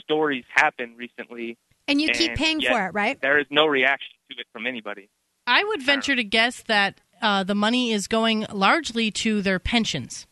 stories 0.00 0.44
happen 0.48 0.94
recently. 0.96 1.56
And 1.88 2.00
you 2.00 2.10
keep 2.10 2.34
paying 2.34 2.60
yet 2.60 2.72
for 2.72 2.86
it, 2.86 2.94
right? 2.94 3.20
There 3.20 3.38
is 3.38 3.46
no 3.50 3.66
reaction 3.66 4.10
to 4.30 4.40
it 4.40 4.46
from 4.52 4.66
anybody. 4.66 5.08
I 5.46 5.62
would 5.64 5.82
venture 5.82 6.16
to 6.16 6.24
guess 6.24 6.62
that 6.64 7.00
uh, 7.22 7.44
the 7.44 7.54
money 7.54 7.92
is 7.92 8.08
going 8.08 8.46
largely 8.52 9.10
to 9.12 9.40
their 9.42 9.58
pensions. 9.58 10.26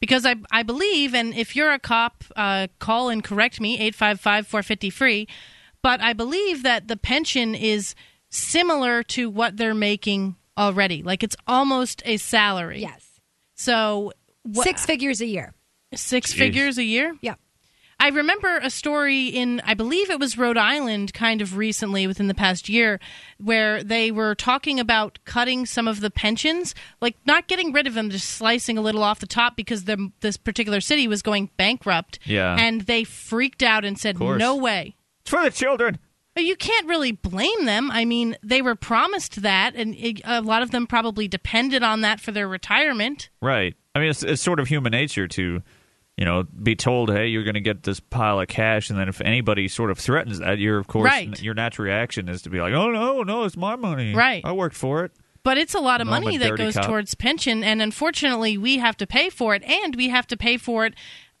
Because 0.00 0.26
I, 0.26 0.34
I 0.50 0.62
believe, 0.64 1.14
and 1.14 1.32
if 1.34 1.54
you're 1.56 1.72
a 1.72 1.78
cop, 1.78 2.24
uh, 2.36 2.66
call 2.78 3.08
and 3.08 3.22
correct 3.22 3.60
me, 3.60 3.74
855 3.74 4.46
450 4.48 4.90
free. 4.90 5.28
But 5.82 6.00
I 6.00 6.12
believe 6.12 6.62
that 6.62 6.88
the 6.88 6.96
pension 6.96 7.54
is 7.54 7.94
similar 8.28 9.02
to 9.04 9.30
what 9.30 9.56
they're 9.56 9.74
making 9.74 10.36
already. 10.58 11.02
Like 11.02 11.22
it's 11.22 11.36
almost 11.46 12.02
a 12.04 12.16
salary. 12.16 12.80
Yes. 12.80 13.20
So 13.54 14.12
wha- 14.44 14.64
Six 14.64 14.84
figures 14.84 15.20
a 15.20 15.26
year. 15.26 15.54
Six 15.94 16.32
Jeez. 16.34 16.38
figures 16.38 16.78
a 16.78 16.84
year? 16.84 17.16
Yeah. 17.20 17.34
I 18.00 18.08
remember 18.08 18.58
a 18.58 18.70
story 18.70 19.28
in, 19.28 19.62
I 19.64 19.74
believe 19.74 20.10
it 20.10 20.18
was 20.18 20.36
Rhode 20.36 20.58
Island, 20.58 21.14
kind 21.14 21.40
of 21.40 21.56
recently 21.56 22.06
within 22.06 22.26
the 22.26 22.34
past 22.34 22.68
year, 22.68 23.00
where 23.38 23.82
they 23.82 24.10
were 24.10 24.34
talking 24.34 24.80
about 24.80 25.18
cutting 25.24 25.64
some 25.64 25.88
of 25.88 26.00
the 26.00 26.10
pensions, 26.10 26.74
like 27.00 27.16
not 27.24 27.46
getting 27.46 27.72
rid 27.72 27.86
of 27.86 27.94
them, 27.94 28.10
just 28.10 28.28
slicing 28.28 28.76
a 28.76 28.82
little 28.82 29.02
off 29.02 29.20
the 29.20 29.26
top 29.26 29.56
because 29.56 29.84
the, 29.84 30.10
this 30.20 30.36
particular 30.36 30.80
city 30.80 31.08
was 31.08 31.22
going 31.22 31.50
bankrupt. 31.56 32.18
Yeah. 32.24 32.56
And 32.58 32.82
they 32.82 33.04
freaked 33.04 33.62
out 33.62 33.84
and 33.84 33.98
said, 33.98 34.18
no 34.18 34.56
way. 34.56 34.96
It's 35.22 35.30
for 35.30 35.42
the 35.42 35.50
children. 35.50 35.98
You 36.36 36.56
can't 36.56 36.88
really 36.88 37.12
blame 37.12 37.64
them. 37.64 37.92
I 37.92 38.04
mean, 38.04 38.36
they 38.42 38.60
were 38.60 38.74
promised 38.74 39.42
that, 39.42 39.76
and 39.76 39.94
it, 39.94 40.20
a 40.24 40.40
lot 40.42 40.62
of 40.62 40.72
them 40.72 40.88
probably 40.88 41.28
depended 41.28 41.84
on 41.84 42.00
that 42.00 42.18
for 42.18 42.32
their 42.32 42.48
retirement. 42.48 43.30
Right. 43.40 43.76
I 43.94 44.00
mean, 44.00 44.10
it's, 44.10 44.24
it's 44.24 44.42
sort 44.42 44.58
of 44.58 44.66
human 44.66 44.90
nature 44.90 45.28
to, 45.28 45.62
you 46.16 46.24
know, 46.24 46.44
be 46.44 46.76
told, 46.76 47.10
hey, 47.10 47.26
you're 47.28 47.42
going 47.44 47.54
to 47.54 47.60
get 47.60 47.82
this 47.82 47.98
pile 48.00 48.40
of 48.40 48.48
cash, 48.48 48.88
and 48.90 48.98
then 48.98 49.08
if 49.08 49.20
anybody 49.20 49.66
sort 49.68 49.90
of 49.90 49.98
threatens 49.98 50.38
that, 50.38 50.58
your 50.58 50.78
of 50.78 50.86
course 50.86 51.04
Right. 51.10 51.42
your 51.42 51.54
natural 51.54 51.86
reaction 51.86 52.28
is 52.28 52.42
to 52.42 52.50
be 52.50 52.60
like, 52.60 52.72
oh 52.72 52.90
no, 52.90 53.22
no, 53.22 53.44
it's 53.44 53.56
my 53.56 53.74
money. 53.76 54.14
Right. 54.14 54.44
I 54.44 54.52
worked 54.52 54.76
for 54.76 55.04
it. 55.04 55.12
But 55.42 55.58
it's 55.58 55.74
a 55.74 55.80
lot 55.80 56.00
of 56.00 56.06
No, 56.06 56.12
money 56.12 56.36
that 56.38 56.56
goes 56.56 56.74
cop. 56.74 56.86
towards 56.86 57.14
pension, 57.14 57.62
and 57.64 57.82
unfortunately, 57.82 58.56
we 58.56 58.78
have 58.78 58.96
to 58.98 59.06
pay 59.06 59.28
for 59.28 59.54
it, 59.54 59.62
and 59.64 59.94
we 59.96 60.08
have 60.08 60.26
to 60.28 60.36
pay 60.36 60.56
for 60.56 60.86
it 60.86 60.94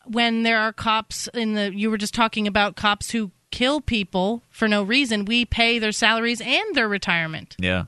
when 0.06 0.42
there 0.42 0.58
are 0.58 0.72
cops 0.72 1.28
in 1.32 1.54
the. 1.54 1.72
You 1.74 1.88
were 1.90 1.96
just 1.96 2.12
talking 2.12 2.46
about 2.46 2.76
cops 2.76 3.12
who 3.12 3.30
kill 3.50 3.80
people 3.80 4.42
for 4.50 4.66
no 4.68 4.82
reason. 4.82 5.24
We 5.24 5.44
pay 5.46 5.78
their 5.78 5.92
salaries 5.92 6.42
and 6.42 6.74
their 6.74 6.88
retirement. 6.88 7.56
Yeah. 7.58 7.84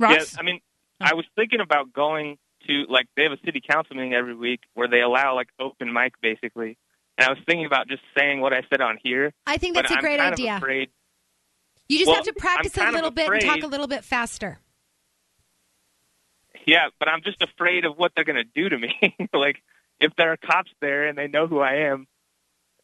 Ross, 0.00 0.32
Yeah, 0.34 0.40
I 0.40 0.42
mean, 0.42 0.60
I 1.00 1.14
was 1.14 1.24
thinking 1.36 1.60
about 1.60 1.92
going 1.92 2.38
to 2.68 2.84
like 2.88 3.06
they 3.16 3.22
have 3.24 3.32
a 3.32 3.38
city 3.44 3.60
council 3.60 3.96
meeting 3.96 4.14
every 4.14 4.34
week 4.34 4.60
where 4.74 4.88
they 4.88 5.00
allow 5.00 5.34
like 5.34 5.48
open 5.60 5.92
mic 5.92 6.14
basically, 6.20 6.76
and 7.18 7.26
I 7.26 7.30
was 7.30 7.38
thinking 7.46 7.66
about 7.66 7.88
just 7.88 8.02
saying 8.16 8.40
what 8.40 8.52
I 8.52 8.62
said 8.70 8.80
on 8.80 8.98
here. 9.02 9.32
I 9.46 9.58
think 9.58 9.74
that's 9.74 9.90
a 9.90 9.94
I'm 9.94 10.00
great 10.00 10.18
kind 10.18 10.32
of 10.32 10.38
idea. 10.38 10.56
afraid- 10.56 10.90
You 11.88 11.98
just 11.98 12.06
Well, 12.08 12.16
have 12.16 12.24
to 12.24 12.32
practice 12.32 12.76
I'm 12.78 12.82
a 12.82 12.84
kind 12.84 12.94
of 12.96 12.98
little 13.02 13.10
bit 13.10 13.30
and 13.30 13.40
talk 13.42 13.50
afraid- 13.58 13.64
a 13.64 13.68
little 13.68 13.86
bit 13.88 14.04
faster. 14.04 14.58
Yeah, 16.66 16.88
but 16.98 17.08
I'm 17.08 17.22
just 17.22 17.42
afraid 17.42 17.84
of 17.84 17.96
what 17.96 18.12
they're 18.14 18.24
going 18.24 18.36
to 18.36 18.44
do 18.44 18.68
to 18.68 18.78
me. 18.78 18.94
like, 19.34 19.56
if 20.00 20.12
there 20.16 20.32
are 20.32 20.36
cops 20.36 20.70
there 20.80 21.08
and 21.08 21.18
they 21.18 21.26
know 21.26 21.46
who 21.48 21.58
I 21.60 21.88
am, 21.90 22.06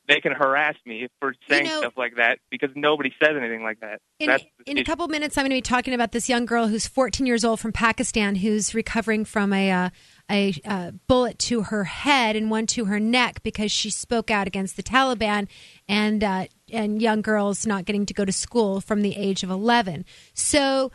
they 0.08 0.20
can 0.20 0.32
harass 0.32 0.74
me 0.86 1.06
for 1.20 1.34
saying 1.48 1.66
know- 1.66 1.80
stuff 1.80 1.92
like 1.96 2.16
that 2.16 2.38
because 2.50 2.70
nobody 2.74 3.14
says 3.22 3.36
anything 3.36 3.62
like 3.62 3.80
that. 3.80 4.00
In, 4.18 4.30
in 4.66 4.78
a 4.78 4.84
couple 4.84 5.06
minutes, 5.06 5.36
I'm 5.36 5.42
going 5.42 5.50
to 5.50 5.56
be 5.56 5.60
talking 5.60 5.94
about 5.94 6.12
this 6.12 6.28
young 6.28 6.46
girl 6.46 6.66
who's 6.66 6.86
14 6.86 7.26
years 7.26 7.44
old 7.44 7.60
from 7.60 7.72
Pakistan 7.72 8.36
who's 8.36 8.74
recovering 8.74 9.24
from 9.24 9.52
a 9.52 9.70
uh, 9.70 9.90
a 10.30 10.54
uh, 10.64 10.90
bullet 11.06 11.38
to 11.38 11.62
her 11.62 11.84
head 11.84 12.36
and 12.36 12.50
one 12.50 12.66
to 12.66 12.86
her 12.86 12.98
neck 12.98 13.42
because 13.42 13.70
she 13.70 13.90
spoke 13.90 14.30
out 14.30 14.46
against 14.46 14.76
the 14.76 14.82
Taliban 14.82 15.46
and 15.88 16.24
uh, 16.24 16.46
and 16.72 17.00
young 17.00 17.20
girls 17.20 17.66
not 17.66 17.84
getting 17.84 18.06
to 18.06 18.14
go 18.14 18.24
to 18.24 18.32
school 18.32 18.80
from 18.80 19.02
the 19.02 19.16
age 19.16 19.42
of 19.42 19.50
11. 19.50 20.04
So. 20.34 20.90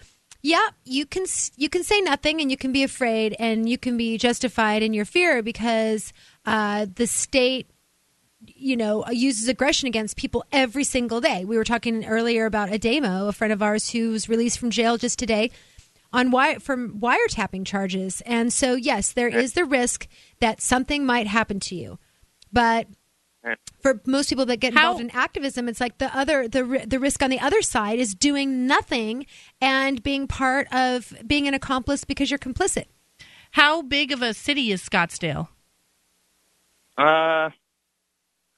Yeah, 0.45 0.71
you 0.83 1.05
can 1.05 1.23
you 1.55 1.69
can 1.69 1.85
say 1.85 2.01
nothing 2.01 2.41
and 2.41 2.51
you 2.51 2.57
can 2.57 2.73
be 2.73 2.83
afraid 2.83 3.33
and 3.39 3.69
you 3.69 3.77
can 3.77 3.95
be 3.95 4.17
justified 4.17 4.83
in 4.83 4.93
your 4.93 5.05
fear 5.05 5.41
because 5.41 6.11
uh, 6.45 6.85
the 6.95 7.07
state 7.07 7.69
you 8.47 8.75
know, 8.77 9.05
uses 9.09 9.47
aggression 9.47 9.87
against 9.87 10.17
people 10.17 10.43
every 10.51 10.83
single 10.83 11.21
day. 11.21 11.45
We 11.45 11.57
were 11.57 11.63
talking 11.63 12.05
earlier 12.05 12.45
about 12.45 12.69
Ademo, 12.69 13.27
a 13.27 13.33
friend 13.33 13.53
of 13.53 13.61
ours 13.61 13.89
who 13.89 14.11
was 14.11 14.29
released 14.29 14.59
from 14.59 14.69
jail 14.69 14.97
just 14.97 15.19
today 15.19 15.51
on 16.11 16.31
wire 16.31 16.59
from 16.59 16.99
wiretapping 16.99 17.65
charges. 17.65 18.21
And 18.25 18.53
so, 18.53 18.75
yes, 18.75 19.13
there 19.13 19.27
is 19.27 19.53
the 19.53 19.65
risk 19.65 20.07
that 20.39 20.61
something 20.61 21.05
might 21.05 21.27
happen 21.27 21.59
to 21.61 21.75
you, 21.75 21.99
but 22.51 22.87
for 23.81 24.01
most 24.05 24.29
people 24.29 24.45
that 24.45 24.57
get 24.57 24.73
involved 24.73 25.01
in 25.01 25.09
activism, 25.09 25.67
it's 25.67 25.81
like 25.81 25.97
the 25.97 26.15
other 26.15 26.47
the 26.47 26.85
the 26.87 26.99
risk 26.99 27.21
on 27.21 27.29
the 27.29 27.39
other 27.39 27.61
side 27.61 27.99
is 27.99 28.15
doing 28.15 28.67
nothing 28.67 29.25
and 29.59 30.01
being 30.01 30.27
part 30.27 30.67
of 30.73 31.13
being 31.27 31.47
an 31.47 31.53
accomplice 31.53 32.05
because 32.05 32.31
you're 32.31 32.39
complicit. 32.39 32.85
how 33.51 33.81
big 33.81 34.11
of 34.11 34.21
a 34.21 34.33
city 34.33 34.71
is 34.71 34.81
Scottsdale? 34.81 35.49
Uh, 36.97 37.49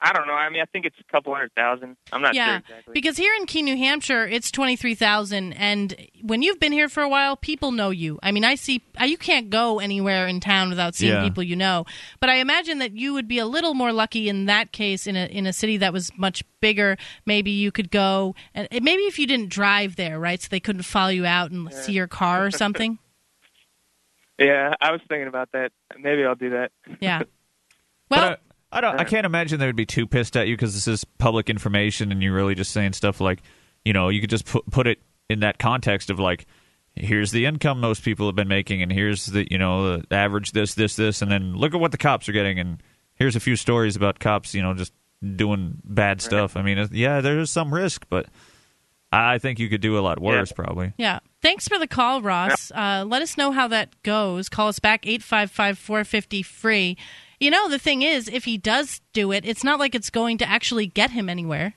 I 0.06 0.14
don't 0.14 0.28
know. 0.28 0.34
I 0.34 0.52
mean, 0.52 0.62
I 0.62 0.66
think 0.66 0.86
it's 0.86 1.00
a 1.00 1.12
couple 1.12 1.34
hundred 1.34 1.52
thousand. 1.56 1.98
I'm 2.12 2.22
not 2.22 2.36
yeah, 2.36 2.46
sure 2.46 2.56
exactly. 2.58 2.94
because 2.94 3.18
here 3.18 3.34
in 3.40 3.48
Keene, 3.48 3.66
New 3.66 3.76
Hampshire, 3.76 4.28
it's 4.28 4.52
twenty 4.52 4.76
three 4.76 4.94
thousand, 4.94 5.54
and 5.54 5.96
when 6.22 6.44
you've 6.44 6.60
been 6.60 6.72
here 6.72 6.90
for 6.90 7.02
a 7.02 7.10
while, 7.10 7.36
people 7.36 7.72
know 7.72 7.90
you. 7.90 8.20
I 8.22 8.32
mean, 8.32 8.46
I 8.46 8.54
see 8.54 8.84
uh, 9.02 9.06
you 9.06 9.18
can't 9.18 9.50
go 9.50 9.80
anywhere 9.80 10.28
in 10.28 10.42
town 10.42 10.70
without 10.70 10.94
seeing 10.94 11.14
Yeah. 11.14 11.24
people 11.24 11.42
you 11.42 11.56
know. 11.56 11.86
But 12.20 12.30
I 12.30 12.36
imagine 12.36 12.78
that 12.80 12.92
you 12.92 13.14
would 13.14 13.28
be 13.28 13.40
a 13.40 13.48
little 13.48 13.74
more 13.74 13.92
lucky 13.92 14.30
in 14.30 14.46
that 14.46 14.72
case 14.72 15.08
in 15.08 15.16
a 15.16 15.26
in 15.26 15.48
a 15.48 15.54
city 15.54 15.78
that 15.78 15.92
was 15.92 16.12
much 16.16 16.44
bigger. 16.62 16.98
Maybe 17.26 17.50
you 17.50 17.72
could 17.72 17.90
go, 17.90 18.36
and 18.54 18.68
and 18.70 18.86
maybe 18.86 19.04
if 19.04 19.18
you 19.18 19.26
didn't 19.26 19.50
drive 19.50 19.96
there, 19.96 20.20
right, 20.20 20.40
so 20.40 20.50
they 20.52 20.60
couldn't 20.60 20.84
follow 20.84 21.10
you 21.10 21.26
out 21.26 21.50
and 21.50 21.74
see 21.74 21.94
your 21.94 22.08
car 22.08 22.46
or 22.46 22.52
something. 22.52 23.00
Yeah, 24.38 24.74
I 24.82 24.92
was 24.92 25.00
thinking 25.08 25.30
about 25.30 25.54
that. 25.54 25.72
Maybe 25.98 26.26
I'll 26.26 26.36
do 26.36 26.50
that. 26.52 26.72
Yeah. 27.00 27.24
Well, 28.08 28.36
I, 28.76 28.78
I 28.78 28.82
don't. 28.82 29.00
I 29.00 29.04
can't 29.04 29.26
imagine 29.26 29.60
they 29.60 29.66
would 29.66 29.76
be 29.76 29.86
too 29.86 30.06
pissed 30.06 30.36
at 30.38 30.48
you 30.48 30.56
because 30.56 30.74
this 30.74 30.88
is 30.88 31.04
public 31.04 31.50
information, 31.50 32.12
and 32.12 32.22
you're 32.22 32.34
really 32.34 32.56
just 32.56 32.72
saying 32.72 32.94
stuff 32.94 33.22
like, 33.22 33.42
you 33.84 33.94
know, 33.94 34.10
you 34.10 34.22
could 34.22 34.30
just 34.30 34.46
put 34.46 34.70
put 34.70 34.88
it 34.88 35.00
in 35.30 35.40
that 35.40 35.58
context 35.58 36.10
of 36.10 36.20
like, 36.20 36.46
here's 36.96 37.32
the 37.32 37.46
income 37.46 37.80
most 37.80 38.04
people 38.04 38.28
have 38.28 38.36
been 38.36 38.48
making, 38.48 38.82
and 38.82 38.92
here's 38.92 39.28
the 39.28 39.48
you 39.50 39.58
know 39.58 39.98
the 39.98 40.16
average 40.16 40.52
this 40.52 40.76
this 40.76 40.96
this, 40.96 41.22
and 41.22 41.32
then 41.32 41.56
look 41.56 41.74
at 41.74 41.80
what 41.80 41.92
the 41.92 41.98
cops 41.98 42.28
are 42.30 42.34
getting, 42.34 42.60
and 42.60 42.84
here's 43.16 43.36
a 43.36 43.40
few 43.40 43.56
stories 43.56 43.96
about 43.96 44.20
cops, 44.20 44.54
you 44.54 44.62
know, 44.62 44.74
just 44.74 44.94
doing 45.36 45.82
bad 45.84 46.22
stuff. 46.22 46.58
I 46.58 46.62
mean, 46.62 46.88
yeah, 46.92 47.22
there's 47.22 47.50
some 47.50 47.74
risk, 47.74 48.06
but 48.10 48.28
I 49.12 49.38
think 49.38 49.60
you 49.60 49.70
could 49.70 49.82
do 49.82 49.98
a 49.98 50.02
lot 50.02 50.20
worse, 50.20 50.52
probably. 50.52 50.94
Yeah. 50.98 51.20
Thanks 51.42 51.68
for 51.68 51.80
the 51.80 51.88
call, 51.88 52.22
Ross. 52.22 52.72
Uh, 52.72 53.06
let 53.08 53.22
us 53.22 53.38
know 53.38 53.52
how 53.52 53.68
that 53.70 54.02
goes. 54.04 54.50
Call 54.50 54.68
us 54.68 54.80
back, 54.80 55.06
855 55.06 55.78
450 55.78 56.44
free. 56.44 56.98
You 57.46 57.52
know, 57.52 57.70
the 57.70 57.78
thing 57.78 58.02
is, 58.02 58.28
if 58.28 58.46
he 58.46 58.58
does 58.58 59.02
do 59.14 59.32
it, 59.32 59.46
it's 59.46 59.64
not 59.64 59.78
like 59.78 59.94
it's 59.94 60.10
going 60.10 60.40
to 60.40 60.50
actually 60.50 60.88
get 60.88 61.12
him 61.12 61.30
anywhere. 61.30 61.76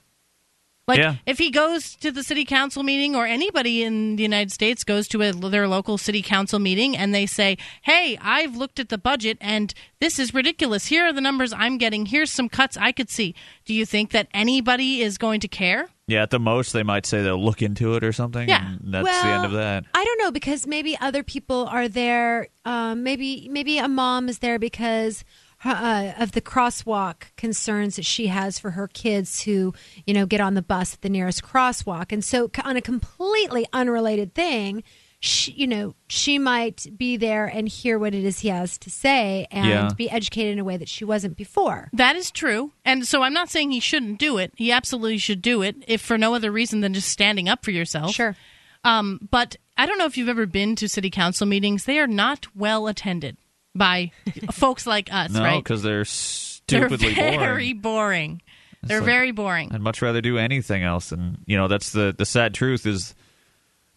Like 0.87 0.97
Yeah. 0.97 1.17
if 1.27 1.37
he 1.37 1.51
goes 1.51 1.93
to 1.97 2.11
the 2.11 2.23
city 2.23 2.43
council 2.43 2.81
meeting 2.81 3.15
or 3.15 3.27
anybody 3.27 3.83
in 3.83 4.15
the 4.15 4.23
United 4.23 4.51
States 4.51 4.83
goes 4.83 5.07
to 5.09 5.21
a, 5.21 5.31
their 5.31 5.67
local 5.67 5.99
city 5.99 6.23
council 6.23 6.57
meeting 6.57 6.97
and 6.97 7.13
they 7.13 7.27
say, 7.27 7.59
"Hey, 7.83 8.17
I've 8.19 8.55
looked 8.55 8.79
at 8.79 8.89
the 8.89 8.97
budget 8.97 9.37
and 9.39 9.71
this 10.01 10.17
is 10.17 10.33
ridiculous. 10.33 10.87
Here 10.87 11.05
are 11.05 11.13
the 11.13 11.21
numbers 11.21 11.53
I'm 11.53 11.77
getting. 11.77 12.07
Here's 12.07 12.31
some 12.31 12.49
cuts 12.49 12.75
I 12.75 12.91
could 12.91 13.11
see." 13.11 13.35
Do 13.65 13.75
you 13.75 13.85
think 13.85 14.09
that 14.09 14.29
anybody 14.33 15.01
is 15.03 15.19
going 15.19 15.41
to 15.41 15.47
care? 15.47 15.89
Yeah, 16.07 16.23
at 16.23 16.31
the 16.31 16.39
most 16.39 16.73
they 16.73 16.81
might 16.81 17.05
say 17.05 17.21
they'll 17.21 17.39
look 17.45 17.61
into 17.61 17.93
it 17.93 18.03
or 18.03 18.11
something. 18.11 18.49
Yeah. 18.49 18.65
and 18.81 18.91
that's 18.91 19.21
the 19.21 19.27
end 19.27 19.45
of 19.45 19.51
that. 19.51 19.85
I 19.93 20.03
don't 20.03 20.17
know 20.17 20.31
because 20.31 20.65
maybe 20.65 20.97
other 20.99 21.21
people 21.21 21.67
are 21.67 21.87
there. 21.87 22.47
Um, 22.65 23.03
maybe 23.03 23.47
maybe 23.51 23.77
a 23.77 23.87
mom 23.87 24.27
is 24.27 24.39
there 24.39 24.57
because 24.57 25.23
uh, 25.65 26.13
of 26.17 26.31
the 26.33 26.41
crosswalk 26.41 27.23
concerns 27.37 27.95
that 27.97 28.05
she 28.05 28.27
has 28.27 28.57
for 28.59 28.71
her 28.71 28.87
kids 28.87 29.41
who 29.43 29.73
you 30.05 30.13
know 30.13 30.25
get 30.25 30.41
on 30.41 30.53
the 30.53 30.61
bus 30.61 30.93
at 30.93 31.01
the 31.01 31.09
nearest 31.09 31.43
crosswalk, 31.43 32.11
and 32.11 32.23
so 32.23 32.49
on 32.63 32.77
a 32.77 32.81
completely 32.81 33.65
unrelated 33.73 34.33
thing. 34.33 34.83
She, 35.21 35.51
you 35.51 35.67
know, 35.67 35.95
she 36.07 36.39
might 36.39 36.87
be 36.97 37.17
there 37.17 37.45
and 37.45 37.67
hear 37.67 37.99
what 37.99 38.15
it 38.15 38.23
is 38.23 38.39
he 38.39 38.47
has 38.47 38.77
to 38.77 38.89
say 38.89 39.47
and 39.51 39.67
Yeah. 39.67 39.89
be 39.93 40.09
educated 40.09 40.53
in 40.53 40.59
a 40.59 40.63
way 40.63 40.77
that 40.77 40.87
she 40.87 41.03
wasn't 41.03 41.35
before. 41.35 41.89
That 41.91 42.15
is 42.15 42.31
true. 42.31 42.71
And 42.85 43.05
so 43.05 43.21
I'm 43.21 43.33
not 43.33 43.49
saying 43.49 43.71
he 43.71 43.81
shouldn't 43.81 44.17
do 44.17 44.37
it. 44.37 44.53
He 44.55 44.71
absolutely 44.71 45.17
should 45.17 45.41
do 45.41 45.61
it 45.61 45.75
if 45.89 45.99
for 45.99 46.17
no 46.17 46.35
other 46.35 46.53
reason 46.53 46.79
than 46.79 46.93
just 46.93 47.09
standing 47.09 47.49
up 47.49 47.65
for 47.65 47.71
yourself. 47.71 48.15
Sure. 48.15 48.37
Um, 48.85 49.19
but 49.29 49.57
I 49.77 49.85
don't 49.85 49.97
know 49.97 50.05
if 50.05 50.15
you've 50.17 50.29
ever 50.29 50.45
been 50.45 50.77
to 50.77 50.87
city 50.87 51.09
council 51.09 51.45
meetings. 51.45 51.83
They 51.83 51.99
are 51.99 52.07
not 52.07 52.47
well 52.55 52.87
attended 52.87 53.35
by 53.75 54.11
folks 54.51 54.85
like 54.87 55.11
us, 55.13 55.31
no, 55.31 55.41
right? 55.41 55.63
because 55.63 55.81
they're 55.81 56.05
stupidly 56.05 57.13
boring. 57.13 57.15
They're 57.15 57.39
very 57.39 57.73
boring. 57.73 57.81
boring. 57.81 58.41
They're 58.81 58.99
like- 58.99 59.05
very 59.05 59.31
boring. 59.31 59.71
I'd 59.73 59.81
much 59.81 60.01
rather 60.01 60.21
do 60.21 60.37
anything 60.37 60.83
else, 60.83 61.11
and 61.11 61.37
you 61.45 61.57
know 61.57 61.67
that's 61.67 61.91
the 61.91 62.13
the 62.17 62.25
sad 62.25 62.53
truth 62.53 62.85
is 62.85 63.13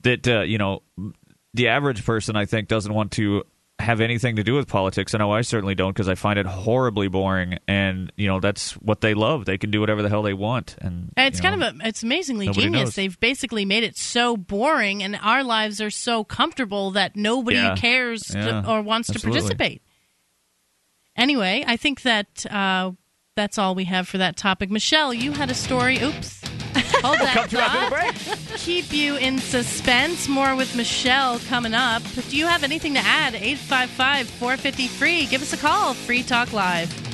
that 0.02 0.26
uh, 0.26 0.40
you 0.40 0.58
know 0.58 0.82
the 1.54 1.68
average 1.68 2.04
person 2.04 2.36
I 2.36 2.46
think 2.46 2.68
doesn't 2.68 2.92
want 2.92 3.12
to 3.12 3.44
have 3.82 4.00
anything 4.00 4.36
to 4.36 4.42
do 4.42 4.54
with 4.54 4.66
politics. 4.68 5.14
I 5.14 5.18
know 5.18 5.30
I 5.32 5.42
certainly 5.42 5.74
don't 5.74 5.92
because 5.92 6.08
I 6.08 6.14
find 6.14 6.38
it 6.38 6.46
horribly 6.46 7.08
boring, 7.08 7.58
and 7.68 8.10
you 8.16 8.26
know 8.28 8.40
that's 8.40 8.72
what 8.78 9.00
they 9.02 9.14
love. 9.14 9.44
They 9.44 9.58
can 9.58 9.70
do 9.70 9.80
whatever 9.80 10.00
the 10.02 10.08
hell 10.08 10.22
they 10.22 10.32
want, 10.34 10.76
and 10.80 11.12
And 11.16 11.26
it's 11.28 11.38
you 11.38 11.42
kind 11.50 11.62
of 11.62 11.74
a, 11.80 11.88
it's 11.88 12.02
amazingly 12.02 12.48
genius. 12.48 12.72
knows. 12.86 12.94
They've 12.94 13.20
basically 13.20 13.64
made 13.64 13.84
it 13.84 13.96
so 13.96 14.36
boring, 14.36 15.02
and 15.02 15.16
our 15.22 15.44
lives 15.44 15.80
are 15.80 15.90
so 15.90 16.24
comfortable 16.24 16.92
that 16.92 17.16
nobody 17.16 17.56
Yeah. 17.58 17.76
cares 17.76 18.22
to- 18.22 18.64
or 18.68 18.80
wants 18.82 19.10
absolutely. 19.10 19.40
to 19.40 19.42
participate. 19.46 19.82
Anyway, 21.16 21.62
I 21.66 21.76
think 21.76 22.02
that 22.02 22.46
uh, 22.50 22.92
that's 23.36 23.58
all 23.58 23.74
we 23.74 23.84
have 23.84 24.08
for 24.08 24.18
that 24.18 24.36
topic. 24.36 24.70
Michelle, 24.70 25.12
you 25.12 25.32
had 25.32 25.50
a 25.50 25.54
story. 25.54 25.98
Oops. 26.02 26.40
Hold 27.02 27.18
that 27.18 27.34
Come 27.34 27.48
to 27.48 27.60
after 27.60 28.12
the 28.22 28.24
thought. 28.24 28.38
Keep 28.62 28.92
you 28.92 29.16
in 29.16 29.40
suspense. 29.40 30.28
More 30.28 30.54
with 30.54 30.76
Michelle 30.76 31.40
coming 31.40 31.74
up. 31.74 32.00
Do 32.30 32.36
you 32.36 32.46
have 32.46 32.62
anything 32.62 32.94
to 32.94 33.00
add? 33.00 33.34
855 33.34 34.28
450 34.28 34.86
free. 34.86 35.26
Give 35.26 35.42
us 35.42 35.52
a 35.52 35.56
call. 35.56 35.94
Free 35.94 36.22
Talk 36.22 36.52
Live. 36.52 37.11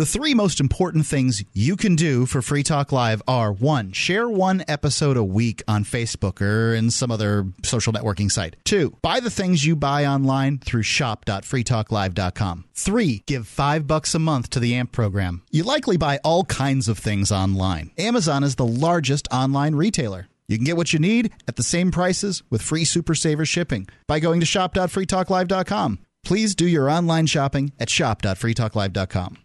The 0.00 0.06
three 0.06 0.32
most 0.32 0.60
important 0.60 1.04
things 1.04 1.44
you 1.52 1.76
can 1.76 1.94
do 1.94 2.24
for 2.24 2.40
Free 2.40 2.62
Talk 2.62 2.90
Live 2.90 3.20
are 3.28 3.52
one, 3.52 3.92
share 3.92 4.26
one 4.30 4.64
episode 4.66 5.18
a 5.18 5.22
week 5.22 5.62
on 5.68 5.84
Facebook 5.84 6.40
or 6.40 6.74
in 6.74 6.90
some 6.90 7.10
other 7.10 7.44
social 7.62 7.92
networking 7.92 8.30
site. 8.32 8.56
Two, 8.64 8.96
buy 9.02 9.20
the 9.20 9.28
things 9.28 9.66
you 9.66 9.76
buy 9.76 10.06
online 10.06 10.56
through 10.56 10.84
shop.freetalklive.com. 10.84 12.64
Three, 12.72 13.24
give 13.26 13.46
five 13.46 13.86
bucks 13.86 14.14
a 14.14 14.18
month 14.18 14.48
to 14.48 14.58
the 14.58 14.74
AMP 14.74 14.90
program. 14.90 15.42
You 15.50 15.64
likely 15.64 15.98
buy 15.98 16.18
all 16.24 16.44
kinds 16.44 16.88
of 16.88 16.96
things 16.96 17.30
online. 17.30 17.90
Amazon 17.98 18.42
is 18.42 18.54
the 18.54 18.66
largest 18.66 19.28
online 19.30 19.74
retailer. 19.74 20.28
You 20.48 20.56
can 20.56 20.64
get 20.64 20.78
what 20.78 20.94
you 20.94 20.98
need 20.98 21.30
at 21.46 21.56
the 21.56 21.62
same 21.62 21.90
prices 21.90 22.42
with 22.48 22.62
free 22.62 22.86
Super 22.86 23.14
Saver 23.14 23.44
shipping 23.44 23.86
by 24.06 24.18
going 24.18 24.40
to 24.40 24.46
shop.freetalklive.com. 24.46 25.98
Please 26.24 26.54
do 26.54 26.66
your 26.66 26.88
online 26.88 27.26
shopping 27.26 27.74
at 27.78 27.90
shop.freetalklive.com. 27.90 29.36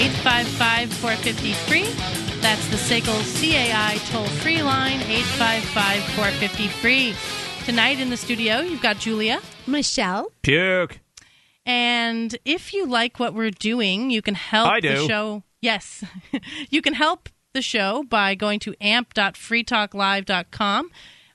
855 0.00 0.92
450 0.94 1.52
free. 1.68 1.84
That's 2.40 2.66
the 2.68 2.76
SACL 2.76 3.20
CAI 3.38 3.98
toll 4.10 4.24
free 4.24 4.62
line, 4.62 5.02
855 5.02 6.02
450 6.14 6.68
free. 6.68 7.14
Tonight 7.66 8.00
in 8.00 8.08
the 8.08 8.16
studio, 8.16 8.60
you've 8.60 8.80
got 8.80 8.98
Julia. 8.98 9.42
Michelle. 9.66 10.32
Puke. 10.40 11.00
And 11.66 12.34
if 12.46 12.72
you 12.72 12.86
like 12.86 13.20
what 13.20 13.34
we're 13.34 13.50
doing, 13.50 14.10
you 14.10 14.22
can 14.22 14.34
help 14.34 14.70
I 14.70 14.80
the 14.80 15.06
show. 15.06 15.42
Yes. 15.60 16.02
you 16.70 16.80
can 16.80 16.94
help 16.94 17.28
the 17.52 17.60
show 17.60 18.02
by 18.02 18.34
going 18.34 18.58
to 18.60 18.74
amp.freetalklive.com. 18.80 20.90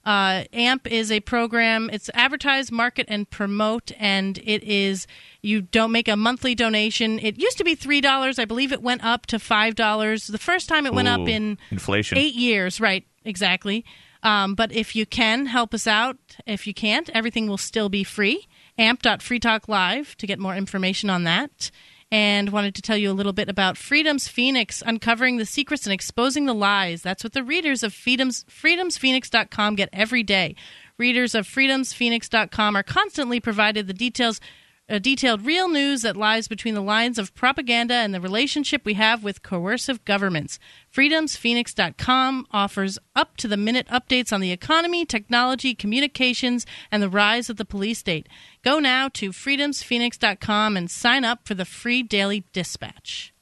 Uh, 0.06 0.44
AMP 0.54 0.86
is 0.88 1.12
a 1.12 1.20
program, 1.20 1.90
it's 1.92 2.12
advertise, 2.14 2.72
market, 2.72 3.08
and 3.10 3.28
promote, 3.30 3.92
and 3.98 4.38
it 4.44 4.64
is, 4.64 5.08
you 5.42 5.62
don't 5.62 5.92
make 5.92 6.08
a 6.08 6.16
monthly 6.16 6.54
donation. 6.54 7.18
It 7.20 7.40
used 7.42 7.58
to 7.58 7.64
be 7.64 7.76
$3. 7.76 8.38
I 8.38 8.46
believe 8.46 8.72
it 8.72 8.84
went 8.84 9.04
up 9.04 9.26
to 9.28 9.38
$5. 9.38 10.32
The 10.32 10.38
first 10.38 10.70
time 10.70 10.86
it 10.86 10.94
went 10.94 11.08
up 11.08 11.28
in 11.28 11.58
inflation. 11.72 12.18
eight 12.20 12.36
years, 12.36 12.80
right? 12.80 13.04
Exactly. 13.24 13.84
Um, 14.22 14.56
but 14.56 14.72
if 14.72 14.96
you 14.96 15.06
can 15.06 15.48
help 15.48 15.74
us 15.74 15.88
out, 15.88 16.18
if 16.46 16.66
you 16.68 16.74
can't, 16.74 17.10
everything 17.10 17.48
will 17.48 17.58
still 17.58 17.90
be 17.90 18.04
free. 18.04 18.48
Amp.freetalklive 18.78 20.16
to 20.16 20.28
get 20.28 20.40
more 20.40 20.56
information 20.56 21.10
on 21.10 21.24
that. 21.24 21.72
And 22.12 22.50
wanted 22.52 22.76
to 22.76 22.82
tell 22.82 22.98
you 22.98 23.12
a 23.12 23.14
little 23.14 23.34
bit 23.34 23.50
about 23.50 23.78
Freedom's 23.78 24.28
Phoenix, 24.28 24.84
uncovering 24.86 25.38
the 25.38 25.46
secrets 25.46 25.86
and 25.86 25.94
exposing 25.94 26.46
the 26.46 26.54
lies. 26.54 27.02
That's 27.02 27.24
what 27.24 27.34
the 27.34 27.44
readers 27.44 27.84
of 27.84 27.94
Freedom's, 27.94 28.46
freedomsphoenix.com 28.46 29.76
get 29.76 29.90
every 29.92 30.24
day. 30.24 30.56
Readers 30.98 31.36
of 31.36 31.48
freedomsphoenix.com 31.48 32.78
are 32.78 32.84
constantly 32.84 33.40
provided 33.40 33.88
the 33.88 33.94
details 33.94 34.40
uh, 34.88 35.00
detailed 35.00 35.46
real 35.46 35.68
news 35.68 36.02
that 36.04 36.16
lies 36.16 36.48
between 36.48 36.76
the 36.76 36.82
lines 36.82 37.18
of 37.18 37.34
propaganda 37.34 37.96
and 37.96 38.14
the 38.14 38.22
relationship 38.22 38.86
we 38.86 38.94
have 38.94 39.24
with 39.24 39.42
coercive 39.42 40.04
governments. 40.06 40.60
FreedomsPhoenix.com 40.96 42.46
offers 42.52 43.00
up 43.16 43.36
to 43.38 43.48
the 43.48 43.58
minute 43.58 43.88
updates 43.88 44.32
on 44.32 44.42
the 44.42 44.52
economy, 44.52 45.06
technology, 45.06 45.74
communications, 45.74 46.66
and 46.92 47.02
the 47.02 47.10
rise 47.10 47.50
of 47.50 47.58
the 47.58 47.66
police 47.66 48.00
state. 48.00 48.28
Go 48.64 48.80
now 48.80 49.10
to 49.10 49.32
FreedomsPhoenix.com 49.32 50.78
and 50.78 50.92
sign 50.92 51.26
up 51.26 51.48
for 51.48 51.56
the 51.56 51.66
free 51.66 52.04
daily 52.04 52.44
dispatch. 52.54 53.34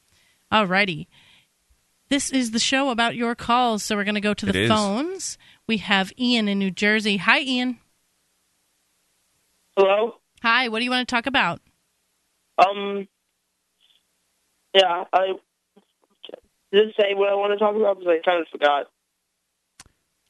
Alrighty. 0.52 1.08
This 2.10 2.32
is 2.32 2.52
the 2.52 2.60
show 2.60 2.90
about 2.90 3.16
your 3.16 3.34
calls, 3.36 3.84
so 3.84 3.96
we're 3.96 4.04
going 4.04 4.16
to 4.16 4.22
go 4.22 4.34
to 4.36 4.48
It 4.48 4.52
the 4.54 4.62
is. 4.64 4.70
phones. 4.70 5.38
We 5.68 5.78
have 5.78 6.12
Ian 6.20 6.48
in 6.48 6.60
New 6.60 6.70
Jersey. 6.72 7.18
Hi, 7.18 7.40
Ian. 7.40 7.80
Hello. 9.76 10.16
Hi. 10.44 10.68
What 10.68 10.80
do 10.80 10.86
you 10.86 10.92
want 10.92 11.08
to 11.08 11.16
talk 11.16 11.26
about? 11.26 11.60
Um. 12.60 13.08
Yeah, 14.76 15.04
I 15.14 15.34
didn't 16.72 16.94
say 17.00 17.14
what 17.14 17.30
I 17.30 17.36
want 17.36 17.54
to 17.54 17.60
talk 17.60 17.76
about 17.76 18.00
because 18.00 18.14
I 18.20 18.26
kind 18.28 18.42
of 18.42 18.48
forgot. 18.52 18.88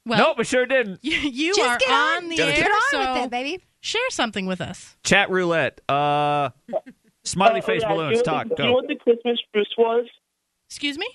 Well, 0.06 0.20
nope, 0.20 0.38
I 0.40 0.44
sure 0.44 0.66
didn't. 0.66 1.00
You, 1.02 1.12
you 1.18 1.54
Just 1.56 1.70
are 1.70 1.78
get 1.78 1.90
on, 1.92 2.24
on- 2.24 2.30
the 2.30 2.36
just 2.36 2.50
air, 2.50 2.64
get 2.64 2.72
on 2.72 2.82
so 2.92 3.14
with 3.14 3.24
it, 3.26 3.30
baby. 3.32 3.64
share 3.82 4.10
something 4.10 4.46
with 4.46 4.60
us. 4.62 4.98
Chat 5.04 5.30
roulette. 5.30 5.80
Uh, 5.90 6.50
smiley 7.24 7.62
Uh, 7.62 7.64
face 7.64 7.82
yeah, 7.84 7.90
balloons. 7.90 8.22
Do 8.22 8.32
you, 8.32 8.38
know 8.38 8.44
Talk. 8.44 8.50
what- 8.50 8.58
do 8.58 8.64
you 8.64 8.70
know 8.70 8.74
what 8.76 8.88
the 8.90 8.96
Christmas 8.96 9.40
truce 9.54 9.74
was? 9.78 10.06
Excuse 10.70 10.98
me? 10.98 11.08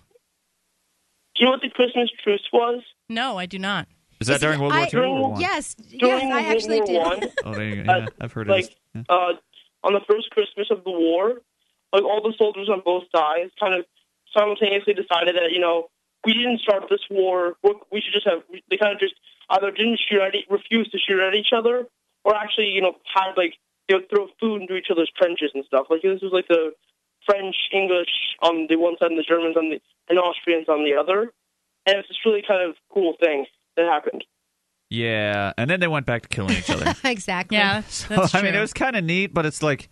Do 1.35 1.41
you 1.41 1.45
know 1.47 1.51
what 1.53 1.61
the 1.61 1.69
Christmas 1.71 2.11
truce 2.25 2.49
was? 2.53 2.83
No, 3.11 3.37
I 3.39 3.45
do 3.47 3.59
not. 3.59 3.89
Is 4.21 4.27
that 4.29 4.41
during 4.41 4.61
World 4.61 4.73
War 4.73 4.83
I- 4.83 4.91
II 4.93 5.01
or 5.01 5.31
One? 5.31 5.41
Yes, 5.41 5.77
yes, 5.89 6.01
During 6.01 6.33
I 6.33 6.41
actually 6.43 6.81
World 6.81 6.91
War 6.91 7.15
do. 7.17 7.27
One, 7.27 7.33
Oh, 7.45 7.55
there 7.55 7.69
you 7.69 7.83
go. 7.85 7.93
Yeah, 7.99 8.07
I've 8.21 8.33
heard 8.33 8.49
of 8.49 8.57
like 8.57 8.67
this. 8.67 8.77
Yeah. 8.95 9.03
uh, 9.09 9.33
on 9.85 9.93
the 9.95 10.01
first 10.11 10.31
Christmas 10.31 10.69
of 10.71 10.83
the 10.85 10.91
war, 10.91 11.41
like 11.93 12.03
all 12.03 12.21
the 12.23 12.35
soldiers 12.37 12.69
on 12.69 12.83
both 12.85 13.05
sides 13.15 13.53
kind 13.61 13.75
of 13.75 13.85
simultaneously 14.37 14.95
decided 14.95 15.37
that 15.37 15.51
you 15.53 15.61
know 15.61 15.89
we 16.27 16.35
didn't 16.35 16.61
start 16.61 16.85
this 16.91 17.01
war. 17.11 17.55
we 17.63 17.75
we 17.93 18.01
should 18.01 18.13
just 18.13 18.27
have. 18.27 18.43
They 18.71 18.77
kind 18.77 18.93
of 18.93 19.01
just 19.01 19.15
either 19.51 19.71
didn't 19.71 20.01
shoot 20.09 20.21
at, 20.21 20.35
e- 20.35 20.47
refuse 20.51 20.91
to 20.91 20.99
shoot 20.99 21.21
at 21.21 21.35
each 21.35 21.53
other, 21.57 21.87
or 22.25 22.35
actually 22.35 22.69
you 22.69 22.83
know 22.83 22.95
had 23.15 23.35
like 23.37 23.55
they 23.89 23.95
would 23.95 24.11
throw 24.11 24.27
food 24.41 24.63
into 24.63 24.75
each 24.77 24.91
other's 24.91 25.11
trenches 25.17 25.51
and 25.55 25.65
stuff. 25.65 25.87
Like 25.89 26.03
this 26.03 26.21
was 26.21 26.33
like 26.33 26.49
the 26.49 26.73
French, 27.25 27.57
English 27.73 28.11
on 28.43 28.67
the 28.69 28.77
one 28.77 28.97
side, 28.99 29.11
and 29.13 29.19
the 29.19 29.23
Germans 29.23 29.57
on 29.57 29.71
the 29.71 29.81
and 30.11 30.19
Austrians 30.19 30.69
on 30.69 30.85
the 30.85 30.95
other, 30.99 31.33
and 31.87 31.97
it's 31.97 32.09
this 32.09 32.19
really 32.27 32.43
kind 32.47 32.69
of 32.69 32.75
cool 32.93 33.15
thing 33.21 33.47
that 33.79 33.87
happened. 33.87 34.25
Yeah, 34.91 35.53
and 35.59 35.69
then 35.69 35.81
they 35.81 35.89
went 35.89 36.07
back 36.07 36.23
to 36.23 36.29
killing 36.29 36.57
each 36.57 36.71
other. 36.71 36.95
exactly. 37.05 37.57
Yeah, 37.59 37.83
so, 37.89 38.15
that's 38.17 38.35
I 38.35 38.43
mean, 38.43 38.55
it 38.55 38.61
was 38.61 38.73
kind 38.73 38.97
of 38.97 39.05
neat, 39.05 39.35
but 39.35 39.45
it's 39.45 39.63
like, 39.63 39.89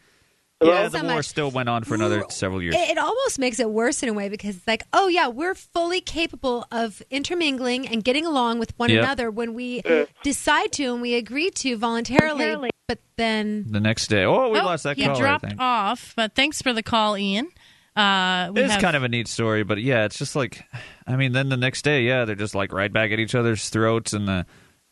yeah, 0.65 0.89
the 0.89 0.99
so 0.99 1.05
war 1.05 1.15
much. 1.17 1.27
still 1.29 1.51
went 1.51 1.69
on 1.69 1.85
for 1.85 1.95
another 1.95 2.25
several 2.31 2.63
years. 2.63 2.75
It, 2.77 2.91
it 2.93 2.99
almost 2.99 3.39
makes 3.39 3.61
it 3.61 3.69
worse 3.69 4.03
in 4.03 4.09
a 4.09 4.15
way 4.15 4.31
because 4.31 4.57
it's 4.57 4.67
like, 4.67 4.85
oh 4.95 5.09
yeah, 5.09 5.29
we're 5.29 5.55
fully 5.55 6.01
capable 6.01 6.67
of 6.73 7.03
intermingling 7.11 7.87
and 7.87 8.03
getting 8.03 8.25
along 8.25 8.59
with 8.59 8.73
one 8.79 8.89
Yep. 8.89 9.03
another 9.05 9.31
when 9.31 9.53
we 9.53 9.83
decide 10.23 10.73
to 10.73 10.95
and 10.95 11.03
we 11.03 11.15
agree 11.15 11.51
to 11.51 11.77
voluntarily. 11.77 12.71
But 12.89 13.01
then 13.17 13.67
the 13.71 13.81
next 13.81 14.07
day, 14.07 14.25
oh, 14.25 14.49
we 14.51 14.61
Oh, 14.61 14.65
lost 14.65 14.85
that 14.85 14.97
he 14.97 15.03
caller. 15.05 15.17
I 15.17 15.19
dropped 15.21 15.45
think. 15.47 15.61
off, 15.61 16.15
but 16.17 16.35
thanks 16.35 16.63
for 16.63 16.73
the 16.73 16.83
call, 16.83 17.19
Ian. 17.19 17.49
Uh, 17.97 18.53
It's 18.55 18.73
have- 18.73 18.83
kind 18.83 18.97
of 18.97 19.03
a 19.05 19.09
neat 19.09 19.29
story, 19.29 19.65
but 19.65 19.79
yeah, 19.79 20.05
it's 20.05 20.19
just 20.19 20.37
like, 20.37 20.65
I 21.07 21.17
mean, 21.17 21.33
then 21.33 21.49
the 21.49 21.57
next 21.57 21.83
day, 21.83 22.03
yeah, 22.03 22.25
they're 22.25 22.35
just 22.37 22.55
like 22.55 22.73
right 22.73 22.93
back 22.93 23.11
at 23.13 23.19
each 23.19 23.35
other's 23.35 23.69
throats 23.71 24.13
and 24.13 24.29
the, 24.29 24.47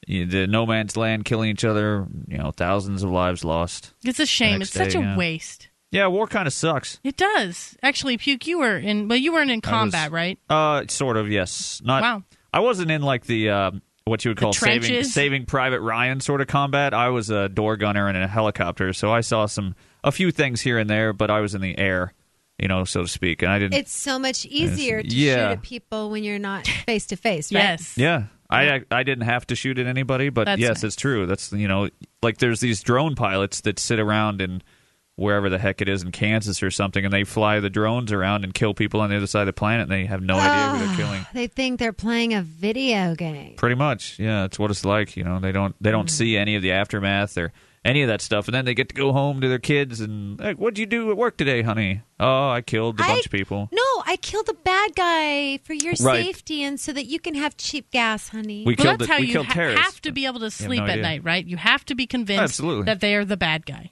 the 0.07 0.47
no 0.47 0.65
man's 0.67 0.97
land, 0.97 1.25
killing 1.25 1.51
each 1.51 1.65
other. 1.65 2.07
You 2.29 2.39
know, 2.39 2.51
thousands 2.51 3.03
of 3.03 3.11
lives 3.11 3.45
lost. 3.45 3.93
It's 4.05 4.21
a 4.21 4.27
shame. 4.27 4.63
It's 4.63 4.71
such 4.71 4.93
day, 4.93 4.99
a 4.99 5.03
yeah. 5.03 5.17
waste. 5.17 5.69
Yeah, 5.91 6.07
war 6.09 6.27
kind 6.27 6.47
of 6.49 6.53
sucks. 6.53 6.99
It 7.05 7.17
does 7.17 7.77
actually. 7.83 8.17
Puke, 8.19 8.47
you 8.47 8.59
were 8.59 8.77
in, 8.77 9.07
well, 9.09 9.19
you 9.19 9.33
weren't 9.33 9.51
in 9.51 9.61
I 9.63 9.69
was- 9.69 9.71
combat, 9.71 10.11
right? 10.11 10.39
Uh, 10.49 10.85
sort 10.89 11.17
of, 11.17 11.31
yes. 11.31 11.81
Not. 11.85 12.03
Wow. 12.03 12.23
I 12.53 12.61
wasn't 12.61 12.91
in 12.91 13.03
like 13.03 13.27
the 13.27 13.51
uh, 13.51 13.71
what 14.05 14.25
you 14.25 14.31
would 14.31 14.39
call 14.39 14.53
saving 14.53 15.05
saving 15.05 15.47
Private 15.47 15.81
Ryan 15.81 16.21
sort 16.21 16.41
of 16.41 16.47
combat. 16.47 16.95
I 16.95 17.09
was 17.11 17.31
a 17.31 17.49
door 17.49 17.77
gunner 17.77 18.09
in 18.09 18.17
a 18.17 18.27
helicopter, 18.29 18.93
so 18.93 19.13
I 19.13 19.21
saw 19.21 19.47
some 19.47 19.75
a 20.03 20.13
few 20.13 20.31
things 20.31 20.61
here 20.61 20.79
and 20.79 20.89
there, 20.91 21.13
but 21.13 21.31
I 21.31 21.41
was 21.41 21.55
in 21.55 21.61
the 21.63 21.77
air, 21.79 22.13
you 22.59 22.69
know, 22.69 22.85
so 22.85 23.03
to 23.03 23.09
speak, 23.09 23.43
and 23.43 23.51
I 23.51 23.59
didn't. 23.59 23.75
it's 23.75 23.93
so 23.93 24.19
much 24.19 24.45
easier 24.47 25.03
to 25.03 25.09
Yeah. 25.09 25.35
shoot 25.35 25.53
at 25.53 25.63
people 25.63 26.11
when 26.11 26.25
you're 26.25 26.39
not 26.39 26.67
face 26.67 27.07
to 27.07 27.17
face, 27.17 27.53
right? 27.53 27.61
Yes. 27.63 27.95
Yeah. 27.97 28.25
I 28.51 28.83
I 28.91 29.03
didn't 29.03 29.25
have 29.25 29.47
to 29.49 29.57
shoot 29.57 29.79
at 29.79 29.87
anybody, 29.87 30.29
but 30.29 30.45
That's 30.45 30.61
yes, 30.61 30.77
nice. 30.77 30.85
it's 30.85 30.97
true. 30.97 31.27
That's 31.27 31.53
you 31.53 31.67
know, 31.67 31.89
like 32.23 32.39
there's 32.39 32.61
these 32.61 32.83
drone 32.83 33.17
pilots 33.17 33.63
that 33.63 33.79
sit 33.79 33.99
around 33.99 34.41
in 34.41 34.63
wherever 35.17 35.49
the 35.49 35.59
heck 35.59 35.81
it 35.81 35.89
is 35.89 36.03
in 36.03 36.13
Kansas 36.13 36.63
or 36.63 36.71
something, 36.71 37.05
and 37.05 37.13
they 37.13 37.25
fly 37.25 37.61
the 37.61 37.71
drones 37.71 38.13
around 38.13 38.45
and 38.45 38.53
kill 38.53 38.75
people 38.75 39.01
on 39.01 39.11
the 39.11 39.17
other 39.17 39.27
side 39.27 39.43
of 39.43 39.47
the 39.47 39.53
planet, 39.53 39.85
and 39.85 39.93
they 39.93 40.07
have 40.07 40.23
no 40.23 40.37
idea 40.37 40.69
who 40.71 40.79
they're 40.79 40.89
ah, 40.89 40.97
killing. 40.97 41.27
They 41.33 41.47
think 41.47 41.79
they're 41.79 41.93
playing 41.93 42.35
a 42.35 42.43
video 42.43 43.15
game. 43.15 43.57
Pretty 43.57 43.77
much, 43.77 44.19
yeah. 44.19 44.43
That's 44.43 44.59
what 44.59 44.71
it's 44.71 44.85
like. 44.85 45.17
You 45.17 45.25
know, 45.25 45.41
they 45.41 45.53
don't 45.53 45.75
they 45.81 45.91
don't 45.91 46.09
mm. 46.09 46.13
see 46.13 46.37
any 46.37 46.57
of 46.57 46.63
the 46.63 46.73
aftermath 46.73 47.37
or 47.39 47.53
any 47.85 48.03
of 48.03 48.09
that 48.09 48.21
stuff, 48.23 48.49
and 48.49 48.55
then 48.55 48.65
they 48.65 48.75
get 48.75 48.89
to 48.89 48.95
go 48.95 49.13
home 49.13 49.41
to 49.43 49.49
their 49.49 49.59
kids 49.59 50.01
and 50.01 50.41
what'd 50.59 50.79
you 50.79 50.87
do 50.87 51.11
at 51.11 51.17
work 51.17 51.37
today, 51.37 51.63
honey? 51.63 52.01
Oh, 52.19 52.49
I 52.49 52.63
killed 52.63 52.99
a 52.99 53.05
I- 53.05 53.09
bunch 53.09 53.27
of 53.27 53.33
people. 53.33 53.69
No, 53.73 53.83
I 54.07 54.17
killed 54.17 54.49
a 54.49 54.55
bad 54.55 54.95
guy 54.97 55.59
for 55.59 55.75
your 55.75 55.93
Right. 56.01 56.25
safety 56.25 56.63
and 56.63 56.81
so 56.81 56.93
that 56.93 57.05
you 57.07 57.19
can 57.21 57.35
have 57.35 57.57
cheap 57.57 57.91
gas, 57.91 58.29
honey. 58.29 58.65
We 58.67 58.75
well, 58.79 58.85
killed 58.87 59.01
that's 59.01 59.11
how 59.11 59.19
we 59.21 59.27
you 59.27 59.33
killed 59.35 59.47
ha- 59.47 59.53
terrorists, 59.55 59.85
have 59.85 60.01
to 60.03 60.13
be 60.13 60.25
able 60.27 60.41
to 60.41 60.51
sleep 60.51 60.79
no 60.81 60.85
at 60.85 60.91
idea. 60.93 61.03
night, 61.03 61.25
right? 61.25 61.45
You 61.45 61.57
have 61.59 61.85
to 61.87 61.95
be 61.95 62.07
convinced 62.07 62.43
Absolutely. 62.43 62.85
that 62.87 63.01
they 63.01 63.15
are 63.17 63.25
the 63.25 63.37
bad 63.37 63.67
guy. 63.67 63.91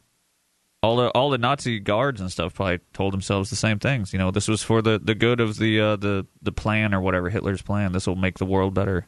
all 0.85 0.97
the 0.97 1.09
all 1.11 1.31
the 1.31 1.39
Nazi 1.39 1.79
guards 1.79 2.21
and 2.21 2.33
stuff 2.33 2.55
probably 2.55 2.81
told 2.93 3.13
themselves 3.13 3.51
the 3.51 3.57
same 3.57 3.79
things. 3.79 4.13
You 4.13 4.19
know, 4.19 4.31
this 4.33 4.49
was 4.49 4.63
for 4.65 4.83
the, 4.83 4.99
the 4.99 5.15
good 5.15 5.39
of 5.41 5.57
the 5.59 5.79
uh, 5.81 5.97
the 5.97 6.27
the 6.41 6.51
plan 6.51 6.93
or 6.93 7.01
whatever 7.01 7.31
Hitler's 7.31 7.63
plan. 7.63 7.93
This 7.93 8.07
will 8.09 8.17
make 8.17 8.39
the 8.39 8.45
world 8.47 8.75
better. 8.75 9.07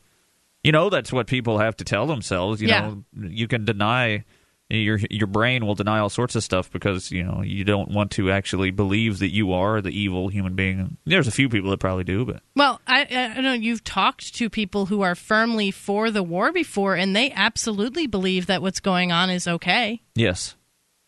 You 0.62 0.70
know, 0.72 0.88
that's 0.88 1.12
what 1.12 1.26
people 1.26 1.58
have 1.58 1.76
to 1.78 1.84
tell 1.84 2.06
themselves. 2.06 2.62
You 2.62 2.68
Yeah. 2.68 2.80
know, 2.86 3.04
you 3.28 3.48
can 3.48 3.64
deny 3.64 4.24
your 4.70 4.98
your 5.10 5.26
brain 5.26 5.66
will 5.66 5.74
deny 5.74 5.98
all 5.98 6.08
sorts 6.08 6.34
of 6.34 6.42
stuff 6.42 6.70
because 6.70 7.10
you 7.10 7.22
know 7.22 7.42
you 7.42 7.64
don't 7.64 7.90
want 7.90 8.10
to 8.12 8.30
actually 8.30 8.70
believe 8.70 9.18
that 9.18 9.32
you 9.32 9.52
are 9.52 9.80
the 9.80 9.90
evil 9.90 10.28
human 10.28 10.54
being. 10.54 10.96
There's 11.04 11.28
a 11.28 11.32
few 11.32 11.48
people 11.48 11.70
that 11.70 11.80
probably 11.80 12.04
do, 12.04 12.24
but 12.24 12.42
Well, 12.56 12.80
I, 12.86 13.06
I 13.36 13.40
know 13.40 13.52
you've 13.52 13.84
talked 13.84 14.34
to 14.36 14.48
people 14.48 14.86
who 14.86 15.02
are 15.02 15.14
firmly 15.14 15.70
for 15.70 16.10
the 16.10 16.22
war 16.22 16.52
before, 16.52 16.94
and 16.94 17.14
they 17.14 17.30
absolutely 17.32 18.06
believe 18.06 18.46
that 18.46 18.62
what's 18.62 18.80
going 18.80 19.12
on 19.12 19.30
is 19.30 19.46
okay. 19.46 20.02
yes. 20.14 20.56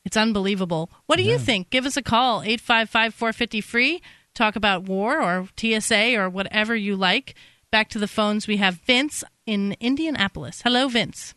It's 0.05 0.17
unbelievable. 0.17 0.89
What 1.07 1.17
do 1.17 1.25
you 1.25 1.37
think? 1.37 1.69
Give 1.69 1.85
us 1.85 1.97
a 1.97 2.03
call, 2.03 2.41
855 2.43 3.13
450 3.13 3.61
free. 3.61 4.03
Talk 4.37 4.55
about 4.55 4.85
war 4.85 5.21
or 5.21 5.49
TSA 5.59 6.15
or 6.17 6.31
whatever 6.31 6.77
you 6.77 6.95
like. 6.95 7.35
Back 7.73 7.89
to 7.89 7.99
the 7.99 8.07
phones. 8.07 8.47
We 8.47 8.59
have 8.59 8.75
Vince 8.75 9.25
in 9.47 9.75
Indianapolis. 9.81 10.63
Hello, 10.63 10.87
Vince. 10.87 11.35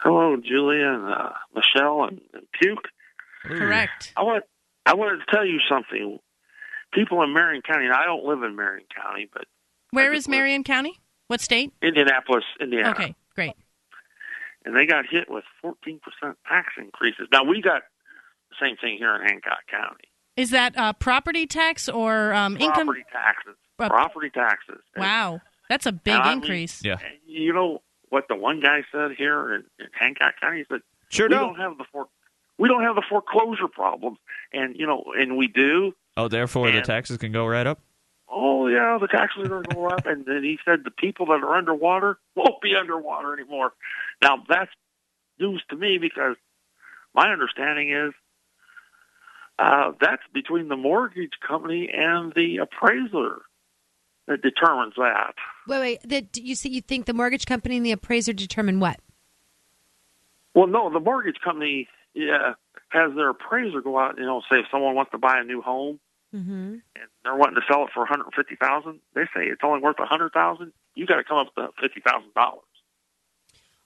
Hello, 0.00 0.36
Julia 0.36 0.86
and 0.86 1.12
uh, 1.12 1.30
Michelle 1.54 2.04
and, 2.04 2.20
and 2.34 2.46
Puke. 2.52 2.88
Correct. 3.44 4.12
I 4.16 4.22
want 4.22 4.44
I 4.86 4.94
wanted 4.94 5.18
to 5.18 5.24
tell 5.34 5.44
you 5.44 5.58
something. 5.68 6.18
People 6.92 7.22
in 7.22 7.34
Marion 7.34 7.60
County, 7.62 7.84
and 7.84 7.92
I 7.94 8.04
don't 8.06 8.24
live 8.24 8.42
in 8.42 8.56
Marion 8.56 8.86
County, 8.94 9.28
but 9.32 9.44
Where 9.90 10.12
is 10.12 10.26
Marion 10.26 10.64
County? 10.64 10.98
What 11.26 11.40
state? 11.42 11.72
Indianapolis, 11.82 12.44
Indiana, 12.58 12.90
Okay, 12.90 13.14
great. 13.34 13.52
and 14.64 14.74
they 14.74 14.86
got 14.86 15.04
hit 15.10 15.30
with 15.30 15.44
14% 15.62 15.98
tax 16.48 16.68
increases. 16.78 17.28
Now 17.30 17.44
we 17.44 17.60
got 17.60 17.82
the 18.48 18.56
same 18.60 18.76
thing 18.78 18.96
here 18.96 19.14
in 19.16 19.20
Hancock 19.20 19.66
County. 19.70 20.04
Is 20.36 20.50
that 20.50 20.78
uh, 20.78 20.94
property 20.94 21.46
tax 21.46 21.88
or 21.90 22.32
um, 22.32 22.56
income? 22.56 22.86
Property 22.86 23.04
taxes. 23.12 23.54
Uh, 23.78 23.88
property 23.88 24.30
taxes. 24.30 24.78
And- 24.94 25.04
Wow, 25.04 25.40
that's 25.68 25.84
a 25.84 25.92
big 25.92 26.14
and 26.14 26.22
I 26.22 26.28
mean, 26.30 26.38
increase. 26.38 26.82
Yeah. 26.82 26.96
You 27.26 27.52
know 27.52 27.82
what 28.10 28.24
the 28.28 28.36
one 28.36 28.60
guy 28.60 28.82
said 28.92 29.12
here 29.16 29.54
in, 29.54 29.64
in 29.78 29.86
Hancock 29.98 30.34
County? 30.40 30.58
He 30.58 30.64
said, 30.68 30.80
Sure 31.10 31.28
we 31.28 31.34
don't. 31.34 31.54
don't 31.54 31.60
have 31.60 31.78
the 31.78 31.84
for 31.92 32.06
we 32.58 32.68
don't 32.68 32.82
have 32.82 32.96
the 32.96 33.04
foreclosure 33.08 33.68
problems, 33.68 34.18
and 34.52 34.76
you 34.76 34.86
know, 34.86 35.04
and 35.16 35.36
we 35.36 35.46
do. 35.48 35.92
Oh, 36.16 36.28
therefore 36.28 36.70
the 36.70 36.78
And- 36.78 36.86
taxes 36.86 37.16
can 37.18 37.32
go 37.32 37.46
right 37.46 37.66
up. 37.66 37.80
Oh 38.30 38.66
yeah, 38.66 38.98
the 39.00 39.06
taxes 39.08 39.44
are 39.44 39.48
going 39.48 39.62
to 39.64 39.74
go 39.74 39.86
up, 39.88 40.04
and 40.04 40.26
then 40.26 40.42
he 40.42 40.58
said 40.64 40.80
the 40.84 40.90
people 40.90 41.26
that 41.26 41.42
are 41.42 41.54
underwater 41.56 42.18
won't 42.34 42.60
be 42.60 42.74
underwater 42.74 43.32
anymore. 43.32 43.72
Now 44.22 44.42
that's 44.48 44.70
news 45.40 45.62
to 45.70 45.76
me 45.76 45.96
because 45.98 46.36
my 47.14 47.30
understanding 47.32 47.90
is 47.90 48.12
uh, 49.58 49.92
that's 50.00 50.22
between 50.34 50.68
the 50.68 50.76
mortgage 50.76 51.32
company 51.46 51.88
and 51.92 52.32
the 52.34 52.58
appraiser 52.58 53.42
that 54.26 54.42
determines 54.42 54.94
that. 54.96 55.34
Wait, 55.68 55.78
wait. 55.80 56.00
The, 56.02 56.26
you 56.42 56.54
see, 56.54 56.70
you 56.70 56.80
think 56.80 57.06
the 57.06 57.14
mortgage 57.14 57.46
company 57.46 57.76
and 57.76 57.86
the 57.86 57.92
appraiser 57.92 58.32
determine 58.32 58.80
what? 58.80 58.98
Well, 60.54 60.66
no, 60.66 60.92
the 60.92 60.98
mortgage 60.98 61.36
company 61.44 61.88
yeah, 62.14 62.54
has 62.88 63.14
their 63.14 63.28
appraiser 63.28 63.80
go 63.80 63.98
out. 63.98 64.18
You 64.18 64.24
know, 64.24 64.40
say 64.50 64.58
if 64.58 64.66
someone 64.72 64.94
wants 64.96 65.12
to 65.12 65.18
buy 65.18 65.38
a 65.38 65.44
new 65.44 65.62
home 65.62 66.00
Mm-hmm. 66.34 66.52
and 66.52 67.08
they're 67.24 67.34
wanting 67.34 67.54
to 67.54 67.62
sell 67.72 67.84
it 67.84 67.90
for 67.94 68.00
one 68.00 68.08
hundred 68.08 68.26
fifty 68.36 68.54
thousand, 68.56 69.00
they 69.14 69.22
say 69.34 69.46
it's 69.46 69.62
only 69.64 69.80
worth 69.80 69.98
a 69.98 70.04
hundred 70.04 70.32
thousand. 70.34 70.72
You 70.94 71.06
got 71.06 71.16
to 71.16 71.24
come 71.24 71.38
up 71.38 71.46
with 71.56 71.70
fifty 71.80 72.02
thousand 72.06 72.34
dollars. 72.34 72.64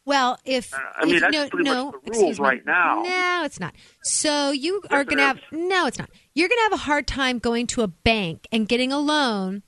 Well, 0.04 0.40
if 0.44 0.74
I 0.74 1.04
mean, 1.04 1.14
if, 1.14 1.20
that's 1.20 1.32
no, 1.32 1.48
pretty 1.48 1.70
much 1.70 1.76
no, 1.76 1.94
the 2.04 2.10
rules 2.18 2.40
me. 2.40 2.44
right 2.44 2.66
now. 2.66 3.02
No, 3.02 3.42
it's 3.44 3.60
not. 3.60 3.76
So 4.02 4.50
you 4.50 4.82
are 4.90 5.04
going 5.04 5.18
to 5.18 5.22
have 5.22 5.38
no, 5.52 5.86
it's 5.86 6.00
not. 6.00 6.10
You're 6.34 6.48
going 6.48 6.58
to 6.58 6.62
have 6.64 6.72
a 6.72 6.82
hard 6.82 7.06
time 7.06 7.38
going 7.38 7.68
to 7.68 7.82
a 7.82 7.86
bank 7.86 8.48
and 8.50 8.66
getting 8.66 8.90
a 8.90 8.98
loan 8.98 9.62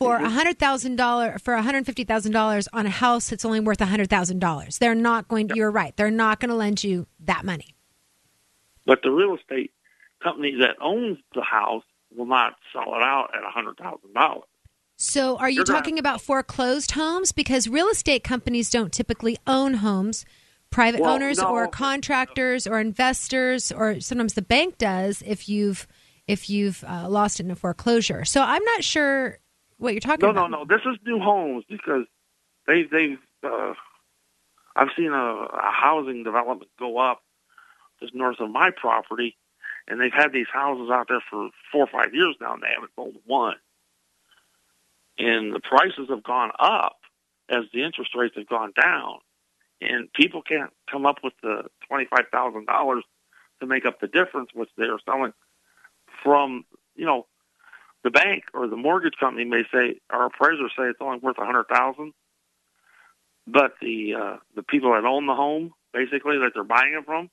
for 0.00 0.16
Mm-hmm. 0.16 0.24
a 0.24 0.30
hundred 0.30 0.58
thousand 0.58 0.96
dollar 0.96 1.38
for 1.38 1.54
one 1.54 1.62
hundred 1.62 1.84
fifty 1.86 2.04
thousand 2.04 2.32
dollars 2.32 2.66
on 2.72 2.86
a 2.86 2.90
house 2.90 3.28
that's 3.30 3.44
only 3.44 3.60
worth 3.60 3.80
a 3.80 3.86
hundred 3.86 4.08
thousand 4.10 4.38
dollars. 4.40 4.78
They're 4.78 4.94
not 4.94 5.28
going. 5.28 5.48
to 5.48 5.54
You're 5.54 5.70
right. 5.70 5.94
They're 5.96 6.10
not 6.10 6.40
going 6.40 6.48
to 6.48 6.56
lend 6.56 6.82
you 6.82 7.06
that 7.20 7.44
money. 7.44 7.74
But 8.86 9.00
the 9.02 9.10
real 9.10 9.36
estate 9.36 9.72
company 10.22 10.56
that 10.60 10.76
owns 10.80 11.18
the 11.34 11.42
house 11.42 11.84
will 12.16 12.26
not 12.26 12.54
sell 12.72 12.94
it 12.96 13.02
out 13.02 13.30
at 13.36 13.42
a 13.44 13.50
hundred 13.50 13.76
thousand 13.76 14.14
dollars. 14.14 14.44
So, 14.96 15.36
are 15.36 15.48
you 15.48 15.56
You're 15.56 15.64
talking 15.64 15.98
about 15.98 16.20
foreclosed 16.20 16.90
homes? 16.92 17.32
Because 17.32 17.68
real 17.68 17.88
estate 17.88 18.24
companies 18.24 18.68
don't 18.70 18.92
typically 18.92 19.36
own 19.46 19.74
homes. 19.74 20.24
Private 20.70 21.00
Well, 21.00 21.14
owners 21.14 21.38
no. 21.38 21.48
or 21.48 21.68
contractors 21.68 22.66
or 22.66 22.80
investors, 22.80 23.70
or 23.72 24.00
sometimes 24.00 24.34
the 24.34 24.42
bank 24.42 24.78
does 24.78 25.22
if 25.26 25.48
you've 25.48 25.86
if 26.26 26.48
you've 26.48 26.84
uh, 26.86 27.08
lost 27.08 27.40
it 27.40 27.44
in 27.46 27.50
a 27.50 27.56
foreclosure. 27.56 28.24
So, 28.24 28.42
I'm 28.42 28.64
not 28.64 28.82
sure 28.84 29.38
what 29.80 29.94
you're 29.94 30.00
talking 30.00 30.24
No, 30.26 30.30
about. 30.30 30.50
no, 30.50 30.58
no. 30.58 30.64
no. 30.64 30.76
This 30.76 30.84
is 30.86 30.98
new 31.06 31.18
homes 31.20 31.64
because 31.68 32.06
they 32.66 32.84
they've 32.84 33.18
uh, 33.44 33.74
I've 34.76 34.88
seen 34.96 35.12
a, 35.12 35.16
a 35.16 35.70
housing 35.72 36.22
development 36.24 36.70
go 36.78 36.98
up 36.98 37.22
just 38.00 38.14
north 38.14 38.40
of 38.40 38.50
my 38.50 38.70
property, 38.70 39.36
and 39.88 40.00
they've 40.00 40.12
had 40.12 40.32
these 40.32 40.46
houses 40.52 40.90
out 40.92 41.08
there 41.08 41.22
for 41.30 41.50
four 41.72 41.82
or 41.82 41.88
five 41.88 42.14
years 42.14 42.36
now, 42.40 42.54
and 42.54 42.62
they 42.62 42.68
haven't 42.74 42.92
sold 42.96 43.16
one. 43.26 43.56
And 45.18 45.54
the 45.54 45.60
prices 45.60 46.08
have 46.08 46.22
gone 46.22 46.50
up 46.58 46.96
as 47.50 47.64
the 47.72 47.82
interest 47.84 48.12
rates 48.16 48.36
have 48.36 48.48
gone 48.48 48.72
down, 48.80 49.18
and 49.80 50.12
people 50.12 50.42
can't 50.42 50.70
come 50.90 51.06
up 51.06 51.18
with 51.24 51.34
the 51.42 51.64
twenty 51.88 52.06
five 52.06 52.26
thousand 52.32 52.66
dollars 52.66 53.04
to 53.60 53.66
make 53.66 53.84
up 53.84 54.00
the 54.00 54.08
difference, 54.08 54.50
which 54.54 54.70
they're 54.76 54.98
selling 55.04 55.32
from 56.22 56.64
you 56.96 57.04
know 57.06 57.26
the 58.04 58.10
bank 58.10 58.44
or 58.54 58.66
the 58.68 58.76
mortgage 58.76 59.14
company 59.20 59.44
may 59.44 59.62
say 59.72 59.96
our 60.10 60.26
appraisers 60.26 60.72
say 60.76 60.84
it's 60.84 60.98
only 61.00 61.18
worth 61.18 61.38
a 61.38 61.44
hundred 61.44 61.66
thousand, 61.68 62.12
but 63.46 63.72
the 63.80 64.14
uh, 64.14 64.36
the 64.56 64.62
people 64.62 64.92
that 64.92 65.04
own 65.04 65.26
the 65.26 65.34
home, 65.34 65.72
basically 65.92 66.38
that 66.38 66.52
they're 66.54 66.64
buying 66.64 66.94
it 66.98 67.04
from, 67.04 67.28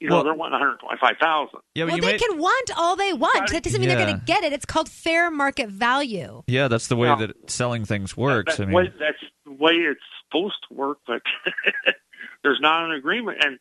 You 0.00 0.08
know, 0.08 0.16
Well- 0.16 0.24
they're 0.24 0.34
wanting 0.34 0.52
one 0.52 0.60
hundred 0.60 0.78
twenty-five 0.80 1.16
thousand. 1.20 1.60
Yeah, 1.74 1.84
well, 1.84 1.96
you 1.96 2.02
they 2.02 2.12
made- 2.12 2.20
can 2.20 2.38
want 2.38 2.70
all 2.76 2.96
they 2.96 3.12
want. 3.12 3.50
That 3.50 3.62
doesn't 3.62 3.80
mean 3.80 3.88
they're 3.88 3.98
going 4.04 4.18
to 4.18 4.24
get 4.26 4.44
it. 4.44 4.52
It's 4.52 4.64
called 4.66 4.88
fair 4.88 5.30
market 5.30 5.68
value. 5.70 6.42
yeah, 6.46 6.68
that's 6.68 6.88
the 6.88 6.96
way 6.96 7.08
No. 7.08 7.16
that 7.26 7.50
selling 7.50 7.84
things 7.84 8.16
works. 8.16 8.56
That 8.56 8.64
I 8.64 8.66
mean, 8.66 8.74
way, 8.74 8.92
that's 8.98 9.18
the 9.46 9.52
way 9.52 9.72
it's 9.74 10.00
supposed 10.28 10.56
to 10.68 10.74
work, 10.74 10.98
but 11.06 11.22
there's 12.42 12.60
not 12.60 12.84
an 12.84 12.92
agreement. 12.92 13.38
And 13.44 13.58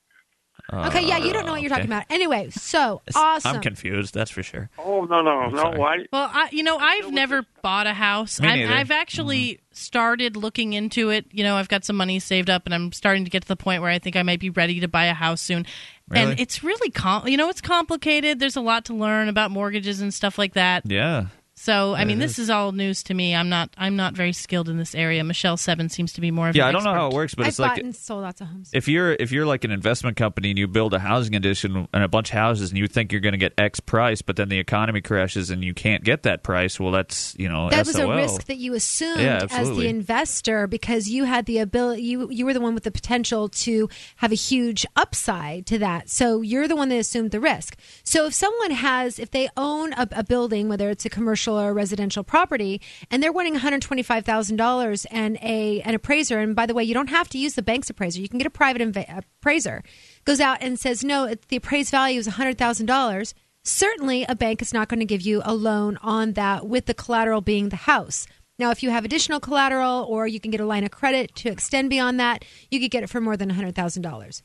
Uh, 0.71 0.87
okay, 0.87 1.05
yeah, 1.05 1.17
you 1.17 1.33
don't 1.33 1.45
know 1.45 1.51
what 1.51 1.61
you're 1.61 1.69
talking 1.69 1.85
about. 1.85 2.05
Anyway, 2.09 2.49
so 2.51 3.01
awesome. 3.15 3.55
I'm 3.55 3.61
confused. 3.61 4.13
That's 4.13 4.31
for 4.31 4.41
sure. 4.41 4.69
oh 4.77 5.03
no, 5.05 5.21
no, 5.21 5.31
I'm 5.31 5.51
no! 5.51 5.61
sorry. 5.61 5.77
Why? 5.77 5.97
Well, 6.13 6.29
I, 6.31 6.49
you 6.51 6.63
know, 6.63 6.77
I've 6.77 7.11
never 7.11 7.45
bought 7.61 7.87
a 7.87 7.93
house. 7.93 8.39
Me 8.39 8.47
I've, 8.47 8.59
neither. 8.59 8.73
I've 8.73 8.91
actually 8.91 9.43
mm-hmm. 9.43 9.63
started 9.73 10.37
looking 10.37 10.73
into 10.73 11.09
it. 11.09 11.25
You 11.31 11.43
know, 11.43 11.57
I've 11.57 11.67
got 11.67 11.83
some 11.83 11.97
money 11.97 12.19
saved 12.19 12.49
up, 12.49 12.65
and 12.65 12.73
I'm 12.73 12.91
starting 12.93 13.25
to 13.25 13.29
get 13.29 13.41
to 13.41 13.47
the 13.47 13.57
point 13.57 13.81
where 13.81 13.91
I 13.91 13.99
think 13.99 14.15
I 14.15 14.23
might 14.23 14.39
be 14.39 14.49
ready 14.49 14.79
to 14.79 14.87
buy 14.87 15.05
a 15.05 15.13
house 15.13 15.41
soon. 15.41 15.65
Really? 16.07 16.31
And 16.31 16.39
it's 16.39 16.63
really, 16.63 16.89
com- 16.89 17.27
you 17.27 17.37
know, 17.37 17.49
it's 17.49 17.61
complicated. 17.61 18.39
There's 18.39 18.55
a 18.55 18.61
lot 18.61 18.85
to 18.85 18.93
learn 18.93 19.29
about 19.29 19.51
mortgages 19.51 20.01
and 20.01 20.13
stuff 20.13 20.37
like 20.37 20.53
that. 20.53 20.83
Yeah. 20.85 21.27
So, 21.61 21.93
I 21.93 22.01
It 22.01 22.05
mean, 22.05 22.17
this 22.17 22.31
is. 22.33 22.39
is 22.45 22.49
all 22.49 22.71
news 22.71 23.03
to 23.03 23.13
me. 23.13 23.35
I'm 23.35 23.47
not, 23.47 23.69
I'm 23.77 23.95
not 23.95 24.15
very 24.15 24.33
skilled 24.33 24.67
in 24.67 24.77
this 24.77 24.95
area. 24.95 25.23
Michelle 25.23 25.57
Seven 25.57 25.89
seems 25.89 26.11
to 26.13 26.21
be 26.21 26.31
more 26.31 26.49
of 26.49 26.55
Yeah, 26.55 26.63
an 26.63 26.69
I 26.69 26.71
don't 26.71 26.83
know 26.83 26.93
how 26.95 27.07
it 27.09 27.13
works, 27.13 27.35
but 27.35 27.43
I've 27.43 27.49
it's 27.49 27.59
like 27.59 27.77
and 27.83 27.95
sold 27.95 28.23
lots 28.23 28.41
of 28.41 28.47
homes. 28.47 28.71
if 28.73 28.87
you're 28.87 29.11
if 29.11 29.31
you're 29.31 29.45
like 29.45 29.63
an 29.63 29.69
investment 29.69 30.17
company 30.17 30.49
and 30.49 30.57
you 30.57 30.67
build 30.67 30.95
a 30.95 30.99
housing 30.99 31.35
addition 31.35 31.87
and 31.93 32.03
a 32.03 32.07
bunch 32.07 32.31
of 32.31 32.33
houses 32.33 32.71
and 32.71 32.79
you 32.79 32.87
think 32.87 33.11
you're 33.11 33.21
going 33.21 33.33
to 33.33 33.37
get 33.37 33.53
X 33.59 33.79
price, 33.79 34.23
but 34.23 34.37
then 34.37 34.49
the 34.49 34.57
economy 34.57 35.01
crashes 35.01 35.51
and 35.51 35.63
you 35.63 35.75
can't 35.75 36.03
get 36.03 36.23
that 36.23 36.41
price, 36.41 36.79
well, 36.79 36.91
that's 36.91 37.35
you 37.37 37.47
know 37.47 37.69
that 37.69 37.85
was 37.85 37.95
a 37.95 38.07
risk 38.07 38.45
that 38.45 38.57
you 38.57 38.73
assumed 38.73 39.21
Yeah, 39.21 39.45
as 39.51 39.69
the 39.69 39.87
investor 39.87 40.65
because 40.65 41.09
you 41.09 41.25
had 41.25 41.45
the 41.45 41.59
ability 41.59 42.01
you 42.01 42.27
you 42.31 42.43
were 42.43 42.53
the 42.55 42.59
one 42.59 42.73
with 42.73 42.85
the 42.85 42.91
potential 42.91 43.49
to 43.49 43.87
have 44.15 44.31
a 44.31 44.35
huge 44.35 44.83
upside 44.95 45.67
to 45.67 45.77
that 45.77 46.09
so 46.09 46.41
you're 46.41 46.67
the 46.67 46.75
one 46.75 46.89
that 46.89 46.97
assumed 46.97 47.29
the 47.29 47.39
risk 47.39 47.77
so 48.03 48.25
if 48.25 48.33
someone 48.33 48.71
has 48.71 49.19
if 49.19 49.29
they 49.29 49.47
own 49.55 49.93
a, 49.93 50.07
a 50.13 50.23
building 50.23 50.67
whether 50.67 50.89
it's 50.89 51.05
a 51.05 51.09
commercial 51.09 51.50
or 51.57 51.69
a 51.69 51.73
residential 51.73 52.23
property 52.23 52.81
and 53.09 53.21
they're 53.21 53.31
winning 53.31 53.55
$125,000 53.55 55.05
and 55.11 55.37
a 55.41 55.81
an 55.81 55.93
appraiser 55.95 56.39
and 56.39 56.55
by 56.55 56.65
the 56.65 56.73
way 56.73 56.83
you 56.83 56.93
don't 56.93 57.09
have 57.09 57.29
to 57.29 57.37
use 57.37 57.55
the 57.55 57.61
bank's 57.61 57.89
appraiser 57.89 58.19
you 58.21 58.29
can 58.29 58.37
get 58.37 58.47
a 58.47 58.51
private 58.51 58.81
inva- 58.81 59.23
appraiser 59.39 59.83
goes 60.25 60.39
out 60.39 60.57
and 60.61 60.79
says 60.79 61.03
no 61.03 61.33
the 61.49 61.55
appraised 61.55 61.91
value 61.91 62.19
is 62.19 62.27
$100,000 62.27 63.33
certainly 63.63 64.25
a 64.27 64.35
bank 64.35 64.61
is 64.61 64.73
not 64.73 64.87
going 64.89 64.99
to 64.99 65.05
give 65.05 65.21
you 65.21 65.41
a 65.45 65.53
loan 65.53 65.97
on 66.01 66.33
that 66.33 66.65
with 66.67 66.85
the 66.87 66.93
collateral 66.95 67.41
being 67.41 67.69
the 67.69 67.75
house. 67.75 68.25
Now, 68.57 68.71
if 68.71 68.81
you 68.83 68.89
have 68.89 69.05
additional 69.05 69.39
collateral 69.39 70.03
or 70.09 70.25
you 70.27 70.39
can 70.39 70.49
get 70.51 70.59
a 70.61 70.65
line 70.65 70.83
of 70.83 70.89
credit 70.91 71.35
to 71.37 71.49
extend 71.49 71.89
beyond 71.91 72.19
that, 72.19 72.43
you 72.71 72.79
could 72.79 72.89
get 72.91 73.03
it 73.03 73.09
for 73.09 73.21
more 73.21 73.37
than 73.37 73.51
$100,000. 73.51 74.41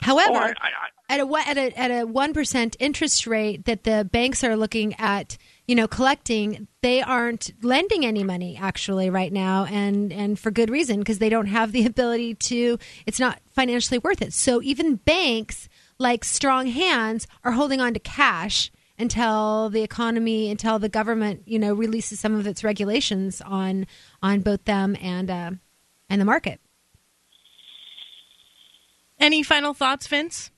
However, 0.00 0.30
Oh, 0.32 0.52
I- 0.60 0.68
at 1.08 1.20
a 1.20 1.48
at 1.48 1.58
a 1.58 1.78
at 1.78 1.90
a 1.90 2.04
one 2.06 2.32
percent 2.32 2.76
interest 2.80 3.26
rate 3.26 3.64
that 3.66 3.84
the 3.84 4.08
banks 4.10 4.42
are 4.42 4.56
looking 4.56 4.94
at, 4.98 5.36
you 5.66 5.74
know, 5.74 5.88
collecting, 5.88 6.68
they 6.82 7.00
aren't 7.00 7.52
lending 7.62 8.04
any 8.04 8.22
money 8.22 8.58
actually 8.60 9.08
right 9.08 9.32
now, 9.32 9.64
and 9.64 10.12
and 10.12 10.38
for 10.38 10.50
good 10.50 10.70
reason 10.70 10.98
because 10.98 11.18
they 11.18 11.28
don't 11.28 11.46
have 11.46 11.72
the 11.72 11.86
ability 11.92 12.34
to. 12.34 12.78
It's 13.06 13.20
not 13.20 13.40
financially 13.52 13.98
worth 13.98 14.22
it. 14.22 14.32
So 14.32 14.62
even 14.62 14.96
banks 14.96 15.68
like 15.98 16.24
strong 16.24 16.66
hands 16.66 17.26
are 17.44 17.52
holding 17.52 17.80
on 17.80 17.94
to 17.94 18.00
cash 18.00 18.70
until 18.98 19.70
the 19.70 19.82
economy 19.82 20.50
until 20.50 20.78
the 20.78 20.88
government 20.88 21.42
you 21.46 21.58
know 21.58 21.74
releases 21.74 22.20
some 22.20 22.34
of 22.34 22.46
its 22.46 22.62
regulations 22.62 23.40
on 23.40 23.86
on 24.22 24.40
both 24.40 24.64
them 24.64 24.96
and 25.00 25.30
uh, 25.30 25.50
and 26.08 26.20
the 26.20 26.24
market 26.24 26.60
Any 29.18 29.42
final 29.42 29.74
thoughts, 29.74 30.06
Vince? 30.06 30.50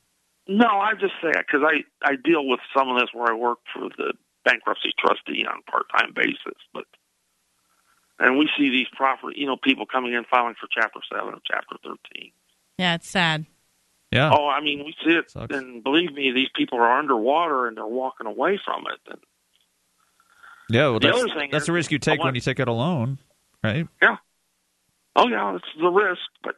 No, 0.49 0.67
I 0.67 0.93
just 0.95 1.15
say 1.23 1.33
because 1.37 1.63
I 1.65 1.85
I 2.05 2.17
deal 2.17 2.47
with 2.47 2.61
some 2.77 2.89
of 2.89 2.99
this 3.01 3.11
where 3.13 3.31
I 3.33 3.35
work 3.35 3.59
for 3.73 3.89
the 3.97 4.13
bankruptcy 4.47 4.93
trustee 4.99 5.45
on 5.45 5.59
a 5.67 5.71
part 5.71 5.85
time 5.95 6.13
basis, 6.15 6.57
but 6.73 6.85
and 8.19 8.39
we 8.39 8.49
see 8.57 8.71
these 8.71 8.87
property, 8.97 9.39
you 9.39 9.47
know, 9.47 9.59
people 9.63 9.85
coming 9.85 10.15
in 10.15 10.25
filing 10.31 10.55
for 10.59 10.69
Chapter 10.73 11.01
Seven 11.13 11.35
or 11.35 11.41
Chapter 11.45 11.77
Thirteen. 11.83 12.31
Yeah, 12.79 12.95
it's 12.95 13.09
sad. 13.11 13.45
Yeah. 14.13 14.31
Oh, 14.33 14.49
I 14.49 14.61
mean, 14.63 14.85
we 14.87 14.95
see 15.05 15.11
it, 15.19 15.33
and 15.51 15.83
believe 15.83 16.15
me, 16.15 16.31
these 16.31 16.49
people 16.55 16.79
are 16.79 16.99
underwater 16.99 17.67
and 17.67 17.77
they're 17.77 17.85
walking 17.87 18.27
away 18.27 18.59
from 18.65 18.85
it. 18.87 19.01
And 19.11 19.19
Yeah, 20.71 20.89
well, 20.91 21.01
The 21.01 21.09
that's, 21.09 21.19
other 21.19 21.35
thing 21.35 21.51
that's 21.51 21.63
is- 21.63 21.67
the 21.67 21.73
risk 21.73 21.91
you 21.91 21.99
take 21.99 22.21
want- 22.21 22.29
when 22.29 22.35
you 22.37 22.41
take 22.41 22.61
out 22.61 22.69
a 22.69 22.73
loan, 22.73 23.19
right? 23.65 23.87
yeah, 24.01 24.17
oh 25.17 25.29
yeah, 25.29 25.57
it's 25.57 25.67
the 25.79 25.89
risk. 25.91 26.23
But 26.43 26.55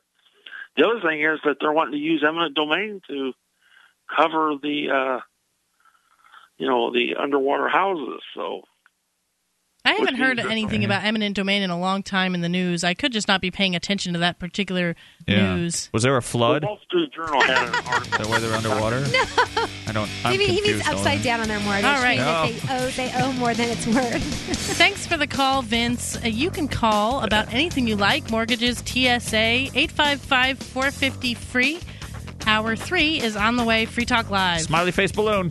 the 0.76 0.86
other 0.86 1.00
thing 1.00 1.22
is 1.22 1.40
that 1.44 1.56
they're 1.60 1.72
wanting 1.72 1.92
to 1.92 1.98
use 1.98 2.22
eminent 2.22 2.54
domain 2.54 3.00
to 3.08 3.32
cover 4.14 4.54
the, 4.62 4.90
uh, 4.90 5.20
you 6.58 6.66
know, 6.68 6.92
the 6.92 7.14
underwater 7.20 7.68
houses. 7.68 8.20
So 8.34 8.62
I 9.84 9.92
haven't 9.92 10.16
heard 10.16 10.38
anything 10.38 10.84
about 10.84 11.04
eminent 11.04 11.34
domain 11.34 11.62
in 11.62 11.70
a 11.70 11.78
long 11.78 12.02
time 12.02 12.34
in 12.34 12.42
the 12.42 12.48
news. 12.48 12.84
I 12.84 12.92
could 12.94 13.10
just 13.12 13.26
not 13.28 13.40
be 13.40 13.50
paying 13.50 13.74
attention 13.74 14.12
to 14.12 14.18
that 14.18 14.38
particular 14.38 14.96
Yeah. 15.26 15.54
news. 15.54 15.88
Was 15.94 16.02
there 16.02 16.16
a 16.16 16.20
flood? 16.22 16.62
The 16.62 16.66
Wall 16.66 16.78
Street 16.84 17.10
Journal 17.14 17.40
had 17.40 17.68
an 17.68 17.74
article. 17.74 18.02
Is 18.02 18.08
that 18.10 18.26
why 18.26 18.38
they're 18.40 18.54
underwater? 18.54 19.04
No, 19.56 19.64
I 19.88 19.92
don't. 19.92 20.10
I'm 20.24 20.32
Maybe 20.36 20.44
he 20.52 20.60
means 20.60 20.86
upside 20.86 21.22
down 21.22 21.40
on 21.40 21.48
their 21.48 21.58
mortgage. 21.60 21.84
All 21.86 22.02
right. 22.02 22.18
meaning 22.18 22.58
that 22.60 22.68
they 22.68 22.74
owe 22.76 22.90
they 22.90 23.22
owe 23.24 23.32
more 23.32 23.54
than 23.54 23.70
it's 23.70 23.86
worth. 23.86 24.22
Thanks 24.76 25.06
for 25.06 25.16
the 25.16 25.26
call, 25.26 25.62
Vince. 25.62 26.16
Uh, 26.22 26.28
you 26.28 26.50
can 26.50 26.68
call 26.68 27.22
about 27.22 27.52
anything 27.54 27.88
you 27.88 27.96
like 27.96 28.30
mortgages, 28.30 28.78
TSA, 28.84 29.36
855 29.74 30.58
450 30.58 31.34
free. 31.34 31.80
Hour 32.46 32.76
three 32.76 33.18
is 33.20 33.34
on 33.36 33.56
the 33.56 33.64
way. 33.64 33.86
Free 33.86 34.04
Talk 34.04 34.28
Live. 34.30 34.60
Smiley 34.62 34.90
face 34.92 35.10
balloon. 35.12 35.50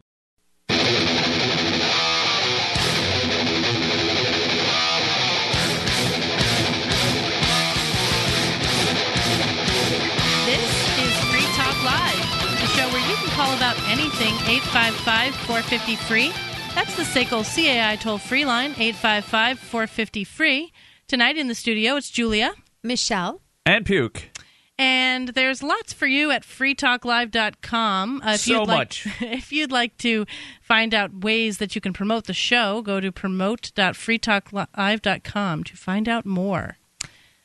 855 14.51 15.33
450 15.47 15.95
free. 15.95 16.31
That's 16.75 16.97
the 16.97 17.03
SACL 17.03 17.45
CAI 17.45 17.95
toll 17.95 18.17
free 18.17 18.43
line 18.43 18.71
855 18.71 19.59
450 19.59 20.25
free. 20.25 20.73
Tonight 21.07 21.37
in 21.37 21.47
the 21.47 21.55
studio, 21.55 21.95
it's 21.95 22.09
Julia. 22.09 22.51
Michelle. 22.83 23.41
And 23.65 23.85
puke. 23.85 24.29
And 24.77 25.29
there's 25.29 25.63
lots 25.63 25.93
for 25.93 26.05
you 26.05 26.31
at 26.31 26.43
freetalklive.com. 26.43 28.21
Uh, 28.25 28.31
if 28.31 28.41
So 28.41 28.51
you'd 28.51 28.67
like, 28.67 28.77
much. 28.77 29.07
If 29.21 29.53
you'd 29.53 29.71
like 29.71 29.95
to 29.99 30.25
find 30.61 30.93
out 30.93 31.23
ways 31.23 31.59
that 31.59 31.73
you 31.73 31.79
can 31.79 31.93
promote 31.93 32.25
the 32.25 32.33
show, 32.33 32.81
go 32.81 32.99
to 32.99 33.09
promote.freetalklive.com 33.09 35.63
to 35.63 35.77
find 35.77 36.09
out 36.09 36.25
more. 36.25 36.77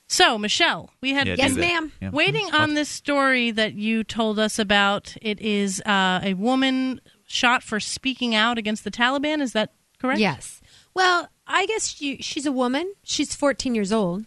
So, 0.08 0.38
Michelle, 0.38 0.90
we 1.00 1.10
had 1.12 1.26
Yeah, 1.26 1.34
Yes, 1.38 1.54
ma'am. 1.54 1.92
Yeah. 2.00 2.10
waiting 2.10 2.48
on 2.54 2.74
this 2.74 2.88
story 2.88 3.50
that 3.50 3.74
you 3.74 4.04
told 4.04 4.38
us 4.38 4.58
about. 4.58 5.16
It 5.20 5.40
is 5.40 5.80
uh, 5.82 6.20
a 6.22 6.34
woman 6.34 7.00
shot 7.26 7.62
for 7.64 7.80
speaking 7.80 8.34
out 8.34 8.56
against 8.56 8.84
the 8.84 8.90
Taliban. 8.90 9.40
Is 9.40 9.52
that 9.52 9.72
correct? 10.00 10.20
Yes. 10.20 10.60
Well, 10.94 11.28
I 11.46 11.66
guess 11.66 11.88
she, 11.88 12.18
she's 12.18 12.46
a 12.46 12.52
woman. 12.52 12.92
She's 13.02 13.34
14 13.34 13.74
years 13.74 13.92
old, 13.92 14.24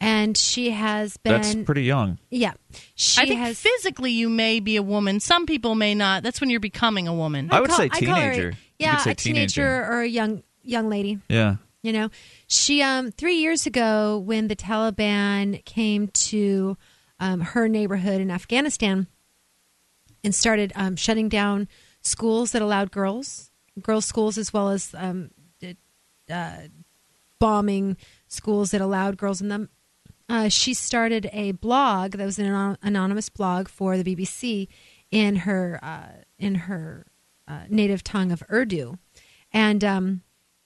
and 0.00 0.36
she 0.36 0.70
has 0.70 1.16
been. 1.18 1.32
That's 1.34 1.54
pretty 1.54 1.82
young. 1.84 2.18
Yeah, 2.30 2.52
she 2.94 3.22
I 3.22 3.26
think 3.26 3.40
has. 3.40 3.58
physically 3.60 4.10
you 4.10 4.28
may 4.30 4.58
be 4.60 4.76
a 4.76 4.82
woman. 4.82 5.20
Some 5.20 5.44
people 5.46 5.74
may 5.74 5.94
not. 5.94 6.22
That's 6.22 6.40
when 6.40 6.48
you're 6.50 6.60
becoming 6.60 7.06
a 7.08 7.14
woman. 7.14 7.50
I 7.52 7.60
would 7.60 7.70
say 7.72 7.84
I 7.92 8.00
call 8.00 8.14
her- 8.14 8.32
teenager. 8.32 8.48
You 8.50 8.56
yeah, 8.86 8.94
could 8.96 9.02
say 9.04 9.10
a 9.10 9.14
teenager, 9.14 9.54
teenager. 9.62 9.84
or 9.92 10.00
a 10.00 10.06
young 10.08 10.42
young 10.62 10.88
lady. 10.88 11.20
Yeah. 11.28 11.56
You 11.84 11.92
know, 11.92 12.08
she 12.46 12.80
um 12.80 13.12
three 13.12 13.36
years 13.36 13.66
ago 13.66 14.16
when 14.16 14.48
the 14.48 14.56
Taliban 14.56 15.62
came 15.66 16.08
to 16.08 16.78
um, 17.20 17.40
her 17.40 17.68
neighborhood 17.68 18.22
in 18.22 18.30
Afghanistan 18.30 19.06
and 20.24 20.34
started 20.34 20.72
um, 20.76 20.96
shutting 20.96 21.28
down 21.28 21.68
schools 22.00 22.52
that 22.52 22.62
allowed 22.62 22.90
girls, 22.90 23.50
girls' 23.82 24.06
schools, 24.06 24.38
as 24.38 24.50
well 24.50 24.70
as 24.70 24.94
um, 24.96 25.30
uh, 26.30 26.56
bombing 27.38 27.98
schools 28.28 28.70
that 28.70 28.80
allowed 28.80 29.18
girls 29.18 29.42
in 29.42 29.48
them. 29.48 29.68
Uh, 30.26 30.48
she 30.48 30.72
started 30.72 31.28
a 31.34 31.52
blog 31.52 32.12
that 32.12 32.24
was 32.24 32.38
an 32.38 32.78
anonymous 32.82 33.28
blog 33.28 33.68
for 33.68 33.98
the 33.98 34.16
BBC 34.16 34.68
in 35.10 35.36
her 35.36 35.78
uh, 35.82 36.22
in 36.38 36.54
her 36.54 37.04
uh, 37.46 37.64
native 37.68 38.02
tongue 38.02 38.32
of 38.32 38.42
Urdu, 38.50 38.96
and 39.52 39.84
um, 39.84 40.22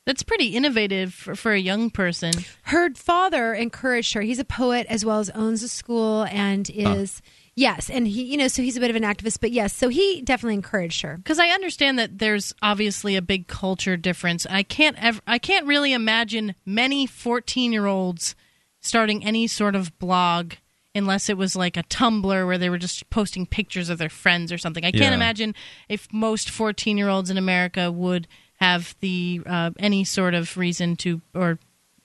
That's 0.09 0.23
pretty 0.23 0.57
innovative 0.57 1.13
for, 1.13 1.35
for 1.37 1.53
a 1.53 1.59
young 1.61 1.91
person. 1.91 2.33
her 2.63 2.89
father 2.95 3.53
encouraged 3.53 4.15
her. 4.15 4.23
He's 4.23 4.39
a 4.39 4.45
poet 4.45 4.87
as 4.89 5.05
well 5.05 5.19
as 5.21 5.29
owns 5.31 5.63
a 5.63 5.69
school 5.69 6.25
and 6.31 6.69
is 6.71 7.21
yes, 7.55 7.91
and 7.91 8.07
he 8.09 8.23
you 8.25 8.39
know 8.39 8.49
so 8.49 8.63
he's 8.63 8.79
a 8.79 8.81
bit 8.81 8.89
of 8.89 8.97
an 8.97 9.03
activist, 9.03 9.39
but 9.41 9.51
yes, 9.53 9.75
so 9.75 9.91
he 9.91 10.23
definitely 10.23 10.55
encouraged 10.55 11.03
her. 11.03 11.19
Because 11.19 11.39
I 11.39 11.49
understand 11.49 11.99
that 11.99 12.19
there's 12.21 12.55
obviously 12.63 13.17
a 13.17 13.23
big 13.23 13.49
culture 13.49 13.99
difference. 13.99 14.47
I 14.49 14.63
can't 14.63 14.97
ever, 14.99 15.21
I 15.27 15.39
can't 15.39 15.67
really 15.67 15.93
imagine 15.93 16.55
many 16.65 17.07
14 17.07 17.71
year 17.71 17.85
olds 17.85 18.35
starting 18.81 19.23
any 19.25 19.47
sort 19.47 19.77
of 19.77 19.97
blog 19.99 20.55
unless 20.95 21.29
it 21.29 21.37
was 21.37 21.55
like 21.55 21.77
a 21.77 21.83
Tumblr 21.83 22.47
where 22.47 22.57
they 22.59 22.71
were 22.71 22.79
just 22.79 23.11
posting 23.11 23.45
pictures 23.45 23.91
of 23.91 23.99
their 23.99 24.09
friends 24.09 24.51
or 24.51 24.57
something. 24.59 24.85
I 24.87 24.91
can't 24.91 25.03
Yeah. 25.13 25.15
imagine 25.15 25.55
if 25.89 26.09
most 26.13 26.49
14 26.49 26.97
year 26.97 27.11
olds 27.11 27.29
in 27.29 27.37
America 27.37 27.93
would 27.93 28.27
have 28.59 28.95
the 29.01 29.41
uh, 29.47 29.71
any 29.79 30.05
sort 30.05 30.35
of 30.35 30.57
reason 30.57 30.97
to 30.97 31.21
or 31.35 31.59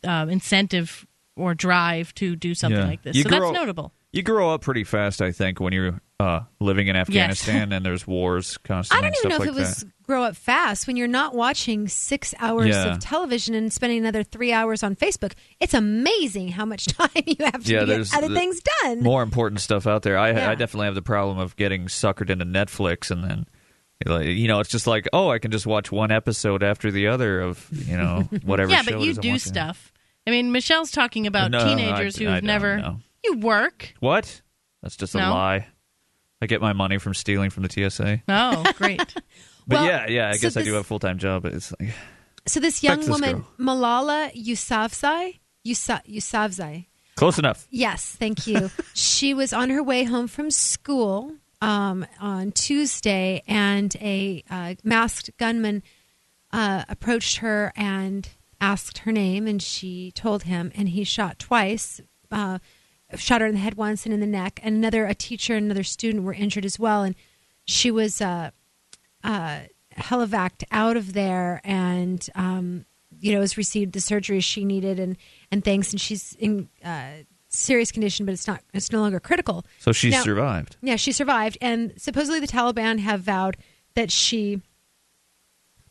uh, 0.04 0.26
incentive 0.30 1.06
or 1.36 1.54
drive 1.54 2.14
to 2.16 2.36
do 2.36 2.54
something 2.54 2.80
Yeah. 2.80 2.88
like 2.88 3.02
this. 3.04 3.16
You 3.16 3.24
so 3.24 3.30
grow- 3.30 3.40
that's 3.42 3.54
notable. 3.54 3.92
You 4.12 4.22
grow 4.22 4.54
up 4.54 4.62
pretty 4.62 4.84
fast, 4.84 5.24
I 5.24 5.32
think, 5.32 5.60
when 5.60 5.74
you're 5.74 6.00
uh, 6.20 6.42
living 6.60 6.88
in 6.88 6.96
Afghanistan 6.96 7.72
and 7.74 7.84
there's 7.84 8.06
wars 8.06 8.58
constantly. 8.60 9.00
I 9.08 9.10
don't 9.10 9.16
and 9.26 9.26
even 9.26 9.30
know 9.30 9.36
stuff 9.38 9.48
if 9.48 9.54
like 9.56 9.58
it 9.58 9.68
was 9.68 9.78
that. 9.78 10.04
grow 10.04 10.24
up 10.24 10.36
fast 10.36 10.86
when 10.86 10.96
you're 10.98 11.08
not 11.08 11.34
watching 11.34 11.88
six 11.88 12.36
hours 12.38 12.68
Yeah. 12.68 12.92
of 12.94 13.00
television 13.00 13.56
and 13.56 13.74
spending 13.74 13.98
another 13.98 14.22
three 14.22 14.54
hours 14.54 14.84
on 14.84 14.96
Facebook. 14.96 15.34
It's 15.60 15.74
amazing 15.74 16.50
how 16.50 16.66
much 16.66 16.86
time 16.98 17.10
you 17.26 17.38
have 17.40 17.64
to 17.64 17.74
Yeah, 17.74 17.80
get 17.80 17.86
there's 17.88 18.14
other 18.14 18.28
the- 18.28 18.36
things 18.36 18.62
done. 18.84 19.02
More 19.02 19.24
important 19.24 19.62
stuff 19.62 19.88
out 19.88 20.04
there. 20.04 20.20
I, 20.20 20.30
Yeah. 20.34 20.52
I 20.52 20.54
definitely 20.56 20.86
have 20.86 20.96
the 20.96 21.02
problem 21.02 21.40
of 21.40 21.56
getting 21.56 21.86
suckered 21.88 22.30
into 22.30 22.46
Netflix 22.46 23.10
and 23.10 23.24
then. 23.24 23.48
Like, 24.06 24.26
You 24.28 24.48
know, 24.48 24.60
it's 24.60 24.70
just 24.70 24.88
like, 24.88 25.08
oh, 25.14 25.30
I 25.30 25.40
can 25.40 25.52
just 25.52 25.66
watch 25.66 25.92
one 25.92 26.12
episode 26.12 26.64
after 26.64 26.92
the 26.92 27.08
other 27.08 27.42
of 27.42 27.68
you 27.72 27.98
know 27.98 28.22
whatever. 28.44 28.72
yeah, 28.72 28.84
but 28.84 29.00
you 29.02 29.14
do 29.14 29.38
stuff. 29.40 29.92
I 30.26 30.32
mean, 30.32 30.52
Michelle's 30.52 30.92
talking 30.92 31.28
about 31.28 31.52
No, 31.52 31.60
I- 31.60 31.64
teenagers 31.64 32.16
who've 32.18 32.28
don't 32.28 32.44
never. 32.44 32.78
know. 32.78 33.00
You 33.24 33.38
work. 33.38 33.94
What? 34.00 34.42
That's 34.82 34.96
just 34.98 35.16
a 35.16 35.20
No? 35.20 35.32
lie. 35.34 35.68
I 36.42 36.46
get 36.46 36.60
my 36.62 36.74
money 36.74 36.98
from 36.98 37.14
stealing 37.14 37.50
from 37.50 37.64
the 37.64 37.70
TSA. 37.90 38.22
Oh, 38.28 38.64
great. 38.78 39.02
But 39.66 39.76
Well, 39.80 39.86
yeah, 39.86 40.08
yeah, 40.10 40.30
I 40.30 40.34
so 40.34 40.42
guess 40.42 40.58
I 40.58 40.64
do 40.64 40.74
have 40.74 40.82
a 40.82 40.84
full 40.84 41.00
time 41.00 41.18
job. 41.20 41.44
But 41.44 41.54
it's 41.54 41.74
like, 41.80 41.94
So 42.46 42.60
this 42.60 42.84
young 42.84 43.00
this 43.00 43.08
woman. 43.08 43.46
Malala 43.58 44.30
Yousafzai, 44.36 45.40
Yusa, 45.66 46.02
Yousafzai. 46.06 46.88
close 47.16 47.40
enough. 47.40 47.66
Yes, 47.70 48.06
thank 48.20 48.46
you. 48.46 48.70
she 48.94 49.34
was 49.34 49.54
on 49.54 49.70
her 49.70 49.82
way 49.82 50.04
home 50.04 50.28
from 50.28 50.52
school 50.52 51.36
um, 51.64 52.06
on 52.19 52.52
Tuesday, 52.52 53.41
and 53.48 53.95
a 54.02 54.44
uh, 54.49 54.76
masked 54.84 55.30
gunman 55.38 55.81
uh, 56.52 56.84
approached 56.90 57.38
her 57.38 57.72
and 57.76 58.30
asked 58.60 58.99
her 58.99 59.11
name, 59.14 59.48
and 59.48 59.61
she 59.61 60.11
told 60.11 60.44
him, 60.44 60.72
and 60.76 60.90
he 60.90 61.06
shot 61.06 61.40
twice. 61.40 62.02
Uh, 62.30 62.60
shot 63.15 63.41
her 63.41 63.48
in 63.48 63.53
the 63.53 63.60
head 63.60 63.76
once 63.76 64.06
and 64.06 64.14
in 64.14 64.19
the 64.19 64.26
neck 64.26 64.60
and 64.64 64.76
another 64.76 65.06
a 65.06 65.14
teacher 65.14 65.56
and 65.56 65.65
another 65.65 65.84
student 65.84 66.23
were 66.23 66.34
injured 66.34 66.65
as 66.65 66.80
well 66.80 67.03
and 67.03 67.14
she 67.64 67.91
was 67.91 68.19
uh, 68.22 68.49
uh, 69.23 69.60
helivaced 69.91 70.64
out 70.72 70.98
of 70.98 71.14
there 71.14 71.61
and 71.64 72.27
um, 72.34 72.85
you 73.19 73.31
know 73.31 73.41
has 73.41 73.56
received 73.56 73.94
the 73.94 74.02
surgery 74.02 74.40
she 74.40 74.65
needed 74.65 74.99
and 74.99 75.15
and 75.52 75.64
things 75.64 75.94
and 75.94 76.02
she's 76.02 76.35
in 76.40 76.69
uh, 76.84 77.11
serious 77.56 77.92
condition 77.92 78.26
but 78.26 78.32
it's 78.34 78.48
not 78.48 78.62
it's 78.74 78.92
no 78.92 79.00
longer 79.02 79.20
critical 79.20 79.64
So 79.80 79.92
she 79.92 80.10
Now- 80.10 80.24
survived. 80.24 80.78
yeah 80.82 80.96
she 80.96 81.12
survived 81.12 81.58
and 81.62 81.94
supposedly 81.98 82.40
the 82.40 82.48
taliban 82.48 83.00
have 83.00 83.22
vowed 83.22 83.58
that 83.96 84.12
she 84.12 84.62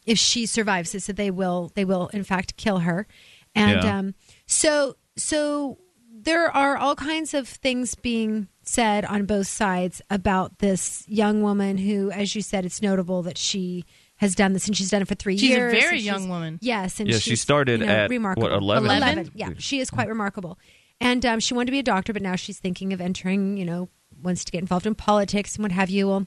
if 0.07 0.19
she 0.19 0.47
survives 0.47 0.93
this 0.93 1.07
that 1.07 1.17
they 1.17 1.31
will 1.31 1.71
they 1.75 1.85
will 1.85 2.09
in 2.09 2.25
fact 2.25 2.57
kill 2.57 2.79
her 2.81 3.07
and 3.55 3.83
Yeah. 3.83 3.99
um, 3.99 4.15
so 4.47 4.97
so 5.17 5.79
there 6.15 6.51
are 6.51 6.77
all 6.77 6.95
kinds 6.97 7.35
of 7.35 7.49
things 7.49 7.95
being 7.95 8.49
said 8.65 9.05
on 9.05 9.25
both 9.27 9.47
sides 9.47 10.01
about 10.11 10.59
this 10.59 11.05
young 11.09 11.43
woman 11.43 11.79
who 11.79 12.11
as 12.11 12.35
you 12.35 12.43
said 12.43 12.65
it's 12.65 12.83
notable 12.83 13.23
that 13.23 13.39
she 13.39 13.85
has 14.17 14.35
done 14.35 14.53
this 14.53 14.67
and 14.69 14.77
she's 14.77 14.91
done 14.91 15.03
it 15.03 15.09
for 15.09 15.17
three 15.17 15.37
She's 15.37 15.51
a 15.51 15.55
years 15.55 15.73
very 15.83 15.99
young 15.99 16.29
woman. 16.29 16.59
yes 16.63 16.99
and 17.01 17.09
Yeah, 17.09 17.19
she 17.19 17.35
started 17.37 17.81
you 17.81 17.87
know, 17.87 17.93
at, 17.93 18.11
remarkable. 18.11 18.49
what, 18.51 18.57
11? 18.57 18.91
11 18.97 19.31
yeah 19.35 19.51
she 19.59 19.81
is 19.81 19.91
quite 19.91 20.09
remarkable 20.09 20.59
and 21.03 21.27
um, 21.27 21.41
she 21.41 21.53
wanted 21.53 21.66
to 21.66 21.73
be 21.73 21.79
a 21.81 21.83
doctor 21.83 22.12
but 22.12 22.23
now 22.23 22.37
she's 22.37 22.59
thinking 22.59 22.93
of 22.93 23.01
entering 23.01 23.57
you 23.57 23.65
know 23.65 23.89
wants 24.23 24.45
to 24.45 24.53
get 24.53 24.61
involved 24.61 24.87
in 24.87 24.95
politics 24.95 25.57
and 25.57 25.65
what 25.65 25.73
have 25.73 25.91
you. 25.91 26.09
Well 26.09 26.27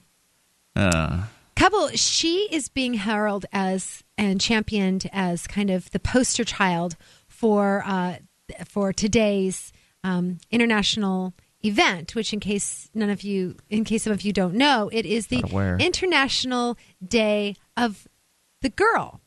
Uh, 0.76 1.24
couple 1.56 1.88
she 1.90 2.50
is 2.52 2.68
being 2.68 2.96
heralded 2.96 3.50
as 3.54 4.04
and 4.18 4.42
championed 4.42 5.10
as 5.14 5.48
kind 5.48 5.70
of 5.70 5.90
the 5.92 6.00
poster 6.00 6.44
child 6.44 6.98
for 7.30 7.82
uh, 7.86 8.18
for 8.68 8.92
today's 8.92 9.72
um, 10.04 10.38
international 10.52 11.34
event 11.64 12.14
which 12.14 12.34
in 12.34 12.40
case 12.40 12.90
none 12.94 13.10
of 13.10 13.22
you 13.22 13.56
in 13.70 13.84
case 13.86 14.04
some 14.04 14.14
of 14.14 14.22
you 14.22 14.34
don't 14.34 14.54
know 14.54 14.90
it 14.92 15.06
is 15.06 15.28
the 15.28 15.42
international 15.80 16.78
day 17.04 17.56
of 17.76 18.06
the 18.62 18.70
girl 18.70 19.22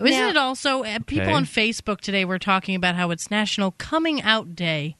Isn't 0.00 0.10
Now- 0.18 0.28
it 0.30 0.36
also 0.36 0.82
uh, 0.84 0.98
people 1.06 1.24
Okay. 1.26 1.32
on 1.32 1.44
Facebook 1.44 2.00
today 2.00 2.24
were 2.24 2.38
talking 2.38 2.74
about 2.74 2.94
how 2.96 3.10
it's 3.10 3.30
National 3.30 3.72
Coming 3.72 4.22
Out 4.22 4.54
Day? 4.54 4.96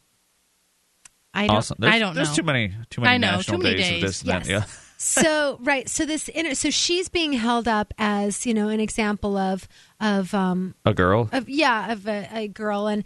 I 1.32 1.46
don't, 1.46 1.56
awesome. 1.56 1.76
There's, 1.80 1.94
I 1.94 1.98
don't 2.00 2.14
there's 2.14 2.34
too 2.34 2.42
many 2.42 2.74
too 2.90 3.00
many 3.02 3.14
I 3.14 3.18
know, 3.18 3.36
national 3.36 3.58
too 3.58 3.62
many 3.64 3.76
days, 3.76 3.88
days. 3.88 4.02
of 4.02 4.08
this 4.08 4.20
and 4.22 4.30
that. 4.30 4.48
Yes. 4.48 4.68
Yeah. 4.68 4.74
so 4.98 5.58
right 5.62 5.88
so 5.88 6.04
this 6.04 6.28
inter- 6.28 6.52
so 6.54 6.68
she's 6.70 7.08
being 7.08 7.32
held 7.32 7.66
up 7.66 7.94
as 7.96 8.44
you 8.44 8.52
know 8.52 8.68
an 8.68 8.80
example 8.80 9.36
of 9.38 9.66
of 10.00 10.34
um 10.34 10.74
A 10.84 10.92
girl. 10.92 11.28
of 11.32 11.48
yeah 11.48 11.92
of 11.92 12.06
a, 12.06 12.28
a 12.34 12.48
girl 12.48 12.86
and 12.86 13.04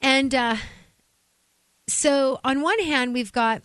and 0.00 0.34
uh 0.34 0.56
so 1.88 2.40
on 2.44 2.60
one 2.62 2.78
hand 2.80 3.12
we've 3.14 3.32
got 3.32 3.62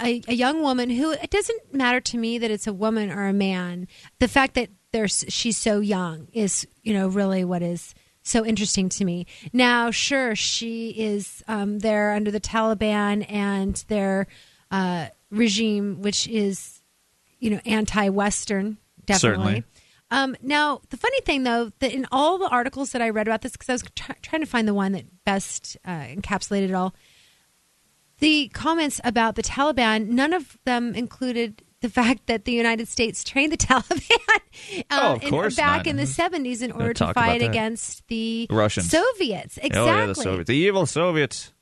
a, 0.00 0.22
a 0.28 0.34
young 0.34 0.62
woman 0.62 0.90
who 0.90 1.10
it 1.10 1.30
doesn't 1.30 1.74
matter 1.74 2.00
to 2.00 2.18
me 2.18 2.38
that 2.38 2.50
it's 2.52 2.66
a 2.68 2.72
woman 2.72 3.10
or 3.10 3.26
a 3.26 3.32
man 3.32 3.88
the 4.20 4.28
fact 4.28 4.54
that 4.54 4.68
there's 4.92 5.24
she's 5.28 5.56
so 5.56 5.80
young 5.80 6.28
is 6.32 6.66
you 6.82 6.94
know 6.94 7.08
really 7.08 7.44
what 7.44 7.62
is 7.62 7.94
so 8.22 8.44
interesting 8.44 8.88
to 8.88 9.04
me. 9.04 9.26
Now 9.52 9.90
sure 9.90 10.36
she 10.36 10.90
is 10.90 11.42
um, 11.48 11.80
there 11.80 12.12
under 12.12 12.30
the 12.30 12.40
taliban 12.40 13.26
and 13.30 13.74
their 13.88 14.26
uh, 14.70 15.08
regime 15.30 16.00
which 16.02 16.28
is 16.28 16.80
you 17.38 17.50
know 17.50 17.60
anti-western 17.66 18.78
definitely. 19.04 19.64
Um, 20.12 20.36
now, 20.42 20.82
the 20.90 20.98
funny 20.98 21.22
thing, 21.22 21.44
though, 21.44 21.72
that 21.78 21.90
in 21.90 22.06
all 22.12 22.36
the 22.36 22.48
articles 22.48 22.92
that 22.92 23.00
I 23.00 23.08
read 23.08 23.26
about 23.26 23.40
this, 23.40 23.52
because 23.52 23.70
I 23.70 23.72
was 23.72 23.84
try- 23.96 24.14
trying 24.20 24.42
to 24.42 24.46
find 24.46 24.68
the 24.68 24.74
one 24.74 24.92
that 24.92 25.24
best 25.24 25.78
uh, 25.86 26.02
encapsulated 26.02 26.68
it 26.68 26.74
all, 26.74 26.94
the 28.18 28.48
comments 28.48 29.00
about 29.04 29.36
the 29.36 29.42
Taliban, 29.42 30.08
none 30.08 30.34
of 30.34 30.58
them 30.66 30.94
included 30.94 31.62
the 31.82 31.90
fact 31.90 32.26
that 32.28 32.44
the 32.46 32.52
United 32.52 32.88
States 32.88 33.22
trained 33.24 33.52
the 33.52 33.56
Taliban 33.58 34.00
uh, 34.78 34.82
Oh, 34.90 35.12
of 35.14 35.22
in- 35.22 35.30
course 35.30 35.56
back 35.56 35.78
not. 35.84 35.86
in 35.88 35.96
the 35.96 36.04
70s 36.04 36.62
in 36.62 36.70
Gonna 36.70 36.82
order 36.84 36.94
to 36.94 37.12
fight 37.12 37.42
against 37.42 38.06
the 38.08 38.46
Russians. 38.50 38.90
Soviets. 38.90 39.58
Exactly. 39.58 39.80
Oh 39.80 39.86
yeah, 39.86 40.06
the 40.06 40.14
Soviets, 40.14 40.48
the 40.48 40.56
evil 40.56 40.86
Soviets. 40.86 41.52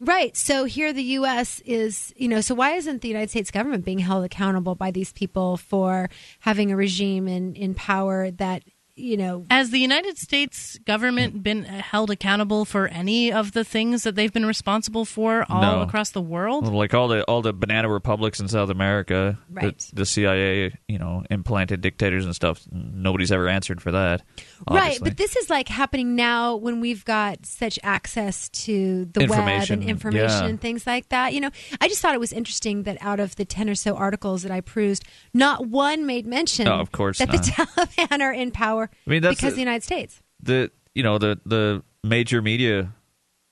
Right. 0.00 0.36
So 0.36 0.64
here 0.64 0.92
the 0.92 1.02
U.S. 1.20 1.60
is, 1.64 2.12
you 2.16 2.26
know, 2.26 2.40
so 2.40 2.56
why 2.56 2.72
isn't 2.72 3.02
the 3.02 3.08
United 3.08 3.30
States 3.30 3.52
government 3.52 3.84
being 3.84 4.00
held 4.00 4.24
accountable 4.24 4.74
by 4.74 4.90
these 4.90 5.12
people 5.12 5.56
for 5.56 6.10
having 6.40 6.72
a 6.72 6.76
regime 6.76 7.28
in, 7.28 7.54
in 7.54 7.72
power 7.74 8.32
that 8.32 8.64
you 8.94 9.16
know, 9.16 9.46
Has 9.50 9.70
the 9.70 9.78
United 9.78 10.18
States 10.18 10.78
government 10.84 11.42
been 11.42 11.64
held 11.64 12.10
accountable 12.10 12.64
for 12.66 12.88
any 12.88 13.32
of 13.32 13.52
the 13.52 13.64
things 13.64 14.02
that 14.02 14.14
they've 14.16 14.32
been 14.32 14.44
responsible 14.44 15.04
for 15.06 15.46
all 15.48 15.62
No. 15.62 15.80
across 15.80 16.10
the 16.10 16.20
world? 16.20 16.66
Like 16.72 16.92
all 16.92 17.08
the 17.08 17.24
all 17.24 17.40
the 17.40 17.52
banana 17.54 17.88
republics 17.88 18.38
in 18.40 18.48
South 18.48 18.68
America, 18.68 19.38
the- 19.48 19.54
Right. 19.54 19.90
the, 19.94 20.04
CIA, 20.04 20.74
you 20.88 20.98
know, 20.98 21.24
implanted 21.30 21.80
dictators 21.80 22.24
and 22.26 22.34
stuff. 22.34 22.60
Nobody's 22.70 23.32
ever 23.32 23.48
answered 23.48 23.80
for 23.80 23.92
that. 23.92 24.22
Right, 24.68 24.98
but 25.02 25.16
this 25.16 25.36
is 25.36 25.48
like 25.48 25.68
happening 25.68 26.14
now 26.14 26.56
when 26.56 26.80
we've 26.80 27.04
got 27.04 27.46
such 27.46 27.78
access 27.82 28.48
to 28.50 29.06
the 29.06 29.26
web 29.26 29.70
and 29.70 29.82
information 29.82 30.28
yeah. 30.42 30.44
and 30.46 30.60
things 30.60 30.86
like 30.86 31.08
that. 31.08 31.32
You 31.32 31.40
know, 31.40 31.50
I 31.80 31.88
just 31.88 32.00
thought 32.02 32.14
it 32.14 32.20
was 32.20 32.32
interesting 32.32 32.82
that 32.84 32.98
out 33.00 33.20
of 33.20 33.36
the 33.36 33.44
10 33.44 33.70
or 33.70 33.74
so 33.74 33.96
articles 33.96 34.42
that 34.42 34.52
I 34.52 34.60
perused, 34.60 35.04
not 35.32 35.66
one 35.66 36.06
made 36.06 36.26
mention 36.26 36.68
Oh, 36.68 36.78
of 36.78 36.92
course 36.92 37.18
that 37.18 37.28
not. 37.32 37.42
the 37.42 37.50
Taliban 37.96 38.20
are 38.20 38.32
in 38.32 38.50
power 38.50 38.81
I 38.84 39.10
mean, 39.10 39.22
that's 39.22 39.36
because 39.36 39.52
the- 39.52 39.56
the 39.56 39.60
United 39.62 39.82
States. 39.82 40.22
the 40.42 40.70
you 40.94 41.02
know 41.02 41.18
the 41.18 41.40
the 41.46 41.82
major 42.04 42.42
media 42.42 42.92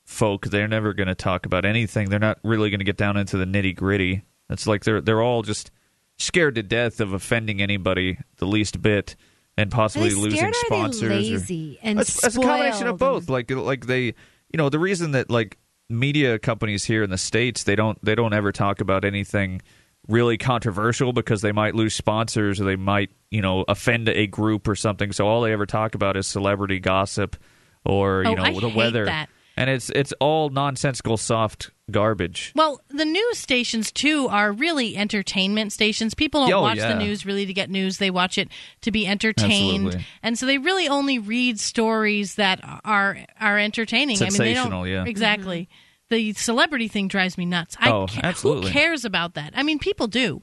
folk 0.05 0.47
they're 0.47 0.69
never 0.69 0.93
going 0.93 1.07
to 1.09 1.15
talk 1.15 1.47
about 1.47 1.65
anything. 1.65 2.11
They're 2.11 2.19
not 2.19 2.39
really 2.43 2.71
going 2.71 2.81
to 2.81 2.85
get 2.85 2.97
down 2.97 3.17
into 3.17 3.37
the 3.37 3.45
nitty 3.45 3.77
gritty 3.77 4.23
it's 4.49 4.67
like 4.67 4.83
they're 4.85 5.01
they're 5.01 5.23
all 5.23 5.43
just 5.43 5.71
scared 6.19 6.57
to 6.57 6.63
death 6.63 7.01
of 7.01 7.13
offending 7.13 7.63
anybody 7.63 8.19
the 8.39 8.47
least 8.47 8.83
bit 8.83 9.15
and 9.57 9.71
possibly 9.71 10.11
losing 10.11 10.39
scared 10.39 10.55
or 10.55 10.59
are 10.59 10.67
sponsors 10.67 11.03
or- 11.03 11.09
lazy 11.11 11.79
and 11.83 12.01
it's, 12.01 12.25
it's 12.25 12.37
a 12.37 12.41
combination 12.41 12.89
of 12.89 12.99
both. 12.99 13.29
Like 13.29 13.51
like 13.51 13.87
they 13.87 14.07
you 14.07 14.57
know 14.57 14.69
the 14.69 14.81
reason 14.81 15.13
that 15.13 15.31
like 15.31 15.57
media 15.89 16.39
companies 16.39 16.85
here 16.85 17.03
in 17.05 17.11
the 17.11 17.19
states 17.19 17.63
they 17.63 17.77
don't 17.77 18.05
they 18.05 18.15
don't 18.17 18.33
ever 18.33 18.51
talk 18.53 18.81
about 18.81 19.05
anything 19.05 19.63
really 20.11 20.37
controversial 20.37 21.13
because 21.13 21.41
they 21.43 21.53
might 21.53 21.75
lose 21.75 21.95
sponsors 21.95 22.61
or 22.61 22.65
they 22.65 22.77
might 22.77 23.11
you 23.31 23.41
know 23.41 23.65
offend 23.69 24.09
a 24.09 24.27
group 24.27 24.67
or 24.69 24.75
something 24.75 25.13
so 25.13 25.27
all 25.27 25.41
they 25.43 25.53
ever 25.53 25.67
talk 25.67 25.95
about 25.95 26.17
is 26.17 26.27
celebrity 26.27 26.79
gossip 26.81 27.37
or 27.85 28.23
you 28.25 28.31
Oh, 28.31 28.35
know 28.35 28.43
I 28.43 28.53
the 28.53 28.61
hate 28.69 28.77
weather 28.77 29.05
that. 29.07 29.29
and 29.57 29.71
it's 29.71 29.89
it's 29.91 30.13
all 30.21 30.51
nonsensical 30.51 31.17
soft 31.17 31.71
garbage 31.91 32.53
Well, 32.55 32.81
the 32.89 33.05
news 33.05 33.39
stations 33.39 33.91
too 33.91 34.29
are 34.31 34.53
really 34.53 34.97
entertainment 34.97 35.73
stations. 35.73 36.15
People 36.15 36.47
don't 36.47 36.53
Oh, 36.55 36.63
watch 36.63 36.77
yeah. 36.79 36.93
the 36.93 36.99
news 37.05 37.27
really 37.27 37.47
to 37.47 37.53
get 37.53 37.69
news; 37.69 37.99
they 37.99 38.11
watch 38.13 38.39
it 38.39 38.49
to 38.83 38.93
be 38.93 39.09
entertained, 39.09 39.87
Absolutely. 39.87 40.07
and 40.23 40.39
so 40.39 40.47
they 40.47 40.59
really 40.59 40.87
only 40.89 41.19
read 41.19 41.59
stories 41.59 42.37
that 42.37 42.61
are 42.85 43.19
are 43.41 43.59
entertaining. 43.59 44.19
I 44.19 44.27
mean, 44.27 44.31
they 44.39 44.55
Sensational, 44.55 44.83
don't 44.85 44.89
yeah. 44.89 45.05
exactly. 45.05 45.63
Mm-hmm. 45.63 45.90
The 46.11 46.33
celebrity 46.35 46.89
thing 46.89 47.09
drives 47.09 47.39
me 47.39 47.47
nuts. 47.47 47.77
Oh, 47.83 48.05
I 48.05 48.07
ca- 48.07 48.21
absolutely. 48.25 48.67
Who 48.69 48.73
cares 48.73 49.05
about 49.05 49.35
that? 49.35 49.53
I 49.57 49.63
mean, 49.63 49.79
people 49.79 50.07
do. 50.09 50.43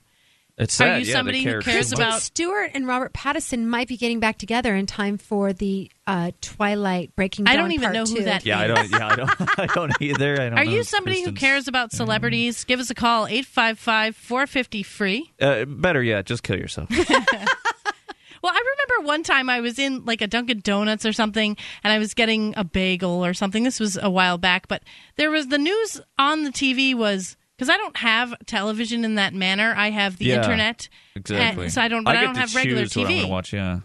it's 0.57 0.79
Are 0.81 0.97
you 0.97 1.05
yeah, 1.05 1.13
somebody 1.13 1.43
they 1.45 1.51
who 1.51 1.61
cares 1.61 1.89
too 1.89 1.95
about- 1.97 2.05
much. 2.05 2.13
Kristen 2.13 2.21
Stewart 2.35 2.71
and 2.73 2.87
Robert 2.87 3.13
Pattinson 3.13 3.65
might 3.65 3.87
be 3.87 3.95
getting 3.97 4.19
back 4.19 4.37
together 4.37 4.73
in 4.75 4.85
time 4.87 5.17
for 5.17 5.53
the 5.53 5.91
uh, 6.07 6.31
Twilight 6.41 7.15
Breaking 7.15 7.45
Dawn 7.45 7.53
I 7.53 7.57
don't 7.57 7.71
even 7.73 7.83
Part 7.83 7.93
know 7.95 8.05
who 8.05 8.15
two. 8.19 8.23
that 8.23 8.45
yeah 8.45 8.59
i 8.59 8.67
don't 8.67 8.89
yeah 8.89 9.07
i 9.07 9.15
don't 9.17 9.59
i 9.59 9.65
don't 9.65 10.01
either 10.01 10.33
I 10.33 10.49
don't 10.49 10.53
Are 10.59 10.63
know 10.65 10.71
you 10.71 10.77
who 10.77 10.83
somebody 10.83 11.21
who 11.21 11.33
cares 11.33 11.67
about 11.67 11.91
celebrities? 11.91 12.63
Give 12.63 12.79
us 12.79 12.89
a 12.89 12.95
call 12.95 13.27
855-450 13.27 14.85
free. 14.85 15.33
uh, 15.41 15.65
better 15.65 16.01
yet 16.01 16.25
just 16.25 16.43
kill 16.43 16.57
yourself 16.57 16.89
Well, 18.41 18.53
I 18.53 18.59
remember 18.59 19.07
one 19.07 19.23
time 19.23 19.49
I 19.49 19.59
was 19.61 19.79
in 19.79 20.05
like 20.05 20.21
a 20.21 20.27
Dunkin' 20.27 20.61
Donuts 20.61 21.05
or 21.05 21.13
something, 21.13 21.57
and 21.83 21.93
I 21.93 21.97
was 21.97 22.13
getting 22.13 22.53
a 22.57 22.63
bagel 22.63 23.25
or 23.25 23.33
something. 23.33 23.63
This 23.63 23.79
was 23.79 23.97
a 24.01 24.09
while 24.09 24.37
back, 24.37 24.67
but 24.67 24.83
there 25.15 25.31
was 25.31 25.47
the 25.47 25.57
news 25.57 26.01
on 26.17 26.43
the 26.43 26.51
TV 26.51 26.93
was 26.95 27.37
because 27.55 27.69
I 27.69 27.77
don't 27.77 27.97
have 27.97 28.33
television 28.45 29.03
in 29.03 29.15
that 29.15 29.33
manner. 29.33 29.73
I 29.75 29.89
have 29.89 30.17
the 30.17 30.25
Yeah, 30.25 30.35
internet, 30.43 30.89
exactly 31.15 31.65
and 31.65 31.73
so 31.73 31.81
I 31.81 31.87
don't. 31.87 32.03
But 32.03 32.15
I, 32.15 32.21
get 32.21 32.25
don't 32.25 32.35
have 32.37 32.55
regular 32.55 32.83
choose 32.83 32.95
what 32.95 33.07
i'm 33.07 33.11
TV, 33.11 33.29
watch 33.29 33.53
yeah 33.53 33.79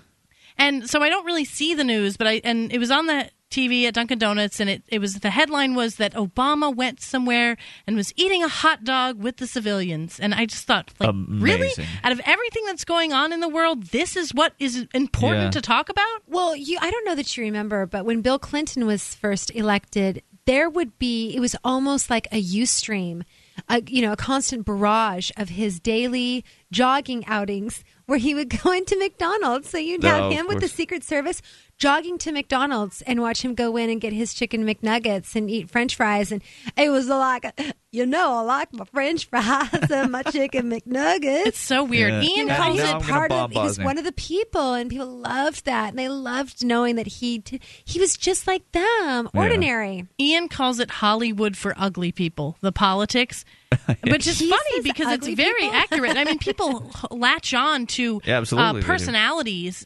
and 0.58 0.88
so 0.88 1.02
I 1.02 1.08
don't 1.08 1.24
really 1.24 1.44
see 1.44 1.74
the 1.74 1.84
news. 1.84 2.16
But 2.16 2.26
I 2.26 2.40
and 2.44 2.72
it 2.72 2.78
was 2.78 2.90
on 2.90 3.06
the 3.06 3.30
TV 3.52 3.84
at 3.86 3.94
Dunkin' 3.94 4.18
Donuts, 4.18 4.58
and 4.58 4.68
it 4.68 4.82
it 4.88 4.98
was 4.98 5.20
the 5.20 5.30
headline 5.30 5.74
was 5.76 5.96
that 5.96 6.14
Obama 6.14 6.74
went 6.74 7.00
somewhere 7.00 7.56
and 7.86 7.94
was 7.94 8.12
eating 8.16 8.42
a 8.42 8.48
hot 8.48 8.82
dog 8.82 9.22
with 9.22 9.36
the 9.36 9.46
civilians, 9.46 10.18
and 10.18 10.34
I 10.34 10.46
just 10.46 10.66
thought, 10.66 10.90
like, 10.98 11.14
really, 11.28 11.70
out 12.02 12.10
of 12.12 12.20
everything 12.24 12.64
that's 12.66 12.84
going 12.84 13.12
on 13.12 13.32
in 13.32 13.40
the 13.40 13.48
world, 13.48 13.84
this 13.88 14.16
is 14.16 14.32
what 14.34 14.54
is 14.58 14.86
important 14.94 15.44
Yeah. 15.44 15.50
to 15.50 15.60
talk 15.60 15.88
about. 15.88 16.22
Well, 16.26 16.56
you 16.56 16.78
I 16.80 16.90
don't 16.90 17.04
know 17.04 17.14
that 17.14 17.36
you 17.36 17.44
remember, 17.44 17.86
but 17.86 18.04
when 18.04 18.22
Bill 18.22 18.38
Clinton 18.38 18.86
was 18.86 19.14
first 19.14 19.54
elected, 19.54 20.22
there 20.46 20.68
would 20.68 20.98
be 20.98 21.32
it 21.36 21.40
was 21.40 21.54
almost 21.62 22.10
like 22.10 22.26
a 22.32 22.42
UStream, 22.42 23.22
a 23.68 23.80
you 23.86 24.02
know, 24.02 24.12
a 24.12 24.16
constant 24.16 24.64
barrage 24.64 25.30
of 25.36 25.50
his 25.50 25.78
daily 25.78 26.44
jogging 26.72 27.24
outings 27.26 27.84
where 28.06 28.18
he 28.18 28.34
would 28.34 28.48
go 28.62 28.72
into 28.72 28.96
McDonald's. 28.98 29.68
So 29.70 29.78
you'd 29.78 30.04
Oh, 30.04 30.08
have 30.08 30.32
him 30.32 30.46
with 30.48 30.58
the. 30.60 30.68
Secret 30.72 31.04
Service 31.04 31.42
jogging 31.82 32.16
to 32.16 32.30
McDonald's 32.30 33.02
and 33.02 33.20
watch 33.20 33.42
him 33.44 33.56
go 33.56 33.76
in 33.76 33.90
and 33.90 34.00
get 34.00 34.12
his 34.12 34.32
chicken 34.34 34.64
McNuggets 34.64 35.34
and 35.34 35.50
eat 35.50 35.68
French 35.68 35.96
fries. 35.96 36.30
And 36.30 36.40
it 36.76 36.90
was 36.90 37.08
like, 37.08 37.44
you 37.90 38.06
know, 38.06 38.34
I 38.34 38.40
like 38.42 38.72
my 38.72 38.84
French 38.84 39.26
fries 39.28 39.90
and 39.90 40.12
my 40.12 40.22
chicken 40.22 40.70
McNuggets. 40.70 41.46
It's 41.46 41.58
so 41.58 41.82
weird. 41.82 42.12
Yeah. 42.12 42.22
Ian 42.30 42.46
Yeah, 42.46 42.56
calls 42.56 42.78
it 42.78 43.00
part 43.02 43.32
of 43.32 43.50
bomb 43.50 43.50
he 43.50 43.58
was 43.58 43.80
one 43.80 43.98
of 43.98 44.04
the 44.04 44.12
people 44.12 44.74
and 44.74 44.88
people 44.90 45.08
loved 45.08 45.64
that 45.64 45.88
and 45.90 45.98
they 45.98 46.08
loved 46.08 46.64
knowing 46.64 46.94
that 46.96 47.08
he 47.08 47.40
t- 47.40 47.60
he 47.84 47.98
was 47.98 48.16
just 48.16 48.46
like 48.46 48.70
them 48.70 49.28
Yeah. 49.34 49.40
ordinary 49.40 50.06
Ian 50.20 50.46
calls 50.48 50.78
it 50.78 50.88
Hollywood 50.88 51.56
for 51.56 51.74
ugly 51.76 52.12
people, 52.12 52.56
the 52.60 52.70
politics, 52.70 53.44
which 54.04 54.28
is 54.28 54.38
He 54.38 54.50
funny 54.50 54.80
because 54.82 55.12
it's 55.14 55.26
very 55.26 55.62
people? 55.62 55.74
accurate. 55.74 56.16
I 56.16 56.22
mean, 56.24 56.38
people 56.38 56.92
latch 57.10 57.52
on 57.54 57.86
to 57.88 58.20
Yeah, 58.24 58.38
uh, 58.52 58.74
personalities, 58.82 59.84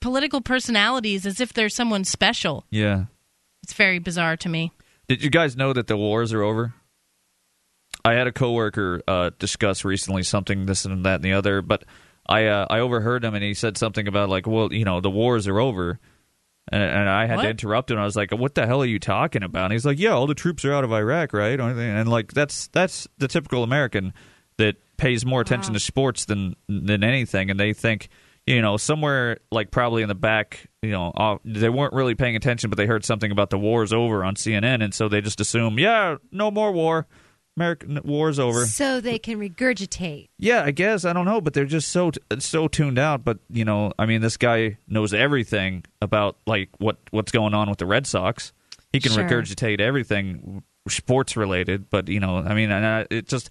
political 0.00 0.40
personalities, 0.40 1.26
as 1.26 1.40
if 1.40 1.52
they're 1.52 1.68
someone 1.68 2.04
special. 2.04 2.64
yeah 2.70 3.04
It's 3.62 3.72
very 3.74 3.98
bizarre 3.98 4.36
to 4.38 4.48
me. 4.48 4.72
Did 5.08 5.22
you 5.22 5.30
guys 5.30 5.56
know 5.56 5.72
that 5.72 5.86
the 5.86 5.96
wars 5.96 6.32
are 6.32 6.42
over? 6.42 6.74
I 8.04 8.14
had 8.14 8.26
a 8.26 8.32
coworker 8.32 9.02
uh, 9.06 9.30
discuss 9.38 9.84
recently 9.84 10.22
something 10.22 10.66
this 10.66 10.84
and 10.84 11.04
that 11.04 11.16
and 11.16 11.24
the 11.24 11.32
other, 11.34 11.60
but 11.60 11.84
I 12.26 12.46
uh, 12.46 12.66
I 12.70 12.78
overheard 12.80 13.24
him 13.24 13.34
and 13.34 13.44
he 13.44 13.52
said 13.54 13.76
something 13.76 14.06
about 14.08 14.28
like, 14.28 14.46
well, 14.46 14.72
you 14.72 14.84
know, 14.84 15.00
the 15.00 15.10
wars 15.10 15.46
are 15.48 15.58
over, 15.60 15.98
and, 16.70 16.82
and 16.82 17.08
I 17.08 17.26
had 17.26 17.36
What? 17.36 17.42
to 17.42 17.50
interrupt 17.50 17.90
him. 17.90 17.98
I 17.98 18.04
was 18.04 18.16
like, 18.16 18.30
what 18.30 18.54
the 18.54 18.66
hell 18.66 18.80
are 18.82 18.86
you 18.86 18.98
talking 19.00 19.42
about? 19.42 19.64
And 19.64 19.72
he's 19.72 19.84
like, 19.84 19.98
yeah, 19.98 20.10
all 20.10 20.26
the 20.26 20.34
troops 20.34 20.64
are 20.64 20.72
out 20.72 20.84
of 20.84 20.92
Iraq, 20.92 21.32
right? 21.32 21.58
And 21.60 22.08
like 22.08 22.32
that's 22.32 22.68
that's 22.68 23.06
the 23.18 23.28
typical 23.28 23.62
American 23.64 24.14
that 24.56 24.76
pays 24.96 25.26
more 25.26 25.40
attention 25.40 25.74
to 25.74 25.80
sports 25.80 26.24
than 26.24 26.54
than 26.68 27.02
anything, 27.04 27.50
and 27.50 27.58
they 27.60 27.72
think. 27.72 28.08
You 28.50 28.62
know, 28.62 28.76
somewhere 28.76 29.38
like 29.50 29.70
probably 29.70 30.02
in 30.02 30.08
the 30.08 30.14
back, 30.14 30.66
you 30.82 30.90
know, 30.90 31.12
off, 31.14 31.40
they 31.44 31.68
weren't 31.68 31.92
really 31.92 32.14
paying 32.14 32.36
attention, 32.36 32.70
but 32.70 32.76
they 32.76 32.86
heard 32.86 33.04
something 33.04 33.30
about 33.30 33.50
the 33.50 33.58
war's 33.58 33.92
over 33.92 34.24
on 34.24 34.34
CNN, 34.34 34.82
and 34.82 34.92
so 34.94 35.08
they 35.08 35.20
just 35.20 35.40
assume, 35.40 35.78
yeah, 35.78 36.16
no 36.32 36.50
more 36.50 36.72
war, 36.72 37.06
American 37.56 38.00
war's 38.04 38.38
over. 38.38 38.64
so 38.66 39.00
they 39.00 39.18
can 39.18 39.38
regurgitate 39.38 40.28
Yeah, 40.38 40.62
I 40.64 40.70
guess 40.70 41.04
I 41.04 41.12
don't 41.12 41.26
know, 41.26 41.40
but 41.40 41.52
they're 41.54 41.64
just 41.64 41.88
so 41.90 42.10
so 42.38 42.68
tuned 42.68 42.98
out. 42.98 43.24
But 43.24 43.38
you 43.50 43.64
know, 43.64 43.92
I 43.98 44.06
mean, 44.06 44.20
this 44.20 44.36
guy 44.36 44.78
knows 44.88 45.12
everything 45.14 45.84
about 46.00 46.36
like 46.46 46.70
what 46.78 46.96
what's 47.10 47.32
going 47.32 47.54
on 47.54 47.68
with 47.68 47.78
the 47.78 47.86
Red 47.86 48.06
Sox. 48.06 48.52
He 48.92 48.98
can 49.00 49.12
Sure. 49.12 49.24
regurgitate 49.24 49.80
everything 49.80 50.62
sports 50.88 51.36
related. 51.36 51.90
But 51.90 52.08
you 52.08 52.18
know, 52.20 52.38
I 52.38 52.54
mean, 52.54 52.72
I, 52.72 53.06
it 53.10 53.28
just 53.28 53.50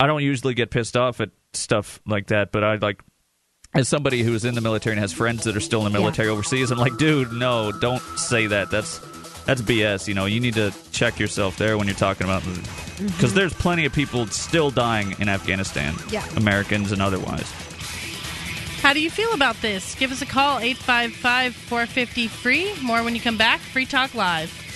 I 0.00 0.06
don't 0.06 0.22
usually 0.22 0.54
get 0.54 0.70
pissed 0.70 0.96
off 0.96 1.20
at 1.20 1.30
stuff 1.52 2.00
like 2.06 2.28
that, 2.28 2.52
but 2.52 2.62
I 2.64 2.76
like. 2.76 3.02
As 3.74 3.88
somebody 3.88 4.22
who's 4.22 4.44
in 4.44 4.54
the 4.54 4.60
military 4.60 4.94
and 4.94 5.00
has 5.00 5.12
friends 5.12 5.44
that 5.44 5.56
are 5.56 5.60
still 5.60 5.86
in 5.86 5.92
the 5.92 5.98
military 5.98 6.28
overseas, 6.28 6.70
I'm 6.70 6.78
like, 6.78 6.96
dude, 6.96 7.32
no, 7.32 7.70
don't 7.70 8.00
say 8.16 8.46
that. 8.46 8.70
That's 8.70 8.98
that's 9.44 9.62
BS. 9.62 10.08
You 10.08 10.14
know, 10.14 10.26
you 10.26 10.40
need 10.40 10.54
to 10.54 10.72
check 10.92 11.18
yourself 11.18 11.56
there 11.58 11.78
when 11.78 11.86
you're 11.86 11.96
talking 11.96 12.24
about 12.26 12.42
because 12.44 12.62
mm-hmm. 12.98 13.34
there's 13.34 13.54
plenty 13.54 13.84
of 13.84 13.92
people 13.92 14.26
still 14.26 14.70
dying 14.70 15.14
in 15.18 15.28
Afghanistan, 15.28 15.94
Yeah. 16.10 16.26
Americans 16.36 16.92
and 16.92 17.00
otherwise. 17.00 17.50
How 18.82 18.92
do 18.92 19.00
you 19.00 19.10
feel 19.10 19.32
about 19.32 19.56
this? 19.60 19.94
Give 19.96 20.12
us 20.12 20.22
a 20.22 20.26
call 20.26 20.58
855 20.60 21.54
450 21.54 22.28
free. 22.28 22.72
More 22.82 23.02
when 23.02 23.14
you 23.14 23.20
come 23.20 23.36
back. 23.36 23.60
Free 23.60 23.86
Talk 23.86 24.14
Live. 24.14 24.67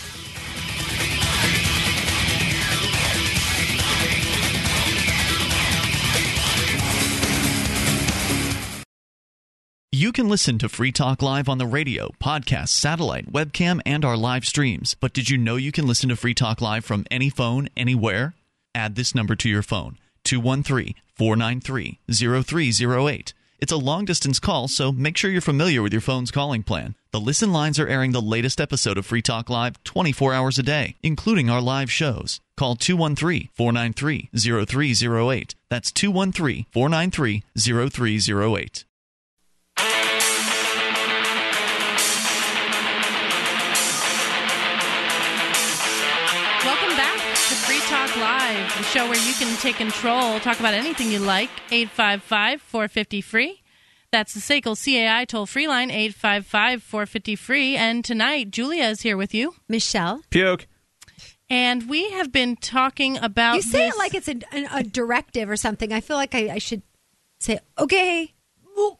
You 9.95 10.11
can 10.11 10.27
listen 10.27 10.57
to 10.57 10.71
Free 10.71 10.91
Talk 10.91 11.21
Live 11.21 11.51
on 11.51 11.59
the 11.59 11.67
radio, 11.67 12.13
podcast, 12.19 12.69
satellite, 12.69 13.31
webcam, 13.31 13.79
and 13.85 14.07
our 14.07 14.17
live 14.17 14.47
streams. 14.47 14.95
But 14.95 15.13
did 15.13 15.29
you 15.29 15.37
know 15.37 15.57
you 15.57 15.71
can 15.71 15.87
listen 15.87 16.09
to 16.09 16.17
Free 16.17 16.33
Talk 16.33 16.63
Live 16.63 16.83
from 16.83 17.05
any 17.11 17.29
phone, 17.29 17.69
anywhere? 17.77 18.33
Add 18.75 18.95
this 18.95 19.15
number 19.15 19.37
to 19.37 19.51
your 19.51 19.63
phone 19.63 19.99
213 20.25 20.95
493 21.15 21.99
0308. 22.11 23.35
It's 23.59 23.71
a 23.71 23.77
long 23.77 24.07
distance 24.07 24.39
call, 24.39 24.67
so 24.67 24.93
make 24.93 25.19
sure 25.19 25.31
you're 25.31 25.43
familiar 25.43 25.83
with 25.83 25.93
your 25.93 26.01
phone's 26.01 26.31
calling 26.31 26.63
plan. 26.63 26.95
The 27.11 27.21
listen 27.21 27.53
lines 27.53 27.79
are 27.79 27.87
airing 27.87 28.13
the 28.13 28.23
latest 28.23 28.63
episode 28.63 28.97
of 28.97 29.05
Free 29.05 29.21
Talk 29.21 29.51
Live 29.51 29.85
24 29.85 30.33
hours 30.33 30.59
a 30.59 30.63
day, 30.63 30.97
including 31.03 31.51
our 31.51 31.61
live 31.61 31.93
shows. 31.93 32.41
Call 32.57 32.77
213 32.77 33.51
493 33.53 34.31
0308. 34.35 35.55
That's 35.69 35.93
213 35.93 36.65
493 36.73 37.45
0308. 37.59 38.85
Talk 48.13 48.21
Live, 48.21 48.77
the 48.77 48.83
show 48.85 49.09
where 49.09 49.17
you 49.27 49.33
can 49.35 49.57
take 49.61 49.77
control, 49.77 50.39
talk 50.41 50.61
about 50.61 50.75
anything 50.75 51.11
you 51.11 51.19
like. 51.19 51.49
855 51.71 52.61
450 52.61 53.21
free. 53.23 53.63
That's 54.11 54.35
the 54.35 54.41
SACL 54.41 54.77
CAI 54.77 55.25
toll 55.25 55.47
free 55.47 55.67
line, 55.67 55.91
855 55.91 56.83
450 56.83 57.37
free. 57.37 57.75
And 57.77 58.05
tonight, 58.05 58.51
Julia 58.51 58.85
is 58.85 59.01
here 59.01 59.17
with 59.17 59.33
you. 59.33 59.55
Michelle. 59.67 60.21
Puke. 60.29 60.67
And 61.49 61.89
we 61.89 62.11
have 62.11 62.31
been 62.31 62.57
talking 62.57 63.17
about. 63.17 63.55
You 63.57 63.63
say 63.63 63.87
this- 63.87 63.95
it 63.95 63.99
like 63.99 64.15
it's 64.15 64.29
a, 64.29 64.37
a, 64.53 64.81
a 64.81 64.83
directive 64.83 65.49
or 65.49 65.57
something. 65.57 65.91
I 65.93 66.01
feel 66.03 66.17
like 66.19 66.35
I, 66.35 66.51
I 66.55 66.59
should 66.59 66.83
say, 67.41 67.61
okay. 67.79 68.35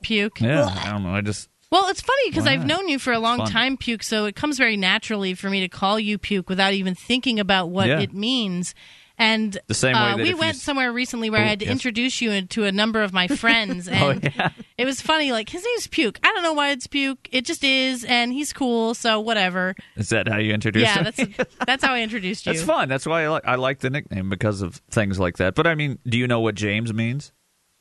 Puke. 0.03 0.41
Yeah, 0.41 0.65
I 0.67 0.91
don't 0.91 1.03
know. 1.03 1.15
I 1.15 1.21
just 1.21 1.51
Well, 1.71 1.89
it's 1.89 2.01
funny 2.01 2.31
because 2.31 2.47
I've 2.47 2.65
known 2.67 2.89
you 2.89 2.99
for 2.99 3.13
a 3.13 3.19
long 3.19 3.45
time, 3.47 3.77
Puke, 3.77 4.03
so 4.03 4.25
it 4.25 4.37
comes 4.37 4.57
very 4.57 4.77
naturally 4.79 5.35
for 5.35 5.51
me 5.51 5.61
to 5.61 5.69
call 5.69 5.99
you 6.01 6.17
Puke 6.19 6.49
without 6.49 6.73
even 6.73 6.95
thinking 6.95 7.39
about 7.41 7.69
what 7.69 7.89
Yeah. 7.89 8.01
it 8.01 8.15
means. 8.15 8.75
And 9.19 9.57
The 9.69 9.75
same 9.75 9.95
way 9.95 10.01
uh, 10.13 10.17
we 10.17 10.35
went 10.35 10.57
s- 10.57 10.63
somewhere 10.63 10.93
recently 10.93 11.31
where 11.31 11.41
Oh, 11.41 11.45
I 11.45 11.49
had 11.49 11.59
to 11.61 11.67
yes. 11.67 11.73
introduce 11.73 12.21
you 12.21 12.43
to 12.43 12.65
a 12.65 12.73
number 12.73 13.03
of 13.03 13.13
my 13.13 13.29
friends, 13.29 13.87
and 13.93 14.03
Oh, 14.25 14.29
yeah. 14.37 14.51
it 14.79 14.85
was 14.85 15.01
funny. 15.01 15.31
Like 15.33 15.49
his 15.49 15.63
name's 15.65 15.87
Puke. 15.87 16.19
I 16.23 16.33
don't 16.33 16.43
know 16.43 16.55
why 16.55 16.71
it's 16.71 16.87
Puke. 16.87 17.29
It 17.31 17.45
just 17.45 17.63
is, 17.63 18.05
and 18.05 18.33
he's 18.33 18.53
cool. 18.53 18.95
So 18.95 19.21
whatever. 19.21 19.75
is 19.97 20.09
that 20.09 20.29
how 20.29 20.39
you 20.39 20.53
introduce 20.53 20.83
yeah, 20.83 21.03
me? 21.03 21.25
that's 21.37 21.55
that's 21.67 21.85
how 21.85 21.95
I 21.95 22.01
introduced 22.03 22.47
you. 22.47 22.53
That's 22.53 22.65
fun. 22.65 22.89
That's 22.89 23.07
why 23.07 23.25
I 23.25 23.29
like 23.29 23.47
I 23.47 23.55
like 23.57 23.81
the 23.81 23.91
nickname 23.91 24.29
because 24.31 24.63
of 24.63 24.77
things 24.91 25.21
like 25.21 25.37
that. 25.37 25.55
But 25.55 25.67
I 25.67 25.75
mean, 25.75 25.99
do 26.07 26.17
you 26.19 26.27
know 26.27 26.41
what 26.41 26.55
James 26.55 26.93
means? 26.93 27.33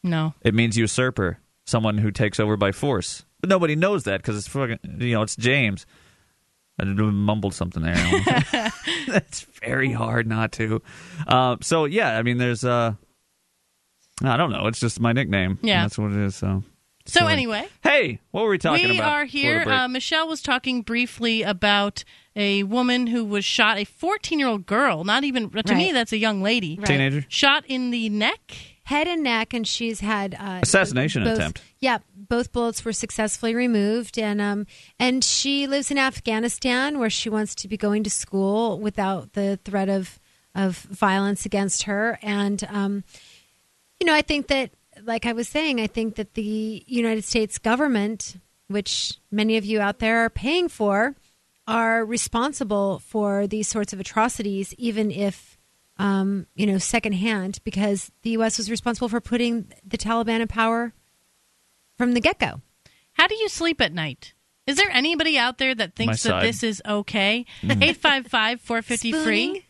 No. 0.03 0.33
It 0.41 0.53
means 0.53 0.77
usurper, 0.77 1.39
someone 1.65 1.97
who 1.99 2.11
takes 2.11 2.39
over 2.39 2.57
by 2.57 2.71
force. 2.71 3.25
But 3.39 3.49
nobody 3.49 3.75
knows 3.75 4.03
that 4.03 4.21
because 4.21 4.37
it's 4.37 4.47
fucking 4.47 4.79
you 4.99 5.13
know 5.15 5.21
it's 5.23 5.35
James. 5.35 5.85
I 6.81 6.85
mumbled 6.85 7.53
something 7.53 7.83
there. 7.83 7.95
That's 9.07 9.41
very 9.63 9.91
hard 9.91 10.27
not 10.27 10.51
to. 10.53 10.81
Uh, 11.27 11.57
so 11.61 11.85
yeah, 11.85 12.17
I 12.17 12.23
mean, 12.23 12.37
there's 12.37 12.63
uh, 12.63 12.93
I 14.23 14.37
don't 14.37 14.51
know. 14.51 14.67
It's 14.67 14.79
just 14.79 14.99
my 14.99 15.13
nickname. 15.13 15.59
Yeah. 15.61 15.83
that's 15.83 15.97
what 15.97 16.11
it 16.11 16.17
is. 16.17 16.35
So 16.35 16.63
So 17.05 17.19
silly. 17.21 17.33
anyway, 17.33 17.67
hey, 17.83 18.19
what 18.31 18.43
were 18.43 18.49
we 18.49 18.57
talking 18.57 18.89
we 18.89 18.97
about? 18.97 19.07
We 19.07 19.21
are 19.21 19.25
here. 19.25 19.63
Uh, 19.67 19.87
Michelle 19.87 20.27
was 20.27 20.41
talking 20.41 20.81
briefly 20.81 21.41
about 21.41 22.03
a 22.35 22.63
woman 22.63 23.07
who 23.07 23.25
was 23.25 23.43
shot, 23.43 23.77
a 23.77 23.83
14 23.83 24.39
year 24.39 24.47
old 24.47 24.65
girl, 24.65 25.03
not 25.03 25.23
even, 25.23 25.49
to 25.49 25.75
me, 25.75 25.91
that's 25.91 26.13
a 26.13 26.17
young 26.17 26.41
lady. 26.41 26.77
Right. 26.77 26.87
Teenager? 26.87 27.25
Shot 27.27 27.65
in 27.67 27.91
the 27.91 28.09
neck. 28.09 28.55
Head 28.83 29.07
and 29.07 29.23
neck, 29.23 29.53
and 29.53 29.65
she's 29.65 29.99
had 30.01 30.35
uh, 30.37 30.59
Assassination 30.63 31.23
both- 31.23 31.37
attempt. 31.37 31.61
Yeah, 31.79 31.99
both 32.31 32.53
bullets 32.53 32.85
were 32.85 32.93
successfully 32.93 33.53
removed, 33.53 34.17
and 34.17 34.39
um, 34.39 34.65
and 34.97 35.21
she 35.21 35.67
lives 35.67 35.91
in 35.91 35.97
Afghanistan, 35.97 36.97
where 36.97 37.09
she 37.09 37.27
wants 37.27 37.53
to 37.55 37.67
be 37.67 37.75
going 37.75 38.05
to 38.05 38.09
school 38.09 38.79
without 38.79 39.33
the 39.33 39.59
threat 39.65 39.89
of 39.89 40.17
of 40.55 40.77
violence 40.77 41.45
against 41.45 41.83
her. 41.83 42.17
And 42.21 42.65
um, 42.69 43.03
you 43.99 44.07
know, 44.07 44.13
I 44.13 44.21
think 44.21 44.47
that, 44.47 44.71
like 45.03 45.25
I 45.25 45.33
was 45.33 45.49
saying, 45.49 45.81
I 45.81 45.87
think 45.87 46.15
that 46.15 46.35
the 46.35 46.85
United 46.87 47.25
States 47.25 47.57
government, 47.57 48.37
which 48.69 49.19
many 49.29 49.57
of 49.57 49.65
you 49.65 49.81
out 49.81 49.99
there 49.99 50.19
are 50.19 50.29
paying 50.29 50.69
for, 50.69 51.17
are 51.67 52.05
responsible 52.05 52.99
for 52.99 53.45
these 53.45 53.67
sorts 53.67 53.91
of 53.91 53.99
atrocities, 53.99 54.73
even 54.77 55.11
if 55.11 55.57
um, 55.97 56.47
you 56.55 56.65
know 56.65 56.77
secondhand, 56.77 57.59
because 57.65 58.09
the 58.21 58.29
U.S. 58.31 58.57
was 58.57 58.71
responsible 58.71 59.09
for 59.09 59.19
putting 59.19 59.73
the 59.85 59.97
Taliban 59.97 60.39
in 60.39 60.47
power 60.47 60.93
from 62.01 62.13
the 62.13 62.19
get 62.19 62.39
go. 62.39 62.61
How 63.13 63.27
do 63.27 63.35
you 63.35 63.47
sleep 63.47 63.79
at 63.79 63.93
night? 63.93 64.33
Is 64.65 64.77
there 64.77 64.89
anybody 64.89 65.37
out 65.37 65.59
there 65.59 65.75
that 65.75 65.95
thinks 65.95 66.23
that 66.23 66.41
this 66.41 66.63
is 66.63 66.81
okay? 66.87 67.45
Mhm. 67.61 67.83
855 67.83 68.61
450 68.61 69.11
free. 69.11 69.65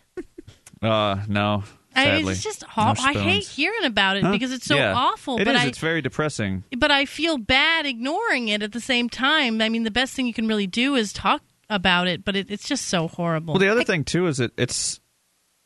uh, 0.81 1.17
no. 1.27 1.63
I- 1.93 2.21
It's 2.25 2.41
just 2.41 2.61
No. 2.77 2.93
I 2.97 3.11
hate 3.13 3.43
hearing 3.43 3.83
about 3.83 4.15
it 4.15 4.23
Huh? 4.23 4.31
because 4.31 4.53
it's 4.53 4.65
so 4.65 4.77
Yeah. 4.77 4.93
awful. 4.95 5.37
It 5.39 5.43
but 5.45 5.55
is. 5.55 5.61
I, 5.61 5.65
It's 5.65 5.77
very 5.79 6.01
depressing. 6.01 6.63
but 6.77 6.89
I 6.89 7.03
feel 7.05 7.37
bad 7.37 7.85
ignoring 7.85 8.47
it 8.47 8.63
at 8.63 8.71
the 8.71 8.79
same 8.79 9.09
time. 9.09 9.61
I 9.61 9.67
mean, 9.67 9.83
the 9.83 9.91
best 9.91 10.13
thing 10.13 10.25
you 10.25 10.33
can 10.33 10.47
really 10.47 10.67
do 10.67 10.95
is 10.95 11.11
talk 11.11 11.41
about 11.69 12.07
it, 12.07 12.23
but 12.23 12.37
it, 12.37 12.49
it's 12.49 12.65
just 12.67 12.85
so 12.85 13.09
horrible. 13.09 13.55
Well, 13.55 13.59
the 13.59 13.67
other 13.67 13.83
thing 13.83 14.05
too 14.05 14.27
is 14.27 14.39
it, 14.39 14.53
it's 14.57 15.01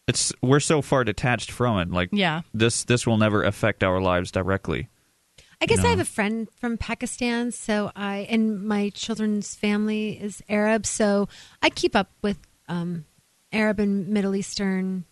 it's 0.07 0.31
we're 0.41 0.59
so 0.59 0.81
far 0.81 1.03
detached 1.03 1.51
from 1.51 1.77
it. 1.79 1.91
Like, 1.91 2.09
Yeah. 2.11 2.41
this 2.53 2.83
this 2.83 3.05
will 3.05 3.17
never 3.17 3.43
affect 3.43 3.83
our 3.83 4.01
lives 4.01 4.31
directly. 4.31 4.87
I 5.65 5.67
guess 5.67 5.79
No. 5.79 5.87
I 5.87 5.89
have 5.89 5.99
a 5.99 6.05
friend 6.05 6.47
from 6.59 6.77
Pakistan, 6.77 7.51
so 7.51 7.91
I 7.95 8.27
and 8.29 8.61
my 8.63 8.89
children's 8.89 9.55
family 9.55 10.11
is 10.21 10.43
Arab, 10.47 10.85
so 10.85 11.27
I 11.59 11.71
keep 11.71 11.95
up 11.95 12.11
with 12.21 12.37
um, 12.67 13.05
Arab 13.51 13.79
and 13.79 14.07
Middle 14.09 14.35
Eastern 14.35 15.05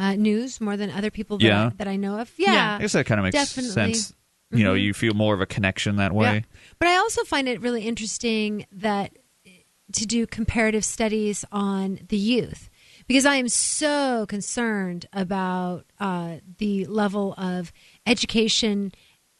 uh, 0.00 0.16
news 0.16 0.60
more 0.60 0.76
than 0.76 0.90
other 0.90 1.12
people 1.12 1.38
that, 1.38 1.44
Yeah. 1.44 1.66
I, 1.66 1.68
that 1.76 1.86
I 1.86 1.94
know 1.94 2.18
of. 2.18 2.28
Yeah, 2.36 2.78
I 2.78 2.80
guess 2.80 2.94
that 2.94 3.06
kind 3.06 3.20
of 3.20 3.24
makes 3.24 3.34
definitely. 3.34 3.94
sense. 3.94 4.12
You 4.50 4.64
know, 4.64 4.74
you 4.74 4.94
feel 4.94 5.14
more 5.14 5.32
of 5.32 5.40
a 5.40 5.46
connection 5.46 5.94
that 5.96 6.12
way. 6.12 6.34
Yeah. 6.34 6.40
But 6.80 6.88
I 6.88 6.96
also 6.96 7.22
find 7.22 7.46
it 7.46 7.60
really 7.60 7.86
interesting 7.86 8.66
that 8.72 9.12
to 9.92 10.06
do 10.06 10.26
comparative 10.26 10.84
studies 10.84 11.44
on 11.52 12.00
the 12.08 12.16
youth 12.16 12.68
because 13.06 13.26
I 13.26 13.36
am 13.36 13.48
so 13.48 14.26
concerned 14.26 15.06
about 15.12 15.84
uh, 16.00 16.38
the 16.58 16.86
level 16.86 17.32
of 17.38 17.72
education. 18.06 18.90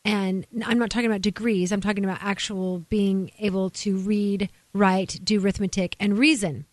And 0.05 0.47
I'm 0.64 0.78
not 0.78 0.90
talking 0.90 1.06
about 1.06 1.20
degrees. 1.20 1.72
I'm 1.72 1.81
talking 1.81 2.05
about 2.05 2.18
actual 2.22 2.78
being 2.89 3.32
able 3.39 3.70
to 3.70 3.97
read, 3.98 4.48
write, 4.72 5.20
do 5.22 5.40
arithmetic, 5.40 5.94
and 6.01 6.16
reason. 6.18 6.66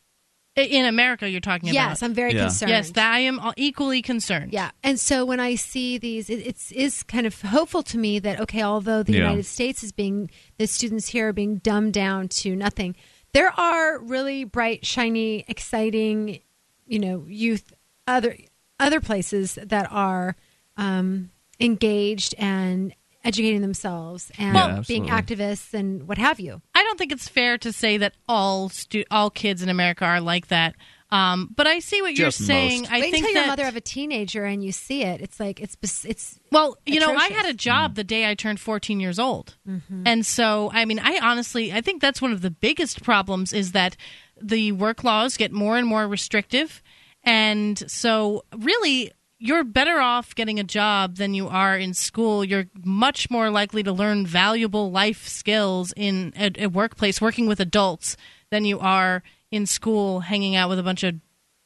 In 0.56 0.86
America, 0.86 1.30
you're 1.30 1.40
talking 1.40 1.70
about. 1.70 1.76
Yes, 1.76 2.02
I'm 2.02 2.16
very 2.16 2.34
concerned. 2.34 2.72
Yes, 2.72 2.90
that 2.92 3.14
I 3.14 3.20
am 3.20 3.40
equally 3.58 4.02
concerned. 4.02 4.54
Yeah, 4.54 4.72
and 4.82 5.00
so 5.00 5.24
when 5.24 5.40
I 5.40 5.54
see 5.54 6.00
these, 6.00 6.32
it, 6.32 6.40
it's 6.40 6.72
is 6.72 7.04
kind 7.04 7.28
of 7.28 7.40
hopeful 7.42 7.84
to 7.84 7.98
me 7.98 8.18
that 8.18 8.40
okay, 8.40 8.64
although 8.64 9.04
the 9.04 9.12
Yeah. 9.12 9.20
United 9.20 9.46
States 9.46 9.84
is 9.84 9.92
being 9.92 10.32
the 10.58 10.66
students 10.66 11.10
here 11.10 11.28
are 11.30 11.34
being 11.34 11.58
dumbed 11.58 11.94
down 11.94 12.28
to 12.30 12.56
nothing, 12.56 12.96
there 13.34 13.52
are 13.52 14.00
really 14.00 14.46
bright, 14.46 14.84
shiny, 14.84 15.46
exciting, 15.48 16.40
you 16.88 16.98
know, 16.98 17.26
youth 17.28 17.72
other 18.08 18.36
other 18.80 19.00
places 19.00 19.60
that 19.62 19.88
are 19.92 20.36
um, 20.76 21.30
engaged 21.60 22.34
and 22.40 22.96
educating 23.28 23.62
themselves 23.62 24.32
and 24.38 24.56
Yeah, 24.56 24.84
being 24.88 25.08
activists 25.08 25.74
and 25.74 26.08
what 26.08 26.18
have 26.18 26.40
you. 26.40 26.62
I 26.74 26.84
don't 26.84 26.98
think 26.98 27.12
it's 27.12 27.28
fair 27.28 27.58
to 27.60 27.72
say 27.74 27.98
that 27.98 28.14
all 28.28 28.70
stu- 28.70 29.06
all 29.12 29.30
kids 29.30 29.62
in 29.62 29.70
America 29.70 30.06
are 30.06 30.22
like 30.22 30.48
that. 30.48 30.76
Um, 31.10 31.50
but 31.56 31.68
I 31.68 31.80
see 31.80 32.02
what 32.02 32.18
you're 32.18 32.32
saying. 32.32 32.82
most. 32.82 32.92
I 32.92 33.00
Wait 33.00 33.12
think 33.12 33.26
until 33.28 33.34
that 33.36 33.40
you're 33.40 33.44
a 33.46 33.48
mother 33.48 33.66
of 33.68 33.76
a 33.78 33.82
teenager 33.82 34.44
and 34.44 34.62
you 34.62 34.74
see 34.74 35.04
it. 35.04 35.22
It's 35.22 35.40
like 35.40 35.62
it's 35.62 35.78
it's 36.04 36.38
well, 36.52 36.78
you 36.86 37.00
know, 37.00 37.16
I 37.16 37.28
had 37.30 37.46
a 37.46 37.54
job 37.54 37.96
the 37.96 38.04
day 38.04 38.30
I 38.30 38.36
turned 38.36 38.60
14 38.60 39.00
years 39.00 39.18
old. 39.18 39.56
Mhm. 39.68 40.04
And 40.06 40.26
so, 40.26 40.70
I 40.74 40.84
mean, 40.84 41.00
I 41.00 41.20
honestly, 41.22 41.72
I 41.72 41.80
think 41.80 42.02
that's 42.02 42.22
one 42.22 42.34
of 42.34 42.42
the 42.42 42.52
biggest 42.52 43.04
problems 43.04 43.54
is 43.54 43.72
that 43.72 43.96
the 44.42 44.74
work 44.74 45.04
laws 45.06 45.38
get 45.38 45.52
more 45.54 45.78
and 45.78 45.88
more 45.88 46.08
restrictive. 46.10 46.82
And 47.24 47.78
so, 47.90 48.44
really, 48.56 49.12
you're 49.40 49.64
better 49.64 50.00
off 50.00 50.34
getting 50.36 50.60
a 50.60 50.64
job 50.64 51.18
than 51.18 51.34
you 51.34 51.48
are 51.48 51.78
in 51.78 51.94
school. 51.94 52.44
You're 52.44 52.66
much 52.84 53.30
more 53.30 53.50
likely 53.50 53.84
to 53.84 53.92
learn 53.92 54.26
valuable 54.26 54.92
life 54.92 55.28
skills 55.28 55.94
in 55.96 56.34
a, 56.38 56.64
a 56.64 56.68
workplace 56.68 57.22
working 57.22 57.48
with 57.48 57.60
adults 57.60 58.18
than 58.50 58.66
you 58.66 58.80
are 58.80 59.24
in 59.52 59.66
school 59.66 60.22
hanging 60.22 60.56
out 60.56 60.70
with 60.70 60.80
a 60.80 60.84
bunch 60.84 61.04
of 61.04 61.16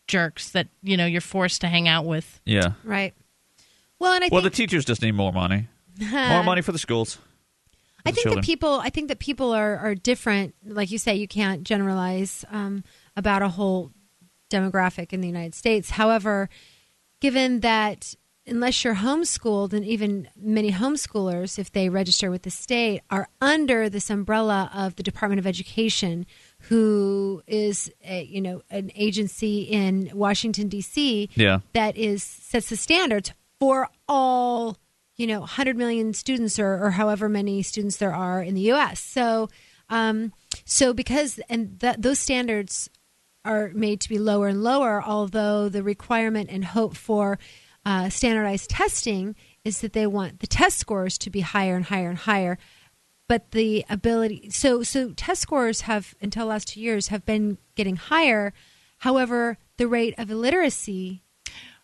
jerks 0.07 0.49
that, 0.51 0.67
you 0.83 0.97
know, 0.97 1.05
you're 1.05 1.21
forced 1.21 1.61
to 1.61 1.67
hang 1.67 1.87
out 1.87 2.05
with. 2.05 2.41
Yeah. 2.45 2.73
right. 2.83 3.13
Well, 3.99 4.13
and 4.13 4.23
I 4.23 4.29
well, 4.31 4.41
think 4.41 4.53
the 4.53 4.57
teachers 4.57 4.83
just 4.83 5.01
need 5.01 5.13
more 5.13 5.31
money. 5.31 5.67
more 5.99 6.43
money 6.43 6.61
for 6.61 6.71
the 6.71 6.79
schools. 6.79 7.19
I 8.05 8.09
the 8.09 8.15
think 8.15 8.23
children. 8.23 8.41
that 8.41 8.45
people. 8.47 8.79
I 8.79 8.89
think 8.89 9.09
that 9.09 9.19
people 9.19 9.53
are 9.53 9.77
are 9.77 9.93
different. 9.93 10.55
Like 10.65 10.89
you 10.89 10.97
say, 10.97 11.15
you 11.15 11.27
can't 11.27 11.63
generalize 11.63 12.43
um, 12.49 12.83
about 13.15 13.43
a 13.43 13.49
whole 13.49 13.91
demographic 14.49 15.13
in 15.13 15.21
the 15.21 15.27
United 15.27 15.53
States. 15.53 15.91
However, 15.91 16.49
given 17.21 17.61
that 17.61 18.15
unless 18.47 18.83
you're 18.83 18.95
homeschooled, 18.95 19.71
and 19.71 19.85
even 19.85 20.27
many 20.35 20.71
homeschoolers, 20.71 21.59
if 21.59 21.71
they 21.71 21.89
register 21.89 22.31
with 22.31 22.41
the 22.41 22.49
state, 22.49 23.01
are 23.09 23.29
under 23.39 23.87
this 23.87 24.09
umbrella 24.09 24.69
of 24.73 24.95
the 24.95 25.03
Department 25.03 25.39
of 25.39 25.47
Education, 25.47 26.25
who 26.61 27.41
is 27.47 27.91
a, 28.03 28.23
you 28.23 28.41
know 28.41 28.61
an 28.69 28.91
agency 28.95 29.61
in 29.61 30.11
Washington 30.13 30.67
D.C. 30.67 31.29
Yeah. 31.35 31.59
that 31.73 31.95
is 31.95 32.23
sets 32.23 32.69
the 32.69 32.75
standards 32.75 33.31
for 33.59 33.89
all 34.07 34.77
you 35.15 35.27
know 35.27 35.39
100 35.41 35.77
million 35.77 36.13
students 36.13 36.59
or, 36.59 36.83
or 36.83 36.91
however 36.91 37.29
many 37.29 37.61
students 37.61 37.97
there 37.97 38.13
are 38.13 38.41
in 38.41 38.55
the 38.55 38.61
U.S. 38.61 38.99
So, 38.99 39.49
um, 39.89 40.33
so 40.65 40.93
because 40.93 41.39
and 41.47 41.79
that 41.79 42.01
those 42.01 42.19
standards 42.19 42.89
are 43.43 43.71
made 43.73 44.01
to 44.01 44.09
be 44.09 44.19
lower 44.19 44.47
and 44.47 44.63
lower, 44.63 45.01
although 45.03 45.69
the 45.69 45.83
requirement 45.83 46.49
and 46.51 46.63
hope 46.65 46.95
for 46.95 47.39
uh, 47.85 48.09
standardized 48.09 48.69
testing 48.69 49.35
is 49.63 49.81
that 49.81 49.93
they 49.93 50.07
want 50.07 50.39
the 50.39 50.47
test 50.47 50.77
scores 50.77 51.17
to 51.17 51.29
be 51.29 51.41
higher 51.41 51.75
and 51.75 51.85
higher 51.85 52.09
and 52.09 52.19
higher. 52.19 52.57
But 53.27 53.51
the 53.51 53.85
ability, 53.89 54.49
so 54.49 54.83
so 54.83 55.13
test 55.13 55.41
scores 55.41 55.81
have 55.81 56.15
until 56.21 56.47
last 56.47 56.67
two 56.69 56.81
years 56.81 57.07
have 57.07 57.25
been 57.25 57.57
getting 57.75 57.95
higher. 57.95 58.53
However, 58.99 59.57
the 59.77 59.87
rate 59.87 60.13
of 60.17 60.29
illiteracy 60.29 61.23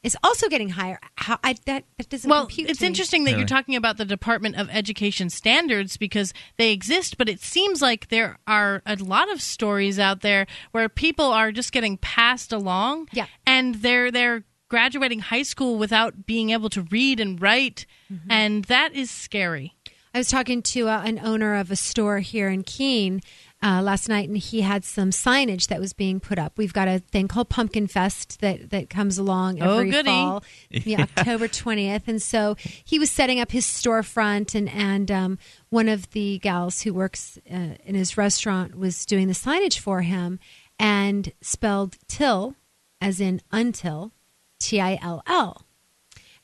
is 0.03 0.15
also 0.23 0.47
getting 0.47 0.69
higher. 0.69 0.99
How 1.15 1.39
I 1.43 1.55
that 1.65 1.83
that 1.97 2.09
doesn't 2.09 2.29
Well, 2.29 2.45
compute. 2.45 2.69
it's 2.69 2.79
to 2.79 2.83
me. 2.83 2.87
interesting 2.87 3.23
that 3.25 3.37
you're 3.37 3.47
talking 3.47 3.75
about 3.75 3.97
the 3.97 4.05
Department 4.05 4.55
of 4.55 4.69
Education 4.69 5.29
standards 5.29 5.97
because 5.97 6.33
they 6.57 6.71
exist, 6.71 7.17
but 7.17 7.27
it 7.27 7.41
seems 7.41 7.81
like 7.81 8.07
there 8.09 8.37
are 8.47 8.81
a 8.85 8.95
lot 8.95 9.31
of 9.31 9.41
stories 9.41 9.99
out 9.99 10.21
there 10.21 10.45
where 10.71 10.87
people 10.89 11.25
are 11.25 11.51
just 11.51 11.71
getting 11.71 11.97
passed 11.97 12.53
along. 12.53 13.09
Yeah. 13.11 13.25
And 13.45 13.75
they're 13.75 14.11
they're 14.11 14.43
graduating 14.69 15.19
high 15.19 15.43
school 15.43 15.77
without 15.77 16.25
being 16.25 16.49
able 16.51 16.69
to 16.69 16.81
read 16.83 17.19
and 17.19 17.41
write, 17.41 17.85
Mm-hmm. 18.11 18.31
and 18.31 18.63
that 18.65 18.93
is 18.95 19.09
scary. 19.11 19.73
I 20.13 20.19
was 20.19 20.29
talking 20.29 20.61
to 20.63 20.87
uh, 20.87 21.01
an 21.05 21.19
owner 21.19 21.55
of 21.55 21.69
a 21.71 21.75
store 21.75 22.19
here 22.19 22.47
in 22.49 22.63
Keene 22.63 23.21
uh, 23.63 23.81
last 23.81 24.07
night, 24.07 24.27
and 24.29 24.37
he 24.37 24.61
had 24.61 24.85
some 24.85 25.09
signage 25.09 25.67
that 25.67 25.79
was 25.79 25.91
being 25.93 26.19
put 26.19 26.37
up. 26.37 26.57
We've 26.57 26.73
got 26.73 26.87
a 26.87 26.99
thing 26.99 27.27
called 27.27 27.49
Pumpkin 27.49 27.87
Fest 27.87 28.39
that, 28.41 28.69
that 28.69 28.89
comes 28.89 29.17
along 29.17 29.61
Oh, 29.61 29.79
every 29.79 29.89
goody. 29.89 30.09
fall, 30.09 30.43
yeah, 30.69 31.01
October 31.17 31.47
twentieth, 31.47 32.07
and 32.07 32.21
so 32.21 32.55
he 32.83 32.99
was 32.99 33.09
setting 33.09 33.39
up 33.39 33.51
his 33.51 33.65
storefront, 33.65 34.53
and 34.55 34.69
and 34.69 35.09
um, 35.11 35.39
one 35.69 35.89
of 35.89 36.11
the 36.11 36.37
gals 36.39 36.81
who 36.81 36.93
works 36.93 37.39
uh, 37.51 37.75
in 37.83 37.95
his 37.95 38.17
restaurant 38.17 38.77
was 38.77 39.05
doing 39.05 39.27
the 39.27 39.33
signage 39.33 39.79
for 39.79 40.01
him, 40.03 40.39
and 40.79 41.31
spelled 41.41 41.97
till 42.07 42.55
as 43.01 43.19
in 43.19 43.41
until, 43.51 44.11
T 44.59 44.79
I 44.81 44.97
L 45.01 45.21
L. 45.27 45.63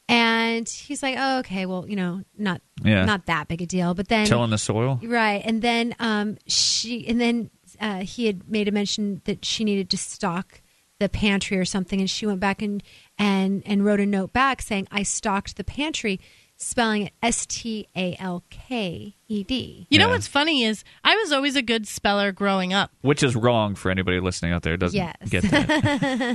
And 0.10 0.68
he's 0.68 1.02
like, 1.02 1.16
"Oh, 1.18 1.40
okay. 1.40 1.66
Well, 1.66 1.86
you 1.88 1.96
know, 1.96 2.24
not 2.38 2.62
Yeah. 2.84 3.06
not 3.06 3.26
that 3.28 3.48
big 3.48 3.62
a 3.62 3.66
deal." 3.66 3.94
But 3.94 4.10
then 4.10 4.28
Tilling 4.28 4.50
the 4.50 4.58
soil. 4.58 5.00
Right, 5.04 5.42
and 5.46 5.62
then 5.62 5.96
um, 6.00 6.38
she, 6.46 7.08
and 7.08 7.20
then 7.22 7.50
uh, 7.80 8.02
he 8.02 8.26
had 8.26 8.50
made 8.50 8.68
a 8.68 8.72
mention 8.72 9.22
that 9.26 9.46
she 9.46 9.64
needed 9.64 9.90
to 9.92 9.98
stock 9.98 10.62
the 11.00 11.08
pantry 11.10 11.58
or 11.58 11.66
something, 11.66 12.00
and 12.00 12.10
she 12.10 12.26
went 12.26 12.40
back 12.42 12.62
and 12.62 12.84
and 13.18 13.64
and 13.66 13.86
wrote 13.86 14.00
a 14.02 14.06
note 14.06 14.34
back 14.34 14.62
saying, 14.62 14.88
"I 14.92 15.04
stocked 15.04 15.56
the 15.56 15.64
pantry," 15.64 16.20
spelling 16.58 17.04
it 17.08 17.14
S 17.22 17.46
T 17.46 17.88
A 17.96 18.16
L 18.20 18.44
K 18.50 19.16
E 19.28 19.44
D. 19.44 19.88
You 19.90 20.00
know 20.00 20.06
Yeah. 20.08 20.12
what's 20.14 20.28
funny 20.28 20.64
is 20.64 20.84
I 21.04 21.16
was 21.16 21.32
always 21.32 21.56
a 21.56 21.62
good 21.62 21.88
speller 21.88 22.32
growing 22.32 22.72
up. 22.74 22.92
Which 23.02 23.22
is 23.24 23.36
wrong 23.36 23.76
for 23.76 23.92
anybody 23.92 24.20
listening 24.20 24.54
out 24.54 24.64
there 24.64 24.78
doesn't 24.78 24.96
Yes. 24.98 25.16
get 25.30 25.44
that. 25.44 25.70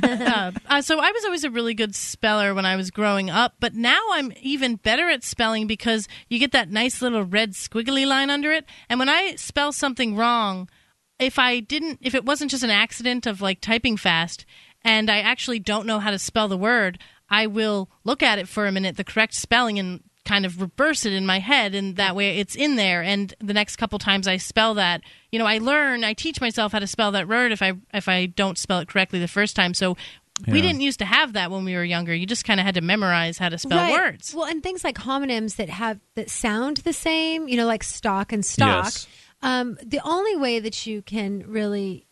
uh, 0.05 0.53
uh, 0.69 0.83
so 0.83 0.99
I 1.01 1.11
was 1.13 1.25
always 1.25 1.45
a 1.45 1.51
really 1.51 1.75
good 1.75 1.95
speller 1.95 2.55
when 2.55 2.67
I 2.67 2.77
was 2.77 2.91
growing 2.91 3.31
up, 3.31 3.55
but 3.61 3.75
now 3.75 4.01
I'm 4.13 4.33
even 4.41 4.77
better 4.77 5.09
at 5.09 5.25
spelling 5.25 5.67
because 5.67 6.09
you 6.29 6.39
get 6.39 6.53
that 6.53 6.71
nice 6.71 7.01
little 7.01 7.25
red 7.25 7.53
squiggly 7.53 8.07
line 8.07 8.31
under 8.31 8.53
it. 8.53 8.65
And 8.89 8.99
when 8.99 9.09
I 9.09 9.37
spell 9.37 9.73
something 9.73 10.15
wrong, 10.17 10.69
if 11.19 11.39
I 11.39 11.61
didn't, 11.61 12.01
if 12.03 12.15
it 12.15 12.25
wasn't 12.25 12.51
just 12.51 12.63
an 12.65 12.71
accident 12.71 13.27
of 13.27 13.41
like 13.41 13.61
typing 13.61 13.97
fast, 13.97 14.45
and 14.83 15.11
I 15.11 15.19
actually 15.21 15.59
don't 15.59 15.87
know 15.87 15.99
how 15.99 16.11
to 16.13 16.19
spell 16.19 16.47
the 16.49 16.57
word, 16.57 16.99
I 17.31 17.47
will 17.47 17.89
look 18.05 18.23
at 18.23 18.39
it 18.39 18.49
for 18.49 18.67
a 18.67 18.73
minute, 18.73 18.97
the 18.97 19.05
correct 19.05 19.35
spelling, 19.35 19.79
and 19.79 20.03
kind 20.25 20.45
of 20.45 20.61
reverse 20.61 21.07
it 21.07 21.13
in 21.13 21.25
my 21.25 21.39
head, 21.39 21.75
and 21.75 21.97
that 21.97 22.15
way 22.15 22.39
it's 22.39 22.55
in 22.55 22.77
there. 22.77 23.03
And 23.03 23.33
the 23.41 23.55
next 23.55 23.77
couple 23.77 23.99
times 23.99 24.29
I 24.29 24.37
spell 24.37 24.75
that, 24.75 25.01
you 25.33 25.39
know, 25.39 25.47
I 25.47 25.59
learn, 25.59 26.05
I 26.05 26.13
teach 26.13 26.41
myself 26.41 26.73
how 26.73 26.79
to 26.81 26.87
spell 26.87 27.13
that 27.13 27.29
word 27.29 27.51
if 27.53 27.63
I 27.63 27.73
if 27.95 28.09
I 28.09 28.27
don't 28.27 28.59
spell 28.59 28.81
it 28.81 28.89
correctly 28.89 29.19
the 29.19 29.29
first 29.29 29.57
time. 29.57 29.75
So. 29.75 29.97
We 30.47 30.61
didn't 30.61 30.83
used 30.83 31.01
to 31.01 31.05
have 31.05 31.33
that 31.33 31.51
when 31.51 31.65
we 31.65 31.75
were 31.75 31.83
younger. 31.83 32.15
You 32.15 32.25
just 32.25 32.45
kind 32.45 32.61
of 32.61 32.65
had 32.65 32.77
to 32.77 32.81
memorize 32.81 33.39
how 33.39 33.49
to 33.49 33.59
spell 33.59 33.77
Right. 33.77 33.91
words. 33.91 34.33
Well, 34.33 34.45
and 34.47 34.63
things 34.63 34.85
like 34.85 34.95
homonyms 34.97 35.57
that 35.57 35.69
have 35.69 35.99
that 36.15 36.31
sound 36.31 36.77
the 36.79 36.93
same, 36.93 37.49
you 37.49 37.57
know, 37.57 37.67
like 37.67 37.83
stock 37.83 38.33
and 38.33 38.47
stalk. 38.47 38.85
Yes. 38.85 39.09
Um, 39.43 39.77
the 39.85 40.01
only 40.05 40.37
way 40.37 40.61
that 40.61 40.87
you 40.87 41.03
can 41.03 41.43
really 41.45 42.07
ha- 42.07 42.08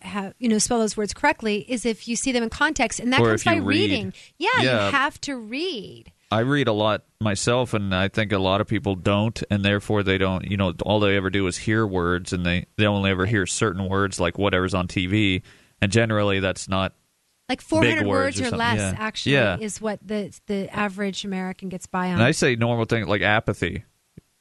have 0.00 0.34
you 0.38 0.48
know 0.48 0.58
spell 0.58 0.78
those 0.78 0.96
words 0.96 1.12
correctly 1.14 1.64
is 1.70 1.84
if 1.86 2.06
you 2.08 2.16
see 2.16 2.32
them 2.32 2.42
in 2.42 2.50
context, 2.50 3.00
and 3.00 3.12
that 3.12 3.20
Or 3.20 3.28
comes 3.28 3.44
by 3.44 3.54
read. 3.56 3.66
reading. 3.66 4.12
Yeah, 4.38 4.48
Yeah. 4.60 4.86
you 4.86 4.92
have 4.92 5.20
to 5.22 5.36
read. 5.36 6.12
I 6.30 6.40
read 6.40 6.68
a 6.68 6.72
lot 6.72 7.04
myself, 7.22 7.72
and 7.72 7.94
I 7.94 8.08
think 8.08 8.32
a 8.32 8.38
lot 8.38 8.60
of 8.60 8.66
people 8.66 8.94
don't, 8.94 9.42
and 9.50 9.64
therefore 9.64 10.02
they 10.02 10.18
don't. 10.18 10.44
You 10.50 10.58
know, 10.58 10.74
all 10.82 11.00
they 11.00 11.16
ever 11.16 11.30
do 11.30 11.46
is 11.46 11.56
hear 11.56 11.86
words, 11.86 12.32
and 12.34 12.44
they 12.44 12.66
they 12.76 12.86
only 12.86 13.10
ever 13.10 13.24
hear 13.26 13.46
certain 13.46 13.88
words, 13.88 14.20
like 14.20 14.36
whatever's 14.36 14.74
on 14.74 14.88
TV, 14.88 15.42
and 15.80 15.90
generally 15.90 16.40
that's 16.40 16.68
not 16.68 16.92
Like 17.48 17.60
Big 17.60 17.66
400 17.66 18.06
words 18.06 18.40
words 18.40 18.52
or 18.52 18.54
or, 18.54 18.58
less, 18.58 18.76
yeah. 18.78 18.94
actually, 18.98 19.32
Yeah. 19.32 19.56
is 19.58 19.80
what 19.80 20.00
the 20.06 20.30
the 20.48 20.68
average 20.74 21.24
American 21.24 21.70
gets 21.70 21.86
by 21.86 22.08
on. 22.08 22.14
And 22.14 22.22
I 22.22 22.32
say 22.32 22.56
normal 22.56 22.84
things 22.84 23.08
like 23.08 23.22
apathy. 23.22 23.84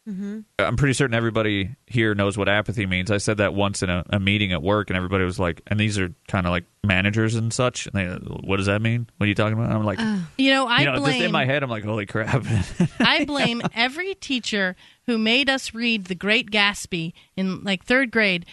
Hmm 0.08 0.40
I'm 0.58 0.78
pretty 0.78 0.94
certain 0.94 1.14
everybody 1.14 1.76
here 1.86 2.16
knows 2.16 2.38
what 2.38 2.48
apathy 2.48 2.86
means. 2.86 3.12
I 3.12 3.18
said 3.18 3.38
that 3.38 3.54
once 3.54 3.84
in 3.84 3.90
a, 3.90 4.06
a 4.10 4.20
meeting 4.20 4.54
at 4.54 4.64
work, 4.64 4.90
and 4.90 4.96
everybody 4.96 5.26
was 5.26 5.38
like, 5.38 5.62
"And 5.68 5.78
these 5.78 6.00
are 6.00 6.14
kind 6.30 6.48
of 6.48 6.52
like 6.52 6.64
managers 6.84 7.36
and 7.36 7.54
such." 7.54 7.88
And 7.88 7.94
they, 7.94 8.06
what 8.26 8.58
does 8.58 8.68
that 8.68 8.82
mean? 8.82 9.10
What 9.18 9.26
are 9.26 9.28
you 9.28 9.36
talking 9.36 9.54
about? 9.58 9.70
I'm 9.70 9.84
like, 9.84 10.00
You 10.38 10.52
know, 10.52 10.66
I 10.66 10.80
you 10.80 10.86
know, 10.86 10.94
just 10.94 11.04
blame 11.04 11.22
in 11.24 11.32
my 11.32 11.46
head, 11.46 11.62
I'm 11.62 11.70
like, 11.70 11.84
"Holy 11.84 12.06
crap!" 12.06 12.46
I 13.00 13.26
blame 13.26 13.62
every 13.74 14.16
teacher 14.16 14.78
who 15.08 15.18
made 15.18 15.50
us 15.50 15.74
read 15.74 16.06
The 16.06 16.16
Great 16.16 16.52
Gatsby 16.52 17.12
in 17.36 17.64
like 17.64 17.84
third 17.84 18.12
grade. 18.12 18.46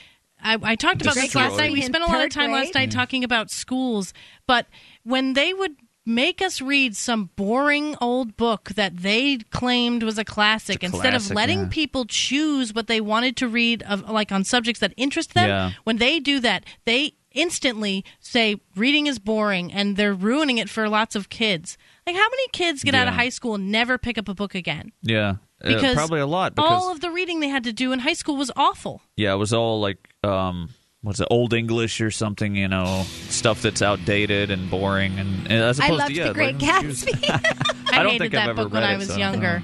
I, 0.43 0.59
I 0.62 0.74
talked 0.74 1.01
about 1.01 1.14
this 1.14 1.35
last 1.35 1.56
night. 1.56 1.72
We 1.72 1.82
spent 1.82 2.02
a 2.05 2.06
lot 2.06 2.16
of 2.16 2.20
third 2.22 2.32
time 2.32 2.51
last 2.51 2.72
grade? 2.72 2.89
night 2.89 2.90
talking 2.90 3.22
about 3.24 3.51
schools, 3.51 4.12
but 4.47 4.66
when 5.05 5.32
they 5.32 5.55
would 5.55 5.76
make 6.06 6.43
us 6.43 6.60
read 6.60 6.94
some 6.94 7.31
boring 7.36 7.97
old 8.01 8.36
book 8.36 8.70
that 8.76 8.98
they 8.98 9.39
claimed 9.51 10.02
was 10.02 10.18
a 10.18 10.24
classic 10.24 10.82
a 10.82 10.86
instead 10.86 11.14
of 11.14 11.31
letting 11.31 11.60
yeah. 11.60 11.68
people 11.70 12.05
choose 12.05 12.74
what 12.74 12.86
they 12.86 13.01
wanted 13.01 13.36
to 13.36 13.48
read 13.48 13.82
of 13.85 14.09
like 14.10 14.31
on 14.31 14.44
subjects 14.44 14.81
that 14.81 14.93
interest 14.97 15.35
them 15.35 15.48
Yeah. 15.48 15.70
when 15.85 15.97
they 15.97 16.20
do 16.20 16.40
that 16.40 16.64
they 16.85 17.14
instantly 17.32 18.05
say 18.20 18.60
reading 18.76 19.06
is 19.06 19.18
boring 19.18 19.72
and 19.72 19.97
they're 19.97 20.14
ruining 20.14 20.59
it 20.59 20.68
for 20.68 20.89
lots 20.89 21.16
of 21.16 21.28
kids 21.28 21.76
like 22.06 22.14
how 22.14 22.28
many 22.28 22.48
kids 22.52 22.85
get 22.85 22.94
out 22.94 23.09
of 23.09 23.14
high 23.14 23.28
school 23.31 23.55
and 23.56 23.72
never 23.72 23.98
pick 23.98 24.18
up 24.18 24.28
a 24.28 24.35
book 24.35 24.55
again 24.55 24.93
yeah, 25.02 25.36
Uh, 25.64 25.68
because 25.68 25.94
probably 25.94 26.20
a 26.20 26.26
lot. 26.26 26.55
Because 26.55 26.70
all 26.70 26.93
of 26.93 27.01
the 27.01 27.10
reading 27.10 27.40
they 27.40 27.48
had 27.48 27.64
to 27.64 27.72
do 27.72 27.93
in 27.93 27.98
high 28.01 28.12
school 28.12 28.36
was 28.36 28.51
awful. 28.56 29.01
yeah, 29.16 29.32
it 29.32 29.36
was 29.36 29.52
all 29.52 29.81
like, 29.81 29.98
um, 30.22 30.68
what's 31.05 31.20
it, 31.20 31.28
old 31.31 31.52
English 31.52 32.01
or 32.01 32.10
something? 32.10 32.56
You 32.56 32.66
know, 32.66 33.05
stuff 33.28 33.62
that's 33.62 33.82
outdated 33.82 34.51
and 34.51 34.68
boring, 34.68 35.18
and, 35.18 35.44
and 35.44 35.52
as 35.52 35.78
I 35.78 35.86
opposed 35.86 35.98
loved 36.01 36.14
to 36.14 36.16
yeah, 36.16 36.28
The 36.28 36.35
Great 36.35 36.59
Gatsby. 36.59 37.24
I, 37.93 38.01
I 38.01 38.02
don't 38.02 38.12
hated 38.12 38.18
think 38.18 38.32
that 38.32 38.43
I've 38.43 38.48
ever 38.51 38.64
book 38.64 38.72
when 38.72 38.82
I 38.82 38.94
it, 38.94 38.98
was 38.98 39.06
so 39.09 39.14
uh-huh. 39.14 39.20
younger. 39.20 39.62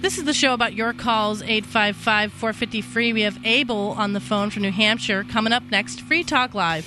This 0.00 0.16
is 0.16 0.24
the 0.24 0.32
show 0.32 0.54
about 0.54 0.74
your 0.74 0.92
calls, 0.92 1.42
855 1.42 2.32
450 2.32 2.80
free. 2.82 3.12
We 3.12 3.22
have 3.22 3.38
Abel 3.44 3.94
on 3.98 4.12
the 4.12 4.20
phone 4.20 4.50
from 4.50 4.62
New 4.62 4.70
Hampshire. 4.70 5.24
Coming 5.24 5.52
up 5.52 5.64
next, 5.70 6.00
Free 6.02 6.22
Talk 6.22 6.54
Live. 6.54 6.86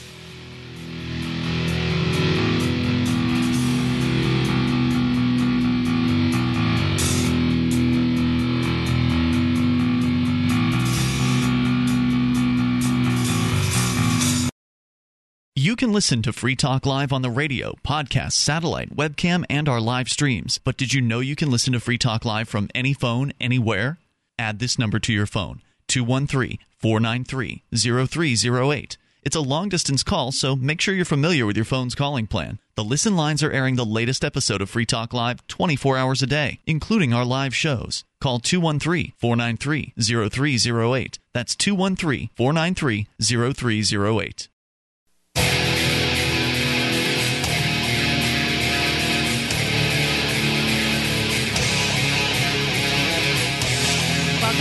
You 15.72 15.78
can 15.78 15.94
listen 15.94 16.22
to 16.24 16.34
Free 16.34 16.58
Talk 16.58 16.86
Live 16.86 17.14
on 17.14 17.22
the 17.22 17.30
radio, 17.30 17.76
podcast, 17.82 18.34
satellite, 18.34 18.94
webcam, 18.94 19.46
and 19.50 19.70
our 19.70 19.80
live 19.80 20.10
streams. 20.10 20.58
But 20.58 20.76
did 20.76 20.94
you 20.94 21.00
know 21.00 21.22
you 21.22 21.38
can 21.38 21.50
listen 21.50 21.72
to 21.72 21.80
Free 21.80 21.98
Talk 21.98 22.26
Live 22.26 22.50
from 22.50 22.68
any 22.76 22.94
phone, 22.94 23.32
anywhere? 23.40 23.98
Add 24.38 24.60
this 24.60 24.78
number 24.78 25.00
to 25.00 25.14
your 25.14 25.26
phone 25.26 25.62
213 25.88 26.58
493 26.78 27.64
0308. 27.74 28.98
It's 29.24 29.36
a 29.38 29.40
long 29.40 29.70
distance 29.70 30.04
call, 30.04 30.34
so 30.34 30.58
make 30.58 30.82
sure 30.82 30.94
you're 30.94 31.06
familiar 31.06 31.46
with 31.46 31.56
your 31.56 31.64
phone's 31.64 31.96
calling 31.96 32.28
plan. 32.28 32.60
The 32.76 32.84
listen 32.84 33.16
lines 33.16 33.42
are 33.42 33.52
airing 33.52 33.78
the 33.78 33.86
latest 33.86 34.26
episode 34.26 34.62
of 34.62 34.70
Free 34.70 34.86
Talk 34.86 35.14
Live 35.14 35.48
24 35.48 35.98
hours 35.98 36.22
a 36.22 36.28
day, 36.28 36.60
including 36.68 37.14
our 37.14 37.24
live 37.24 37.56
shows. 37.56 38.04
Call 38.20 38.40
213 38.40 39.14
493 39.18 39.94
0308. 39.98 41.20
That's 41.32 41.56
213 41.56 42.30
493 42.36 43.08
0308. 43.22 44.50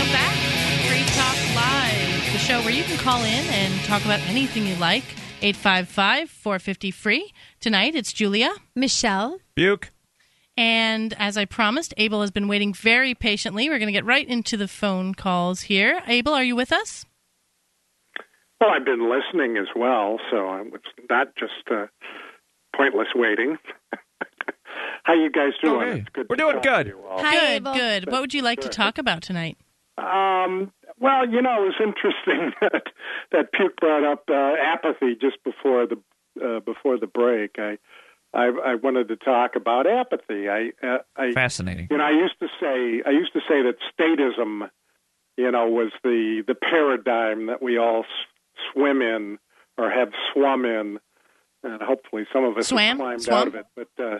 Welcome 0.01 0.19
back. 0.19 0.35
Free 0.87 1.05
Talk 1.13 1.55
Live, 1.55 2.33
the 2.33 2.39
show 2.39 2.59
where 2.61 2.71
you 2.71 2.83
can 2.83 2.97
call 2.97 3.19
in 3.23 3.45
and 3.51 3.83
talk 3.83 4.03
about 4.03 4.19
anything 4.21 4.65
you 4.65 4.75
like. 4.77 5.03
855 5.43 6.27
450 6.27 6.89
free. 6.89 7.31
Tonight 7.59 7.93
it's 7.93 8.11
Julia. 8.11 8.49
Michelle. 8.75 9.37
Puke. 9.55 9.91
And 10.57 11.13
as 11.19 11.37
I 11.37 11.45
promised, 11.45 11.93
Abel 11.97 12.21
has 12.21 12.31
been 12.31 12.47
waiting 12.47 12.73
very 12.73 13.13
patiently. 13.13 13.69
We're 13.69 13.77
going 13.77 13.89
to 13.89 13.91
get 13.93 14.03
right 14.03 14.27
into 14.27 14.57
the 14.57 14.67
phone 14.67 15.13
calls 15.13 15.61
here. 15.61 16.01
Abel, 16.07 16.33
are 16.33 16.43
you 16.43 16.55
with 16.55 16.71
us? 16.71 17.05
Well, 18.59 18.71
I've 18.71 18.85
been 18.85 19.07
listening 19.07 19.57
as 19.57 19.67
well, 19.75 20.17
so 20.31 20.63
it's 20.73 21.09
not 21.11 21.27
just 21.35 21.51
uh, 21.69 21.85
pointless 22.75 23.09
waiting. 23.13 23.59
How 25.03 25.13
you 25.13 25.29
guys 25.29 25.51
doing? 25.63 25.99
It's 25.99 26.09
good 26.11 26.25
We're 26.27 26.37
doing 26.37 26.53
talk 26.53 26.63
to 26.63 26.69
good. 26.69 26.87
you 26.87 27.05
all. 27.07 27.21
good, 27.21 27.63
good. 27.65 28.11
What 28.11 28.21
would 28.21 28.33
you 28.33 28.41
like 28.41 28.61
to 28.61 28.69
talk 28.69 28.97
about 28.97 29.21
tonight? 29.21 29.59
Um, 29.97 30.71
well, 30.99 31.27
you 31.29 31.41
know, 31.41 31.63
it 31.63 31.67
was 31.67 31.75
interesting 31.79 32.53
that 32.61 32.83
that 33.31 33.51
Puke 33.53 33.77
brought 33.77 34.03
up 34.09 34.23
uh, 34.29 34.53
apathy 34.61 35.15
just 35.19 35.43
before 35.43 35.85
the 35.87 35.97
uh, 36.43 36.59
before 36.61 36.97
the 36.97 37.07
break. 37.07 37.55
I 37.57 37.77
I, 38.33 38.45
I 38.65 38.75
wanted 38.75 39.09
to 39.09 39.17
talk 39.17 39.55
about 39.57 39.85
apathy. 39.87 40.47
I, 40.47 40.71
uh, 40.81 40.99
I 41.17 41.33
Fascinating. 41.33 41.87
You 41.91 41.97
know, 41.97 42.03
I 42.05 42.11
used 42.11 42.39
to 42.39 42.47
say 42.61 43.03
I 43.05 43.11
used 43.11 43.33
to 43.33 43.39
say 43.41 43.61
that 43.63 43.75
statism, 43.93 44.69
you 45.37 45.51
know, 45.51 45.67
was 45.67 45.91
the 46.03 46.43
the 46.47 46.55
paradigm 46.55 47.47
that 47.47 47.61
we 47.61 47.77
all 47.77 48.01
s- 48.01 48.05
swim 48.73 49.01
in 49.01 49.37
or 49.77 49.89
have 49.89 50.09
swum 50.33 50.63
in, 50.65 50.99
and 51.63 51.81
hopefully 51.81 52.25
some 52.31 52.45
of 52.45 52.57
us 52.57 52.67
Swam? 52.67 52.87
have 52.87 52.97
climbed 52.97 53.21
Swum? 53.23 53.37
out 53.37 53.47
of 53.47 53.55
it. 53.55 53.65
But 53.75 53.89
uh, 54.03 54.19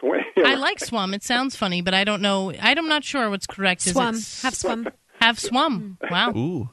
swim. 0.00 0.20
I 0.44 0.54
like 0.54 0.80
swum. 0.80 1.14
It 1.14 1.22
sounds 1.22 1.56
funny, 1.56 1.82
but 1.82 1.94
I 1.94 2.04
don't 2.04 2.22
know. 2.22 2.52
I'm 2.60 2.88
not 2.88 3.04
sure 3.04 3.30
what's 3.30 3.46
correct. 3.46 3.86
Is 3.86 3.92
Swum. 3.92 4.14
it 4.14 4.38
Have 4.42 4.54
swum. 4.54 4.88
Have 5.20 5.38
swum. 5.38 5.98
Wow. 6.10 6.32
Ooh, 6.36 6.70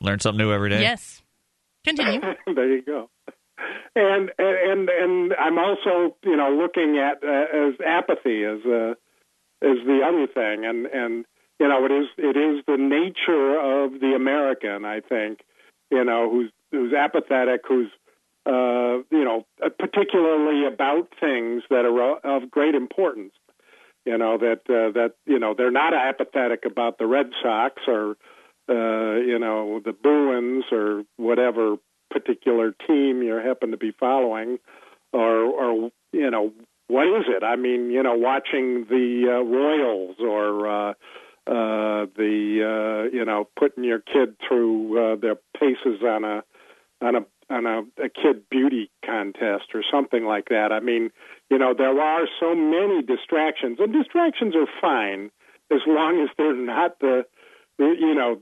learn 0.00 0.20
something 0.20 0.38
new 0.38 0.52
every 0.52 0.70
day. 0.70 0.80
Yes. 0.80 1.22
Continue. 1.84 2.20
there 2.54 2.68
you 2.74 2.82
go. 2.82 3.10
And 3.94 4.30
and 4.38 4.88
and 4.90 5.32
I'm 5.38 5.58
also 5.58 6.16
you 6.24 6.36
know 6.36 6.50
looking 6.50 6.98
at 6.98 7.22
uh, 7.26 7.68
as 7.68 7.74
apathy 7.84 8.44
as 8.44 8.58
uh, 8.66 8.90
as 9.62 9.78
the 9.86 10.00
other 10.06 10.26
thing, 10.26 10.66
and 10.66 10.86
and 10.86 11.24
you 11.58 11.68
know 11.68 11.84
it 11.86 11.92
is 11.92 12.06
it 12.18 12.36
is 12.36 12.62
the 12.66 12.76
nature 12.76 13.58
of 13.58 14.00
the 14.00 14.12
American, 14.14 14.84
I 14.84 15.00
think, 15.00 15.40
you 15.90 16.04
know, 16.04 16.28
who's 16.30 16.50
who's 16.70 16.92
apathetic, 16.92 17.62
who's 17.66 17.90
uh, 18.46 19.02
you 19.10 19.24
know 19.24 19.44
particularly 19.78 20.66
about 20.66 21.08
things 21.20 21.62
that 21.70 21.84
are 21.84 22.18
of 22.18 22.50
great 22.50 22.74
importance. 22.74 23.32
You 24.04 24.18
know 24.18 24.38
that 24.38 24.60
uh, 24.68 24.92
that 24.92 25.12
you 25.26 25.38
know 25.38 25.54
they're 25.56 25.70
not 25.70 25.92
apathetic 25.94 26.64
about 26.64 26.98
the 26.98 27.06
Red 27.06 27.30
Sox 27.42 27.82
or 27.88 28.16
uh, 28.68 29.18
you 29.20 29.38
know 29.38 29.80
the 29.84 29.92
Bruins 29.92 30.64
or 30.70 31.02
whatever 31.16 31.76
particular 32.10 32.74
team 32.86 33.22
you 33.22 33.34
happen 33.34 33.72
to 33.72 33.76
be 33.76 33.92
following, 33.98 34.58
or 35.12 35.28
or 35.28 35.90
you 36.12 36.30
know 36.30 36.52
what 36.88 37.06
is 37.08 37.24
it? 37.28 37.42
I 37.42 37.56
mean, 37.56 37.90
you 37.90 38.02
know, 38.02 38.14
watching 38.14 38.86
the 38.88 39.26
uh, 39.28 39.42
Royals 39.42 40.16
or 40.20 40.68
uh, 40.68 40.90
uh, 41.48 42.06
the 42.16 43.08
uh, 43.10 43.16
you 43.16 43.24
know 43.24 43.48
putting 43.58 43.84
your 43.84 44.00
kid 44.00 44.36
through 44.46 45.14
uh, 45.14 45.16
their 45.16 45.36
paces 45.58 46.02
on 46.02 46.24
a 46.24 46.44
on 47.00 47.16
a 47.16 47.20
on 47.48 47.66
a, 47.66 47.80
a 48.02 48.08
kid 48.08 48.48
beauty 48.50 48.90
contest 49.04 49.66
or 49.74 49.82
something 49.90 50.24
like 50.24 50.46
that. 50.50 50.72
I 50.72 50.80
mean, 50.80 51.10
you 51.50 51.58
know, 51.58 51.74
there 51.76 52.00
are 52.00 52.26
so 52.40 52.54
many 52.54 53.02
distractions, 53.02 53.78
and 53.80 53.92
distractions 53.92 54.54
are 54.56 54.66
fine 54.80 55.30
as 55.72 55.80
long 55.86 56.20
as 56.22 56.28
they're 56.36 56.54
not 56.56 56.98
the, 57.00 57.24
the 57.78 57.94
you 57.98 58.14
know 58.14 58.40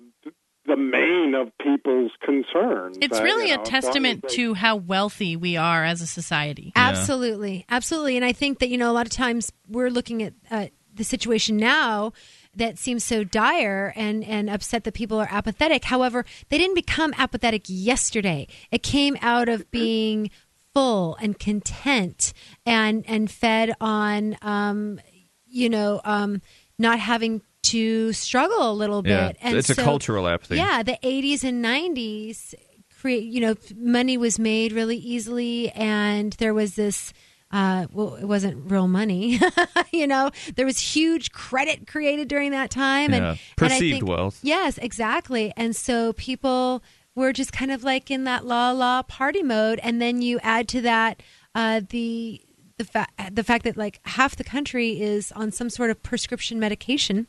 the 0.66 0.76
main 0.76 1.34
of 1.34 1.52
people's 1.62 2.12
concerns. 2.24 2.96
It's 3.02 3.20
Uh, 3.20 3.22
really 3.22 3.48
you 3.48 3.54
a 3.54 3.56
know, 3.58 3.62
as 3.64 3.70
long 3.70 3.76
as 3.78 3.84
testament 3.84 4.22
they- 4.22 4.28
to 4.36 4.54
how 4.54 4.76
wealthy 4.76 5.36
we 5.36 5.56
are 5.58 5.84
as 5.84 6.00
a 6.00 6.06
society. 6.06 6.72
Absolutely, 6.74 7.66
absolutely. 7.68 8.16
And 8.16 8.24
I 8.24 8.32
think 8.32 8.60
that 8.60 8.68
you 8.70 8.78
know 8.78 8.90
a 8.90 8.94
lot 8.94 9.04
of 9.06 9.12
times 9.12 9.52
we're 9.68 9.90
looking 9.90 10.22
at 10.22 10.32
uh, 10.50 10.66
the 10.94 11.04
situation 11.04 11.58
now 11.58 12.12
that 12.56 12.78
seems 12.78 13.04
so 13.04 13.24
dire 13.24 13.92
and 13.96 14.24
and 14.24 14.48
upset 14.50 14.84
that 14.84 14.94
people 14.94 15.18
are 15.20 15.28
apathetic. 15.30 15.84
However, 15.84 16.24
they 16.48 16.58
didn't 16.58 16.74
become 16.74 17.14
apathetic 17.18 17.64
yesterday. 17.66 18.46
It 18.70 18.82
came 18.82 19.16
out 19.20 19.48
of 19.48 19.70
being 19.70 20.30
full 20.74 21.16
and 21.20 21.38
content 21.38 22.32
and 22.66 23.04
and 23.06 23.30
fed 23.30 23.74
on 23.80 24.36
um, 24.42 25.00
you 25.46 25.68
know 25.68 26.00
um, 26.04 26.40
not 26.78 26.98
having 26.98 27.42
to 27.62 28.12
struggle 28.12 28.70
a 28.70 28.74
little 28.74 29.06
Yeah, 29.06 29.28
bit. 29.28 29.38
And 29.40 29.56
it's 29.56 29.70
a 29.70 29.74
so- 29.74 29.84
cultural 29.84 30.28
apathy. 30.28 30.56
Yeah, 30.56 30.82
the 30.82 30.98
80s 31.02 31.44
and 31.44 31.64
90s 31.64 32.54
create 33.00 33.24
you 33.24 33.40
know 33.40 33.54
money 33.76 34.16
was 34.16 34.38
made 34.38 34.72
really 34.72 34.96
easily 34.96 35.70
and 35.72 36.32
there 36.34 36.54
was 36.54 36.74
this 36.74 37.12
uh, 37.54 37.86
well, 37.92 38.16
it 38.16 38.24
wasn't 38.26 38.70
real 38.70 38.88
money. 38.88 39.38
you 39.92 40.06
know, 40.06 40.30
there 40.56 40.66
was 40.66 40.78
huge 40.78 41.30
credit 41.32 41.86
created 41.86 42.28
during 42.28 42.50
that 42.50 42.70
time, 42.70 43.12
and 43.14 43.22
Yeah, 43.24 43.30
and 43.30 43.38
I 43.38 43.40
perceived 43.56 43.98
think- 44.00 44.08
wealth. 44.08 44.40
Yes, 44.42 44.76
exactly. 44.78 45.52
And 45.56 45.74
so 45.76 46.12
people 46.14 46.82
were 47.14 47.32
just 47.32 47.52
kind 47.52 47.70
of 47.70 47.84
like 47.84 48.10
in 48.10 48.24
that 48.24 48.44
la 48.44 48.72
la 48.72 49.02
party 49.04 49.42
mode, 49.42 49.78
and 49.82 50.02
then 50.02 50.20
you 50.20 50.40
add 50.42 50.66
to 50.68 50.80
that 50.82 51.22
uh, 51.54 51.80
the 51.88 52.40
the 52.76 52.84
fact 52.84 53.34
the 53.36 53.44
fact 53.44 53.62
that 53.64 53.76
like 53.76 54.00
half 54.04 54.34
the 54.34 54.42
country 54.42 55.00
is 55.00 55.30
on 55.32 55.52
some 55.52 55.70
sort 55.70 55.90
of 55.90 56.02
prescription 56.02 56.58
medication 56.58 57.28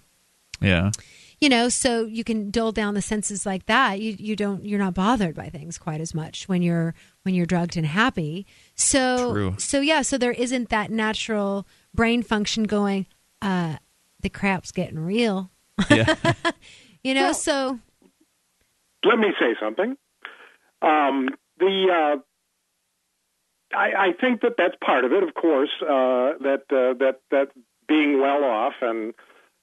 Yeah. 0.60 0.90
you 1.40 1.50
know 1.50 1.70
so 1.70 2.06
you 2.06 2.24
can 2.24 2.50
dull 2.50 2.72
down 2.72 2.96
the 2.96 3.02
senses 3.04 3.46
like 3.46 3.68
that 3.68 4.00
you 4.00 4.16
you 4.18 4.36
don't 4.36 4.66
you're 4.66 4.80
not 4.80 4.96
bothered 4.96 5.36
by 5.36 5.50
things 5.50 5.78
quite 5.78 6.02
as 6.02 6.16
much 6.16 6.50
when 6.50 6.64
you're 6.64 6.96
when 7.26 7.34
you're 7.36 7.46
drugged 7.46 7.76
and 7.76 7.86
happy 7.88 8.46
so 8.76 9.34
True. 9.34 9.56
so 9.58 9.82
yeah 9.82 10.02
so 10.02 10.18
there 10.18 10.32
isn't 10.32 10.70
that 10.70 10.92
natural 10.92 11.68
brain 11.94 12.24
function 12.24 12.64
going 12.64 13.08
uh 13.42 13.78
the 14.22 14.30
crap's 14.30 14.72
getting 14.72 15.00
real 15.00 15.52
Yeah. 15.90 16.16
you 17.04 17.14
know 17.14 17.32
so 17.32 17.80
let 19.06 19.20
me 19.20 19.28
say 19.40 19.56
something. 19.62 19.96
Um, 20.82 21.30
the 21.60 21.88
uh, 21.92 23.76
I, 23.76 24.08
I 24.08 24.14
think 24.20 24.42
that 24.42 24.54
that's 24.58 24.76
part 24.84 25.06
of 25.06 25.12
it, 25.12 25.24
of 25.24 25.34
course. 25.36 25.70
Uh, 25.82 26.38
that 26.42 26.64
uh, 26.70 26.98
that 27.00 27.20
that 27.32 27.50
being 27.88 28.20
well 28.20 28.44
off 28.44 28.74
and 28.82 29.14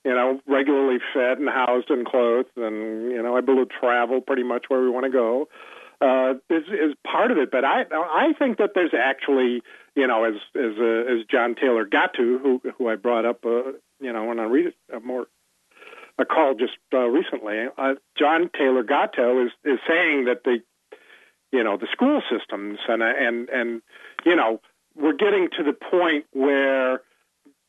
you 0.04 0.12
know 0.12 0.40
regularly 0.46 0.98
fed 1.12 1.38
and 1.38 1.48
housed 1.48 1.90
and 1.90 2.06
clothed 2.06 2.50
and 2.56 3.10
you 3.10 3.22
know 3.22 3.36
able 3.36 3.56
to 3.56 3.66
travel 3.66 4.20
pretty 4.20 4.44
much 4.44 4.66
where 4.68 4.80
we 4.80 4.90
want 4.90 5.04
to 5.04 5.10
go 5.10 5.48
uh, 6.02 6.34
is 6.50 6.64
is 6.68 6.94
part 7.06 7.30
of 7.30 7.38
it. 7.38 7.50
But 7.50 7.64
I 7.64 7.84
I 7.92 8.32
think 8.38 8.58
that 8.58 8.70
there's 8.74 8.94
actually 8.94 9.62
you 9.94 10.06
know 10.06 10.24
as 10.24 10.34
as 10.56 10.76
uh, 10.78 11.12
as 11.12 11.24
John 11.30 11.54
Taylor 11.54 11.84
Gatto 11.84 12.38
who 12.38 12.60
who 12.76 12.88
I 12.88 12.96
brought 12.96 13.24
up 13.24 13.44
uh, 13.44 13.72
you 14.00 14.12
know 14.12 14.24
when 14.24 14.40
I 14.40 14.44
read 14.44 14.74
uh, 14.92 15.00
more 15.00 15.26
a 16.18 16.24
call 16.24 16.54
just 16.54 16.76
uh, 16.92 17.06
recently. 17.06 17.66
Uh, 17.78 17.94
John 18.18 18.50
Taylor 18.56 18.82
Gatto 18.82 19.46
is 19.46 19.52
is 19.64 19.78
saying 19.88 20.24
that 20.26 20.42
the 20.44 20.58
you 21.52 21.62
know 21.62 21.76
the 21.76 21.88
school 21.92 22.20
systems 22.30 22.78
and 22.88 23.02
and 23.02 23.48
and 23.48 23.82
you 24.24 24.34
know 24.34 24.60
we're 24.96 25.14
getting 25.14 25.48
to 25.56 25.62
the 25.62 25.72
point 25.72 26.26
where 26.32 27.00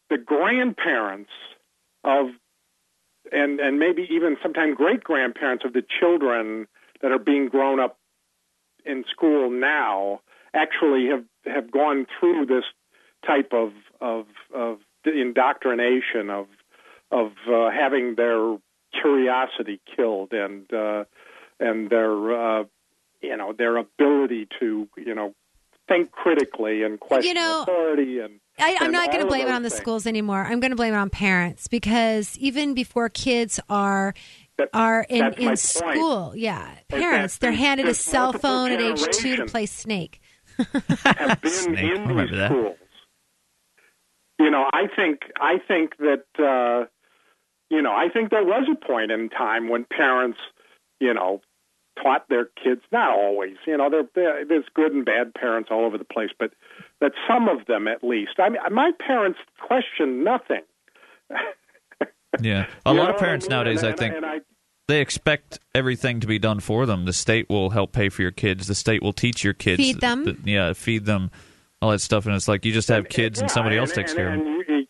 the 0.10 0.18
grandparents 0.18 1.31
of 2.03 2.27
and 3.31 3.60
and 3.60 3.77
maybe 3.77 4.07
even 4.10 4.38
sometimes 4.41 4.76
great 4.76 5.03
grandparents 5.03 5.64
of 5.65 5.73
the 5.73 5.84
children 5.99 6.68
that 7.01 7.11
are 7.11 7.19
being 7.19 7.47
grown 7.47 7.80
up 7.80 7.97
in 8.85 9.03
school 9.10 9.49
now 9.49 10.22
actually 10.53 11.07
have 11.07 11.26
have 11.45 11.72
gone 11.72 12.05
through 12.19 12.45
this 12.45 12.64
type 13.26 13.51
of 13.53 13.72
of 14.01 14.26
of 14.53 14.80
indoctrination 15.05 16.30
of 16.30 16.47
of 17.11 17.31
uh, 17.51 17.69
having 17.72 18.15
their 18.15 18.57
curiosity 18.99 19.81
killed 19.95 20.31
and 20.34 20.72
uh, 20.73 21.03
and 21.60 21.89
their 21.89 22.60
uh, 22.60 22.64
you 23.22 23.38
know 23.38 23.53
their 23.53 23.77
ability 23.77 24.47
to 24.60 24.88
you 24.97 25.15
know 25.15 25.34
think 25.88 26.11
critically 26.11 26.84
and 26.84 26.99
question 26.99 27.27
You 27.30 27.34
know, 27.34 27.64
authority 27.64 28.19
and 28.19 28.39
I, 28.60 28.76
I'm 28.76 28.84
and 28.84 28.91
not 28.93 29.07
going 29.07 29.22
to 29.22 29.27
blame 29.27 29.47
it 29.47 29.51
on 29.51 29.64
the 29.64 29.69
things. 29.69 29.81
schools 29.81 30.05
anymore. 30.07 30.43
I'm 30.43 30.60
going 30.60 30.72
to 30.72 30.77
blame 30.77 30.93
it 30.93 30.97
on 30.97 31.10
parents 31.10 31.68
because 31.68 32.38
even 32.38 32.73
before 32.73 33.10
kids 33.10 33.60
are 33.69 34.14
are 34.73 35.05
in 35.09 35.19
that's 35.19 35.38
my 35.38 35.41
in 35.43 35.47
point. 35.47 35.59
school, 35.59 36.34
yeah, 36.35 36.75
parents 36.89 37.38
they're 37.38 37.51
there's- 37.51 37.59
handed 37.63 37.88
a 37.88 37.93
cell 37.93 38.34
phone 38.34 38.71
at 38.71 38.81
age 38.81 39.01
two 39.11 39.35
to 39.38 39.45
play 39.45 39.65
Snake. 39.65 40.19
have 40.57 41.41
been 41.41 41.51
Snake, 41.51 41.95
in 41.97 42.07
these 42.17 42.31
that. 42.31 42.51
schools. 42.51 42.77
You 44.39 44.49
know, 44.51 44.65
I 44.73 44.88
think 44.95 45.21
I 45.39 45.57
think 45.67 45.97
that 45.97 46.25
uh, 46.38 46.85
you 47.69 47.81
know 47.81 47.91
I 47.91 48.09
think 48.13 48.30
there 48.30 48.43
was 48.43 48.67
a 48.71 48.75
point 48.85 49.11
in 49.11 49.30
time 49.30 49.69
when 49.69 49.85
parents, 49.85 50.39
you 50.99 51.13
know, 51.13 51.41
taught 52.01 52.27
their 52.30 52.45
kids. 52.45 52.81
Not 52.91 53.09
always, 53.11 53.55
you 53.65 53.77
know, 53.77 53.89
there 53.89 54.03
there- 54.15 54.45
there's 54.45 54.65
good 54.73 54.91
and 54.91 55.05
bad 55.05 55.34
parents 55.34 55.69
all 55.71 55.85
over 55.85 55.97
the 55.97 56.03
place, 56.05 56.30
but 56.38 56.51
that 57.01 57.13
some 57.27 57.47
of 57.49 57.65
them 57.67 57.88
at 57.88 58.03
least. 58.03 58.34
I 58.39 58.49
mean, 58.49 58.61
my 58.71 58.91
parents 58.99 59.39
questioned 59.59 60.23
nothing. 60.23 60.61
Yeah. 62.41 62.68
A 62.85 62.93
lot 62.93 63.05
know 63.07 63.14
of 63.14 63.19
parents 63.19 63.45
I 63.45 63.49
mean? 63.49 63.55
nowadays, 63.57 63.84
And- 63.84 63.93
I 63.93 63.95
think, 63.95 64.15
and 64.15 64.26
I- 64.26 64.39
they 64.88 64.99
expect 65.01 65.60
everything 65.73 66.19
to 66.19 66.27
be 66.27 66.39
done 66.39 66.60
for 66.60 66.85
them. 66.85 67.05
The 67.05 67.14
state 67.14 67.49
will 67.49 67.69
help 67.69 67.93
pay 67.93 68.10
for 68.10 68.22
your 68.22 68.31
kids. 68.31 68.68
The 68.68 68.76
state 68.76 69.01
will 69.01 69.14
teach 69.14 69.43
your 69.43 69.53
kids. 69.53 69.77
Feed 69.77 70.01
them. 70.01 70.26
th- 70.26 70.38
yeah, 70.43 70.73
feed 70.73 71.05
them, 71.05 71.31
all 71.81 71.91
that 71.91 71.99
stuff. 72.01 72.26
And 72.26 72.35
it's 72.35 72.47
like 72.47 72.65
you 72.65 72.73
just 72.73 72.89
have 72.89 73.07
kids 73.07 73.39
and 73.39 73.49
Yeah, 73.49 73.53
somebody 73.53 73.77
else 73.77 73.93
takes 73.93 74.11
and- 74.11 74.18
care 74.18 74.34
of 74.34 74.39
them. 74.39 74.47
and 74.47 74.55
you- 74.68 74.76
you- 74.76 74.88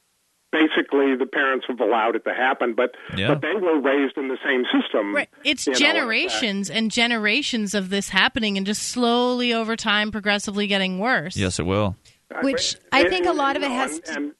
basically, 0.52 1.16
the 1.16 1.26
parents 1.26 1.66
have 1.68 1.80
allowed 1.80 2.16
it 2.16 2.24
to 2.26 2.34
happen, 2.34 2.74
but 2.76 2.92
Yeah. 3.18 3.28
but 3.30 3.42
they 3.42 3.54
were 3.54 3.80
raised 3.80 4.18
in 4.18 4.28
the 4.30 4.38
same 4.46 4.64
system. 4.72 5.14
Right. 5.16 5.30
It's 5.44 5.66
you 5.68 5.74
know, 5.74 5.76
uh, 5.76 5.80
generations 5.80 6.70
and 6.70 6.90
generations 6.92 7.74
of 7.74 7.90
this 7.90 8.10
happening 8.10 8.58
and 8.58 8.66
just 8.66 8.84
slowly 8.84 9.54
over 9.54 9.76
time 9.76 10.12
progressively 10.12 10.68
getting 10.68 11.00
worse. 11.00 11.36
Yes, 11.38 11.60
it 11.60 11.66
will. 11.66 11.96
Which 12.42 12.76
I 12.92 13.08
think 13.10 13.26
a 13.28 13.32
lot 13.32 13.58
of 13.58 13.64
it 13.64 13.70
has 13.72 14.00
and, 14.08 14.18
and 14.18 14.32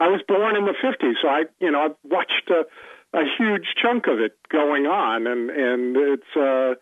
I 0.00 0.08
was 0.08 0.20
born 0.26 0.56
in 0.56 0.64
the 0.64 0.74
'50s, 0.74 1.14
so 1.22 1.28
I, 1.28 1.44
you 1.60 1.70
know, 1.70 1.80
I've 1.80 1.96
watched 2.04 2.50
a, 2.50 2.64
a 3.16 3.24
huge 3.38 3.66
chunk 3.80 4.06
of 4.06 4.20
it 4.20 4.36
going 4.50 4.86
on, 4.86 5.26
and 5.26 5.50
and 5.50 5.96
it's. 5.96 6.36
uh 6.36 6.74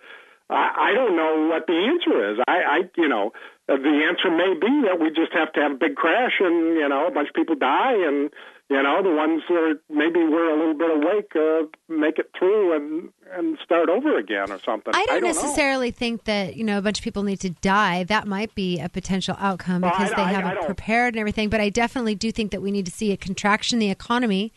I, 0.51 0.93
I 0.93 0.95
don't 0.95 1.17
know 1.17 1.49
what 1.49 1.67
the 1.67 1.73
answer 1.73 2.33
is. 2.33 2.39
I, 2.47 2.53
I, 2.53 2.79
you 2.99 3.09
know, 3.09 3.33
the 3.67 4.05
answer 4.07 4.29
may 4.31 4.53
be 4.53 4.83
that 4.85 5.01
we 5.01 5.09
just 5.09 5.33
have 5.33 5.51
to 5.55 5.61
have 5.61 5.73
a 5.73 5.75
big 5.81 5.97
crash 5.97 6.37
and 6.39 6.77
you 6.77 6.89
know 6.89 7.07
a 7.07 7.11
bunch 7.11 7.29
of 7.29 7.35
people 7.35 7.57
die 7.57 7.97
and 7.97 8.31
you 8.71 8.83
know 8.83 9.03
the 9.03 9.11
ones 9.15 9.43
that 9.49 9.55
are, 9.55 9.75
maybe 9.91 10.21
we're 10.21 10.51
a 10.51 10.59
little 10.59 10.75
bit 10.75 10.91
awake 10.91 11.33
uh, 11.37 11.67
make 11.89 12.19
it 12.19 12.31
through 12.39 12.75
and 12.75 13.11
and 13.33 13.59
start 13.65 13.89
over 13.89 14.17
again 14.19 14.51
or 14.51 14.59
something. 14.65 14.93
I 14.95 15.05
don't, 15.07 15.21
know. 15.23 15.27
necessarily 15.29 15.91
think 15.91 16.25
that 16.25 16.57
you 16.57 16.65
know 16.65 16.79
a 16.79 16.83
bunch 16.83 16.99
of 16.99 17.05
people 17.05 17.23
need 17.23 17.41
to 17.41 17.51
die. 17.51 18.05
That 18.05 18.27
might 18.27 18.55
be 18.55 18.81
a 18.81 18.89
potential 18.89 19.37
outcome 19.39 19.83
Well, 19.83 19.93
I- 19.95 19.99
because 19.99 20.15
they 20.17 20.23
I- 20.23 20.31
I 20.31 20.33
haven't 20.33 20.55
don't- 20.57 20.67
prepared 20.67 21.15
and 21.15 21.21
everything. 21.21 21.49
But 21.51 21.61
I 21.61 21.69
definitely 21.69 22.15
do 22.15 22.33
think 22.33 22.51
that 22.53 22.63
we 22.63 22.71
need 22.71 22.87
to 22.87 22.93
see 22.93 23.13
a 23.13 23.17
contraction 23.17 23.77
in 23.77 23.81
the 23.81 23.91
economy, 23.91 24.53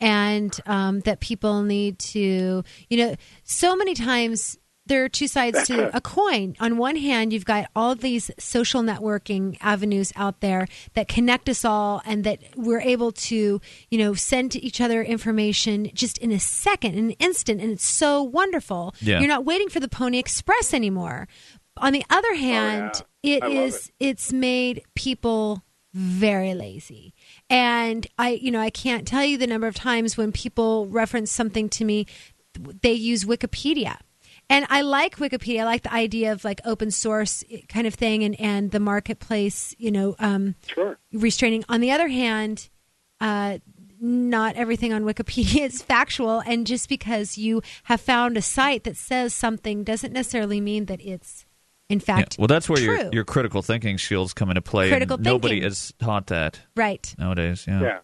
and 0.00 0.58
um, 0.66 1.00
that 1.00 1.20
people 1.20 1.62
need 1.62 1.98
to, 1.98 2.62
you 2.90 2.96
know, 2.98 3.14
so 3.44 3.74
many 3.74 3.94
times 3.94 4.58
there 4.86 5.04
are 5.04 5.08
two 5.08 5.28
sides 5.28 5.66
to 5.66 5.90
a 5.96 6.00
coin. 6.00 6.56
On 6.60 6.76
one 6.76 6.96
hand, 6.96 7.32
you've 7.32 7.44
got 7.44 7.70
all 7.74 7.94
these 7.94 8.30
social 8.38 8.82
networking 8.82 9.56
avenues 9.60 10.12
out 10.16 10.40
there 10.40 10.66
that 10.94 11.08
connect 11.08 11.48
us 11.48 11.64
all 11.64 12.02
and 12.04 12.24
that 12.24 12.40
we're 12.56 12.80
able 12.80 13.12
to, 13.12 13.60
you 13.90 13.98
know, 13.98 14.14
send 14.14 14.52
to 14.52 14.62
each 14.62 14.80
other 14.80 15.02
information 15.02 15.90
just 15.94 16.18
in 16.18 16.32
a 16.32 16.40
second, 16.40 16.94
in 16.94 17.06
an 17.06 17.10
instant, 17.12 17.60
and 17.60 17.72
it's 17.72 17.86
so 17.86 18.22
wonderful. 18.22 18.94
Yeah. 19.00 19.18
You're 19.18 19.28
not 19.28 19.44
waiting 19.44 19.68
for 19.68 19.80
the 19.80 19.88
Pony 19.88 20.18
Express 20.18 20.72
anymore. 20.72 21.28
On 21.78 21.92
the 21.92 22.04
other 22.08 22.32
oh, 22.32 22.36
hand, 22.36 23.02
it 23.22 23.42
I 23.42 23.48
love 23.48 23.56
is 23.56 23.92
it's 24.00 24.32
made 24.32 24.82
people 24.94 25.62
very 25.92 26.54
lazy. 26.54 27.14
And 27.48 28.06
I, 28.18 28.30
you 28.30 28.50
know, 28.50 28.60
I 28.60 28.70
can't 28.70 29.06
tell 29.06 29.24
you 29.24 29.38
the 29.38 29.46
number 29.46 29.66
of 29.66 29.74
times 29.74 30.16
when 30.16 30.30
people 30.30 30.86
reference 30.86 31.30
something 31.30 31.68
to 31.70 31.84
me, 31.84 32.06
they 32.82 32.92
use 32.92 33.24
Wikipedia. 33.24 33.96
And 34.48 34.64
I 34.70 34.82
like 34.82 35.16
Wikipedia. 35.16 35.60
I 35.60 35.64
like 35.64 35.82
the 35.82 35.92
idea 35.92 36.32
of 36.32 36.44
like 36.44 36.60
open 36.64 36.90
source 36.90 37.42
kind 37.68 37.86
of 37.86 37.94
thing 37.94 38.22
and, 38.22 38.38
and 38.40 38.70
the 38.70 38.78
marketplace, 38.80 39.74
you 39.78 39.90
know, 39.90 40.14
um, 40.20 40.54
sure. 40.68 40.98
restraining. 41.12 41.64
On 41.68 41.80
the 41.80 41.90
other 41.90 42.06
hand, 42.08 42.68
uh, 43.20 43.58
not 44.00 44.54
everything 44.56 44.92
on 44.92 45.02
Wikipedia 45.02 45.62
is 45.66 45.82
factual. 45.82 46.40
And 46.46 46.66
just 46.66 46.88
because 46.88 47.36
you 47.36 47.60
have 47.84 48.00
found 48.00 48.36
a 48.36 48.42
site 48.42 48.84
that 48.84 48.96
says 48.96 49.34
something 49.34 49.82
doesn't 49.84 50.12
necessarily 50.12 50.60
mean 50.60 50.84
that 50.86 51.00
it's, 51.04 51.44
in 51.88 51.98
Yeah. 51.98 52.04
fact, 52.04 52.36
Well, 52.38 52.46
that's 52.48 52.68
where 52.68 52.78
true. 52.78 52.96
your 52.96 53.10
your 53.12 53.24
critical 53.24 53.62
thinking 53.62 53.96
skills 53.98 54.32
come 54.34 54.50
into 54.50 54.60
play. 54.62 54.84
and 54.84 54.92
Critical 54.92 55.18
Nobody 55.18 55.54
thinking. 55.56 55.68
is 55.70 55.92
taught 55.98 56.26
that 56.28 56.60
right. 56.76 57.14
nowadays. 57.18 57.64
Yeah. 57.66 57.80
Yeah. 57.80 57.98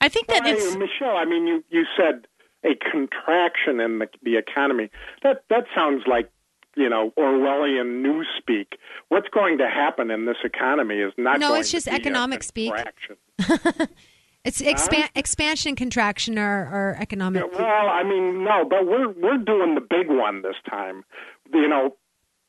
I 0.00 0.08
think 0.10 0.26
that 0.28 0.46
it's 0.46 0.74
Michelle. 0.76 1.16
I 1.16 1.24
mean, 1.24 1.46
you 1.46 1.64
you 1.70 1.84
said 1.96 2.26
a 2.66 2.74
contraction 2.90 3.80
in 3.80 4.00
the, 4.00 4.08
the 4.22 4.36
economy. 4.36 4.90
That 5.22 5.44
that 5.50 5.64
sounds 5.74 6.02
like 6.06 6.30
you 6.76 6.88
know 6.88 7.12
Orwellian 7.16 8.04
newspeak. 8.04 8.66
What's 9.08 9.28
going 9.28 9.58
to 9.58 9.68
happen 9.68 10.10
in 10.10 10.26
this 10.26 10.38
economy 10.44 10.96
is 10.96 11.12
not. 11.16 11.38
No, 11.38 11.54
it's 11.54 11.70
just 11.70 11.88
economic 11.88 12.42
speak. 12.42 12.72
It's 14.46 14.62
expan- 14.62 15.10
expansion, 15.16 15.74
contraction, 15.74 16.38
or, 16.38 16.70
or 16.70 16.96
economic. 17.00 17.42
Yeah, 17.52 17.58
well, 17.58 17.88
I 17.88 18.04
mean, 18.04 18.44
no, 18.44 18.64
but 18.64 18.86
we're 18.86 19.08
we're 19.08 19.38
doing 19.38 19.74
the 19.74 19.80
big 19.80 20.06
one 20.08 20.42
this 20.42 20.54
time. 20.70 21.02
You 21.52 21.66
know, 21.66 21.96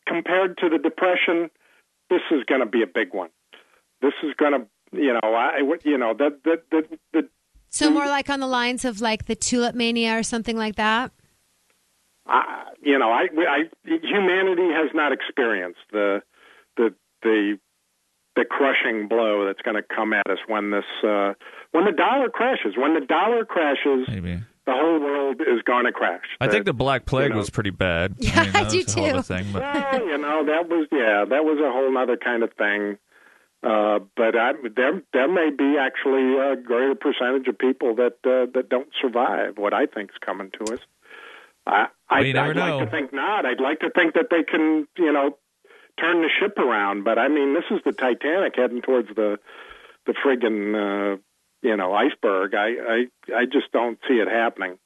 compared 0.05 0.59
to 0.59 0.69
the 0.69 0.77
depression, 0.77 1.49
this 2.11 2.21
is 2.29 2.43
going 2.43 2.61
to 2.61 2.67
be 2.67 2.83
a 2.83 2.87
big 2.87 3.15
one. 3.15 3.29
This 4.03 4.13
is 4.21 4.35
going 4.37 4.51
to, 4.53 4.67
you 4.91 5.11
know, 5.11 5.33
I, 5.33 5.63
what 5.63 5.87
you 5.87 5.97
know, 5.97 6.13
that 6.13 6.43
that 6.45 6.69
that 6.69 6.99
the 7.13 7.27
So 7.69 7.89
more 7.91 8.05
like 8.07 8.29
on 8.29 8.39
the 8.39 8.47
lines 8.47 8.85
of 8.85 9.01
like 9.01 9.25
the 9.25 9.35
tulip 9.35 9.75
mania 9.75 10.17
or 10.17 10.23
something 10.23 10.57
like 10.57 10.75
that. 10.75 11.11
I, 12.25 12.63
you 12.81 12.97
know, 12.97 13.09
I, 13.09 13.27
I, 13.47 13.63
humanity 13.85 14.69
has 14.73 14.89
not 14.93 15.11
experienced 15.11 15.79
the, 15.91 16.21
the, 16.75 16.93
the, 17.23 17.59
the 18.35 18.45
crushing 18.45 19.07
blow 19.07 19.45
that's 19.45 19.61
going 19.61 19.75
to 19.75 19.83
come 19.83 20.13
at 20.13 20.27
us 20.29 20.39
when 20.47 20.71
this, 20.71 20.85
uh, 21.03 21.33
when 21.71 21.85
the 21.85 21.91
dollar 21.91 22.29
crashes. 22.29 22.73
When 22.77 22.93
the 22.93 23.05
dollar 23.05 23.45
crashes, 23.45 24.07
Maybe. 24.07 24.39
the 24.65 24.73
whole 24.73 24.99
world 24.99 25.41
is 25.41 25.61
going 25.65 25.85
to 25.85 25.91
crash. 25.91 26.23
I 26.39 26.47
think 26.47 26.65
the 26.65 26.73
Black 26.73 27.05
Plague 27.05 27.29
you 27.29 27.29
know- 27.31 27.37
was 27.37 27.49
pretty 27.49 27.71
bad. 27.71 28.15
Yeah, 28.19 28.43
mean, 28.43 28.55
I 28.55 28.69
do 28.69 28.77
was 28.77 28.95
a 28.95 28.99
whole 28.99 29.09
other 29.09 29.17
too. 29.19 29.23
Thing, 29.23 29.45
but 29.53 29.61
well, 29.61 30.07
you 30.07 30.17
know, 30.17 30.45
that 30.45 30.69
was 30.69 30.87
yeah, 30.91 31.25
that 31.29 31.43
was 31.45 31.59
a 31.59 31.71
whole 31.71 31.97
other 31.97 32.17
kind 32.17 32.43
of 32.43 32.51
thing. 32.53 32.97
Uh, 33.63 33.99
but 34.15 34.35
I, 34.35 34.51
there, 34.75 35.01
there 35.13 35.27
may 35.27 35.49
be 35.49 35.77
actually 35.79 36.37
a 36.37 36.55
greater 36.55 36.95
percentage 36.95 37.47
of 37.47 37.57
people 37.57 37.95
that 37.95 38.17
uh, 38.23 38.51
that 38.53 38.69
don't 38.69 38.89
survive 39.01 39.57
what 39.57 39.73
I 39.73 39.87
think 39.87 40.11
is 40.11 40.17
coming 40.23 40.51
to 40.51 40.73
us. 40.73 40.79
I, 41.65 41.87
well, 42.09 42.37
I, 42.37 42.47
would 42.47 42.55
know. 42.55 42.77
like 42.77 42.85
to 42.85 42.91
think 42.91 43.13
not. 43.13 43.45
I'd 43.45 43.59
like 43.59 43.79
to 43.79 43.89
think 43.89 44.13
that 44.13 44.27
they 44.29 44.43
can, 44.43 44.87
you 44.97 45.11
know, 45.11 45.37
turn 45.99 46.21
the 46.21 46.29
ship 46.39 46.57
around. 46.57 47.03
But 47.03 47.17
I 47.17 47.27
mean, 47.27 47.53
this 47.53 47.65
is 47.71 47.81
the 47.83 47.91
Titanic 47.91 48.53
heading 48.55 48.81
towards 48.81 49.09
the 49.09 49.37
the 50.05 50.13
friggin' 50.13 51.15
uh, 51.15 51.17
you 51.61 51.75
know 51.75 51.93
iceberg. 51.93 52.53
I, 52.53 52.67
I 52.67 53.05
I 53.35 53.45
just 53.45 53.71
don't 53.73 53.99
see 54.07 54.15
it 54.15 54.27
happening. 54.27 54.77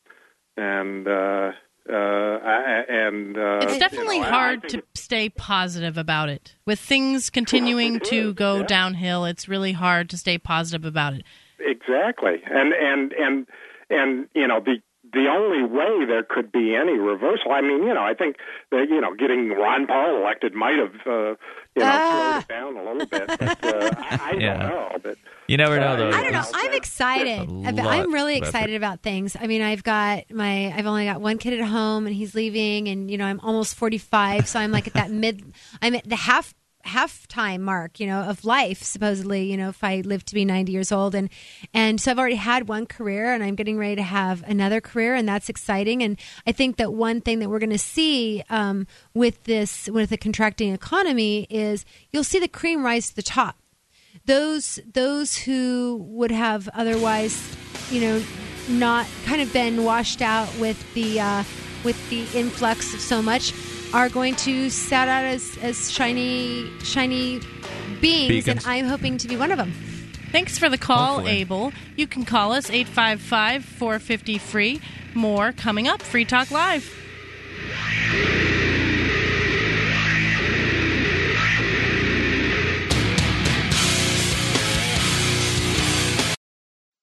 And 0.58 1.08
uh, 1.08 1.52
uh, 1.90 1.94
I, 1.94 2.84
and 2.88 3.38
uh, 3.38 3.60
It's 3.64 3.78
definitely 3.78 4.18
you 4.18 4.22
know, 4.22 4.30
hard 4.30 4.70
to 4.70 4.84
stay 4.96 5.30
positive 5.30 5.98
about 5.98 6.30
it. 6.30 6.56
With 6.66 6.80
things 6.80 7.30
continuing 7.30 8.00
to 8.02 8.34
go 8.34 8.64
downhill, 8.64 9.26
it's 9.26 9.48
really 9.50 9.72
hard 9.72 10.10
to 10.12 10.18
stay 10.18 10.38
positive 10.38 10.86
about 10.86 11.14
it. 11.14 11.24
Exactly, 11.60 12.42
and 12.46 12.74
and 12.74 13.14
and 13.14 13.48
and 13.90 14.28
you 14.34 14.48
know 14.48 14.60
the 14.60 14.82
the 15.14 15.28
only 15.28 15.64
way 15.64 16.06
there 16.06 16.24
could 16.24 16.52
be 16.52 16.76
any 16.76 16.94
reversal. 16.98 17.52
I 17.52 17.62
mean, 17.62 17.84
you 17.84 17.94
know, 17.94 18.04
I 18.04 18.14
think 18.14 18.38
that 18.72 18.88
you 18.90 19.02
know 19.02 19.14
getting 19.16 19.50
Ron 19.50 19.88
Paul 19.88 20.22
elected 20.22 20.54
might 20.54 20.78
have 20.80 20.96
uh, 21.06 21.12
you 21.76 21.82
know 21.84 21.86
Ah. 21.86 22.32
slowed 22.32 22.44
it 22.44 22.48
down 22.48 22.78
a 22.78 22.84
little 22.84 23.06
bit, 23.08 23.28
but 23.28 23.42
uh, 23.66 23.96
I, 23.98 24.32
I 24.34 24.38
Yeah. 24.40 24.58
don't 24.58 24.70
know. 24.70 24.98
But 25.04 25.18
you 25.48 25.58
never 25.58 25.80
know, 25.80 25.98
though. 25.98 26.10
I 26.18 26.24
don't 26.24 26.32
know. 26.32 26.44
I'm 26.54 26.74
excited. 26.74 27.50
A 27.66 27.70
About- 27.70 27.88
I'm 27.88 28.14
really 28.14 28.38
excited 28.38 28.76
about 28.76 29.02
things. 29.02 29.36
I 29.40 29.48
mean, 29.48 29.62
I've 29.62 29.84
got 29.84 30.32
my, 30.32 30.72
I've 30.76 30.86
only 30.86 31.06
got 31.06 31.20
one 31.22 31.38
kid 31.38 31.60
at 31.60 31.66
home, 31.68 32.08
and 32.08 32.16
he's 32.16 32.36
leaving, 32.36 32.88
and 32.88 33.10
you 33.12 33.18
know, 33.18 33.26
I'm 33.26 33.40
almost 33.42 33.76
45, 33.76 34.48
so 34.48 34.60
I'm 34.60 34.72
like 34.72 34.88
at 34.88 34.94
that 34.94 35.12
mid, 35.12 35.54
I'm 35.82 35.96
at 35.96 36.08
the 36.08 36.16
half 36.16 36.54
half 36.84 37.28
time 37.28 37.62
mark, 37.62 38.00
you 38.00 38.08
know, 38.08 38.22
of 38.22 38.46
life 38.46 38.84
supposedly. 38.84 39.50
You 39.50 39.58
know, 39.58 39.70
if 39.70 39.84
I 39.84 40.02
live 40.02 40.26
to 40.26 40.34
be 40.34 40.46
90 40.46 40.72
years 40.72 40.92
old, 40.92 41.16
and 41.16 41.30
and 41.74 42.00
so 42.00 42.12
I've 42.12 42.20
already 42.20 42.36
had 42.36 42.68
one 42.68 42.86
career, 42.86 43.34
and 43.34 43.44
I'm 43.44 43.56
getting 43.56 43.78
ready 43.78 43.96
to 43.96 44.04
have 44.04 44.44
another 44.44 44.82
career, 44.82 45.16
and 45.16 45.28
that's 45.28 45.50
exciting. 45.50 46.02
And 46.04 46.18
I 46.46 46.52
think 46.52 46.78
that 46.78 46.94
one 46.94 47.22
thing 47.22 47.40
that 47.40 47.50
we're 47.50 47.60
going 47.60 47.70
to 47.72 47.78
see 47.78 48.44
um, 48.50 48.88
with 49.14 49.44
this, 49.44 49.88
with 49.88 50.10
the 50.10 50.18
contracting 50.18 50.74
economy, 50.74 51.48
is 51.50 51.86
you'll 52.12 52.24
see 52.24 52.40
the 52.40 52.48
cream 52.48 52.84
rise 52.84 53.10
to 53.10 53.16
the 53.16 53.24
top 53.24 53.58
those 54.26 54.80
those 54.94 55.38
who 55.38 55.98
would 56.10 56.32
have 56.32 56.70
otherwise, 56.74 57.56
you 57.90 58.02
know, 58.02 58.24
not 58.70 59.08
kind 59.26 59.42
of 59.42 59.52
been 59.54 59.84
washed 59.84 60.22
out 60.22 60.50
with 60.60 60.94
the 60.94 61.20
uh, 61.20 61.44
with 61.84 62.10
the 62.10 62.26
influx 62.38 62.94
of 62.94 63.00
so 63.00 63.22
much, 63.22 63.54
are 63.94 64.10
going 64.10 64.36
to 64.38 64.70
set 64.70 65.08
out 65.08 65.24
as 65.24 65.58
as 65.62 65.92
shiny 65.92 66.70
shiny 66.84 67.40
beings, 68.00 68.30
Beacons. 68.46 68.48
and 68.48 68.62
I'm 68.66 68.86
hoping 68.86 69.18
to 69.20 69.28
be 69.28 69.36
one 69.38 69.52
of 69.52 69.58
them. 69.58 69.74
Thanks 70.32 70.58
for 70.58 70.70
the 70.70 70.78
call, 70.78 71.16
Hopefully. 71.16 71.40
Abel. 71.40 71.74
You 71.98 72.08
can 72.08 72.24
call 72.24 72.54
us 72.54 72.70
855 72.70 73.66
450 73.66 74.38
free. 74.38 74.82
More 75.14 75.52
coming 75.52 75.88
up. 75.90 76.02
Free 76.02 76.24
Talk 76.26 76.52
Live. 76.52 76.98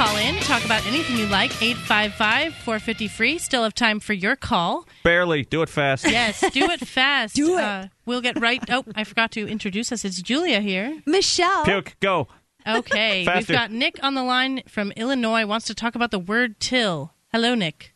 call 0.00 0.16
in, 0.16 0.34
talk 0.36 0.64
about 0.64 0.86
anything 0.86 1.18
you 1.18 1.26
like. 1.26 1.50
855 1.60 2.54
450 2.54 3.08
free. 3.08 3.36
Still 3.36 3.64
have 3.64 3.74
time 3.74 4.00
for 4.00 4.14
your 4.14 4.34
call. 4.34 4.88
Barely. 5.04 5.44
Do 5.44 5.60
it 5.60 5.68
fast. 5.68 6.06
Yes, 6.10 6.40
do 6.52 6.70
it 6.70 6.80
fast. 6.88 7.34
do 7.34 7.58
it. 7.58 7.62
Uh, 7.62 7.88
we'll 8.06 8.22
get 8.22 8.40
right. 8.40 8.62
Oh, 8.70 8.82
I 8.94 9.04
forgot 9.04 9.30
to 9.32 9.46
introduce 9.46 9.92
us. 9.92 10.06
It's 10.06 10.22
Julia 10.22 10.62
here. 10.62 11.02
Michelle. 11.04 11.64
Puke. 11.66 11.96
Go. 12.00 12.28
Okay, 12.66 13.26
we've 13.34 13.46
got 13.48 13.70
Nick 13.70 13.98
on 14.02 14.14
the 14.14 14.22
line 14.22 14.62
from 14.68 14.90
Illinois. 14.92 15.44
Wants 15.44 15.66
to 15.66 15.74
talk 15.74 15.94
about 15.94 16.10
the 16.10 16.18
word 16.18 16.60
till. 16.60 17.12
Hello, 17.30 17.54
Nick. 17.54 17.94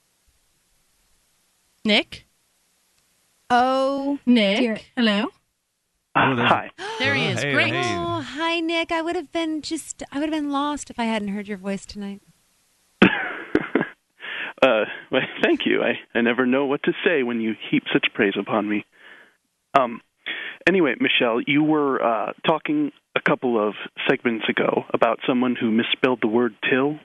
Nick. 1.87 2.27
Oh, 3.49 4.19
Nick. 4.27 4.59
dear. 4.59 4.81
Hello. 4.95 5.29
Hi. 6.15 6.71
There 6.99 7.15
he 7.15 7.27
is. 7.27 7.43
Hey, 7.43 7.53
Great. 7.53 7.75
hey. 7.75 7.97
Oh, 7.97 8.21
hi, 8.21 8.61
Nick. 8.61 8.93
I 8.93 9.03
would 9.03 9.17
have 9.17 9.33
been 9.33 9.63
just, 9.63 10.03
I 10.13 10.19
would 10.19 10.29
have 10.29 10.43
been 10.43 10.51
lost 10.51 10.91
if 10.91 10.99
I 10.99 11.05
hadn't 11.05 11.29
heard 11.29 11.49
your 11.49 11.59
voice 11.59 11.87
tonight. 11.87 12.21
Uh, 14.63 14.85
well, 15.13 15.21
thank 15.43 15.67
you. 15.67 15.83
I, 15.83 16.19
I 16.19 16.23
never 16.23 16.47
know 16.47 16.65
what 16.65 16.83
to 16.85 16.93
say 17.05 17.23
when 17.23 17.39
you 17.39 17.55
heap 17.71 17.83
such 17.93 18.07
praise 18.15 18.33
upon 18.41 18.67
me. 18.67 18.87
Um, 19.79 20.01
anyway, 20.67 20.95
Michelle, 21.01 21.41
you 21.47 21.63
were 21.63 22.03
uh, 22.03 22.33
talking 22.47 22.91
a 23.15 23.21
couple 23.21 23.59
of 23.63 23.75
segments 24.09 24.49
ago 24.49 24.85
about 24.95 25.19
someone 25.27 25.55
who 25.55 25.71
misspelled 25.71 26.21
the 26.23 26.29
word 26.29 26.55
till. 26.71 26.99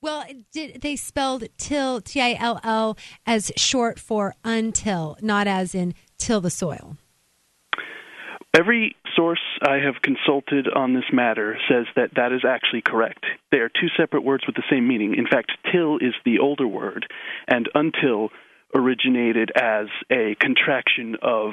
Well, 0.00 0.24
did, 0.52 0.82
they 0.82 0.94
spelled 0.94 1.44
till, 1.58 2.00
T 2.00 2.20
I 2.20 2.36
L 2.38 2.60
L, 2.62 2.96
as 3.26 3.50
short 3.56 3.98
for 3.98 4.34
until, 4.44 5.16
not 5.20 5.48
as 5.48 5.74
in 5.74 5.94
till 6.18 6.40
the 6.40 6.50
soil. 6.50 6.96
Every 8.56 8.94
source 9.16 9.40
I 9.66 9.76
have 9.76 10.00
consulted 10.00 10.68
on 10.68 10.94
this 10.94 11.04
matter 11.12 11.58
says 11.68 11.86
that 11.96 12.10
that 12.14 12.32
is 12.32 12.42
actually 12.46 12.82
correct. 12.82 13.24
They 13.50 13.58
are 13.58 13.68
two 13.68 13.88
separate 13.96 14.22
words 14.22 14.44
with 14.46 14.54
the 14.54 14.62
same 14.70 14.86
meaning. 14.86 15.16
In 15.16 15.26
fact, 15.26 15.52
till 15.72 15.96
is 15.96 16.14
the 16.24 16.38
older 16.38 16.66
word, 16.66 17.06
and 17.48 17.68
until 17.74 18.30
originated 18.72 19.50
as 19.56 19.86
a 20.10 20.36
contraction 20.38 21.16
of 21.20 21.52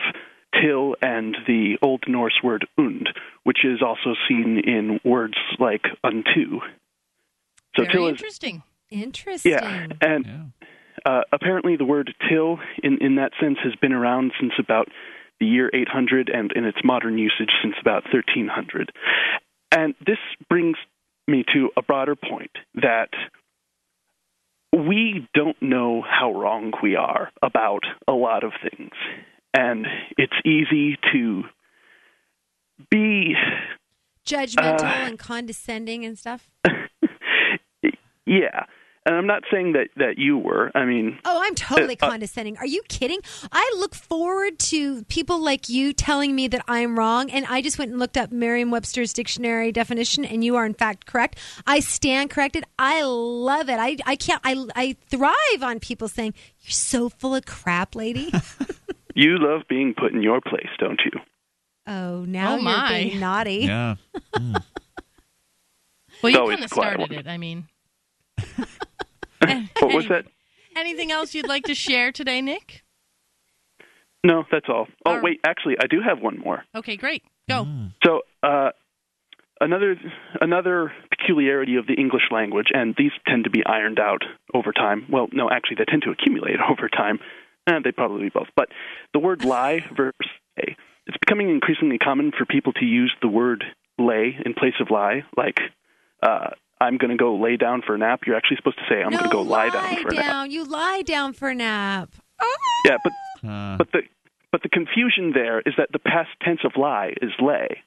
till 0.61 0.95
and 1.01 1.35
the 1.47 1.77
Old 1.81 2.03
Norse 2.07 2.39
word 2.43 2.67
und, 2.77 3.09
which 3.43 3.63
is 3.63 3.81
also 3.81 4.13
seen 4.27 4.61
in 4.63 4.99
words 5.03 5.37
like 5.59 5.85
unto. 6.03 6.59
So 7.75 7.83
Very 7.83 7.91
till 7.91 8.07
is 8.07 8.11
interesting. 8.11 8.63
Interesting. 8.91 9.53
yeah, 9.53 9.87
and 10.01 10.51
uh, 11.05 11.21
apparently 11.31 11.77
the 11.77 11.85
word 11.85 12.13
till, 12.29 12.59
in 12.83 12.97
in 13.01 13.15
that 13.15 13.31
sense, 13.39 13.57
has 13.63 13.73
been 13.81 13.93
around 13.93 14.33
since 14.39 14.53
about 14.59 14.87
the 15.41 15.45
year 15.45 15.69
800, 15.73 16.29
and 16.29 16.53
in 16.55 16.63
its 16.63 16.77
modern 16.83 17.17
usage 17.17 17.49
since 17.61 17.75
about 17.81 18.03
1300. 18.13 18.93
And 19.73 19.95
this 20.05 20.19
brings 20.47 20.77
me 21.27 21.43
to 21.53 21.69
a 21.75 21.81
broader 21.81 22.15
point 22.15 22.51
that 22.75 23.09
we 24.71 25.27
don't 25.33 25.61
know 25.61 26.01
how 26.01 26.31
wrong 26.33 26.71
we 26.81 26.95
are 26.95 27.31
about 27.41 27.83
a 28.07 28.13
lot 28.13 28.45
of 28.45 28.53
things, 28.61 28.93
and 29.53 29.85
it's 30.17 30.33
easy 30.45 30.97
to 31.11 31.43
be 32.89 33.35
Judgmental 34.25 34.83
Uh, 34.83 35.07
and 35.07 35.19
condescending 35.19 36.05
and 36.05 36.17
stuff. 36.17 36.47
yeah. 38.25 38.65
And 39.03 39.15
I'm 39.15 39.25
not 39.25 39.41
saying 39.51 39.73
that 39.73 39.87
that 39.95 40.19
you 40.19 40.37
were. 40.37 40.69
I 40.75 40.85
mean, 40.85 41.17
Oh, 41.25 41.41
I'm 41.43 41.55
totally 41.55 41.97
Uh, 41.99 42.05
uh, 42.05 42.09
condescending. 42.11 42.55
Are 42.57 42.67
you 42.67 42.83
kidding? 42.87 43.19
I 43.51 43.73
look 43.79 43.95
forward 43.95 44.59
to 44.59 45.03
people 45.05 45.39
like 45.39 45.69
you 45.69 45.91
telling 45.91 46.35
me 46.35 46.47
that 46.49 46.63
I'm 46.67 46.99
wrong, 46.99 47.31
and 47.31 47.45
I 47.49 47.63
just 47.63 47.79
went 47.79 47.89
and 47.89 47.99
looked 47.99 48.15
up 48.15 48.31
Merriam-Webster's 48.31 49.11
dictionary 49.11 49.71
definition, 49.71 50.23
and 50.23 50.43
you 50.43 50.55
are 50.55 50.67
in 50.67 50.75
fact 50.75 51.07
correct. 51.07 51.39
I 51.65 51.79
stand 51.79 52.29
corrected. 52.29 52.63
I 52.77 53.01
love 53.01 53.69
it. 53.69 53.77
I 53.79 53.97
I 54.05 54.15
can't. 54.15 54.39
I 54.43 54.65
I 54.75 54.95
thrive 55.09 55.63
on 55.63 55.79
people 55.79 56.07
saying 56.07 56.35
you're 56.61 56.71
so 56.71 57.09
full 57.09 57.33
of 57.33 57.45
crap, 57.47 57.95
lady. 57.95 58.31
you 59.15 59.39
love 59.39 59.61
being 59.67 59.95
put 59.97 60.11
in 60.13 60.21
your 60.21 60.41
place, 60.41 60.69
don't 60.77 61.01
you? 61.05 61.19
oh, 61.87 62.23
now 62.25 62.53
Oh, 62.53 62.57
you're 62.57 62.87
being 63.09 63.19
naughty. 63.19 63.65
Yeah. 63.65 63.95
Well, 66.21 66.31
you 66.31 66.37
No, 66.37 66.47
kind 66.49 66.63
of 66.63 66.69
started 66.69 66.99
one. 66.99 67.13
it. 67.13 67.27
I 67.27 67.37
mean, 67.39 67.67
What 69.79 69.93
was 69.93 70.07
that? 70.09 70.25
anything 70.75 71.11
else 71.11 71.33
you'd 71.33 71.47
like 71.47 71.65
to 71.65 71.75
share 71.75 72.11
today, 72.11 72.41
Nick? 72.41 72.83
No, 74.23 74.43
that's 74.51 74.67
all. 74.69 74.87
Oh, 75.05 75.11
All 75.11 75.21
wait, 75.21 75.39
actually, 75.43 75.77
I 75.79 75.87
do 75.87 75.99
have 76.01 76.21
one 76.21 76.39
more. 76.39 76.63
Okay, 76.75 76.95
great. 76.95 77.23
Go. 77.49 77.67
So, 78.03 78.21
uh, 78.43 78.69
another 79.59 79.95
another 80.39 80.91
peculiarity 81.09 81.75
of 81.75 81.87
the 81.87 81.93
English 81.93 82.23
language, 82.31 82.67
and 82.73 82.95
these 82.97 83.11
tend 83.27 83.45
to 83.45 83.49
be 83.49 83.65
ironed 83.65 83.99
out 83.99 84.21
over 84.53 84.71
time. 84.71 85.05
Well, 85.09 85.27
no, 85.31 85.49
actually, 85.49 85.77
they 85.77 85.85
tend 85.85 86.03
to 86.03 86.11
accumulate 86.11 86.57
over 86.69 86.87
time, 86.87 87.19
and 87.65 87.83
they 87.83 87.91
probably 87.91 88.29
both. 88.29 88.47
But 88.55 88.69
the 89.13 89.19
word 89.19 89.43
lie 89.43 89.85
versus 89.95 90.13
lay, 90.57 90.75
it's 91.07 91.17
becoming 91.17 91.49
increasingly 91.49 91.97
common 91.97 92.31
for 92.37 92.45
people 92.45 92.73
to 92.73 92.85
use 92.85 93.13
the 93.21 93.27
word 93.27 93.63
lay 93.97 94.35
in 94.45 94.53
place 94.53 94.75
of 94.79 94.91
lie. 94.91 95.23
Like, 95.35 95.59
uh, 96.21 96.51
I'm 96.81 96.97
going 96.97 97.11
to 97.11 97.17
go 97.17 97.35
lay 97.35 97.57
down 97.57 97.83
for 97.85 97.93
a 97.93 97.97
nap. 97.97 98.21
You're 98.25 98.35
actually 98.35 98.57
supposed 98.57 98.79
to 98.79 98.85
say, 98.89 99.03
I'm 99.03 99.11
no, 99.11 99.19
going 99.19 99.29
to 99.29 99.35
go 99.35 99.41
lie 99.43 99.69
down 99.69 99.83
lie 99.83 100.01
for 100.01 100.07
a 100.09 100.13
nap. 100.15 100.25
down. 100.25 100.51
You 100.51 100.63
lie 100.63 101.03
down 101.03 101.33
for 101.33 101.49
a 101.49 101.55
nap. 101.55 102.09
Oh. 102.41 102.57
Yeah, 102.87 102.97
but 103.03 103.13
ah. 103.43 103.75
but 103.77 103.91
the 103.91 104.01
but 104.51 104.63
the 104.63 104.69
confusion 104.69 105.31
there 105.33 105.59
is 105.59 105.75
that 105.77 105.89
the 105.93 105.99
past 105.99 106.29
tense 106.41 106.61
of 106.65 106.71
lie 106.75 107.13
is 107.21 107.29
lay. 107.39 107.83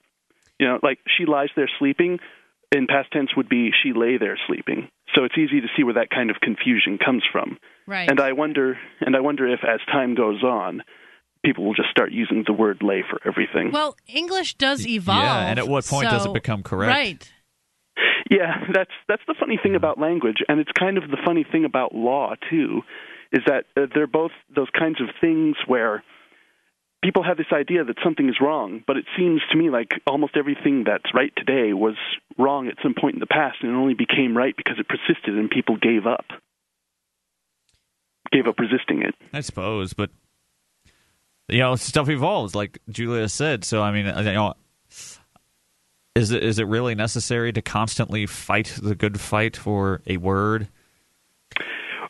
You 0.61 0.69
know, 0.69 0.79
like 0.83 1.01
she 1.19 1.27
lies 1.27 1.49
there 1.57 1.69
sleeping. 1.79 2.21
In 2.71 2.87
past 2.87 3.11
tense 3.13 3.31
would 3.37 3.49
be 3.49 3.71
she 3.83 3.93
lay 3.93 4.17
there 4.17 4.39
sleeping. 4.47 4.89
So 5.15 5.25
it's 5.25 5.37
easy 5.37 5.61
to 5.61 5.69
see 5.77 5.83
where 5.83 5.95
that 5.95 6.11
kind 6.11 6.31
of 6.31 6.37
confusion 6.41 6.99
comes 7.05 7.23
from. 7.31 7.59
Right. 7.87 8.09
And 8.09 8.21
I 8.21 8.33
wonder 8.33 8.79
and 9.01 9.17
I 9.17 9.21
wonder 9.21 9.53
if 9.53 9.61
as 9.65 9.81
time 9.91 10.15
goes 10.15 10.45
on, 10.45 10.83
people 11.45 11.65
will 11.65 11.75
just 11.75 11.91
start 11.91 12.13
using 12.13 12.45
the 12.47 12.53
word 12.53 12.83
lay 12.83 13.03
for 13.09 13.21
everything. 13.29 13.73
Well, 13.73 13.97
English 14.07 14.55
does 14.55 14.87
evolve. 14.87 15.23
Yeah, 15.23 15.47
and 15.47 15.59
at 15.59 15.67
what 15.67 15.85
point 15.85 16.11
does 16.11 16.27
it 16.27 16.33
become 16.33 16.63
correct? 16.63 16.91
Right. 16.91 17.31
Yeah, 18.31 18.65
that's 18.73 18.91
that's 19.09 19.23
the 19.27 19.35
funny 19.39 19.59
thing 19.63 19.75
about 19.75 19.99
language, 19.99 20.39
and 20.49 20.61
it's 20.61 20.73
kind 20.73 20.99
of 20.99 21.11
the 21.11 21.19
funny 21.25 21.45
thing 21.45 21.65
about 21.65 21.95
law 21.95 22.35
too, 22.51 22.83
is 23.33 23.43
that 23.47 23.65
uh, 23.77 23.87
they're 23.95 24.07
both 24.07 24.33
those 24.55 24.69
kinds 24.77 25.01
of 25.01 25.09
things 25.21 25.57
where 25.67 26.03
people 27.03 27.23
have 27.23 27.37
this 27.37 27.53
idea 27.53 27.85
that 27.85 27.97
something 28.03 28.29
is 28.29 28.37
wrong, 28.41 28.83
but 28.87 28.97
it 28.97 29.05
seems 29.17 29.43
to 29.53 29.59
me 29.59 29.69
like 29.69 29.91
almost 30.07 30.37
everything 30.37 30.85
that's 30.87 31.15
right 31.15 31.33
today 31.37 31.75
was 31.75 31.97
wrong 32.39 32.67
at 32.67 32.75
some 32.83 32.95
point 32.99 33.15
in 33.15 33.21
the 33.21 33.27
past, 33.27 33.59
and 33.61 33.71
it 33.71 33.75
only 33.75 33.95
became 33.95 34.37
right 34.37 34.57
because 34.57 34.79
it 34.79 34.87
persisted 34.89 35.37
and 35.37 35.51
people 35.51 35.77
gave 35.77 36.07
up, 36.07 36.25
gave 38.33 38.47
up 38.47 38.59
resisting 38.59 39.03
it. 39.03 39.15
I 39.33 39.41
suppose, 39.43 39.93
but 39.93 40.11
you 41.49 41.59
know, 41.59 41.77
stuff 41.77 42.09
evolves, 42.09 42.55
like 42.55 42.79
Julia 42.89 43.29
said. 43.29 43.65
So 43.65 43.83
I 43.83 43.93
mean, 43.93 44.07
you 44.07 44.33
know, 44.33 44.55
is 46.15 46.31
it 46.31 46.43
is 46.43 46.59
it 46.59 46.67
really 46.67 46.95
necessary 46.95 47.53
to 47.53 47.63
constantly 47.63 48.27
fight 48.27 48.79
the 48.83 48.95
good 48.95 49.21
fight 49.21 49.57
for 49.57 50.01
a 50.07 50.17
word? 50.17 50.69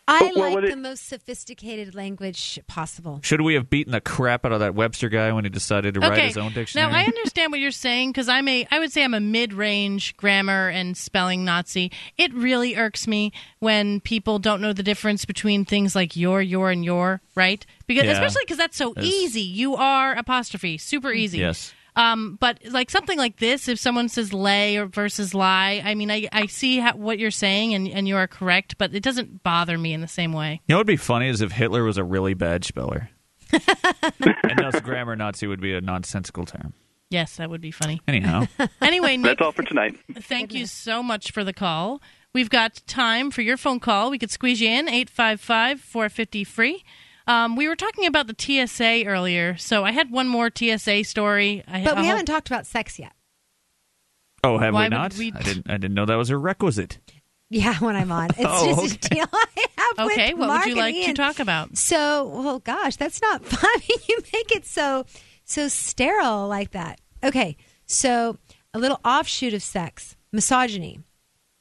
I 0.06 0.20
well, 0.20 0.38
like 0.38 0.54
what 0.54 0.64
it- 0.64 0.70
the 0.70 0.76
most 0.76 1.08
sophisticated 1.08 1.94
language 1.94 2.60
possible. 2.66 3.20
Should 3.22 3.40
we 3.40 3.54
have 3.54 3.70
beaten 3.70 3.92
the 3.92 4.02
crap 4.02 4.44
out 4.44 4.52
of 4.52 4.60
that 4.60 4.74
Webster 4.74 5.08
guy 5.08 5.32
when 5.32 5.44
he 5.44 5.50
decided 5.50 5.94
to 5.94 6.00
write 6.00 6.18
his 6.24 6.36
own 6.36 6.52
dictionary? 6.52 6.92
Now 6.92 6.98
I 6.98 7.04
understand 7.04 7.50
what 7.52 7.60
you're 7.60 7.70
saying 7.70 8.10
because 8.10 8.28
I'm 8.28 8.46
a 8.46 8.66
I 8.70 8.78
would 8.80 8.92
say 8.92 9.02
I'm 9.02 9.14
a 9.14 9.20
mid-range 9.20 10.14
grammar 10.18 10.68
and 10.68 10.94
spelling 10.94 11.42
Nazi. 11.46 11.90
It 12.18 12.34
really 12.34 12.76
irks 12.76 13.06
me 13.06 13.32
when 13.60 14.00
people 14.00 14.38
don't 14.38 14.60
know 14.60 14.74
the 14.74 14.82
difference 14.82 15.24
between 15.24 15.64
things 15.64 15.94
like 15.94 16.16
your, 16.16 16.42
your, 16.42 16.70
and 16.70 16.84
your. 16.84 17.22
Right? 17.34 17.64
Because 17.86 18.04
Yeah. 18.04 18.12
especially 18.12 18.42
because 18.44 18.58
that's 18.58 18.76
so 18.76 18.92
Yes. 18.96 19.06
easy. 19.06 19.40
You 19.40 19.74
are 19.76 20.12
apostrophe, 20.14 20.76
super 20.76 21.12
easy. 21.12 21.38
Yes. 21.38 21.72
Um, 21.96 22.36
but 22.40 22.58
like 22.70 22.90
something 22.90 23.16
like 23.16 23.38
this, 23.38 23.68
if 23.68 23.78
someone 23.78 24.08
says 24.08 24.32
lay 24.32 24.76
or 24.76 24.86
versus 24.86 25.32
lie, 25.32 25.80
I 25.84 25.94
mean, 25.94 26.10
I, 26.10 26.28
I 26.32 26.46
see 26.46 26.78
how, 26.78 26.96
what 26.96 27.18
you're 27.18 27.30
saying 27.30 27.74
and, 27.74 27.88
and 27.88 28.08
you 28.08 28.16
are 28.16 28.26
correct, 28.26 28.76
but 28.78 28.94
it 28.94 29.02
doesn't 29.02 29.42
bother 29.42 29.78
me 29.78 29.92
in 29.92 30.00
the 30.00 30.08
same 30.08 30.32
way. 30.32 30.60
You 30.66 30.72
know 30.72 30.76
what 30.78 30.80
would 30.80 30.86
be 30.88 30.96
funny 30.96 31.28
is 31.28 31.40
if 31.40 31.52
Hitler 31.52 31.84
was 31.84 31.96
a 31.96 32.04
really 32.04 32.34
bad 32.34 32.64
speller. 32.64 33.10
and 33.52 34.58
thus 34.58 34.80
grammar 34.80 35.14
Nazi 35.14 35.46
would 35.46 35.60
be 35.60 35.74
a 35.74 35.80
nonsensical 35.80 36.44
term. 36.44 36.74
Yes, 37.10 37.36
that 37.36 37.48
would 37.48 37.60
be 37.60 37.70
funny. 37.70 38.00
Anyhow. 38.08 38.46
Anyway, 38.80 39.16
Nick, 39.16 39.38
That's 39.38 39.40
all 39.42 39.52
for 39.52 39.62
tonight. 39.62 39.96
thank 40.14 40.52
you 40.52 40.66
so 40.66 41.02
much 41.02 41.30
for 41.30 41.42
the 41.44 41.52
call. 41.52 42.02
We've 42.32 42.50
got 42.50 42.82
time 42.86 43.30
for 43.30 43.40
your 43.42 43.56
phone 43.56 43.80
call. 43.80 44.10
We 44.10 44.18
could 44.18 44.30
squeeze 44.30 44.60
you 44.60 44.68
in 44.68 44.88
855 44.88 45.80
450 45.80 46.44
free. 46.44 46.84
Um, 47.26 47.56
we 47.56 47.68
were 47.68 47.76
talking 47.76 48.06
about 48.06 48.26
the 48.26 48.34
TSA 48.38 49.04
earlier, 49.06 49.56
so 49.56 49.84
I 49.84 49.92
had 49.92 50.10
one 50.10 50.28
more 50.28 50.50
TSA 50.54 51.04
story. 51.04 51.62
I, 51.66 51.82
But 51.84 51.94
we 51.96 52.00
I'll- 52.02 52.04
haven't 52.08 52.26
talked 52.26 52.48
about 52.48 52.66
sex 52.66 52.98
yet. 52.98 53.12
Oh, 54.42 54.58
have 54.58 54.74
Why 54.74 54.84
we 54.84 54.88
not? 54.90 55.14
we- 55.16 55.32
I 55.32 55.40
didn't 55.42 55.70
I 55.70 55.78
didn't 55.78 55.94
know 55.94 56.04
that 56.04 56.16
was 56.16 56.28
a 56.30 56.36
requisite. 56.36 56.98
Yeah, 57.50 57.74
when 57.78 57.94
I'm 57.96 58.10
on. 58.12 58.30
It's 58.30 58.38
Oh, 58.44 58.82
just 58.82 59.06
a 59.06 59.08
deal 59.08 59.26
I 59.32 59.46
have 59.78 60.10
Okay, 60.10 60.32
with 60.34 60.40
what 60.40 60.46
Mark 60.48 60.64
would 60.66 60.74
you 60.76 60.82
and 60.82 60.94
like 60.96 61.06
to 61.06 61.12
talk 61.14 61.38
about? 61.38 61.76
So, 61.78 62.26
well, 62.26 62.58
gosh, 62.58 62.96
that's 62.96 63.22
not 63.22 63.44
fun. 63.44 63.80
You 64.08 64.18
make 64.32 64.50
it 64.54 64.66
so 64.66 65.06
so 65.44 65.68
sterile 65.68 66.46
like 66.48 66.72
that. 66.72 67.00
Okay, 67.22 67.56
so 67.86 68.38
a 68.74 68.78
little 68.78 69.00
offshoot 69.04 69.54
of 69.54 69.62
sex, 69.62 70.16
misogyny. 70.32 71.00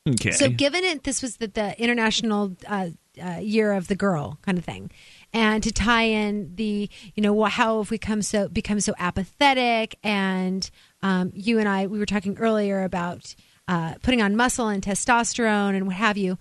Okay. 0.10 0.32
So, 0.32 0.50
given 0.50 0.84
it, 0.84 1.04
this 1.04 1.22
was 1.22 1.38
the, 1.38 1.48
the 1.48 1.82
international 1.82 2.58
uh, 2.68 2.90
uh, 3.24 3.38
year 3.42 3.72
of 3.72 3.88
the 3.88 3.96
girl 3.96 4.38
kind 4.42 4.58
of 4.58 4.66
thing, 4.66 4.92
and 5.34 5.64
to 5.64 5.72
tie 5.72 6.04
in 6.04 6.56
the, 6.56 6.90
you 7.16 7.24
know, 7.24 7.44
how 7.46 7.80
have 7.80 7.92
we 7.92 7.98
come 7.98 8.22
so 8.22 8.48
become 8.48 8.80
so 8.80 8.94
apathetic? 9.00 9.98
And 10.04 10.70
um, 11.02 11.32
you 11.34 11.60
and 11.60 11.68
I, 11.68 11.88
we 11.88 12.00
were 12.00 12.06
talking 12.06 12.38
earlier 12.38 12.84
about 12.84 13.36
uh, 13.68 13.96
putting 14.02 14.22
on 14.22 14.36
muscle 14.36 14.68
and 14.68 14.84
testosterone 14.84 15.76
and 15.76 15.88
what 15.88 15.96
have 15.96 16.18
you. 16.18 16.38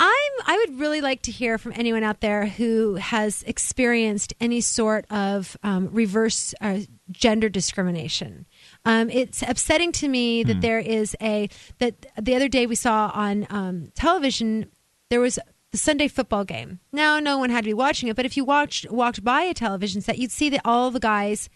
I'm. 0.00 0.32
I 0.46 0.56
would 0.56 0.78
really 0.78 1.00
like 1.00 1.22
to 1.22 1.32
hear 1.32 1.58
from 1.58 1.72
anyone 1.74 2.04
out 2.04 2.20
there 2.20 2.46
who 2.46 2.94
has 2.94 3.42
experienced 3.42 4.32
any 4.40 4.60
sort 4.60 5.04
of 5.10 5.56
um, 5.64 5.88
reverse 5.90 6.54
uh, 6.60 6.80
gender 7.10 7.48
discrimination. 7.48 8.46
Um, 8.84 9.10
it's 9.10 9.42
upsetting 9.42 9.90
to 9.92 10.08
me 10.08 10.44
that 10.44 10.60
there 10.60 10.78
is 10.78 11.16
a 11.20 11.48
that 11.78 12.06
the 12.16 12.36
other 12.36 12.48
day 12.48 12.66
we 12.66 12.76
saw 12.76 13.10
on 13.12 13.48
um, 13.50 13.88
television 13.96 14.70
there 15.10 15.20
was 15.20 15.38
the 15.70 15.78
Sunday 15.78 16.08
football 16.08 16.44
game. 16.44 16.80
Now, 16.92 17.18
no 17.20 17.38
one 17.38 17.50
had 17.50 17.64
to 17.64 17.68
be 17.70 17.74
watching 17.74 18.08
it, 18.08 18.16
but 18.16 18.24
if 18.26 18.36
you 18.36 18.44
watched 18.44 18.90
walked 18.90 19.22
by 19.22 19.42
a 19.42 19.54
television 19.54 20.00
set, 20.00 20.18
you'd 20.18 20.30
see 20.32 20.48
that 20.50 20.62
all 20.64 20.90
the 20.90 21.00
guys 21.00 21.48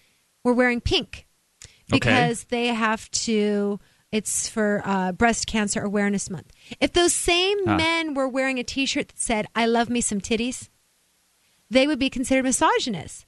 were 0.44 0.52
wearing 0.52 0.80
pink 0.80 1.26
because 1.90 2.44
they 2.44 2.66
have 2.68 3.10
to. 3.12 3.80
It's 4.10 4.46
for 4.46 4.82
uh, 4.84 5.12
Breast 5.12 5.46
Cancer 5.46 5.80
Awareness 5.80 6.28
Month. 6.28 6.52
If 6.80 6.92
those 6.92 7.14
same 7.14 7.56
Ah. 7.66 7.76
men 7.76 8.12
were 8.12 8.28
wearing 8.28 8.58
a 8.58 8.62
T-shirt 8.64 9.08
that 9.08 9.18
said 9.18 9.46
"I 9.54 9.64
love 9.64 9.88
me 9.88 10.02
some 10.02 10.20
titties," 10.20 10.68
they 11.70 11.86
would 11.86 11.98
be 11.98 12.10
considered 12.10 12.44
misogynists. 12.44 13.24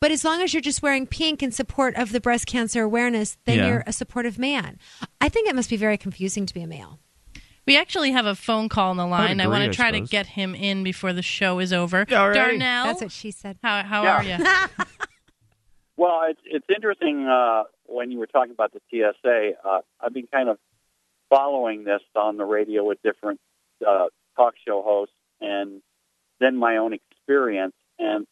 But 0.00 0.10
as 0.10 0.24
long 0.24 0.40
as 0.42 0.52
you're 0.54 0.62
just 0.62 0.82
wearing 0.82 1.06
pink 1.06 1.42
in 1.42 1.52
support 1.52 1.94
of 1.96 2.10
the 2.12 2.20
breast 2.20 2.46
cancer 2.46 2.82
awareness, 2.82 3.36
then 3.44 3.58
Yeah. 3.58 3.68
you're 3.68 3.84
a 3.86 3.92
supportive 3.92 4.38
man. 4.38 4.78
I 5.20 5.28
think 5.28 5.48
it 5.48 5.54
must 5.54 5.68
be 5.70 5.76
very 5.76 5.98
confusing 5.98 6.46
to 6.46 6.54
be 6.54 6.62
a 6.62 6.66
male. 6.66 6.98
We 7.66 7.76
actually 7.76 8.10
have 8.12 8.26
a 8.26 8.34
phone 8.34 8.68
call 8.68 8.90
on 8.90 8.96
the 8.96 9.06
line. 9.06 9.40
I, 9.40 9.46
want 9.46 9.64
to 9.64 9.70
try 9.70 9.90
to 9.92 10.00
get 10.00 10.26
him 10.26 10.54
in 10.54 10.82
before 10.82 11.12
the 11.12 11.22
show 11.22 11.60
is 11.60 11.72
over. 11.72 12.04
Alrighty. 12.06 12.34
Darnell, 12.34 12.84
That's 12.86 13.02
what 13.02 13.12
she 13.12 13.30
said. 13.30 13.56
How 13.62 13.82
how 13.84 14.02
Yeah. 14.02 14.16
are 14.16 14.24
you? 14.24 14.66
Well, 15.94 16.22
it's 16.28 16.40
it's 16.46 16.66
interesting 16.74 17.28
uh, 17.28 17.64
when 17.86 18.10
you 18.10 18.18
were 18.18 18.26
talking 18.26 18.50
about 18.52 18.72
the 18.72 18.80
TSA. 18.90 19.52
Uh, 19.64 19.80
I've 20.00 20.12
been 20.14 20.26
kind 20.26 20.48
of 20.48 20.58
following 21.28 21.84
this 21.84 22.00
on 22.16 22.38
the 22.38 22.44
radio 22.44 22.82
with 22.82 23.00
different 23.02 23.38
uh, 23.86 24.06
talk 24.34 24.54
show 24.66 24.82
hosts, 24.82 25.14
and 25.40 25.82
then 26.40 26.56
my 26.56 26.78
own 26.78 26.92
experience. 26.94 27.74
And 27.98 28.26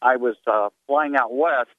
I 0.00 0.16
was 0.16 0.36
uh, 0.46 0.68
flying 0.86 1.16
out 1.16 1.34
west, 1.34 1.70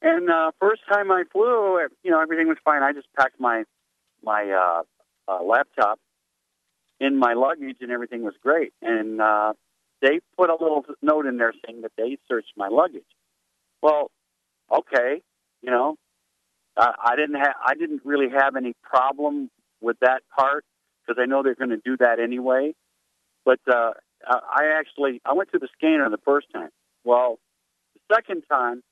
and 0.00 0.30
uh, 0.30 0.52
first 0.60 0.82
time 0.90 1.10
I 1.10 1.24
flew, 1.32 1.80
you 2.04 2.10
know, 2.10 2.20
everything 2.22 2.46
was 2.48 2.58
fine. 2.64 2.82
I 2.84 2.92
just 2.92 3.08
packed 3.18 3.40
my 3.40 3.64
my 4.22 4.48
uh, 4.50 4.82
uh, 5.28 5.42
laptop 5.42 5.98
in 7.00 7.18
my 7.18 7.34
luggage, 7.34 7.76
and 7.80 7.90
everything 7.90 8.22
was 8.22 8.34
great. 8.42 8.72
And 8.80 9.20
uh, 9.20 9.52
they 10.00 10.20
put 10.36 10.50
a 10.50 10.56
little 10.60 10.84
note 11.02 11.26
in 11.26 11.36
there 11.36 11.52
saying 11.66 11.82
that 11.82 11.92
they 11.96 12.18
searched 12.28 12.52
my 12.56 12.68
luggage. 12.68 13.04
Well, 13.82 14.10
okay, 14.72 15.22
you 15.62 15.70
know, 15.70 15.96
uh, 16.76 16.92
I 17.02 17.16
didn't 17.16 17.36
have, 17.36 17.54
I 17.64 17.74
didn't 17.74 18.02
really 18.04 18.28
have 18.30 18.56
any 18.56 18.74
problem 18.82 19.50
with 19.80 19.98
that 20.00 20.22
part 20.38 20.64
because 21.06 21.20
I 21.22 21.26
know 21.26 21.42
they're 21.42 21.54
going 21.54 21.70
to 21.70 21.76
do 21.84 21.96
that 21.98 22.18
anyway. 22.20 22.74
But 23.44 23.60
uh, 23.70 23.92
I 24.26 24.38
I 24.50 24.78
actually, 24.78 25.20
I 25.24 25.34
went 25.34 25.50
through 25.50 25.60
the 25.60 25.68
scanner 25.76 26.08
the 26.10 26.18
first 26.24 26.48
time. 26.52 26.70
Well, 27.04 27.38
the 27.94 28.14
second 28.14 28.42
time, 28.50 28.82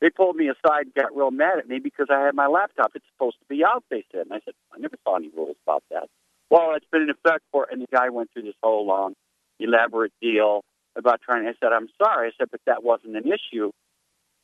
they 0.00 0.10
pulled 0.10 0.36
me 0.36 0.48
aside, 0.48 0.86
and 0.86 0.94
got 0.94 1.16
real 1.16 1.30
mad 1.30 1.58
at 1.58 1.68
me 1.68 1.78
because 1.78 2.08
I 2.10 2.20
had 2.20 2.34
my 2.34 2.46
laptop. 2.46 2.92
It's 2.94 3.04
supposed 3.14 3.36
to 3.40 3.46
be 3.48 3.64
out, 3.64 3.84
they 3.90 4.04
said, 4.12 4.22
and 4.22 4.32
I 4.32 4.40
said, 4.44 4.54
I 4.72 4.78
never 4.78 4.96
saw 5.04 5.16
any 5.16 5.28
rules 5.34 5.56
about 5.66 5.82
that. 5.90 6.08
Well, 6.50 6.74
it's 6.74 6.86
been 6.90 7.02
in 7.02 7.10
effect 7.10 7.44
for, 7.52 7.66
and 7.70 7.80
the 7.80 7.86
guy 7.92 8.10
went 8.10 8.30
through 8.32 8.42
this 8.42 8.54
whole 8.62 8.86
long, 8.86 9.14
elaborate 9.58 10.12
deal 10.20 10.62
about 10.96 11.20
trying. 11.22 11.44
To. 11.44 11.50
I 11.50 11.54
said, 11.60 11.72
I'm 11.72 11.88
sorry. 12.02 12.28
I 12.28 12.30
said, 12.38 12.48
but 12.50 12.60
that 12.66 12.84
wasn't 12.84 13.16
an 13.16 13.24
issue 13.26 13.72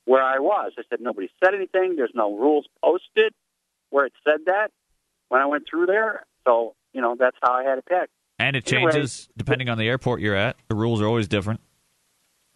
where 0.06 0.22
I 0.22 0.38
was. 0.38 0.72
I 0.78 0.82
said, 0.88 1.00
nobody 1.00 1.28
said 1.44 1.54
anything. 1.54 1.96
There's 1.96 2.12
no 2.14 2.36
rules 2.36 2.66
posted 2.82 3.32
where 3.90 4.06
it 4.06 4.12
said 4.24 4.40
that 4.46 4.70
when 5.28 5.40
I 5.40 5.46
went 5.46 5.64
through 5.68 5.86
there. 5.86 6.24
So, 6.46 6.74
you 6.92 7.00
know, 7.00 7.16
that's 7.18 7.36
how 7.42 7.52
I 7.52 7.64
had 7.64 7.78
it 7.78 7.86
picked. 7.86 8.12
And 8.38 8.56
it 8.56 8.72
Anyway, 8.72 8.92
changes 8.92 9.28
depending 9.36 9.68
on 9.68 9.78
the 9.78 9.88
airport 9.88 10.20
you're 10.20 10.34
at. 10.34 10.56
The 10.68 10.74
rules 10.74 11.00
are 11.02 11.06
always 11.06 11.28
different. 11.28 11.60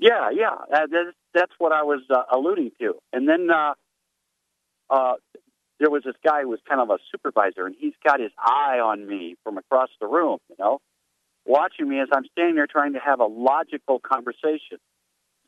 Yeah, 0.05 0.29
yeah. 0.35 0.51
Uh, 0.51 0.87
that's, 0.93 1.17
that's 1.33 1.53
what 1.57 1.73
I 1.73 1.83
was 1.83 2.03
uh, 2.11 2.25
alluding 2.31 2.73
to. 2.79 2.97
And 3.15 3.27
then 3.27 3.49
uh, 3.51 3.73
uh, 4.91 5.15
there 5.81 5.89
was 5.89 6.03
this 6.05 6.15
guy 6.23 6.43
who 6.43 6.51
was 6.51 6.61
kind 6.69 6.79
of 6.79 6.91
a 6.91 6.99
supervisor, 7.11 7.65
and 7.65 7.75
he's 7.79 7.95
got 8.05 8.21
his 8.21 8.31
eye 8.39 8.81
on 8.85 9.07
me 9.07 9.37
from 9.43 9.57
across 9.57 9.89
the 10.03 10.07
room, 10.07 10.41
you 10.51 10.57
know, 10.59 10.81
watching 11.47 11.89
me 11.89 12.01
as 12.01 12.09
I'm 12.13 12.25
standing 12.33 12.57
there 12.57 12.67
trying 12.67 12.93
to 12.93 12.99
have 12.99 13.21
a 13.21 13.25
logical 13.25 13.99
conversation. 13.99 14.77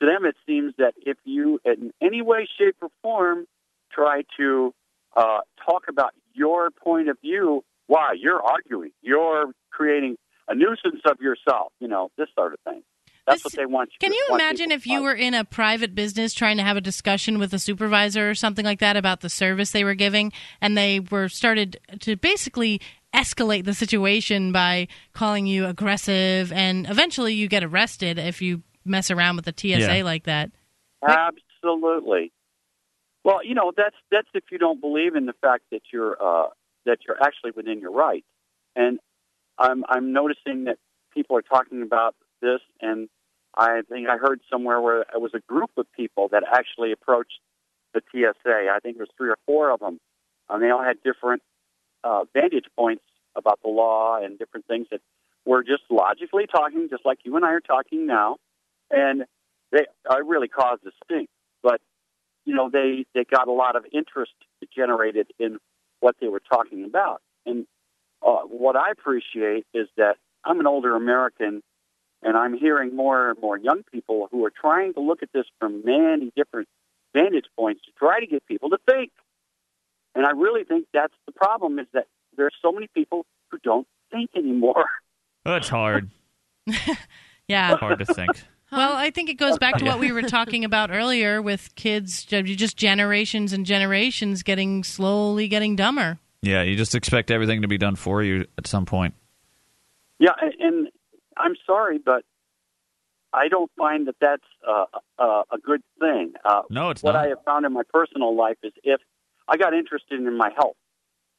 To 0.01 0.07
them, 0.07 0.25
it 0.25 0.37
seems 0.47 0.73
that 0.79 0.95
if 1.05 1.19
you, 1.25 1.61
in 1.67 1.93
any 2.01 2.23
way, 2.23 2.49
shape, 2.59 2.77
or 2.81 2.89
form, 3.03 3.45
try 3.93 4.23
to 4.39 4.73
uh, 5.15 5.41
talk 5.69 5.85
about 5.91 6.13
your 6.33 6.71
point 6.71 7.11
of 7.11 7.19
view, 7.21 7.63
why 7.89 8.15
you're 8.19 8.43
arguing, 8.43 8.93
you're 9.03 9.53
creating 9.71 10.17
a 10.49 10.55
nuisance 10.55 11.03
of 11.11 11.21
yourself, 11.21 11.73
you 11.79 11.89
know, 11.89 12.11
this 12.17 12.29
sort 12.35 12.55
of 12.55 12.61
thing. 12.61 12.83
That's 13.27 13.45
what 13.45 13.55
they 13.55 13.67
want 13.67 13.91
you. 13.93 13.99
Can 13.99 14.13
you 14.13 14.27
want 14.31 14.41
imagine 14.41 14.71
if 14.71 14.87
you 14.87 15.03
were 15.03 15.15
in 15.15 15.35
a 15.35 15.45
private 15.45 15.95
business 15.95 16.33
trying 16.33 16.59
to 16.59 16.63
have 16.63 16.77
a 16.77 16.81
discussion 16.81 17.39
with 17.39 17.53
a 17.53 17.59
supervisor 17.59 18.31
or 18.31 18.35
something 18.35 18.65
like 18.65 18.79
that 18.79 18.97
about 18.97 19.21
the 19.21 19.29
service 19.29 19.73
they 19.73 19.83
were 19.85 19.95
giving, 19.95 20.33
and 20.61 20.79
they 20.79 21.01
were 21.01 21.29
started 21.29 21.79
to 22.01 22.17
basically 22.17 22.81
escalate 23.15 23.65
the 23.65 23.75
situation 23.75 24.53
by 24.53 24.87
calling 25.13 25.47
you 25.47 25.67
aggressive, 25.67 26.53
and 26.53 26.89
eventually 26.89 27.35
you 27.35 27.49
get 27.49 27.65
arrested 27.65 28.19
if 28.19 28.41
you 28.41 28.63
mess 28.85 29.11
around 29.11 29.37
with 29.37 29.45
the 29.45 29.55
TSA 29.57 29.97
Yeah. 29.97 30.03
like 30.05 30.25
that. 30.25 30.51
Absolutely. 31.03 32.33
Well, 33.25 33.45
you 33.45 33.55
know 33.55 33.73
that's 33.77 33.97
that's 34.11 34.29
if 34.35 34.45
you 34.53 34.59
don't 34.59 34.81
believe 34.81 35.17
in 35.17 35.27
the 35.27 35.33
fact 35.33 35.65
that 35.73 35.83
you're 35.93 36.17
uh, 36.23 36.49
that 36.85 36.99
you're 37.07 37.21
actually 37.21 37.51
within 37.57 37.81
your 37.81 37.91
rights, 37.91 38.27
and 38.77 39.01
I'm 39.59 39.85
I'm 39.89 40.13
noticing 40.13 40.65
that 40.65 40.79
people 41.13 41.37
are 41.37 41.43
talking 41.43 41.83
about 41.83 42.15
this, 42.41 42.61
and 42.81 43.09
I 43.57 43.81
think 43.89 44.09
I 44.09 44.17
heard 44.19 44.41
somewhere 44.51 44.81
where 44.81 45.01
it 45.03 45.21
was 45.21 45.33
a 45.35 45.41
group 45.41 45.71
of 45.77 45.87
people 45.93 46.29
that 46.33 46.43
actually 46.47 46.93
approached 46.93 47.41
the 47.95 48.03
TSA. 48.13 48.69
I 48.71 48.79
think 48.83 48.97
there 48.97 49.05
was 49.05 49.15
three 49.17 49.31
or 49.31 49.39
four 49.47 49.71
of 49.71 49.81
them, 49.81 49.99
and 50.51 50.63
they 50.63 50.71
all 50.71 50.83
had 50.83 51.03
different 51.03 51.43
uh, 52.05 52.25
vantage 52.35 52.67
points 52.77 53.05
about 53.35 53.61
the 53.63 53.71
law 53.71 54.19
and 54.23 54.39
different 54.39 54.67
things 54.67 54.87
that 54.91 55.01
were 55.45 55.63
just 55.63 55.83
logically 55.91 56.47
talking, 56.47 56.89
just 56.91 57.07
like 57.07 57.19
you 57.25 57.37
and 57.37 57.45
I 57.45 57.53
are 57.53 57.61
talking 57.61 58.07
now, 58.07 58.37
and 58.91 59.25
they 59.73 59.87
I 60.09 60.19
really 60.19 60.49
caused 60.49 60.85
a 60.87 60.91
stink. 61.05 61.29
But 61.63 61.81
you 62.45 62.55
know, 62.55 62.69
they 62.71 63.07
they 63.15 63.25
got 63.25 63.49
a 63.49 63.53
lot 63.53 63.77
of 63.77 63.85
interest 63.93 64.33
generated 64.75 65.29
in 65.39 65.59
what 66.01 66.17
they 66.21 66.29
were 66.29 66.41
talking 66.41 66.85
about, 66.85 67.23
and 67.47 67.67
uh, 68.23 68.43
what 68.43 68.77
I 68.77 68.91
appreciate 68.91 69.67
is 69.73 69.89
that 69.97 70.17
I'm 70.45 70.61
an 70.61 70.67
older 70.67 70.95
American, 70.95 71.63
and 72.23 72.37
I'm 72.37 72.57
hearing 72.57 72.95
more 72.97 73.31
and 73.31 73.41
more 73.41 73.57
young 73.59 73.83
people 73.93 74.29
who 74.31 74.45
are 74.45 74.51
trying 74.51 74.95
to 74.95 75.01
look 75.01 75.23
at 75.23 75.29
this 75.33 75.45
from 75.59 75.83
many 75.85 76.33
different 76.37 76.69
vantage 77.15 77.47
points 77.57 77.83
to 77.87 77.93
try 77.99 78.21
to 78.21 78.27
get 78.27 78.47
people 78.47 78.71
to 78.71 78.79
think. 78.91 79.13
And 80.15 80.27
I 80.27 80.31
really 80.31 80.65
think 80.65 80.87
that's 80.93 81.15
the 81.27 81.33
problem: 81.33 81.79
is 81.79 81.87
that 81.93 82.07
there 82.37 82.47
are 82.47 82.51
so 82.63 82.73
many 82.73 82.89
people 82.95 83.27
who 83.51 83.59
don't 83.63 83.87
think 84.11 84.31
anymore. 84.37 84.87
That's 85.45 85.69
hard. 85.69 86.11
Yeah. 87.49 87.77
hard 87.77 88.01
to 88.01 88.07
think. 88.07 88.31
Well, 88.73 88.95
I 88.97 89.11
think 89.11 89.31
it 89.31 89.35
goes 89.35 89.59
back 89.59 89.77
to 89.77 89.85
what 89.85 90.01
we 90.01 90.11
were 90.11 90.23
talking 90.23 90.65
about 90.65 90.91
earlier 90.91 91.41
with 91.41 91.73
kids, 91.77 92.25
just 92.25 92.77
generations 92.77 93.53
and 93.53 93.65
generations 93.65 94.43
getting 94.43 94.83
slowly 94.83 95.47
getting 95.47 95.77
dumber. 95.77 96.19
Yeah, 96.43 96.63
you 96.63 96.75
just 96.75 96.97
expect 96.97 97.31
everything 97.31 97.63
to 97.63 97.69
be 97.69 97.79
done 97.79 97.95
for 97.95 98.25
you 98.25 98.45
at 98.59 98.67
some 98.67 98.85
point. 98.85 99.15
Yeah, 100.19 100.33
and- 100.43 100.55
and 100.59 100.86
I'm 101.47 101.57
sorry, 101.65 101.99
but 102.05 102.25
I 103.33 103.47
don't 103.49 103.71
find 103.79 104.09
that 104.09 104.17
that's 104.21 104.43
uh, 104.67 104.87
uh, 105.19 105.43
a 105.53 105.59
good 105.59 105.81
thing. 106.01 106.33
Uh, 106.45 106.63
no, 106.71 106.91
it's 106.91 107.05
what 107.05 107.13
not. 107.13 107.25
I 107.25 107.29
have 107.29 107.45
found 107.45 107.65
in 107.65 107.73
my 107.73 107.83
personal 107.93 108.37
life 108.37 108.57
is 108.65 108.73
if 108.83 109.01
I 109.49 109.57
got 109.57 109.73
interested 109.73 110.19
in 110.19 110.37
my 110.37 110.51
health 110.57 110.77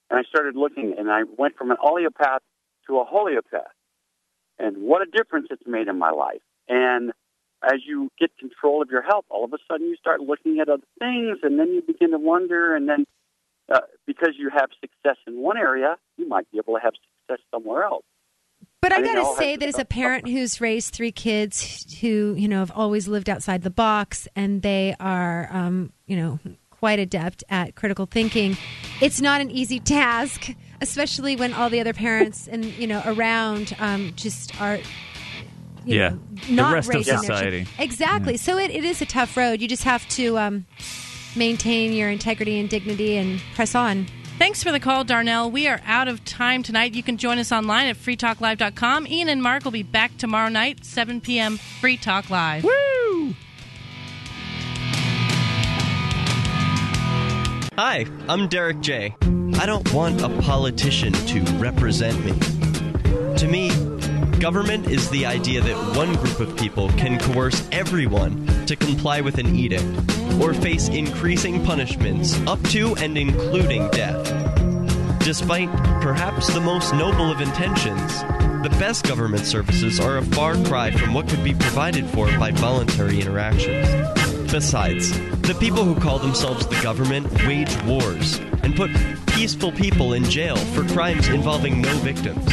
and 0.10 0.18
I 0.18 0.24
started 0.24 0.56
looking, 0.56 0.96
and 0.98 1.12
I 1.12 1.24
went 1.38 1.58
from 1.58 1.72
an 1.72 1.78
allopath 1.84 2.40
to 2.88 3.00
a 3.00 3.04
holeopath, 3.04 3.74
and 4.58 4.78
what 4.78 5.02
a 5.02 5.06
difference 5.12 5.48
it's 5.52 5.68
made 5.68 5.90
in 5.90 6.00
my 6.00 6.12
life. 6.12 6.42
And 6.70 7.12
as 7.62 7.82
you 7.86 8.10
get 8.18 8.32
control 8.38 8.82
of 8.82 8.90
your 8.90 9.02
health, 9.02 9.26
all 9.30 9.44
of 9.44 9.52
a 9.52 9.58
sudden 9.70 9.88
you 9.88 9.98
start 9.98 10.22
looking 10.22 10.60
at 10.62 10.70
other 10.70 10.88
things, 11.00 11.40
and 11.44 11.60
then 11.60 11.74
you 11.74 11.82
begin 11.82 12.12
to 12.12 12.18
wonder, 12.18 12.74
and 12.74 12.88
then 12.88 13.06
uh, 13.74 13.82
because 14.06 14.36
you 14.40 14.50
have 14.54 14.70
success 14.80 15.18
in 15.28 15.42
one 15.42 15.58
area, 15.58 15.98
you 16.16 16.26
might 16.30 16.50
be 16.52 16.60
able 16.60 16.76
to 16.76 16.80
have 16.82 16.94
success 17.28 17.44
somewhere 17.52 17.84
else. 17.84 18.06
But 18.90 18.94
I 18.94 19.02
I 19.02 19.14
gotta 19.14 19.36
say 19.38 19.56
that 19.58 19.68
as 19.68 19.78
a 19.80 19.86
parent 19.86 20.28
who's 20.28 20.62
raised 20.62 20.94
three 20.94 21.12
kids 21.12 21.86
who, 22.02 22.36
you 22.38 22.48
know, 22.48 22.60
have 22.60 22.72
always 22.76 23.08
lived 23.08 23.30
outside 23.30 23.62
the 23.64 23.70
box 23.70 24.28
and 24.36 24.62
they 24.62 24.96
are, 25.00 25.50
um, 25.52 25.92
you 26.06 26.16
know, 26.16 26.40
quite 26.72 27.00
adept 27.00 27.44
at 27.50 27.76
critical 27.76 28.06
thinking, 28.06 28.56
it's 29.02 29.20
not 29.20 29.42
an 29.42 29.52
easy 29.52 29.80
task 29.80 30.52
especially 30.80 31.36
when 31.36 31.54
all 31.54 31.72
the 31.72 31.80
other 31.80 31.94
parents 31.94 32.48
and 32.48 32.64
you 32.64 32.86
know 32.86 33.02
around 33.06 33.76
um, 33.80 34.14
just 34.16 34.60
are. 34.62 34.78
You 35.86 35.96
Yeah. 35.96 36.10
know, 36.10 36.20
The 36.48 36.54
not 36.54 36.74
rest 36.74 36.90
of 36.90 36.96
raising 36.96 37.14
their 37.16 37.24
children. 37.24 37.38
society. 37.66 37.68
Exactly. 37.80 38.38
So 38.38 38.58
it, 38.58 38.72
it 38.72 38.84
is 38.84 39.02
a 39.02 39.06
tough 39.06 39.36
road. 39.38 39.62
You 39.62 39.68
just 39.70 39.86
have 39.86 40.08
to 40.10 40.38
um, 40.38 40.66
maintain 41.36 41.94
your 41.94 42.10
integrity 42.10 42.60
and 42.60 42.70
dignity 42.70 43.16
and 43.18 43.40
press 43.56 43.74
on. 43.74 44.06
Thanks 44.38 44.62
for 44.62 44.72
the 44.72 44.80
call, 44.80 45.04
Darnell. 45.04 45.50
We 45.50 45.68
are 45.68 45.82
out 45.84 46.08
of 46.08 46.24
time 46.24 46.62
tonight. 46.62 46.94
You 46.94 47.02
can 47.02 47.18
join 47.18 47.40
us 47.40 47.52
online 47.52 47.88
at 47.88 47.96
freetalklive.com. 47.98 49.08
Ian 49.08 49.30
and 49.30 49.42
Mark 49.42 49.64
will 49.64 49.72
be 49.72 49.82
back 49.82 50.16
tomorrow 50.18 50.50
night, 50.50 50.86
7 50.86 51.22
p.m. 51.22 51.58
Free 51.58 51.98
Talk 51.98 52.30
Live. 52.30 52.64
Woo! 52.64 53.34
Hi, 57.80 58.06
I'm 58.30 58.48
Derek 58.48 58.80
J. 58.82 59.16
I 59.56 59.66
don't 59.66 59.92
want 59.92 60.22
a 60.22 60.30
politician 60.42 61.14
to 61.14 61.42
represent 61.54 62.24
me. 62.24 62.34
To 63.38 63.48
me, 63.48 63.72
government 64.40 64.88
is 64.88 65.10
the 65.10 65.26
idea 65.26 65.62
that 65.62 65.96
one 65.96 66.14
group 66.16 66.40
of 66.40 66.56
people 66.58 66.90
can 66.90 67.20
coerce 67.20 67.68
everyone 67.72 68.46
to 68.68 68.76
comply 68.76 69.22
with 69.22 69.38
an 69.40 69.56
edict 69.56 69.86
or 70.42 70.54
face 70.54 70.90
increasing 70.90 71.64
punishments 71.66 72.40
up 72.46 72.62
to 72.66 72.96
and 72.98 73.18
including 73.18 73.90
death. 73.90 74.26
Despite 75.20 75.72
perhaps 76.02 76.54
the 76.54 76.62
most 76.62 76.94
noble 76.94 77.32
of 77.32 77.42
intentions, 77.42 78.22
the 78.64 78.76
best 78.80 79.08
government 79.08 79.46
services 79.46 80.00
are 80.00 80.18
a 80.18 80.26
far 80.26 80.56
cry 80.66 80.92
from 80.92 81.14
what 81.14 81.28
could 81.28 81.44
be 81.44 81.54
provided 81.54 82.06
for 82.06 82.28
by 82.38 82.52
voluntary 82.52 83.20
interactions. 83.20 83.88
Besides, 84.52 85.12
the 85.42 85.58
people 85.60 85.84
who 85.84 86.00
call 86.00 86.20
themselves 86.20 86.68
the 86.68 86.80
government 86.82 87.32
wage 87.46 87.76
wars 87.84 88.40
and 88.64 88.76
put 88.76 88.92
peaceful 89.28 89.72
people 89.72 90.14
in 90.14 90.24
jail 90.26 90.58
for 90.58 90.84
crimes 90.94 91.28
involving 91.28 91.82
no 91.82 91.94
victims. 91.98 92.46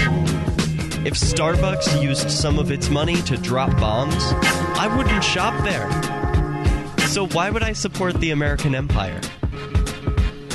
If 1.04 1.14
Starbucks 1.14 2.02
used 2.02 2.30
some 2.30 2.58
of 2.58 2.70
its 2.70 2.88
money 2.88 3.20
to 3.22 3.36
drop 3.36 3.78
bombs, 3.78 4.32
I 4.78 4.90
wouldn't 4.96 5.22
shop 5.22 5.62
there. 5.62 5.90
So 7.08 7.26
why 7.26 7.50
would 7.50 7.62
I 7.62 7.74
support 7.74 8.14
the 8.20 8.30
American 8.30 8.74
empire? 8.74 9.20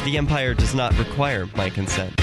The 0.05 0.17
empire 0.17 0.55
does 0.55 0.73
not 0.73 0.97
require 0.97 1.47
my 1.55 1.69
consent. 1.69 2.15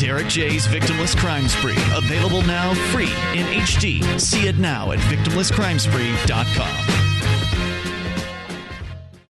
Derek 0.00 0.28
J's 0.28 0.66
Victimless 0.66 1.14
Crime 1.14 1.46
Spree. 1.46 1.76
Available 1.94 2.40
now 2.42 2.72
free 2.90 3.12
in 3.38 3.46
HD. 3.60 4.02
See 4.18 4.48
it 4.48 4.58
now 4.58 4.92
at 4.92 4.98
victimlesscrimespree.com. 4.98 6.99